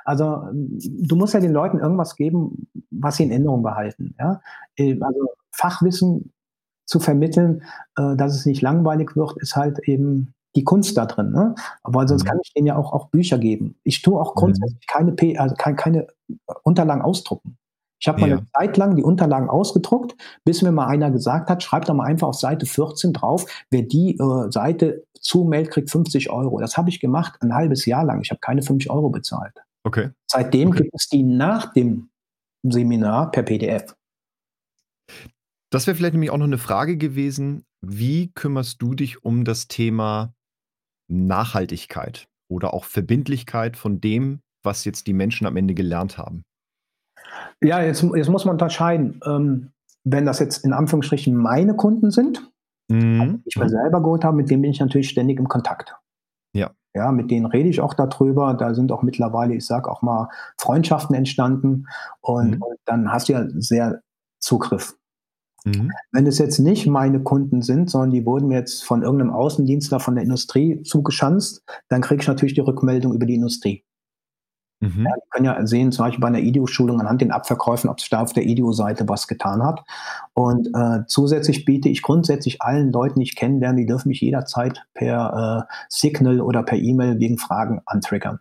Also 0.05 0.49
du 0.53 1.17
musst 1.17 1.35
ja 1.35 1.41
den 1.41 1.53
Leuten 1.53 1.79
irgendwas 1.79 2.17
geben, 2.17 2.69
was 2.91 3.17
sie 3.17 3.25
in 3.25 3.31
Erinnerung 3.31 3.63
behalten. 3.63 4.15
Ja? 4.19 4.41
Äh, 4.77 4.99
also 5.01 5.35
Fachwissen 5.51 6.33
zu 6.87 7.01
vermitteln, 7.01 7.63
äh, 7.97 8.17
dass 8.17 8.35
es 8.35 8.47
nicht 8.47 8.63
langweilig 8.63 9.15
wird, 9.17 9.37
ist 9.39 9.57
halt 9.57 9.79
eben 9.81 10.35
die 10.57 10.65
Kunst 10.65 10.97
da 10.97 11.07
drin. 11.07 11.33
Ne? 11.33 11.55
Aber 11.83 12.07
sonst 12.07 12.25
mhm. 12.25 12.29
kann 12.29 12.39
ich 12.43 12.53
denen 12.53 12.67
ja 12.67 12.77
auch, 12.77 12.93
auch 12.93 13.09
Bücher 13.09 13.39
geben. 13.39 13.77
Ich 13.85 14.03
tue 14.03 14.21
auch 14.21 14.35
mhm. 14.35 14.39
grundsätzlich 14.41 14.87
keine, 14.87 15.13
P 15.13 15.39
also 15.39 15.55
keine, 15.55 15.77
keine 15.77 16.07
Unterlagen 16.63 17.03
ausdrucken. 17.03 17.59
Ich 18.03 18.09
habe 18.09 18.21
mal 18.21 18.31
ja. 18.31 18.37
eine 18.39 18.47
Zeit 18.53 18.77
lang 18.77 18.97
die 18.97 19.05
Unterlagen 19.05 19.49
ausgedruckt, 19.49 20.17
bis 20.45 20.61
mir 20.63 20.73
mal 20.73 20.89
einer 20.89 21.13
gesagt 21.13 21.49
hat, 21.49 21.63
schreibt 21.63 21.89
doch 21.89 21.95
mal 21.95 22.05
einfach 22.05 22.27
auf 22.29 22.35
Seite 22.35 22.67
14 22.67 23.13
drauf, 23.13 23.47
wer 23.71 23.83
die 23.83 24.19
äh, 24.19 24.51
Seite 24.51 25.05
zumeldet, 25.21 25.73
kriegt 25.73 25.91
50 25.91 26.29
Euro. 26.31 26.59
Das 26.59 26.77
habe 26.77 26.89
ich 26.91 26.99
gemacht 26.99 27.41
ein 27.43 27.55
halbes 27.55 27.87
Jahr 27.87 28.05
lang. 28.05 28.21
Ich 28.21 28.31
habe 28.31 28.41
keine 28.41 28.63
50 28.63 28.91
Euro 28.91 29.11
bezahlt. 29.11 29.55
Okay. 29.85 30.11
Seitdem 30.27 30.71
okay. 30.71 30.83
gibt 30.83 30.95
es 30.95 31.09
die 31.09 31.23
nach 31.23 31.73
dem 31.75 32.11
Seminar 32.65 33.31
per 33.31 33.45
PDF. 33.45 33.95
Das 35.71 35.87
wäre 35.87 35.95
vielleicht 35.95 36.15
nämlich 36.15 36.31
auch 36.31 36.39
noch 36.39 36.45
eine 36.45 36.59
Frage 36.59 36.97
gewesen. 36.97 37.65
Wie 37.81 38.33
kümmerst 38.33 38.83
du 38.83 38.95
dich 38.95 39.25
um 39.25 39.45
das 39.45 39.69
Thema 39.69 40.35
Nachhaltigkeit 41.13 42.27
oder 42.49 42.75
auch 42.75 42.85
Verbindlichkeit 42.85 43.77
von 43.77 44.01
dem, 44.01 44.41
was 44.63 44.85
jetzt 44.85 45.07
die 45.07 45.13
Menschen 45.13 45.47
am 45.47 45.57
Ende 45.57 45.75
gelernt 45.75 46.19
haben? 46.19 46.45
Ja, 47.61 47.83
jetzt, 47.83 48.03
jetzt 48.03 48.29
muss 48.29 48.45
man 48.45 48.55
unterscheiden. 48.55 49.21
Ähm, 49.25 49.71
wenn 50.05 50.27
das 50.27 50.39
jetzt 50.39 50.65
in 50.65 50.73
Anführungsstrichen 50.73 51.37
meine 51.37 51.75
Kunden 51.75 52.11
sind, 52.11 52.51
mhm. 52.89 53.43
die 53.45 53.49
ich 53.49 53.57
mir 53.57 53.69
selber 53.69 54.03
geholt 54.03 54.25
habe, 54.25 54.37
mit 54.37 54.51
denen 54.51 54.63
bin 54.63 54.73
ich 54.73 54.81
natürlich 54.81 55.09
ständig 55.09 55.39
im 55.39 55.49
Kontakt. 55.49 55.95
Ja. 56.55 56.73
Ja, 56.95 57.11
mit 57.11 57.31
denen 57.31 57.47
rede 57.47 57.69
ich 57.69 57.81
auch 57.81 57.95
darüber. 57.95 58.53
Da 58.55 58.75
sind 58.75 58.93
auch 58.93 59.03
mittlerweile, 59.03 59.55
ich 59.55 59.65
sage 59.65 59.91
auch 59.91 60.03
mal, 60.03 60.29
Freundschaften 60.59 61.17
entstanden. 61.17 61.87
Und, 62.21 62.57
mhm. 62.57 62.63
und 62.63 62.79
dann 62.85 63.11
hast 63.11 63.29
du 63.29 63.33
ja 63.33 63.47
sehr 63.49 64.03
Zugriff. 64.41 64.97
Mhm. 65.65 65.91
Wenn 66.11 66.27
es 66.27 66.39
jetzt 66.39 66.59
nicht 66.59 66.87
meine 66.87 67.23
Kunden 67.23 67.63
sind, 67.63 67.91
sondern 67.91 68.11
die 68.11 68.27
wurden 68.27 68.49
mir 68.49 68.59
jetzt 68.59 68.85
von 68.85 69.03
irgendeinem 69.03 69.33
Außendienstler 69.33 70.01
von 70.01 70.15
der 70.15 70.25
Industrie 70.25 70.83
zugeschanzt, 70.83 71.63
dann 71.89 72.03
kriege 72.03 72.23
ich 72.23 72.29
natürlich 72.29 72.55
die 72.55 72.61
Rückmeldung 72.61 73.15
über 73.15 73.27
die 73.27 73.35
Industrie. 73.35 73.85
Mhm. 74.83 75.05
Ja, 75.07 75.13
die 75.15 75.29
können 75.31 75.45
ja 75.45 75.67
sehen, 75.67 75.93
zum 75.93 76.05
Beispiel 76.05 76.21
bei 76.21 76.27
einer 76.27 76.41
IDEO-Schulung 76.41 77.01
anhand 77.01 77.21
den 77.21 77.31
Abverkäufen, 77.31 77.89
ob 77.89 78.01
sich 78.01 78.11
da 78.11 78.21
auf 78.21 78.33
der 78.33 78.45
IDEO-Seite 78.45 79.09
was 79.09 79.29
getan 79.29 79.63
hat. 79.63 79.81
Und 80.35 80.69
äh, 80.75 81.07
zusätzlich 81.07 81.65
biete 81.65 81.89
ich 81.89 82.03
grundsätzlich 82.03 82.61
allen 82.61 82.91
Leuten, 82.91 83.21
die 83.21 83.27
ich 83.27 83.37
kennenlerne, 83.37 83.79
die 83.79 83.87
dürfen 83.87 84.09
mich 84.09 84.21
jederzeit 84.21 84.85
per 84.93 85.69
äh, 85.69 85.75
Signal 85.89 86.41
oder 86.41 86.65
per 86.65 86.79
E-Mail 86.79 87.21
wegen 87.21 87.39
Fragen 87.39 87.81
antriggern. 87.87 88.41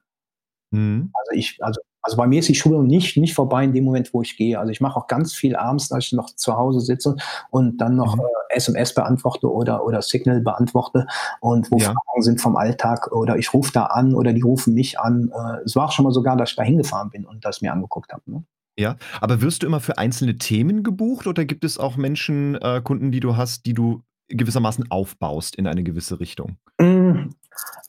Mhm. 0.72 1.12
Also 1.14 1.32
ich, 1.38 1.58
also 1.62 1.80
also 2.02 2.18
bei 2.18 2.28
mir 2.28 2.40
ist 2.40 2.50
die 2.50 2.56
Schulung 2.56 2.88
nicht, 2.88 3.18
nicht 3.18 3.34
vorbei 3.34 3.64
in 3.64 3.74
dem 3.74 3.84
Moment, 3.84 4.14
wo 4.14 4.22
ich 4.22 4.36
gehe. 4.36 4.60
Also 4.60 4.72
ich 4.72 4.82
mache 4.82 4.98
auch 4.98 5.08
ganz 5.08 5.34
viel 5.34 5.56
abends, 5.56 5.92
als 5.92 6.06
ich 6.06 6.14
noch 6.14 6.36
zu 6.36 6.58
Hause 6.58 6.80
sitze 6.80 7.16
und 7.50 7.78
dann 7.78 7.96
noch 7.96 8.16
mhm. 8.16 8.22
äh, 8.22 8.56
SMS 8.56 8.94
beantworte 8.94 9.52
oder, 9.52 9.86
oder 9.86 10.02
Signal 10.02 10.42
beantworte 10.42 11.06
und 11.40 11.72
wo 11.72 11.78
ja. 11.78 11.86
Fragen 11.86 12.22
sind 12.22 12.42
vom 12.42 12.56
Alltag 12.56 13.12
oder 13.12 13.38
ich 13.38 13.54
rufe 13.54 13.72
da 13.72 13.86
an 13.86 14.16
oder 14.16 14.34
die 14.34 14.42
rufen 14.42 14.74
mich 14.74 15.00
an. 15.00 15.32
Äh, 15.34 15.64
es 15.66 15.76
war 15.76 15.86
auch 15.86 15.92
schon 15.92 16.04
mal 16.04 16.12
sogar, 16.12 16.36
dass 16.38 16.52
ich 16.52 16.56
da 16.56 16.64
hingefahren 16.64 17.10
bin 17.10 17.26
und 17.26 17.46
das 17.46 17.62
mir 17.62 17.72
angeguckt 17.72 18.12
habe. 18.12 18.24
Ne? 18.26 18.44
Ja, 18.80 18.96
aber 19.20 19.42
wirst 19.42 19.62
du 19.62 19.68
immer 19.68 19.80
für 19.80 19.98
einzelne 19.98 20.38
Themen 20.38 20.84
gebucht 20.84 21.28
oder 21.28 21.46
gibt 21.46 21.64
es 21.64 21.78
auch 21.78 21.98
Menschen, 21.98 22.56
äh, 22.56 22.82
Kunden, 22.84 23.12
die 23.12 23.20
du 23.20 23.38
hast, 23.38 23.66
die 23.66 23.74
du 23.74 24.02
gewissermaßen 24.28 24.90
aufbaust 24.90 25.56
in 25.56 25.68
eine 25.68 25.84
gewisse 25.84 26.20
Richtung? 26.20 26.58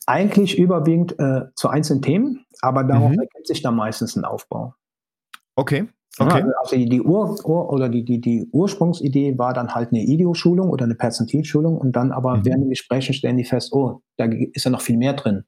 Eigentlich 0.07 0.59
überwiegend 0.59 1.19
äh, 1.19 1.43
zu 1.55 1.69
einzelnen 1.69 2.03
Themen, 2.03 2.45
aber 2.61 2.85
darauf 2.85 3.13
mhm. 3.13 3.21
ergibt 3.21 3.47
sich 3.47 3.63
dann 3.63 3.77
meistens 3.77 4.17
ein 4.17 4.25
Aufbau. 4.25 4.75
Okay. 5.55 5.89
Okay. 6.19 6.41
Ja, 6.41 6.53
also 6.61 6.77
die, 6.77 7.01
Ur, 7.01 7.39
Ur, 7.45 7.73
oder 7.73 7.89
die, 7.89 8.05
die, 8.05 8.21
die 8.21 8.47
Ursprungsidee 8.53 9.39
war 9.39 9.55
dann 9.55 9.75
halt 9.75 9.93
eine 9.93 10.03
IDEO-Schulung 10.03 10.69
oder 10.69 10.85
eine 10.85 10.95
Perzentilschulung 10.95 11.79
und 11.79 11.93
dann 11.93 12.13
aber 12.13 12.37
mhm. 12.37 12.45
während 12.45 12.65
den 12.65 12.71
Gesprächen 12.71 13.15
stellen 13.15 13.39
die 13.39 13.45
fest, 13.45 13.73
oh, 13.73 14.03
da 14.19 14.27
ist 14.27 14.65
ja 14.65 14.71
noch 14.71 14.83
viel 14.83 14.99
mehr 14.99 15.15
drin. 15.15 15.45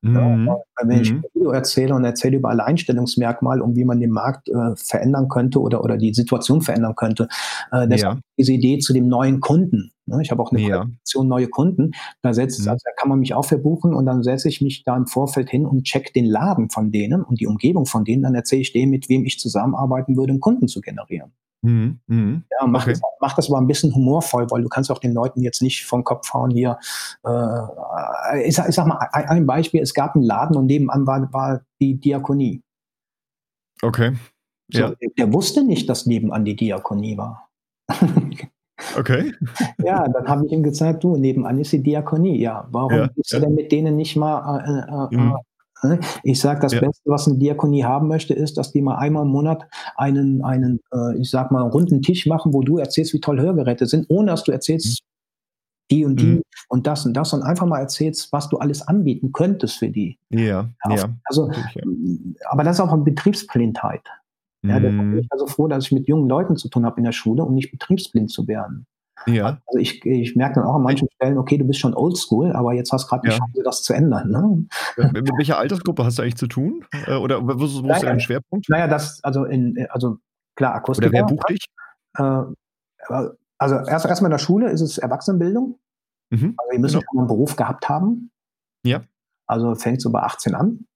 Mhm. 0.00 0.46
Ja, 0.46 0.56
wenn 0.82 1.00
ich 1.00 1.12
mhm. 1.12 1.18
ein 1.18 1.24
Video 1.34 1.50
erzähle 1.50 1.94
und 1.94 2.04
erzähle 2.04 2.36
über 2.36 2.50
Alleinstellungsmerkmale 2.50 3.62
und 3.62 3.74
wie 3.76 3.84
man 3.84 3.98
den 3.98 4.10
Markt 4.10 4.48
äh, 4.48 4.76
verändern 4.76 5.28
könnte 5.28 5.60
oder, 5.60 5.82
oder 5.82 5.96
die 5.96 6.14
Situation 6.14 6.62
verändern 6.62 6.94
könnte, 6.94 7.28
äh, 7.72 7.88
das 7.88 8.02
ja. 8.02 8.12
ist 8.12 8.22
diese 8.38 8.52
Idee 8.52 8.78
zu 8.78 8.92
dem 8.92 9.08
neuen 9.08 9.40
Kunden. 9.40 9.90
Ne? 10.06 10.20
Ich 10.22 10.30
habe 10.30 10.42
auch 10.42 10.52
eine 10.52 10.60
ja. 10.60 10.86
neue 11.20 11.48
Kunden. 11.48 11.92
Da 12.22 12.32
setzt, 12.32 12.62
mhm. 12.62 12.68
also 12.68 12.82
da 12.84 12.92
kann 12.96 13.08
man 13.08 13.18
mich 13.18 13.34
auch 13.34 13.44
verbuchen 13.44 13.92
und 13.92 14.06
dann 14.06 14.22
setze 14.22 14.48
ich 14.48 14.60
mich 14.60 14.84
da 14.84 14.96
im 14.96 15.06
Vorfeld 15.06 15.50
hin 15.50 15.66
und 15.66 15.84
check 15.84 16.12
den 16.12 16.26
Laden 16.26 16.70
von 16.70 16.92
denen 16.92 17.22
und 17.22 17.40
die 17.40 17.46
Umgebung 17.46 17.86
von 17.86 18.04
denen. 18.04 18.22
Dann 18.22 18.34
erzähle 18.34 18.62
ich 18.62 18.72
denen, 18.72 18.90
mit 18.90 19.08
wem 19.08 19.24
ich 19.24 19.38
zusammenarbeiten 19.38 20.16
würde, 20.16 20.30
einen 20.30 20.40
Kunden 20.40 20.68
zu 20.68 20.80
generieren. 20.80 21.32
Mhm, 21.62 21.98
mh. 22.06 22.42
Ja, 22.60 22.66
mach, 22.66 22.82
okay. 22.82 22.92
das, 22.92 23.00
mach 23.20 23.34
das 23.34 23.48
aber 23.50 23.58
ein 23.58 23.66
bisschen 23.66 23.94
humorvoll, 23.94 24.48
weil 24.50 24.62
du 24.62 24.68
kannst 24.68 24.90
auch 24.90 24.98
den 24.98 25.12
Leuten 25.12 25.40
jetzt 25.40 25.60
nicht 25.60 25.84
vom 25.86 26.04
Kopf 26.04 26.32
hauen 26.32 26.50
hier. 26.50 26.78
Äh, 27.26 28.48
ich, 28.48 28.54
sag, 28.54 28.68
ich, 28.68 28.74
sag, 28.74 28.86
mal 28.86 28.98
ein, 29.12 29.24
ein, 29.26 29.46
Beispiel, 29.46 29.82
es 29.82 29.94
gab 29.94 30.14
einen 30.14 30.24
Laden 30.24 30.56
und 30.56 30.66
nebenan 30.66 31.06
war, 31.06 31.32
war 31.32 31.62
die 31.80 31.98
Diakonie. 31.98 32.62
Okay. 33.82 34.16
So, 34.72 34.80
ja. 34.80 34.92
der, 35.16 35.32
wusste 35.32 35.64
nicht, 35.64 35.88
dass 35.88 36.06
nebenan 36.06 36.44
die 36.44 36.56
Diakonie 36.56 37.16
war. 37.16 37.48
Okay. 38.96 39.34
Ja, 39.82 40.06
dann 40.06 40.28
habe 40.28 40.46
ich 40.46 40.52
ihm 40.52 40.62
gesagt, 40.62 41.02
du, 41.02 41.16
nebenan 41.16 41.58
ist 41.58 41.72
die 41.72 41.82
Diakonie. 41.82 42.40
Ja, 42.40 42.68
warum 42.70 42.92
Ja, 42.92 43.06
gehst 43.08 43.32
ja. 43.32 43.40
du 43.40 43.46
denn 43.46 43.56
mit 43.56 43.72
denen 43.72 43.96
nicht 43.96 44.14
mal 44.14 44.60
äh, 44.60 45.16
äh, 45.16 45.20
Mhm. 45.20 45.36
Äh, 45.82 45.98
ich 46.22 46.40
sage, 46.40 46.60
das 46.60 46.72
Ja. 46.72 46.80
Beste, 46.80 47.02
was 47.10 47.26
eine 47.28 47.38
Diakonie 47.38 47.84
haben 47.84 48.08
möchte, 48.08 48.34
ist, 48.34 48.56
dass 48.58 48.72
die 48.72 48.82
mal 48.82 48.96
einmal 48.96 49.24
im 49.24 49.30
Monat 49.32 49.66
einen, 49.96 50.42
einen 50.44 50.80
äh, 50.92 51.18
ich 51.18 51.30
sag 51.30 51.50
mal, 51.50 51.62
runden 51.62 52.02
Tisch 52.02 52.26
machen, 52.26 52.52
wo 52.52 52.62
du 52.62 52.78
erzählst, 52.78 53.12
wie 53.14 53.20
toll 53.20 53.40
Hörgeräte 53.40 53.86
sind, 53.86 54.06
ohne 54.08 54.30
dass 54.32 54.44
du 54.44 54.52
erzählst, 54.52 55.00
die 55.90 56.04
und 56.04 56.20
die 56.20 56.26
Mhm. 56.26 56.42
und 56.68 56.86
das 56.86 57.06
und 57.06 57.14
das 57.14 57.32
und 57.32 57.42
einfach 57.42 57.66
mal 57.66 57.78
erzählst, 57.80 58.30
was 58.32 58.48
du 58.50 58.58
alles 58.58 58.86
anbieten 58.86 59.32
könntest 59.32 59.78
für 59.78 59.88
die. 59.88 60.18
Ja, 60.30 60.68
ja. 60.90 61.08
Also, 61.24 61.50
ja. 61.50 61.82
aber 62.50 62.62
das 62.64 62.76
ist 62.76 62.80
auch 62.80 62.92
eine 62.92 63.02
Betriebsblindheit. 63.04 64.02
Ja, 64.66 64.78
bin 64.80 64.96
Mhm. 65.12 65.18
ich 65.18 65.26
also 65.30 65.46
froh, 65.46 65.68
dass 65.68 65.84
ich 65.86 65.92
mit 65.92 66.08
jungen 66.08 66.28
Leuten 66.28 66.56
zu 66.56 66.68
tun 66.68 66.84
habe 66.84 66.98
in 66.98 67.04
der 67.04 67.12
Schule, 67.12 67.44
um 67.44 67.54
nicht 67.54 67.70
betriebsblind 67.70 68.30
zu 68.30 68.46
werden. 68.48 68.86
Ja, 69.26 69.58
Also 69.66 69.78
ich, 69.78 70.04
ich 70.06 70.36
merke 70.36 70.56
dann 70.56 70.64
auch 70.64 70.76
an 70.76 70.82
manchen 70.82 71.08
Stellen, 71.16 71.36
okay, 71.38 71.58
du 71.58 71.64
bist 71.66 71.80
schon 71.80 71.94
oldschool, 71.94 72.52
aber 72.52 72.72
jetzt 72.72 72.92
hast 72.92 73.08
gerade 73.08 73.22
die 73.22 73.28
Ja. 73.32 73.36
Chance, 73.38 73.62
das 73.64 73.82
zu 73.82 73.92
ändern. 73.92 74.30
Ne? 74.30 75.10
Mit 75.12 75.28
welcher 75.36 75.58
Altersgruppe 75.58 76.04
hast 76.04 76.18
du 76.18 76.22
eigentlich 76.22 76.36
zu 76.36 76.46
tun? 76.46 76.84
Äh, 77.06 77.14
Oder 77.16 77.42
wo, 77.46 77.64
ist 77.64 77.82
Naja. 77.82 78.00
dein 78.06 78.20
Schwerpunkt? 78.20 78.68
Naja, 78.68 78.86
das, 78.88 79.22
also 79.24 79.44
in, 79.44 79.86
also 79.90 80.18
klar, 80.56 80.70
Oder 80.72 80.78
Akustiker. 80.78 81.12
wer 81.12 81.24
bucht 81.24 81.48
dich? 81.50 81.66
Äh, 82.16 82.22
also 83.58 83.76
erst 83.86 84.06
erstmal 84.06 84.28
in 84.30 84.32
der 84.32 84.38
Schule 84.38 84.70
ist 84.70 84.80
es 84.80 84.98
Erwachsenenbildung. 84.98 85.78
Mhm. 86.30 86.54
Also 86.56 86.72
ihr 86.72 86.78
müsst 86.80 86.94
Genau. 86.94 87.06
einen 87.20 87.26
Beruf 87.26 87.56
gehabt 87.56 87.88
haben. 87.88 88.30
Ja. 88.84 89.02
Also 89.46 89.74
fängt 89.74 90.00
so 90.00 90.10
bei 90.10 90.20
18 90.22 90.54
an. 90.54 90.86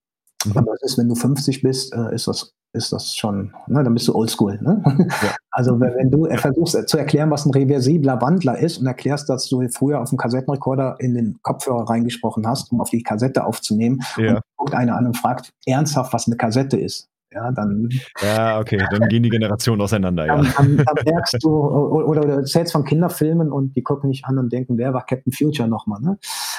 Mhm. 0.47 0.57
Aber 0.57 0.73
das 0.73 0.83
ist, 0.83 0.99
wenn 0.99 1.09
du 1.09 1.15
50 1.15 1.63
bist, 1.63 1.95
äh, 1.95 2.15
ist 2.15 2.29
das, 2.29 2.53
ist 2.73 2.93
das 2.93 3.15
schon, 3.15 3.53
ne, 3.67 3.83
dann 3.83 3.95
bist 3.95 4.09
du 4.09 4.15
oldschool. 4.15 4.59
Ne? 4.61 4.83
Ja. 4.85 5.35
Also 5.55 5.79
wenn, 5.79 5.95
wenn 5.97 6.11
du 6.11 6.25
versuchst 6.39 6.75
äh, 6.75 6.87
zu 6.87 6.97
erklären, 6.97 7.31
was 7.31 7.45
ein 7.45 7.51
reversibler 7.51 8.23
Wandler 8.23 8.59
ist 8.59 8.79
und 8.79 8.87
erklärst, 8.87 9.29
dass 9.29 9.51
du 9.51 9.63
früher 9.69 10.01
auf 10.01 10.09
dem 10.09 10.17
Kassettenrekorder 10.17 10.97
in 10.99 11.15
den 11.15 11.39
Kopfhörer 11.43 11.91
reingesprochen 11.91 12.47
hast, 12.47 12.73
um 12.73 12.81
auf 12.81 12.89
die 12.89 13.03
Kassette 13.03 13.45
aufzunehmen, 13.45 14.01
Ja. 14.17 14.37
und 14.37 14.41
guckt 14.57 14.75
einer 14.75 14.97
an 14.97 15.05
und 15.05 15.17
fragt 15.19 15.51
ernsthaft, 15.67 16.15
was 16.15 16.27
eine 16.27 16.39
Kassette 16.39 16.81
ist. 16.81 17.11
Ja, 17.35 17.51
dann, 17.51 17.89
ja, 18.23 18.61
okay, 18.61 18.83
dann 18.91 19.09
gehen 19.09 19.23
die 19.23 19.31
Generationen 19.31 19.81
auseinander, 19.81 20.27
ja. 20.27 20.37
dann, 20.37 20.53
dann, 20.57 20.77
dann 20.79 21.05
merkst 21.05 21.37
du, 21.43 21.51
oder, 21.51 22.09
oder 22.09 22.21
du 22.23 22.29
erzählst 22.29 22.73
von 22.73 22.85
Kinderfilmen 22.85 23.51
und 23.51 23.75
die 23.75 23.83
gucken 23.83 24.09
nicht 24.11 24.25
an 24.25 24.39
und 24.39 24.53
denken, 24.53 24.77
wer 24.77 24.93
war 24.93 25.05
Captain 25.07 25.33
Future 25.33 25.69
nochmal. 25.69 26.01
Ne? 26.01 26.19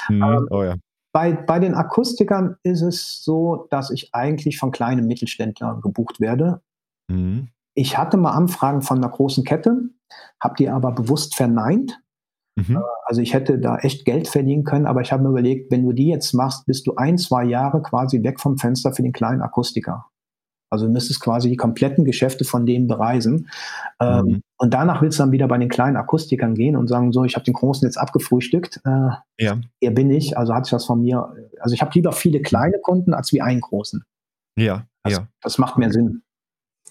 Mhm. 0.09 0.47
Oh 0.49 0.63
ja. 0.63 0.75
Bei, 1.13 1.31
bei 1.31 1.59
den 1.59 1.75
Akustikern 1.75 2.57
ist 2.63 2.81
es 2.81 3.23
so, 3.23 3.67
dass 3.69 3.91
ich 3.91 4.13
eigentlich 4.13 4.57
von 4.57 4.71
kleinen 4.71 5.05
Mittelständlern 5.05 5.81
gebucht 5.81 6.19
werde. 6.19 6.61
Mhm. 7.07 7.49
Ich 7.75 7.97
hatte 7.97 8.17
mal 8.17 8.31
Anfragen 8.31 8.81
von 8.81 8.97
einer 8.97 9.09
großen 9.09 9.43
Kette, 9.43 9.89
habe 10.39 10.55
die 10.57 10.69
aber 10.69 10.91
bewusst 10.91 11.35
verneint. 11.35 12.01
Mhm. 12.55 12.81
Also 13.05 13.21
ich 13.21 13.33
hätte 13.33 13.59
da 13.59 13.77
echt 13.77 14.05
Geld 14.05 14.27
verdienen 14.27 14.63
können, 14.63 14.85
aber 14.85 15.01
ich 15.01 15.11
habe 15.11 15.23
mir 15.23 15.29
überlegt, 15.29 15.71
wenn 15.71 15.85
du 15.85 15.91
die 15.91 16.07
jetzt 16.07 16.33
machst, 16.33 16.65
bist 16.65 16.87
du 16.87 16.95
ein, 16.95 17.17
zwei 17.17 17.43
Jahre 17.43 17.81
quasi 17.81 18.23
weg 18.23 18.39
vom 18.39 18.57
Fenster 18.57 18.93
für 18.93 19.03
den 19.03 19.13
kleinen 19.13 19.41
Akustiker. 19.41 20.05
Also 20.73 20.87
du 20.87 20.91
müsstest 20.91 21.21
quasi 21.21 21.49
die 21.49 21.55
kompletten 21.55 22.03
Geschäfte 22.03 22.43
von 22.43 22.65
denen 22.65 22.87
bereisen. 22.87 23.47
Ähm, 24.01 24.25
Mhm. 24.25 24.41
Und 24.57 24.73
danach 24.73 25.01
willst 25.01 25.19
du 25.19 25.23
dann 25.23 25.31
wieder 25.31 25.47
bei 25.47 25.57
den 25.57 25.69
kleinen 25.69 25.97
Akustikern 25.97 26.55
gehen 26.55 26.75
und 26.75 26.87
sagen, 26.87 27.11
so, 27.11 27.23
ich 27.25 27.35
habe 27.35 27.43
den 27.45 27.53
Großen 27.53 27.85
jetzt 27.87 27.97
abgefrühstückt. 27.97 28.81
Äh, 28.85 29.09
Ja. 29.39 29.59
hier 29.79 29.93
bin 29.93 30.09
ich, 30.11 30.37
also 30.37 30.53
hat 30.53 30.65
sich 30.65 30.71
das 30.71 30.85
von 30.85 31.01
mir, 31.01 31.33
also 31.59 31.73
ich 31.73 31.81
habe 31.81 31.91
lieber 31.93 32.11
viele 32.11 32.41
kleine 32.41 32.79
Kunden 32.79 33.13
als 33.13 33.31
wie 33.33 33.41
einen 33.41 33.61
großen. 33.61 34.03
Ja, 34.57 34.85
Das, 35.03 35.13
ja, 35.13 35.27
das 35.41 35.57
macht 35.57 35.77
mehr 35.77 35.91
Sinn. 35.91 36.21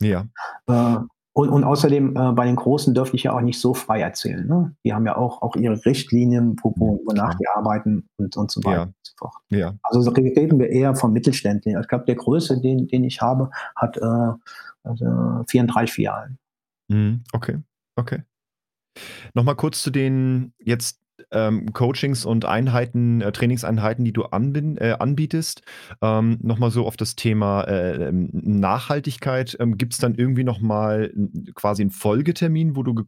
ja. 0.00 0.26
Äh, 0.68 0.96
und, 1.34 1.48
und 1.48 1.64
außerdem 1.64 2.16
äh, 2.16 2.32
bei 2.32 2.44
den 2.44 2.56
Großen 2.56 2.92
dürfte 2.94 3.16
ich 3.16 3.22
ja 3.22 3.32
auch 3.32 3.40
nicht 3.40 3.58
so 3.58 3.72
frei 3.72 4.00
erzählen. 4.00 4.46
Ne? 4.46 4.74
Die 4.84 4.92
haben 4.92 5.06
ja 5.06 5.16
auch, 5.16 5.40
auch 5.40 5.56
ihre 5.56 5.82
Richtlinien, 5.84 6.56
wo, 6.62 6.74
wo, 6.76 7.00
wonach 7.06 7.34
die 7.36 7.48
arbeiten 7.48 8.08
und, 8.16 8.36
und 8.36 8.50
so 8.50 8.62
weiter 8.64 8.76
Ja. 8.76 8.82
und 8.82 8.94
so 9.02 9.12
fort. 9.18 9.34
Ja. 9.48 9.74
Also 9.82 10.02
so 10.02 10.10
reden 10.10 10.58
wir 10.58 10.68
eher 10.68 10.94
von 10.94 11.12
Mittelständlern. 11.12 11.80
Ich 11.80 11.88
glaube, 11.88 12.04
der 12.04 12.16
größte, 12.16 12.60
den, 12.60 12.86
den 12.88 13.04
ich 13.04 13.22
habe, 13.22 13.50
hat 13.76 13.96
äh, 13.96 14.32
also 14.82 15.44
34 15.48 15.92
Filialen. 15.92 16.38
Mhm. 16.88 17.24
Okay, 17.32 17.58
okay. 17.96 18.22
Nochmal 19.32 19.56
kurz 19.56 19.82
zu 19.82 19.90
den 19.90 20.52
jetzt 20.58 21.01
ähm, 21.30 21.72
Coachings 21.72 22.24
und 22.24 22.44
Einheiten, 22.44 23.20
äh, 23.20 23.32
Trainingseinheiten, 23.32 24.04
die 24.04 24.12
du 24.12 24.24
anbin 24.24 24.76
äh, 24.78 24.96
anbietest. 24.98 25.62
Ähm, 26.00 26.38
nochmal 26.42 26.70
so 26.70 26.86
auf 26.86 26.96
das 26.96 27.16
Thema 27.16 27.62
äh, 27.64 28.08
ähm, 28.08 28.30
Nachhaltigkeit. 28.32 29.56
Ähm, 29.60 29.78
Gibt 29.78 29.94
es 29.94 29.98
dann 29.98 30.14
irgendwie 30.14 30.44
nochmal 30.44 31.12
quasi 31.54 31.82
einen 31.82 31.90
Folgetermin, 31.90 32.76
wo 32.76 32.82
du 32.82 33.02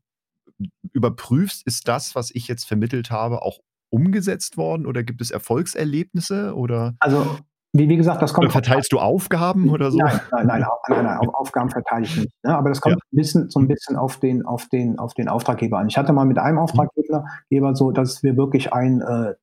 überprüfst, 0.92 1.66
ist 1.66 1.88
das, 1.88 2.14
was 2.14 2.30
ich 2.32 2.48
jetzt 2.48 2.64
vermittelt 2.64 3.10
habe, 3.10 3.42
auch 3.42 3.58
umgesetzt 3.90 4.56
worden 4.56 4.86
oder 4.86 5.02
gibt 5.02 5.20
es 5.20 5.30
Erfolgserlebnisse 5.30 6.54
oder, 6.54 6.94
Also, 7.00 7.38
wie, 7.76 7.88
wie 7.88 7.96
gesagt, 7.96 8.22
das 8.22 8.32
kommt. 8.32 8.50
verteilst 8.52 8.92
du 8.92 9.00
Aufgaben 9.00 9.68
oder 9.68 9.90
so? 9.90 9.98
Nein, 9.98 10.20
nein, 10.30 10.46
nein, 10.46 10.64
nein, 10.88 11.04
nein, 11.04 11.18
auf- 11.18 11.34
Aufgaben 11.34 11.70
verteile 11.70 12.04
ich 12.04 12.16
nicht. 12.16 12.32
Ne? 12.44 12.56
Aber 12.56 12.68
das 12.68 12.80
kommt 12.80 12.94
ein 12.96 13.00
bisschen, 13.16 13.50
so 13.50 13.58
ein 13.60 13.68
bisschen 13.68 13.96
auf 13.96 14.18
den, 14.18 14.46
auf, 14.46 14.68
den, 14.68 14.98
auf 14.98 15.12
den 15.14 15.28
Auftraggeber 15.28 15.78
an. 15.78 15.88
Ich 15.88 15.98
hatte 15.98 16.12
mal 16.12 16.24
mit 16.24 16.38
einem 16.38 16.58
Auftraggeber 16.58 17.24
Geber 17.50 17.74
so, 17.74 17.90
dass 17.90 18.22
wir 18.22 18.36
wirklich 18.36 18.72
ein, 18.72 19.00
äh, 19.02 19.34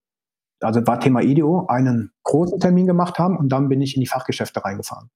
also 0.62 0.86
war 0.88 1.00
Thema 1.00 1.22
IDEO, 1.22 1.66
einen 1.68 2.12
großen 2.24 2.60
Termin 2.60 2.88
gemacht 2.88 3.20
haben 3.20 3.38
und 3.38 3.50
dann 3.50 3.68
bin 3.70 3.82
ich 3.82 3.96
in 3.96 4.00
die 4.02 4.08
Fachgeschäfte 4.08 4.64
reingefahren. 4.64 5.10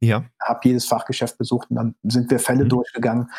Ja. 0.00 0.24
Habe 0.42 0.60
jedes 0.64 0.84
Fachgeschäft 0.86 1.38
besucht 1.38 1.70
und 1.70 1.76
dann 1.76 1.94
sind 2.02 2.30
wir 2.30 2.38
Fälle 2.38 2.64
Mhm. 2.64 2.68
durchgegangen, 2.68 3.30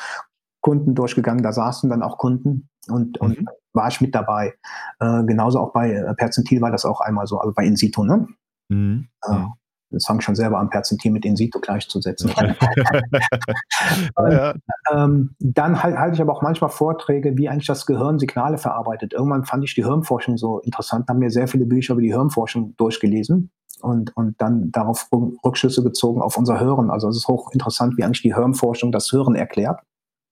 Kunden 0.61 0.95
durchgegangen, 0.95 1.43
da 1.43 1.51
saßen 1.53 1.89
dann 1.89 2.01
auch 2.03 2.17
Kunden 2.17 2.67
und, 2.89 3.17
und 3.21 3.39
Mhm. 3.41 3.47
war 3.73 3.88
ich 3.89 4.01
mit 4.01 4.13
dabei. 4.15 4.55
Äh, 4.99 5.23
genauso 5.25 5.59
auch 5.59 5.71
bei 5.71 5.91
äh, 5.93 6.13
Perzentil 6.15 6.61
war 6.61 6.71
das 6.71 6.84
auch 6.84 6.99
einmal 7.01 7.27
so, 7.27 7.38
also 7.38 7.53
bei 7.53 7.63
Insitu, 7.65 8.03
ne? 8.03 8.27
Mhm. 8.70 9.07
Äh, 9.24 9.45
Jetzt 9.91 10.05
fange 10.05 10.20
ich 10.20 10.26
schon 10.26 10.36
selber 10.36 10.59
an, 10.59 10.70
Perzentil 10.70 11.11
mit 11.11 11.26
Insitu 11.26 11.59
gleichzusetzen. 11.59 12.32
ja, 14.30 14.53
Ähm, 14.91 15.36
dann 15.39 15.82
halt, 15.82 15.97
halte 15.97 16.13
ich 16.15 16.22
aber 16.22 16.32
auch 16.34 16.43
manchmal 16.43 16.70
Vorträge, 16.70 17.36
wie 17.38 17.49
eigentlich 17.49 17.65
das 17.65 17.88
Gehirn 17.88 18.20
Signale 18.20 18.59
verarbeitet. 18.59 19.13
Irgendwann 19.13 19.45
fand 19.45 19.63
ich 19.63 19.74
die 19.74 19.84
Hirnforschung 19.84 20.38
so 20.38 20.59
interessant, 20.59 21.09
habe 21.09 21.17
mir 21.17 21.32
sehr 21.32 21.47
viele 21.47 21.65
Bücher 21.65 21.93
über 21.93 22.01
die 22.03 22.13
Hirnforschung 22.13 22.76
durchgelesen 22.78 23.49
und, 23.82 24.15
und 24.15 24.39
dann 24.39 24.72
darauf 24.72 25.07
Rück- 25.11 25.38
Rückschlüsse 25.43 25.84
gezogen 25.84 26.22
auf 26.22 26.38
unser 26.38 26.59
Hören. 26.59 26.91
Also 26.91 27.09
es 27.09 27.17
ist 27.17 27.28
hochinteressant, 27.28 27.97
wie 27.97 28.03
eigentlich 28.03 28.22
die 28.22 28.36
Hirnforschung 28.36 28.91
das 28.91 29.11
Hören 29.11 29.34
erklärt, 29.36 29.80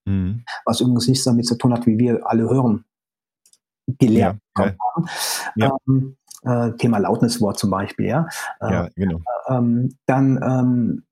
Mhm. 0.06 0.44
was 0.66 0.80
übrigens 0.82 1.08
nichts 1.08 1.26
damit 1.26 1.48
zu 1.48 1.58
tun 1.58 1.74
hat, 1.74 1.86
wie 1.88 1.98
wir 1.98 2.26
alle 2.30 2.44
hören 2.50 2.86
gelernt 4.00 4.40
Ja, 4.58 4.64
haben. 4.96 5.08
Ja. 5.56 5.72
Ähm, 5.88 6.16
äh, 6.48 6.72
Thema 6.78 6.98
Lautniswort 7.00 7.60
zum 7.60 7.70
Beispiel, 7.70 8.08
ja. 8.08 8.28
Äh, 8.62 8.72
ja, 8.72 8.88
genau. 8.96 9.20
ähm, 9.50 9.96
dann, 10.06 10.40
ähm, 10.44 11.04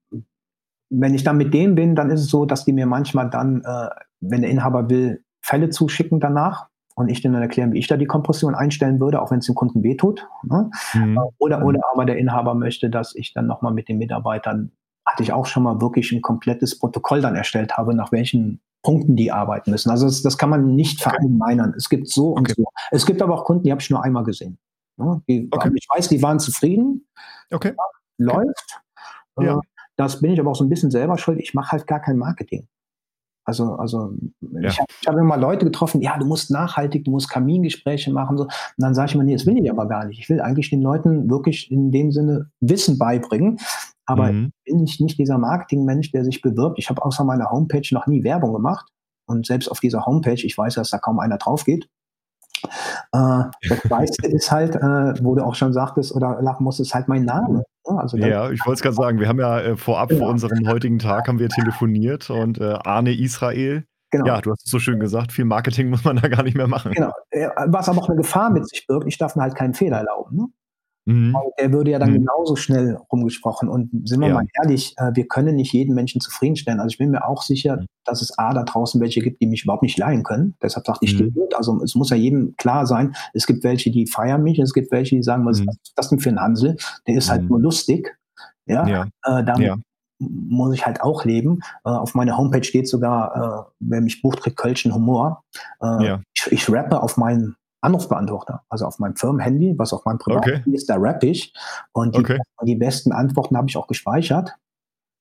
wenn 0.90 1.14
ich 1.14 1.24
dann 1.24 1.36
mit 1.36 1.52
denen 1.52 1.74
bin, 1.74 1.94
dann 1.94 2.10
ist 2.10 2.20
es 2.20 2.28
so, 2.28 2.46
dass 2.46 2.64
die 2.64 2.72
mir 2.72 2.86
manchmal 2.86 3.28
dann, 3.30 3.62
äh, 3.64 3.88
wenn 4.20 4.42
der 4.42 4.50
Inhaber 4.50 4.88
will, 4.88 5.22
Fälle 5.42 5.70
zuschicken 5.70 6.20
danach 6.20 6.68
und 6.94 7.08
ich 7.08 7.20
denen 7.20 7.34
dann 7.34 7.42
erklären, 7.42 7.72
wie 7.72 7.78
ich 7.78 7.88
da 7.88 7.96
die 7.96 8.06
Kompression 8.06 8.54
einstellen 8.54 8.98
würde, 9.00 9.20
auch 9.20 9.30
wenn 9.30 9.40
es 9.40 9.46
dem 9.46 9.54
Kunden 9.54 9.82
wehtut. 9.82 10.26
Ne? 10.44 10.70
Mhm. 10.94 11.18
Oder, 11.38 11.58
Mhm. 11.60 11.64
oder 11.66 11.80
aber 11.92 12.04
der 12.04 12.16
Inhaber 12.18 12.54
möchte, 12.54 12.88
dass 12.90 13.14
ich 13.14 13.32
dann 13.34 13.46
nochmal 13.46 13.72
mit 13.72 13.88
den 13.88 13.98
Mitarbeitern, 13.98 14.72
hatte 15.04 15.22
ich 15.22 15.32
auch 15.32 15.46
schon 15.46 15.62
mal 15.62 15.80
wirklich 15.80 16.10
ein 16.12 16.22
komplettes 16.22 16.78
Protokoll 16.78 17.20
dann 17.20 17.36
erstellt 17.36 17.76
habe, 17.76 17.94
nach 17.94 18.10
welchen 18.12 18.60
Punkten 18.82 19.16
die 19.16 19.30
arbeiten 19.32 19.70
müssen. 19.72 19.90
Also 19.90 20.06
das, 20.06 20.22
das 20.22 20.38
kann 20.38 20.50
man 20.50 20.74
nicht 20.74 21.00
verallgemeinern. 21.02 21.74
Es 21.76 21.88
gibt 21.88 22.08
so 22.08 22.30
und 22.30 22.50
Okay. 22.50 22.54
so. 22.56 22.64
Es 22.90 23.04
gibt 23.06 23.20
aber 23.22 23.34
auch 23.34 23.44
Kunden, 23.44 23.64
die 23.64 23.70
habe 23.72 23.80
ich 23.80 23.90
nur 23.90 24.02
einmal 24.02 24.24
gesehen. 24.24 24.58
Ne? 24.96 25.22
Die, 25.28 25.48
Okay. 25.50 25.70
Ich 25.74 25.86
weiß, 25.88 26.08
die 26.08 26.22
waren 26.22 26.38
zufrieden, 26.38 27.06
Okay. 27.50 27.74
läuft. 28.18 28.80
Ja. 29.40 29.58
Äh, 29.58 29.60
das 29.96 30.20
bin 30.20 30.32
ich 30.32 30.40
aber 30.40 30.50
auch 30.50 30.56
so 30.56 30.64
ein 30.64 30.68
bisschen 30.68 30.90
selber 30.90 31.16
schuld. 31.18 31.38
Ich 31.40 31.54
mache 31.54 31.72
halt 31.72 31.86
gar 31.86 32.00
kein 32.00 32.16
Marketing. 32.18 32.66
Also, 33.44 33.74
also 33.76 34.12
Ja. 34.40 34.68
ich 34.70 34.78
habe 34.80 34.88
hab 35.06 35.16
immer 35.16 35.36
Leute 35.36 35.64
getroffen, 35.64 36.00
ja, 36.00 36.18
du 36.18 36.26
musst 36.26 36.50
nachhaltig, 36.50 37.04
du 37.04 37.10
musst 37.12 37.30
Kamingespräche 37.30 38.12
machen. 38.12 38.36
So. 38.36 38.44
Und 38.44 38.50
dann 38.78 38.94
sage 38.94 39.10
ich 39.10 39.14
mir, 39.16 39.24
nee, 39.24 39.34
das 39.34 39.46
will 39.46 39.56
ich 39.56 39.70
aber 39.70 39.86
gar 39.86 40.04
nicht. 40.04 40.18
Ich 40.18 40.28
will 40.28 40.40
eigentlich 40.40 40.70
den 40.70 40.82
Leuten 40.82 41.30
wirklich 41.30 41.70
in 41.70 41.92
dem 41.92 42.10
Sinne 42.10 42.50
Wissen 42.60 42.98
beibringen. 42.98 43.58
Aber 44.04 44.32
Mhm. 44.32 44.52
bin 44.64 44.82
ich 44.84 44.98
nicht 45.00 45.18
dieser 45.18 45.38
Marketingmensch, 45.38 46.10
der 46.12 46.24
sich 46.24 46.40
bewirbt. 46.42 46.78
Ich 46.78 46.90
habe 46.90 47.04
außer 47.04 47.24
meiner 47.24 47.50
Homepage 47.50 47.86
noch 47.92 48.06
nie 48.06 48.24
Werbung 48.24 48.52
gemacht. 48.52 48.88
Und 49.28 49.46
selbst 49.46 49.68
auf 49.70 49.80
dieser 49.80 50.06
Homepage, 50.06 50.44
ich 50.44 50.56
weiß, 50.58 50.74
dass 50.74 50.90
da 50.90 50.98
kaum 50.98 51.18
einer 51.20 51.38
drauf 51.38 51.64
geht. 51.64 51.88
Äh, 53.12 53.42
das 53.68 53.84
meiste 53.88 54.26
ist 54.26 54.50
halt, 54.50 54.76
äh, 54.76 55.14
wo 55.24 55.34
du 55.34 55.42
auch 55.44 55.54
schon 55.54 55.72
sagtest 55.72 56.14
oder 56.14 56.40
lachen 56.42 56.64
musst, 56.64 56.80
ist 56.80 56.94
halt 56.94 57.08
mein 57.08 57.24
Name. 57.24 57.64
Also 57.84 58.16
Ja, 58.16 58.50
ich 58.50 58.60
wollte 58.66 58.78
es 58.78 58.82
gerade 58.82 58.96
sagen, 58.96 59.20
wir 59.20 59.28
haben 59.28 59.38
ja 59.38 59.60
äh, 59.60 59.76
vorab 59.76 60.10
vor 60.10 60.18
Genau. 60.18 60.30
unserem 60.30 60.66
heutigen 60.68 60.98
Tag 60.98 61.28
haben 61.28 61.38
wir 61.38 61.48
telefoniert 61.48 62.30
und 62.30 62.58
äh, 62.60 62.74
Arne 62.84 63.12
Israel, 63.12 63.84
genau. 64.10 64.26
ja, 64.26 64.40
du 64.40 64.50
hast 64.50 64.64
es 64.66 64.70
so 64.70 64.78
schön 64.78 64.98
gesagt, 64.98 65.30
viel 65.32 65.44
Marketing 65.44 65.88
muss 65.90 66.04
man 66.04 66.16
da 66.16 66.28
gar 66.28 66.42
nicht 66.42 66.56
mehr 66.56 66.66
machen. 66.68 66.92
Genau. 66.92 67.12
Was 67.66 67.88
aber 67.88 67.98
auch 68.02 68.08
eine 68.08 68.16
Gefahr 68.16 68.50
mit 68.50 68.68
sich 68.68 68.86
birgt, 68.86 69.06
ich 69.06 69.18
darf 69.18 69.36
mir 69.36 69.42
halt 69.42 69.54
keinen 69.54 69.74
Fehler 69.74 69.98
erlauben. 69.98 70.36
Ne? 70.36 70.46
Mhm. 71.06 71.36
Der 71.58 71.72
würde 71.72 71.92
ja 71.92 72.00
dann 72.00 72.10
mhm. 72.10 72.18
genauso 72.18 72.56
schnell 72.56 72.98
rumgesprochen. 73.12 73.68
Und 73.68 73.90
sind 74.08 74.20
wir 74.20 74.28
ja. 74.28 74.34
mal 74.34 74.46
ehrlich, 74.60 74.94
äh, 74.98 75.12
wir 75.14 75.26
können 75.28 75.54
nicht 75.54 75.72
jeden 75.72 75.94
Menschen 75.94 76.20
zufriedenstellen. 76.20 76.80
Also 76.80 76.94
ich 76.94 76.98
bin 76.98 77.10
mir 77.10 77.26
auch 77.26 77.42
sicher, 77.42 77.76
mhm. 77.76 77.86
dass 78.04 78.22
es 78.22 78.36
A, 78.38 78.52
da 78.52 78.64
draußen 78.64 79.00
welche 79.00 79.20
gibt, 79.20 79.40
die 79.40 79.46
mich 79.46 79.62
überhaupt 79.64 79.84
nicht 79.84 79.98
leihen 79.98 80.24
können. 80.24 80.56
Deshalb 80.60 80.84
sagt 80.84 80.98
ich, 81.02 81.18
mhm. 81.18 81.32
gut. 81.32 81.54
Also 81.54 81.80
es 81.82 81.94
muss 81.94 82.10
ja 82.10 82.16
jedem 82.16 82.54
klar 82.56 82.86
sein, 82.86 83.14
es 83.34 83.46
gibt 83.46 83.62
welche, 83.62 83.92
die 83.92 84.06
feiern 84.06 84.42
mich, 84.42 84.58
es 84.58 84.74
gibt 84.74 84.90
welche, 84.90 85.14
die 85.14 85.22
sagen, 85.22 85.46
was 85.46 85.60
mhm. 85.60 85.68
ist 85.68 85.92
das 85.94 86.08
denn 86.08 86.18
für 86.18 86.30
ein 86.30 86.40
Hansel? 86.40 86.76
Der 87.06 87.16
ist 87.16 87.30
halt 87.30 87.42
mhm. 87.42 87.48
nur 87.48 87.60
lustig. 87.60 88.16
Ja, 88.66 88.86
ja. 88.88 89.02
Äh, 89.22 89.44
damit 89.44 89.62
ja. 89.64 89.76
muss 90.18 90.74
ich 90.74 90.84
halt 90.86 91.00
auch 91.02 91.24
leben. 91.24 91.60
Äh, 91.84 91.90
auf 91.90 92.16
meiner 92.16 92.36
Homepage 92.36 92.64
steht 92.64 92.88
sogar, 92.88 93.68
äh, 93.68 93.70
wer 93.78 94.00
mich 94.00 94.22
bucht, 94.22 94.40
kriegt 94.40 94.56
Kölschen 94.56 94.92
Humor. 94.92 95.44
Äh, 95.80 96.18
ich, 96.34 96.50
ich 96.50 96.68
rappe 96.68 97.00
auf 97.00 97.16
meinen 97.16 97.54
Anrufbeantworter. 97.86 98.62
Also 98.68 98.86
auf 98.86 98.98
meinem 98.98 99.16
Firmenhandy, 99.16 99.74
was 99.78 99.92
auf 99.92 100.04
meinem 100.04 100.18
Privathandy 100.18 100.60
okay. 100.60 100.74
ist, 100.74 100.90
da 100.90 100.96
rapp 100.98 101.22
ich. 101.24 101.54
Und 101.92 102.14
die, 102.14 102.20
okay. 102.20 102.38
die 102.62 102.76
besten 102.76 103.12
Antworten 103.12 103.56
habe 103.56 103.68
ich 103.68 103.76
auch 103.76 103.86
gespeichert. 103.86 104.54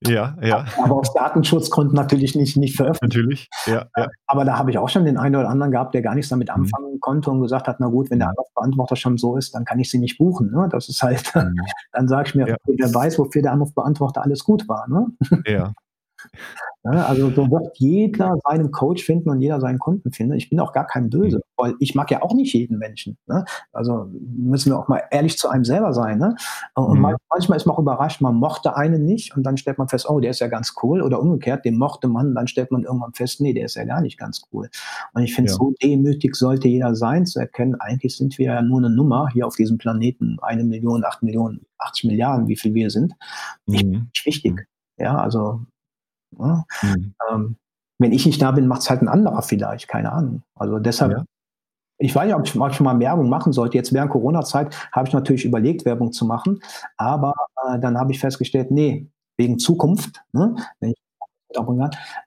Ja, 0.06 0.36
ja. 0.42 0.66
Aber 0.84 0.96
aus 0.96 1.14
Datenschutzgründen 1.14 1.96
natürlich 1.96 2.36
nicht, 2.36 2.58
nicht 2.58 2.76
veröffentlicht. 2.76 3.16
Natürlich, 3.16 3.50
ja, 3.66 3.86
ja. 3.96 4.08
Aber 4.28 4.46
da 4.46 4.58
habe 4.58 4.70
ich 4.70 4.78
auch 4.78 4.90
schon 4.90 5.06
den 5.06 5.18
einen 5.18 5.36
oder 5.36 5.50
anderen 5.50 5.72
gehabt, 5.72 5.94
der 5.94 6.02
gar 6.02 6.16
nichts 6.16 6.30
damit 6.30 6.50
mhm. 6.50 6.64
anfangen 6.64 6.94
mhm. 6.94 7.00
konnte 7.00 7.32
und 7.32 7.42
gesagt 7.42 7.68
hat, 7.68 7.80
na 7.80 7.88
gut, 7.88 8.10
wenn 8.12 8.20
der 8.20 8.28
mhm. 8.28 8.36
Anrufbeantworter 8.38 8.96
schon 8.98 9.18
so 9.18 9.38
ist, 9.38 9.56
dann 9.56 9.66
kann 9.66 9.80
ich 9.80 9.90
sie 9.90 9.98
nicht 9.98 10.18
buchen. 10.18 10.52
Ne? 10.52 10.68
Das 10.70 10.90
ist 10.90 11.02
halt, 11.02 11.34
mhm. 11.34 11.56
dann 11.94 12.08
sage 12.08 12.30
ich 12.30 12.36
mir, 12.36 12.48
ja. 12.48 12.56
wer 12.66 12.94
weiß, 12.94 13.18
wofür 13.20 13.42
der 13.42 13.54
Anrufbeantworter 13.54 14.22
alles 14.22 14.44
gut 14.44 14.68
war. 14.68 14.88
Ne? 14.90 15.08
Ja, 15.48 15.74
also 16.92 17.32
so 17.32 17.50
wird 17.50 17.78
jeder 17.78 18.36
seinen 18.48 18.72
Coach 18.72 19.04
finden 19.04 19.30
und 19.30 19.42
jeder 19.42 19.60
seinen 19.60 19.80
Kunden 19.80 20.12
finden. 20.12 20.34
Ich 20.34 20.50
bin 20.50 20.60
auch 20.60 20.72
gar 20.72 20.86
kein 20.86 21.10
Böse, 21.10 21.38
mhm. 21.38 21.42
weil 21.58 21.74
ich 21.80 21.96
mag 21.96 22.12
ja 22.12 22.22
auch 22.22 22.34
nicht 22.34 22.54
jeden 22.54 22.78
Menschen. 22.78 23.18
Ne? 23.26 23.44
Also 23.74 24.08
müssen 24.12 24.72
wir 24.72 24.78
auch 24.78 24.88
mal 24.88 25.02
ehrlich 25.10 25.38
zu 25.38 25.50
einem 25.50 25.66
selber 25.66 25.94
sein. 25.94 26.20
Ne? 26.20 26.36
Und 26.76 27.00
mhm. 27.00 27.16
manchmal 27.30 27.58
ist 27.58 27.66
man 27.66 27.76
auch 27.76 27.80
überrascht, 27.80 28.22
man 28.22 28.36
mochte 28.36 28.76
einen 28.78 29.04
nicht 29.04 29.36
und 29.36 29.44
dann 29.44 29.58
stellt 29.58 29.80
man 29.80 29.90
fest, 29.90 30.08
oh, 30.08 30.20
der 30.20 30.32
ist 30.32 30.40
ja 30.40 30.48
ganz 30.48 30.76
cool. 30.84 31.02
Oder 31.02 31.20
umgekehrt, 31.20 31.66
den 31.66 31.78
mochte 31.78 32.08
man, 32.08 32.36
dann 32.36 32.48
stellt 32.48 32.72
man 32.72 32.84
irgendwann 32.84 33.14
fest, 33.14 33.42
nee, 33.42 33.54
der 33.54 33.66
ist 33.66 33.76
ja 33.76 33.86
gar 33.86 34.02
nicht 34.02 34.20
ganz 34.20 34.44
cool. 34.54 34.70
Und 35.14 35.24
ich 35.24 35.34
finde, 35.34 35.52
ja. 35.52 35.58
so 35.58 35.74
demütig 35.82 36.36
sollte 36.36 36.68
jeder 36.68 36.96
sein, 36.96 37.26
zu 37.26 37.40
erkennen, 37.40 37.76
eigentlich 37.80 38.16
sind 38.16 38.38
wir 38.38 38.46
ja 38.46 38.62
nur 38.62 38.78
eine 38.78 38.90
Nummer 38.90 39.30
hier 39.34 39.48
auf 39.48 39.56
diesem 39.56 39.80
Planeten. 39.80 40.38
Eine 40.42 40.64
Million, 40.64 41.04
acht 41.04 41.24
Millionen, 41.24 41.66
80 41.80 42.06
Milliarden, 42.06 42.48
wie 42.48 42.56
viel 42.56 42.74
wir 42.74 42.90
sind. 42.90 43.14
Nicht, 43.66 43.86
mhm. 43.86 44.10
nicht 44.14 44.26
wichtig. 44.26 44.68
Ja, 44.98 45.18
also 45.18 45.62
Ne? 46.40 46.66
Mhm. 46.82 47.14
Ähm, 47.32 47.56
wenn 48.00 48.12
ich 48.12 48.26
nicht 48.26 48.42
da 48.42 48.52
bin, 48.52 48.68
macht 48.68 48.82
es 48.82 48.90
halt 48.90 49.02
ein 49.02 49.08
anderer 49.08 49.42
vielleicht, 49.42 49.88
keine 49.88 50.12
Ahnung. 50.12 50.44
Also 50.56 50.80
deshalb, 50.80 51.14
ja. 51.14 51.24
ich 51.98 52.14
weiß 52.14 52.26
nicht, 52.26 52.36
ob 52.36 52.46
ich, 52.46 52.60
ob 52.60 52.72
ich 52.72 52.80
mal 52.80 53.00
Werbung 53.00 53.30
machen 53.30 53.54
sollte. 53.54 53.78
Jetzt 53.78 53.94
während 53.94 54.12
Corona-Zeit 54.12 54.76
habe 54.92 55.08
ich 55.08 55.14
natürlich 55.14 55.46
überlegt, 55.46 55.86
Werbung 55.86 56.12
zu 56.12 56.26
machen, 56.26 56.62
aber 56.98 57.34
äh, 57.68 57.80
dann 57.80 57.98
habe 57.98 58.12
ich 58.12 58.20
festgestellt, 58.20 58.72
nee, 58.72 59.08
wegen 59.38 59.60
Zukunft, 59.60 60.22
ne, 60.34 60.56
wenn 60.80 60.92
ich 60.92 60.98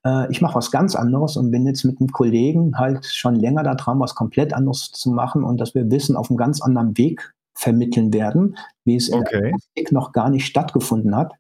äh, 0.05 0.31
ich 0.31 0.41
mache 0.41 0.55
was 0.55 0.71
ganz 0.71 0.95
anderes 0.95 1.37
und 1.37 1.51
bin 1.51 1.67
jetzt 1.67 1.85
mit 1.85 2.01
einem 2.01 2.09
Kollegen 2.09 2.79
halt 2.79 3.05
schon 3.05 3.35
länger 3.35 3.63
da 3.63 3.75
dran, 3.75 4.01
was 4.01 4.15
komplett 4.15 4.55
anderes 4.55 4.91
zu 4.93 5.11
machen 5.11 5.45
und 5.45 5.61
dass 5.61 5.75
wir 5.75 5.91
Wissen 5.91 6.17
auf 6.17 6.31
einem 6.31 6.39
ganz 6.39 6.63
anderen 6.63 6.97
Weg 6.97 7.35
vermitteln 7.59 8.13
werden, 8.13 8.57
wie 8.85 8.97
es 8.97 9.09
in 9.09 9.21
okay. 9.21 9.41
der 9.41 9.49
Akustik 9.49 9.93
noch 9.93 10.13
gar 10.13 10.31
nicht 10.31 10.47
stattgefunden 10.47 11.17
hat. 11.17 11.33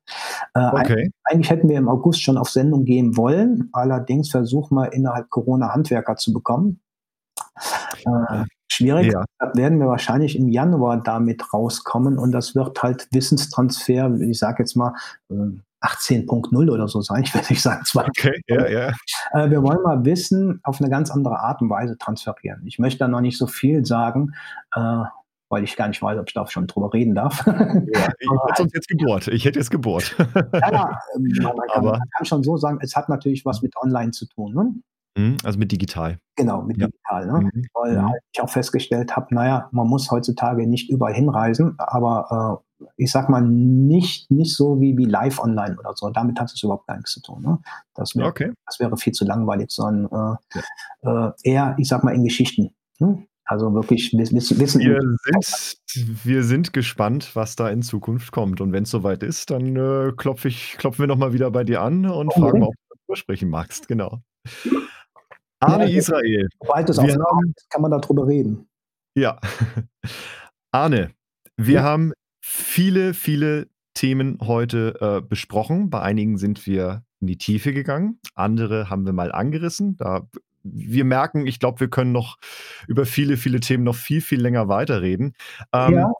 Äh, 0.55 0.67
okay. 0.73 1.11
Eigentlich 1.23 1.51
hätten 1.51 1.69
wir 1.69 1.79
im 1.79 1.89
August 1.89 2.23
schon 2.23 2.37
auf 2.37 2.51
Sendung 2.51 2.85
gehen 2.85 3.17
wollen, 3.17 3.69
allerdings 3.73 4.31
versuchen 4.31 4.75
wir 4.75 4.93
innerhalb 4.93 5.31
Corona 5.31 5.73
Handwerker 5.73 6.17
zu 6.17 6.33
bekommen. 6.33 6.81
Äh, 8.05 8.45
schwierig. 8.67 9.13
Ja. 9.13 9.25
Werden 9.55 9.79
wir 9.79 9.87
wahrscheinlich 9.87 10.37
im 10.37 10.49
Januar 10.49 11.01
damit 11.01 11.55
rauskommen 11.55 12.19
und 12.19 12.33
das 12.33 12.57
wird 12.57 12.83
halt 12.83 13.07
Wissenstransfer, 13.13 14.13
ich 14.21 14.39
sage 14.41 14.65
jetzt 14.65 14.75
mal, 14.75 14.95
18.0 15.81 16.67
äh, 16.67 16.71
oder 16.71 16.89
so 16.89 17.01
sein, 17.01 17.23
ich 17.25 17.33
will 17.33 17.43
nicht 17.49 17.63
sagen 17.63 17.85
2. 17.85 18.07
Okay, 18.07 18.41
ja, 18.49 18.69
ja. 18.69 18.89
Äh, 19.33 19.51
wir 19.51 19.63
wollen 19.63 19.83
mal 19.83 20.05
Wissen 20.05 20.59
auf 20.65 20.81
eine 20.81 20.91
ganz 20.91 21.13
andere 21.13 21.39
Art 21.39 21.63
und 21.63 21.71
Weise 21.71 21.97
transferieren. 21.97 22.63
Ich 22.67 22.81
möchte 22.81 22.99
da 22.99 23.07
noch 23.07 23.21
nicht 23.21 23.39
so 23.39 23.47
viel 23.47 23.87
sagen, 23.87 24.35
weil 25.49 25.65
ich 25.65 25.77
gar 25.77 25.89
nicht 25.89 26.03
weiß, 26.03 26.19
ob 26.19 26.29
ich 26.29 26.35
da 26.35 26.47
schon 26.47 26.67
drüber 26.67 26.93
reden 26.93 27.15
darf. 27.15 27.47
Ja, 27.47 28.09
ich 28.19 28.29
hätte 28.49 28.63
uns 28.63 28.73
jetzt 28.75 28.89
gebohrt. 28.89 29.29
Ich 29.29 29.45
hätte 29.45 29.59
es 29.59 29.71
gebohrt. 29.71 30.15
ja, 30.19 30.99
ähm, 31.15 31.29
man, 31.43 31.57
man, 31.57 31.69
kann, 31.69 31.85
man, 31.85 32.01
kann, 32.17 32.25
schon 32.25 32.43
so 32.43 32.57
sagen, 32.57 32.79
es 32.83 32.95
hat 32.95 33.09
natürlich 33.09 33.45
was 33.45 33.63
mit 33.63 33.75
Online 33.77 34.11
zu 34.11 34.27
tun. 34.27 34.55
Ne? 34.55 34.75
Mhm, 35.19 35.37
also 35.45 35.59
mit 35.59 35.73
digital. 35.73 36.19
Genau, 36.37 36.63
mit 36.63 36.79
ja. 36.79 36.87
digital. 36.87 37.27
Ne? 37.27 37.51
Mhm. 37.53 37.65
Weil 37.75 37.99
mhm. 37.99 38.09
Halt 38.09 38.23
ich 38.33 38.41
auch 38.41 38.51
festgestellt 38.51 39.17
habe, 39.17 39.35
naja, 39.35 39.69
man 39.73 39.89
muss 39.89 40.11
heutzutage 40.11 40.67
nicht 40.67 40.91
überall 40.91 41.15
hinreisen, 41.15 41.75
aber 41.79 42.63
äh, 42.81 42.85
ich 42.97 43.11
sag 43.11 43.29
mal, 43.29 43.43
nicht, 43.43 44.31
nicht 44.31 44.55
so 44.55 44.81
wie, 44.81 44.97
wie 44.97 45.07
live 45.07 45.41
online 45.41 45.77
oder 45.79 45.93
so. 45.95 46.11
Damit 46.11 46.39
hat 46.39 46.53
es 46.53 46.63
überhaupt 46.63 46.87
gar 46.87 46.97
nichts 46.97 47.13
zu 47.13 47.21
tun. 47.21 47.43
Ne? 47.43 47.59
Das, 47.95 48.15
wär, 48.15 48.27
okay. 48.27 48.53
das 48.67 48.79
wäre 48.79 48.97
viel 48.97 49.13
zu 49.13 49.25
langweilig, 49.25 49.71
sondern 49.71 50.39
äh, 50.53 50.59
ja. 51.05 51.29
äh, 51.29 51.33
eher, 51.43 51.75
ich 51.79 51.89
sag 51.89 52.05
mal, 52.05 52.15
in 52.15 52.25
Geschichten. 52.25 52.71
Ne? 53.01 53.27
Also 53.49 53.73
wirklich 53.73 54.13
wissen. 54.13 54.61
Wir 54.61 54.67
sind, 54.67 56.25
wir 56.25 56.43
sind 56.45 56.75
gespannt, 56.75 57.31
was 57.35 57.57
da 57.57 57.71
in 57.71 57.81
Zukunft 57.81 58.31
kommt. 58.31 58.61
Und 58.61 58.73
wenn 58.73 58.83
es 58.83 58.91
soweit 58.91 59.23
ist, 59.23 59.51
dann 59.51 59.75
äh, 59.75 60.13
klopfe 60.15 60.49
ich, 60.49 60.77
klopfen 60.77 61.05
wir 61.05 61.07
nochmal 61.07 61.33
wieder 61.33 61.51
bei 61.51 61.65
dir 61.65 61.81
an 61.81 62.05
und 62.05 62.29
okay. 62.29 62.41
fragen, 62.41 62.63
ob 62.63 62.75
du 62.75 62.97
darüber 62.97 63.17
sprechen 63.17 63.49
magst. 63.49 63.89
Genau. 63.89 64.21
Arne 65.61 65.91
ja, 65.91 65.97
Israel. 65.97 66.47
Sobald 66.61 66.91
es 66.91 66.99
auf 66.99 67.09
haben, 67.09 67.55
kann 67.71 67.81
man 67.81 67.91
darüber 67.91 68.27
reden. 68.27 68.69
Ja. 69.17 69.41
Arne, 70.71 71.13
wir 71.57 71.77
ja. 71.77 71.83
haben 71.83 72.13
viele, 72.43 73.15
viele 73.15 73.69
Themen 73.95 74.41
heute 74.43 74.95
äh, 75.01 75.27
besprochen. 75.27 75.89
Bei 75.89 76.03
einigen 76.03 76.37
sind 76.37 76.67
wir 76.67 77.03
in 77.21 77.29
die 77.29 77.39
Tiefe 77.39 77.73
gegangen, 77.73 78.21
andere 78.35 78.91
haben 78.91 79.07
wir 79.07 79.15
mal 79.15 79.33
angerissen. 79.33 79.97
Da 79.97 80.29
wir 80.73 81.05
merken, 81.05 81.47
ich 81.47 81.59
glaube, 81.59 81.81
wir 81.81 81.89
können 81.89 82.13
noch 82.13 82.39
über 82.87 83.07
viele, 83.07 83.37
viele 83.37 83.61
Themen 83.61 83.85
noch 83.85 83.95
viel, 83.95 84.21
viel 84.21 84.41
länger 84.41 84.69
weiterreden. 84.69 85.35
Ähm, 85.73 85.95
ja. 85.95 86.13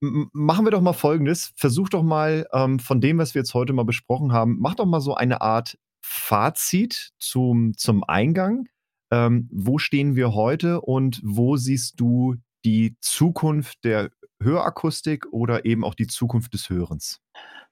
Machen 0.00 0.64
wir 0.64 0.70
doch 0.70 0.80
mal 0.80 0.94
Folgendes. 0.94 1.52
Versuch 1.56 1.90
doch 1.90 2.02
mal 2.02 2.46
ähm, 2.52 2.78
von 2.78 3.00
dem, 3.00 3.18
was 3.18 3.34
wir 3.34 3.40
jetzt 3.40 3.52
heute 3.54 3.72
mal 3.72 3.84
besprochen 3.84 4.32
haben, 4.32 4.56
mach 4.58 4.74
doch 4.74 4.86
mal 4.86 5.00
so 5.00 5.14
eine 5.14 5.42
Art 5.42 5.78
Fazit 6.00 7.10
zum, 7.18 7.76
zum 7.76 8.02
Eingang. 8.04 8.66
Ähm, 9.12 9.48
wo 9.52 9.78
stehen 9.78 10.16
wir 10.16 10.34
heute 10.34 10.80
und 10.80 11.20
wo 11.24 11.56
siehst 11.56 12.00
du 12.00 12.36
die 12.64 12.96
Zukunft 13.00 13.84
der 13.84 14.10
Hörakustik 14.42 15.26
oder 15.32 15.64
eben 15.64 15.84
auch 15.84 15.94
die 15.94 16.06
Zukunft 16.06 16.54
des 16.54 16.70
Hörens? 16.70 17.20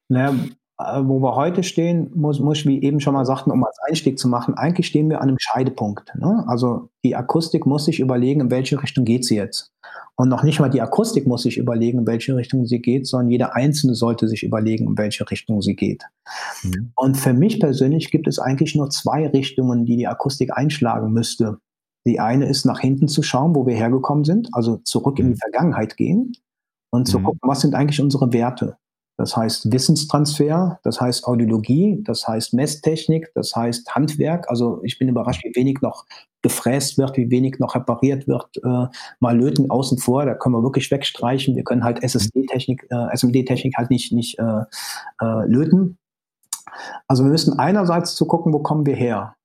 Naja, 0.09 0.35
wo 0.79 1.19
wir 1.19 1.35
heute 1.35 1.61
stehen, 1.61 2.09
muss, 2.15 2.39
muss 2.39 2.59
ich, 2.59 2.65
wie 2.65 2.81
eben 2.81 3.01
schon 3.01 3.13
mal 3.13 3.25
sagten, 3.25 3.51
um 3.51 3.61
als 3.65 3.77
Einstieg 3.89 4.17
zu 4.17 4.29
machen, 4.29 4.53
eigentlich 4.53 4.87
stehen 4.87 5.09
wir 5.09 5.21
an 5.21 5.27
einem 5.27 5.37
Scheidepunkt. 5.37 6.15
Ne? 6.15 6.45
Also 6.47 6.89
die 7.03 7.17
Akustik 7.17 7.65
muss 7.65 7.83
sich 7.83 7.99
überlegen, 7.99 8.39
in 8.39 8.51
welche 8.51 8.81
Richtung 8.81 9.03
geht 9.03 9.25
sie 9.25 9.35
jetzt. 9.35 9.73
Und 10.15 10.29
noch 10.29 10.41
nicht 10.41 10.61
mal 10.61 10.69
die 10.69 10.81
Akustik 10.81 11.27
muss 11.27 11.43
sich 11.43 11.57
überlegen, 11.57 11.99
in 11.99 12.07
welche 12.07 12.35
Richtung 12.35 12.65
sie 12.65 12.79
geht, 12.81 13.07
sondern 13.07 13.29
jeder 13.29 13.55
Einzelne 13.57 13.93
sollte 13.93 14.29
sich 14.29 14.43
überlegen, 14.43 14.87
in 14.87 14.97
welche 14.97 15.29
Richtung 15.29 15.61
sie 15.61 15.75
geht. 15.75 16.05
Mhm. 16.63 16.93
Und 16.95 17.17
für 17.17 17.33
mich 17.33 17.59
persönlich 17.59 18.09
gibt 18.09 18.27
es 18.27 18.39
eigentlich 18.39 18.73
nur 18.73 18.89
zwei 18.89 19.27
Richtungen, 19.27 19.85
die 19.85 19.97
die 19.97 20.07
Akustik 20.07 20.55
einschlagen 20.55 21.11
müsste. 21.11 21.57
Die 22.07 22.21
eine 22.21 22.47
ist, 22.47 22.65
nach 22.65 22.79
hinten 22.79 23.09
zu 23.09 23.21
schauen, 23.21 23.53
wo 23.53 23.67
wir 23.67 23.75
hergekommen 23.75 24.23
sind, 24.23 24.47
also 24.53 24.77
zurück 24.77 25.19
in 25.19 25.25
die 25.25 25.33
mhm. 25.33 25.39
Vergangenheit 25.39 25.97
gehen 25.97 26.31
und 26.89 27.07
zu 27.07 27.19
mhm. 27.19 27.23
gucken, 27.23 27.41
was 27.43 27.59
sind 27.59 27.75
eigentlich 27.75 28.01
unsere 28.01 28.31
Werte. 28.31 28.77
Das 29.19 29.35
heißt 29.35 29.73
Wissenstransfer, 29.73 30.79
das 30.81 31.01
heißt 31.01 31.27
Audiologie, 31.27 32.01
das 32.05 32.25
heißt 32.25 32.53
Messtechnik, 32.53 33.29
das 33.35 33.53
heißt 33.53 33.93
Handwerk. 33.93 34.49
Also 34.49 34.79
ich 34.83 34.97
bin 34.97 35.09
überrascht, 35.09 35.43
wie 35.43 35.53
wenig 35.59 35.81
noch 35.81 36.05
gefräst 36.41 36.97
wird, 36.97 37.17
wie 37.17 37.29
wenig 37.29 37.59
noch 37.59 37.75
repariert 37.75 38.29
wird. 38.29 38.47
Äh, 38.63 38.87
mal 39.19 39.37
löten 39.37 39.69
außen 39.69 39.97
vor, 39.97 40.25
da 40.25 40.35
können 40.35 40.55
wir 40.55 40.63
wirklich 40.63 40.89
wegstreichen. 40.89 41.57
Wir 41.57 41.65
können 41.65 41.83
halt 41.83 42.01
SSD-Technik, 42.01 42.87
äh, 42.89 43.13
SMD-Technik 43.13 43.75
halt 43.75 43.89
nicht, 43.89 44.13
nicht 44.13 44.39
äh, 44.39 44.61
äh, 45.21 45.45
löten. 45.47 45.97
Also 47.09 47.25
wir 47.25 47.31
müssen 47.31 47.59
einerseits 47.59 48.15
zu 48.15 48.25
gucken, 48.25 48.53
wo 48.53 48.59
kommen 48.59 48.85
wir 48.85 48.95
her, 48.95 49.35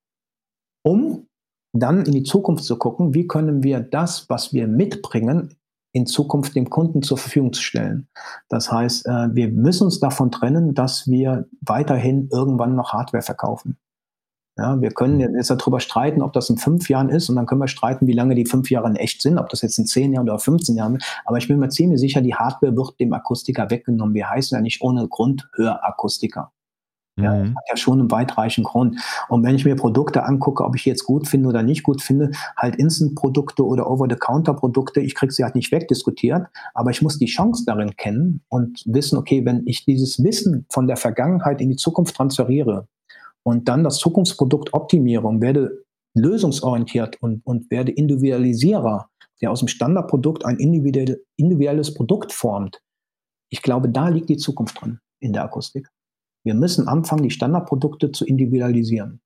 um 0.85 1.27
dann 1.73 2.05
in 2.05 2.13
die 2.13 2.23
Zukunft 2.23 2.63
zu 2.63 2.77
gucken, 2.77 3.13
wie 3.13 3.27
können 3.27 3.61
wir 3.61 3.81
das, 3.81 4.29
was 4.29 4.53
wir 4.53 4.67
mitbringen, 4.69 5.57
in 5.95 6.05
Zukunft 6.05 6.55
dem 6.55 6.69
Kunden 6.69 7.01
zur 7.01 7.17
Verfügung 7.17 7.53
zu 7.53 7.61
stellen. 7.61 8.09
Das 8.49 8.69
heißt, 8.69 9.05
äh, 9.05 9.33
wir 9.33 9.47
müssen 9.47 9.85
uns 9.85 10.01
davon 10.01 10.29
trennen, 10.29 10.73
dass 10.73 11.07
wir 11.07 11.47
weiterhin 11.61 12.27
irgendwann 12.33 12.75
noch 12.75 12.91
Hardware 12.91 13.23
verkaufen. 13.23 13.77
Ja, 14.57 14.79
wir 14.81 14.91
können 14.91 15.19
jetzt 15.19 15.49
darüber 15.49 15.79
streiten, 15.79 16.21
ob 16.21 16.33
das 16.33 16.49
in 16.49 16.57
fünf 16.57 16.89
Jahren 16.89 17.09
ist 17.09 17.29
und 17.29 17.37
dann 17.37 17.45
können 17.45 17.61
wir 17.61 17.69
streiten, 17.69 18.07
wie 18.07 18.13
lange 18.13 18.35
die 18.35 18.45
fünf 18.45 18.69
Jahre 18.69 18.89
in 18.89 18.97
echt 18.97 19.21
sind, 19.21 19.37
ob 19.37 19.47
das 19.49 19.61
jetzt 19.61 19.77
in 19.77 19.85
zehn 19.85 20.11
Jahren 20.11 20.29
oder 20.29 20.37
15 20.37 20.75
Jahren 20.75 20.97
ist. 20.97 21.05
Aber 21.23 21.37
ich 21.37 21.47
bin 21.47 21.59
mir 21.59 21.69
ziemlich 21.69 21.99
sicher, 21.99 22.21
die 22.21 22.35
Hardware 22.35 22.75
wird 22.75 22.99
dem 22.99 23.13
Akustiker 23.13 23.69
weggenommen. 23.69 24.13
Wir 24.13 24.29
heißen 24.29 24.55
ja 24.55 24.61
nicht 24.61 24.81
ohne 24.81 25.07
Grund 25.07 25.49
Hörakustiker. 25.55 26.51
Ja, 27.17 27.37
das 27.37 27.47
mhm. 27.47 27.55
hat 27.55 27.63
ja 27.69 27.77
schon 27.77 27.99
einen 27.99 28.11
weitreichenden 28.11 28.69
Grund. 28.69 28.99
Und 29.29 29.43
wenn 29.43 29.55
ich 29.55 29.63
mir 29.63 29.75
Produkte 29.75 30.23
angucke, 30.23 30.65
ob 30.65 30.75
ich 30.75 30.83
jetzt 30.83 31.05
gut 31.05 31.27
finde 31.27 31.47
oder 31.47 31.63
nicht 31.63 31.83
gut 31.83 32.01
finde, 32.01 32.31
halt 32.57 32.75
Instant-Produkte 32.75 33.65
oder 33.65 33.89
Over-the-Counter-Produkte, 33.89 34.99
ich 34.99 35.15
kriege 35.15 35.31
sie 35.31 35.43
halt 35.43 35.55
nicht 35.55 35.71
wegdiskutiert, 35.71 36.47
aber 36.73 36.91
ich 36.91 37.01
muss 37.01 37.17
die 37.17 37.27
Chance 37.27 37.63
darin 37.65 37.95
kennen 37.95 38.41
und 38.49 38.83
wissen, 38.85 39.17
okay, 39.17 39.45
wenn 39.45 39.63
ich 39.65 39.85
dieses 39.85 40.21
Wissen 40.23 40.65
von 40.69 40.87
der 40.87 40.97
Vergangenheit 40.97 41.61
in 41.61 41.69
die 41.69 41.77
Zukunft 41.77 42.15
transferiere 42.17 42.87
und 43.43 43.69
dann 43.69 43.85
das 43.85 43.97
Zukunftsprodukt 43.97 44.73
optimiere 44.73 45.25
und 45.25 45.39
werde 45.39 45.85
lösungsorientiert 46.15 47.21
und, 47.21 47.45
und 47.45 47.71
werde 47.71 47.91
Individualisierer, 47.91 49.07
der 49.41 49.51
aus 49.51 49.59
dem 49.59 49.67
Standardprodukt 49.69 50.45
ein 50.45 50.57
individuelles 50.57 51.93
Produkt 51.93 52.33
formt, 52.33 52.81
ich 53.49 53.61
glaube, 53.61 53.87
da 53.87 54.09
liegt 54.09 54.27
die 54.27 54.37
Zukunft 54.37 54.81
drin 54.81 54.99
in 55.19 55.31
der 55.31 55.43
Akustik. 55.43 55.87
Wir 56.45 56.53
müssen 56.53 56.87
anfangen, 56.87 57.23
die 57.23 57.31
Standardprodukte 57.31 58.11
zu 58.11 58.23
individualisieren. 58.23 59.19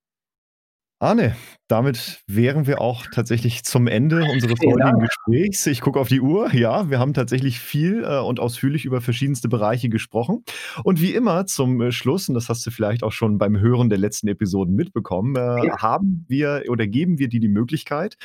Arne, 1.01 1.35
damit 1.69 2.23
wären 2.27 2.67
wir 2.67 2.81
auch 2.81 3.05
tatsächlich 3.07 3.63
zum 3.63 3.87
Ende 3.87 4.23
unseres 4.33 4.59
heutigen 4.59 4.99
Gesprächs. 4.99 5.65
Ich 5.65 5.79
gucke 5.79 5.97
auf 5.97 6.09
die 6.09 6.19
Uhr. 6.19 6.53
Ja, 6.53 6.89
wir 6.89 6.99
haben 6.99 7.13
tatsächlich 7.13 7.59
viel 7.59 8.03
äh, 8.03 8.19
und 8.19 8.41
ausführlich 8.41 8.83
über 8.83 8.99
verschiedenste 8.99 9.47
Bereiche 9.47 9.87
gesprochen. 9.87 10.43
Und 10.83 11.01
wie 11.01 11.13
immer 11.13 11.45
zum 11.45 11.79
äh, 11.81 11.93
Schluss, 11.93 12.27
und 12.27 12.35
das 12.35 12.49
hast 12.49 12.65
du 12.65 12.71
vielleicht 12.71 13.03
auch 13.03 13.13
schon 13.13 13.37
beim 13.37 13.57
Hören 13.59 13.89
der 13.89 13.97
letzten 13.97 14.27
Episoden 14.27 14.75
mitbekommen, 14.75 15.37
äh, 15.37 15.67
ja. 15.67 15.77
haben 15.81 16.25
wir 16.27 16.63
oder 16.67 16.85
geben 16.85 17.17
wir 17.17 17.29
dir 17.29 17.39
die 17.39 17.47
Möglichkeit, 17.47 18.17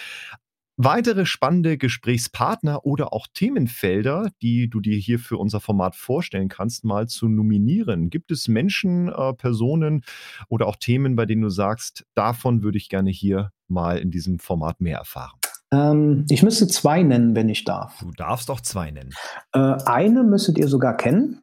Weitere 0.77 1.25
spannende 1.25 1.79
Gesprächspartner 1.79 2.85
oder 2.85 3.13
auch 3.13 3.29
Themenfelder, 3.33 4.31
die 4.43 4.69
du 4.69 4.81
dir 4.81 4.97
hier 4.97 5.21
für 5.21 5.39
unser 5.39 5.61
Format 5.61 5.95
vorstellen 5.95 6.49
kannst, 6.49 6.85
mal 6.85 7.07
zu 7.07 7.29
nominieren. 7.29 8.11
Gibt 8.11 8.33
es 8.33 8.49
Menschen, 8.49 9.09
äh, 9.09 9.35
Personen 9.35 10.03
oder 10.49 10.67
auch 10.67 10.75
Themen, 10.75 11.15
bei 11.15 11.27
denen 11.27 11.43
du 11.43 11.49
sagst, 11.49 12.05
davon 12.15 12.65
würde 12.65 12.79
ich 12.79 12.89
gerne 12.89 13.11
hier 13.11 13.53
mal 13.69 13.99
in 13.99 14.11
diesem 14.11 14.41
Format 14.41 14.81
mehr 14.81 14.99
erfahren? 14.99 15.39
Ähm, 15.73 16.27
ich 16.29 16.43
müsste 16.43 16.67
zwei 16.67 17.05
nennen, 17.05 17.37
wenn 17.37 17.49
ich 17.49 17.65
darf. 17.65 18.01
Du 18.01 18.11
darfst 18.11 18.51
auch 18.51 18.61
zwei 18.61 18.91
nennen. 18.91 19.11
Äh, 19.53 19.59
eine 19.59 20.25
müsstet 20.25 20.59
ihr 20.59 20.67
sogar 20.67 20.97
kennen. 20.97 21.41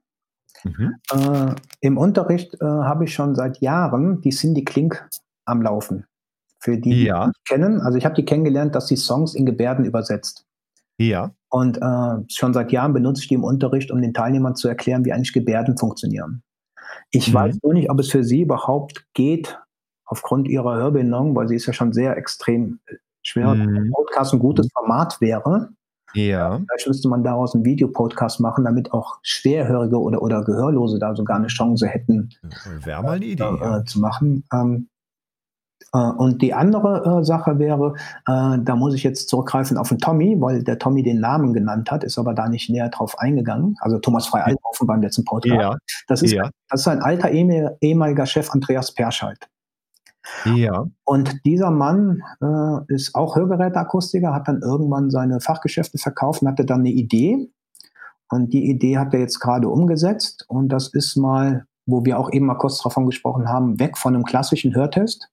Mhm. 0.63 0.95
Äh, 1.11 1.55
Im 1.79 1.97
Unterricht 1.97 2.55
äh, 2.55 2.65
habe 2.65 3.05
ich 3.05 3.13
schon 3.13 3.35
seit 3.35 3.61
Jahren 3.61 4.19
die 4.21 4.31
Cindy 4.31 4.63
Klink 4.63 5.07
am 5.45 5.61
Laufen. 5.61 6.05
Für 6.61 6.77
die, 6.77 7.05
ja. 7.05 7.23
die 7.23 7.27
mich 7.27 7.43
kennen, 7.47 7.81
also 7.81 7.97
ich 7.97 8.05
habe 8.05 8.15
die 8.15 8.25
kennengelernt, 8.25 8.75
dass 8.75 8.87
sie 8.87 8.95
Songs 8.95 9.33
in 9.33 9.45
Gebärden 9.45 9.83
übersetzt. 9.83 10.45
Ja. 10.97 11.31
Und 11.49 11.77
äh, 11.77 12.23
schon 12.29 12.53
seit 12.53 12.71
Jahren 12.71 12.93
benutze 12.93 13.23
ich 13.23 13.27
die 13.27 13.33
im 13.33 13.43
Unterricht, 13.43 13.91
um 13.91 14.01
den 14.01 14.13
Teilnehmern 14.13 14.55
zu 14.55 14.67
erklären, 14.67 15.03
wie 15.03 15.11
eigentlich 15.11 15.33
Gebärden 15.33 15.77
funktionieren. 15.77 16.43
Ich 17.09 17.29
mhm. 17.29 17.33
weiß 17.33 17.57
nur 17.63 17.73
nicht, 17.73 17.89
ob 17.89 17.99
es 17.99 18.09
für 18.09 18.23
sie 18.23 18.41
überhaupt 18.41 19.05
geht, 19.13 19.59
aufgrund 20.05 20.47
ihrer 20.47 20.75
Hörbehinderung, 20.75 21.35
weil 21.35 21.47
sie 21.47 21.55
ist 21.55 21.65
ja 21.65 21.73
schon 21.73 21.93
sehr 21.93 22.17
extrem 22.17 22.79
äh, 22.85 22.95
schwer. 23.23 23.55
Mhm. 23.55 23.91
Podcast 23.91 24.33
ein 24.33 24.39
gutes 24.39 24.69
Format 24.73 25.19
wäre. 25.19 25.69
Ja. 26.13 26.59
Vielleicht 26.67 26.87
müsste 26.87 27.07
man 27.07 27.23
daraus 27.23 27.55
einen 27.55 27.65
Videopodcast 27.65 28.39
machen, 28.41 28.65
damit 28.65 28.91
auch 28.91 29.19
Schwerhörige 29.23 29.97
oder, 29.97 30.21
oder 30.21 30.43
Gehörlose 30.43 30.99
da 30.99 31.15
sogar 31.15 31.37
eine 31.37 31.47
Chance 31.47 31.87
hätten, 31.87 32.29
Wäre 32.83 33.01
mal 33.01 33.13
eine 33.13 33.25
Idee. 33.25 33.43
Äh, 33.43 33.85
zu 33.85 33.99
machen. 33.99 34.43
Ähm, 34.53 34.89
äh, 34.89 34.90
und 35.97 36.41
die 36.41 36.53
andere 36.53 37.19
äh, 37.19 37.23
Sache 37.23 37.59
wäre, 37.59 37.95
äh, 38.27 38.57
da 38.59 38.75
muss 38.75 38.93
ich 38.93 39.03
jetzt 39.03 39.27
zurückgreifen 39.27 39.77
auf 39.77 39.89
den 39.89 39.97
Tommy, 39.97 40.39
weil 40.39 40.63
der 40.63 40.79
Tommy 40.79 41.03
den 41.03 41.19
Namen 41.19 41.53
genannt 41.53 41.91
hat, 41.91 42.03
ist 42.03 42.17
aber 42.17 42.33
da 42.33 42.47
nicht 42.47 42.69
näher 42.69 42.89
drauf 42.89 43.19
eingegangen. 43.19 43.75
Also 43.81 43.99
Thomas 43.99 44.27
Frei 44.27 44.41
Althaufen 44.43 44.87
beim 44.87 45.01
letzten 45.01 45.25
Podcast. 45.25 45.59
Ja. 45.59 45.77
Das, 46.07 46.21
ist, 46.21 46.31
ja. 46.31 46.49
das 46.69 46.81
ist 46.81 46.87
ein 46.87 47.01
alter 47.01 47.29
ehemaliger 47.29 48.25
Chef 48.25 48.49
Andreas 48.51 48.93
Perscheid. 48.93 49.37
Ja. 50.45 50.87
Und 51.03 51.45
dieser 51.45 51.71
Mann 51.71 52.21
äh, 52.41 52.93
ist 52.93 53.15
auch 53.15 53.35
Hörgeräteakustiker, 53.35 54.33
hat 54.33 54.47
dann 54.47 54.61
irgendwann 54.61 55.09
seine 55.09 55.41
Fachgeschäfte 55.41 55.97
verkauft 55.97 56.41
und 56.41 56.47
hatte 56.47 56.65
dann 56.65 56.81
eine 56.81 56.91
Idee. 56.91 57.49
Und 58.29 58.53
die 58.53 58.69
Idee 58.69 58.97
hat 58.97 59.13
er 59.13 59.19
jetzt 59.19 59.39
gerade 59.39 59.67
umgesetzt. 59.67 60.45
Und 60.47 60.69
das 60.69 60.87
ist 60.93 61.17
mal, 61.17 61.65
wo 61.85 62.05
wir 62.05 62.17
auch 62.17 62.31
eben 62.31 62.45
mal 62.45 62.55
kurz 62.55 62.81
davon 62.81 63.07
gesprochen 63.07 63.49
haben, 63.49 63.79
weg 63.79 63.97
von 63.97 64.15
einem 64.15 64.23
klassischen 64.23 64.73
Hörtest 64.73 65.29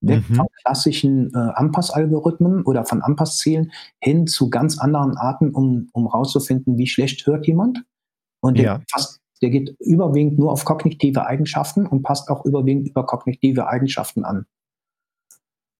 weg 0.00 0.28
mhm. 0.28 0.34
von 0.34 0.46
klassischen 0.62 1.34
äh, 1.34 1.38
Anpassalgorithmen 1.38 2.62
oder 2.64 2.84
von 2.84 3.02
Anpasszielen 3.02 3.72
hin 4.00 4.26
zu 4.26 4.50
ganz 4.50 4.78
anderen 4.78 5.16
Arten, 5.16 5.50
um, 5.50 5.88
um 5.92 6.06
rauszufinden, 6.06 6.78
wie 6.78 6.86
schlecht 6.86 7.26
hört 7.26 7.46
jemand. 7.46 7.84
Und 8.40 8.58
der, 8.58 8.64
ja. 8.64 8.80
fast, 8.90 9.20
der 9.42 9.50
geht 9.50 9.76
überwiegend 9.80 10.38
nur 10.38 10.52
auf 10.52 10.64
kognitive 10.64 11.26
Eigenschaften 11.26 11.86
und 11.86 12.02
passt 12.02 12.28
auch 12.28 12.44
überwiegend 12.44 12.88
über 12.88 13.04
kognitive 13.04 13.68
Eigenschaften 13.68 14.24
an. 14.24 14.46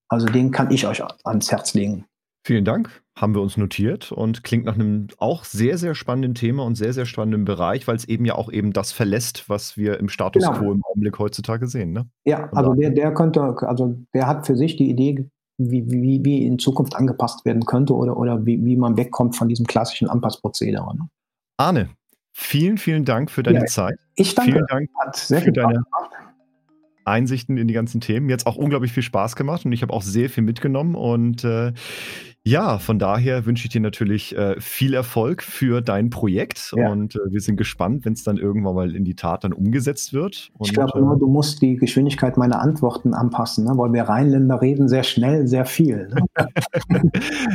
Also 0.09 0.27
den 0.27 0.51
kann 0.51 0.71
ich 0.71 0.87
euch 0.87 1.03
ans 1.25 1.51
Herz 1.51 1.75
legen. 1.75 2.07
Vielen 2.47 2.65
Dank, 2.65 3.03
haben 3.17 3.35
wir 3.35 3.43
uns 3.43 3.57
notiert 3.57 4.13
und 4.13 4.45
klingt 4.45 4.67
nach 4.67 4.77
einem 4.77 5.09
auch 5.19 5.43
sehr, 5.43 5.79
sehr 5.79 5.97
spannenden 5.97 6.37
Thema 6.37 6.63
und 6.63 6.77
sehr, 6.77 6.93
sehr 6.93 7.05
spannenden 7.05 7.45
Bereich, 7.45 7.89
weil 7.89 7.97
es 7.97 8.05
eben 8.05 8.25
ja 8.25 8.37
auch 8.37 8.53
eben 8.53 8.73
das 8.73 8.93
verlässt, 8.93 9.51
was 9.51 9.77
wir 9.77 9.99
im 9.99 10.09
Status 10.09 10.45
genau. 10.45 10.57
quo 10.57 10.71
im 10.71 10.85
Augenblick 10.85 11.19
heutzutage 11.19 11.67
sehen. 11.67 11.93
Ne? 11.93 12.09
Ja, 12.25 12.49
also 12.53 12.75
der, 12.75 12.91
der 12.91 13.13
könnte, 13.15 13.43
also 13.43 13.97
der 14.15 14.29
hat 14.29 14.47
für 14.47 14.55
sich 14.55 14.77
die 14.77 14.89
Idee, 14.89 15.29
wie, 15.59 15.91
wie, 15.91 16.25
wie 16.25 16.47
in 16.47 16.61
Zukunft 16.61 16.95
angepasst 16.95 17.45
werden 17.45 17.65
könnte 17.67 17.97
oder, 17.97 18.17
oder 18.17 18.47
wie, 18.47 18.65
wie 18.65 18.77
man 18.77 18.97
wegkommt 18.97 19.35
von 19.35 19.49
diesem 19.49 19.67
klassischen 19.67 20.09
Anpassprozedere. 20.09 20.97
Ne? 20.97 21.09
Arne, 21.57 21.89
vielen, 22.33 22.79
vielen 22.79 23.05
Dank 23.05 23.33
für 23.33 23.43
deine 23.43 23.59
ja, 23.59 23.65
Zeit. 23.65 23.99
Ich 24.15 24.37
danke. 24.37 24.53
Vielen 24.53 24.67
Dank 24.69 25.17
für 25.43 25.51
deine 25.51 25.83
Einsichten 27.07 27.57
in 27.57 27.69
die 27.69 27.75
ganzen 27.75 28.01
Themen. 28.01 28.27
Mir 28.27 28.35
hat 28.35 28.41
es 28.41 28.47
auch 28.47 28.57
unglaublich 28.57 28.93
viel 28.93 29.03
Spaß 29.03 29.37
gemacht 29.37 29.65
und 29.65 29.73
ich 29.73 29.83
habe 29.83 29.93
auch 29.93 30.03
sehr 30.03 30.29
viel 30.29 30.43
mitgenommen 30.43 30.95
und 30.95 31.45
äh, 31.45 31.73
ja, 32.47 32.79
von 32.79 33.01
daher 33.01 33.45
wünsche 33.45 33.65
ich 33.65 33.73
dir 33.73 33.81
natürlich 33.81 34.37
äh, 34.37 34.55
viel 34.61 34.95
Erfolg 34.95 35.43
für 35.43 35.81
dein 35.81 36.11
Projekt 36.11 36.73
ja. 36.77 36.93
und 36.93 37.17
äh, 37.17 37.19
wir 37.29 37.41
sind 37.41 37.57
gespannt, 37.57 38.05
wenn 38.05 38.13
es 38.13 38.23
dann 38.23 38.37
irgendwann 38.37 38.77
mal 38.77 38.95
in 38.95 39.05
die 39.05 39.17
Tat 39.17 39.43
dann 39.43 39.53
umgesetzt 39.53 40.13
wird. 40.13 40.51
Und, 40.57 40.69
ich 40.69 40.73
glaube 40.73 40.97
nur, 41.01 41.17
äh, 41.17 41.19
du 41.19 41.27
musst 41.27 41.61
die 41.61 41.75
Geschwindigkeit 41.75 42.37
meiner 42.37 42.61
Antworten 42.61 43.15
anpassen, 43.15 43.65
ne? 43.65 43.73
weil 43.75 43.93
wir 43.93 44.05
Rheinländer 44.05 44.63
reden 44.63 44.89
sehr 44.89 45.03
schnell, 45.03 45.49
sehr 45.49 45.65
viel. 45.65 46.07
Ne? 46.07 46.47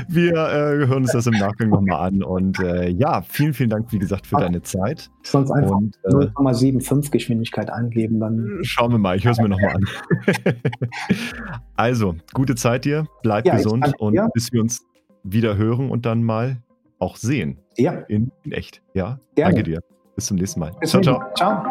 wir 0.10 0.34
äh, 0.34 0.86
hören 0.86 1.04
uns 1.04 1.14
das 1.14 1.26
im 1.26 1.36
Nachgang 1.36 1.70
nochmal 1.70 2.10
an 2.10 2.22
und 2.22 2.60
äh, 2.60 2.90
ja, 2.90 3.22
vielen, 3.22 3.54
vielen 3.54 3.70
Dank, 3.70 3.94
wie 3.94 4.00
gesagt, 4.00 4.28
für 4.28 4.36
Ach, 4.36 4.42
deine 4.42 4.62
Zeit. 4.62 5.10
Sonst 5.24 5.52
einfach 5.52 5.80
0,75 6.04 7.06
äh, 7.06 7.10
Geschwindigkeit 7.12 7.70
angeben, 7.70 8.20
dann. 8.20 8.60
Schauen 8.64 8.92
wir 8.92 8.98
mal, 8.98 9.16
ich 9.16 9.24
höre 9.24 9.32
es 9.32 9.40
mir 9.40 9.48
nochmal 9.48 9.76
an. 9.76 9.86
also, 11.82 12.16
gute 12.34 12.54
Zeit 12.54 12.86
dir, 12.86 13.08
bleib 13.24 13.48
ja, 13.48 13.56
gesund 13.56 13.92
und 13.98 14.16
bis 14.34 14.54
wir 14.54 14.62
uns 14.62 14.86
wieder 15.24 15.58
hören 15.58 15.90
und 15.90 16.06
dann 16.06 16.22
mal 16.24 16.58
auch 17.00 17.16
sehen. 17.16 17.58
Ja. 17.76 17.94
In, 18.08 18.32
in 18.44 18.52
echt. 18.52 18.84
Ja. 18.94 19.20
Gerne. 19.34 19.56
Danke 19.56 19.64
dir. 19.64 19.80
Bis 20.16 20.28
zum 20.28 20.38
nächsten 20.38 20.60
Mal. 20.60 20.74
Bis 20.80 20.92
ciao, 20.92 21.02
ciao. 21.02 21.24
Ciao. 21.36 21.64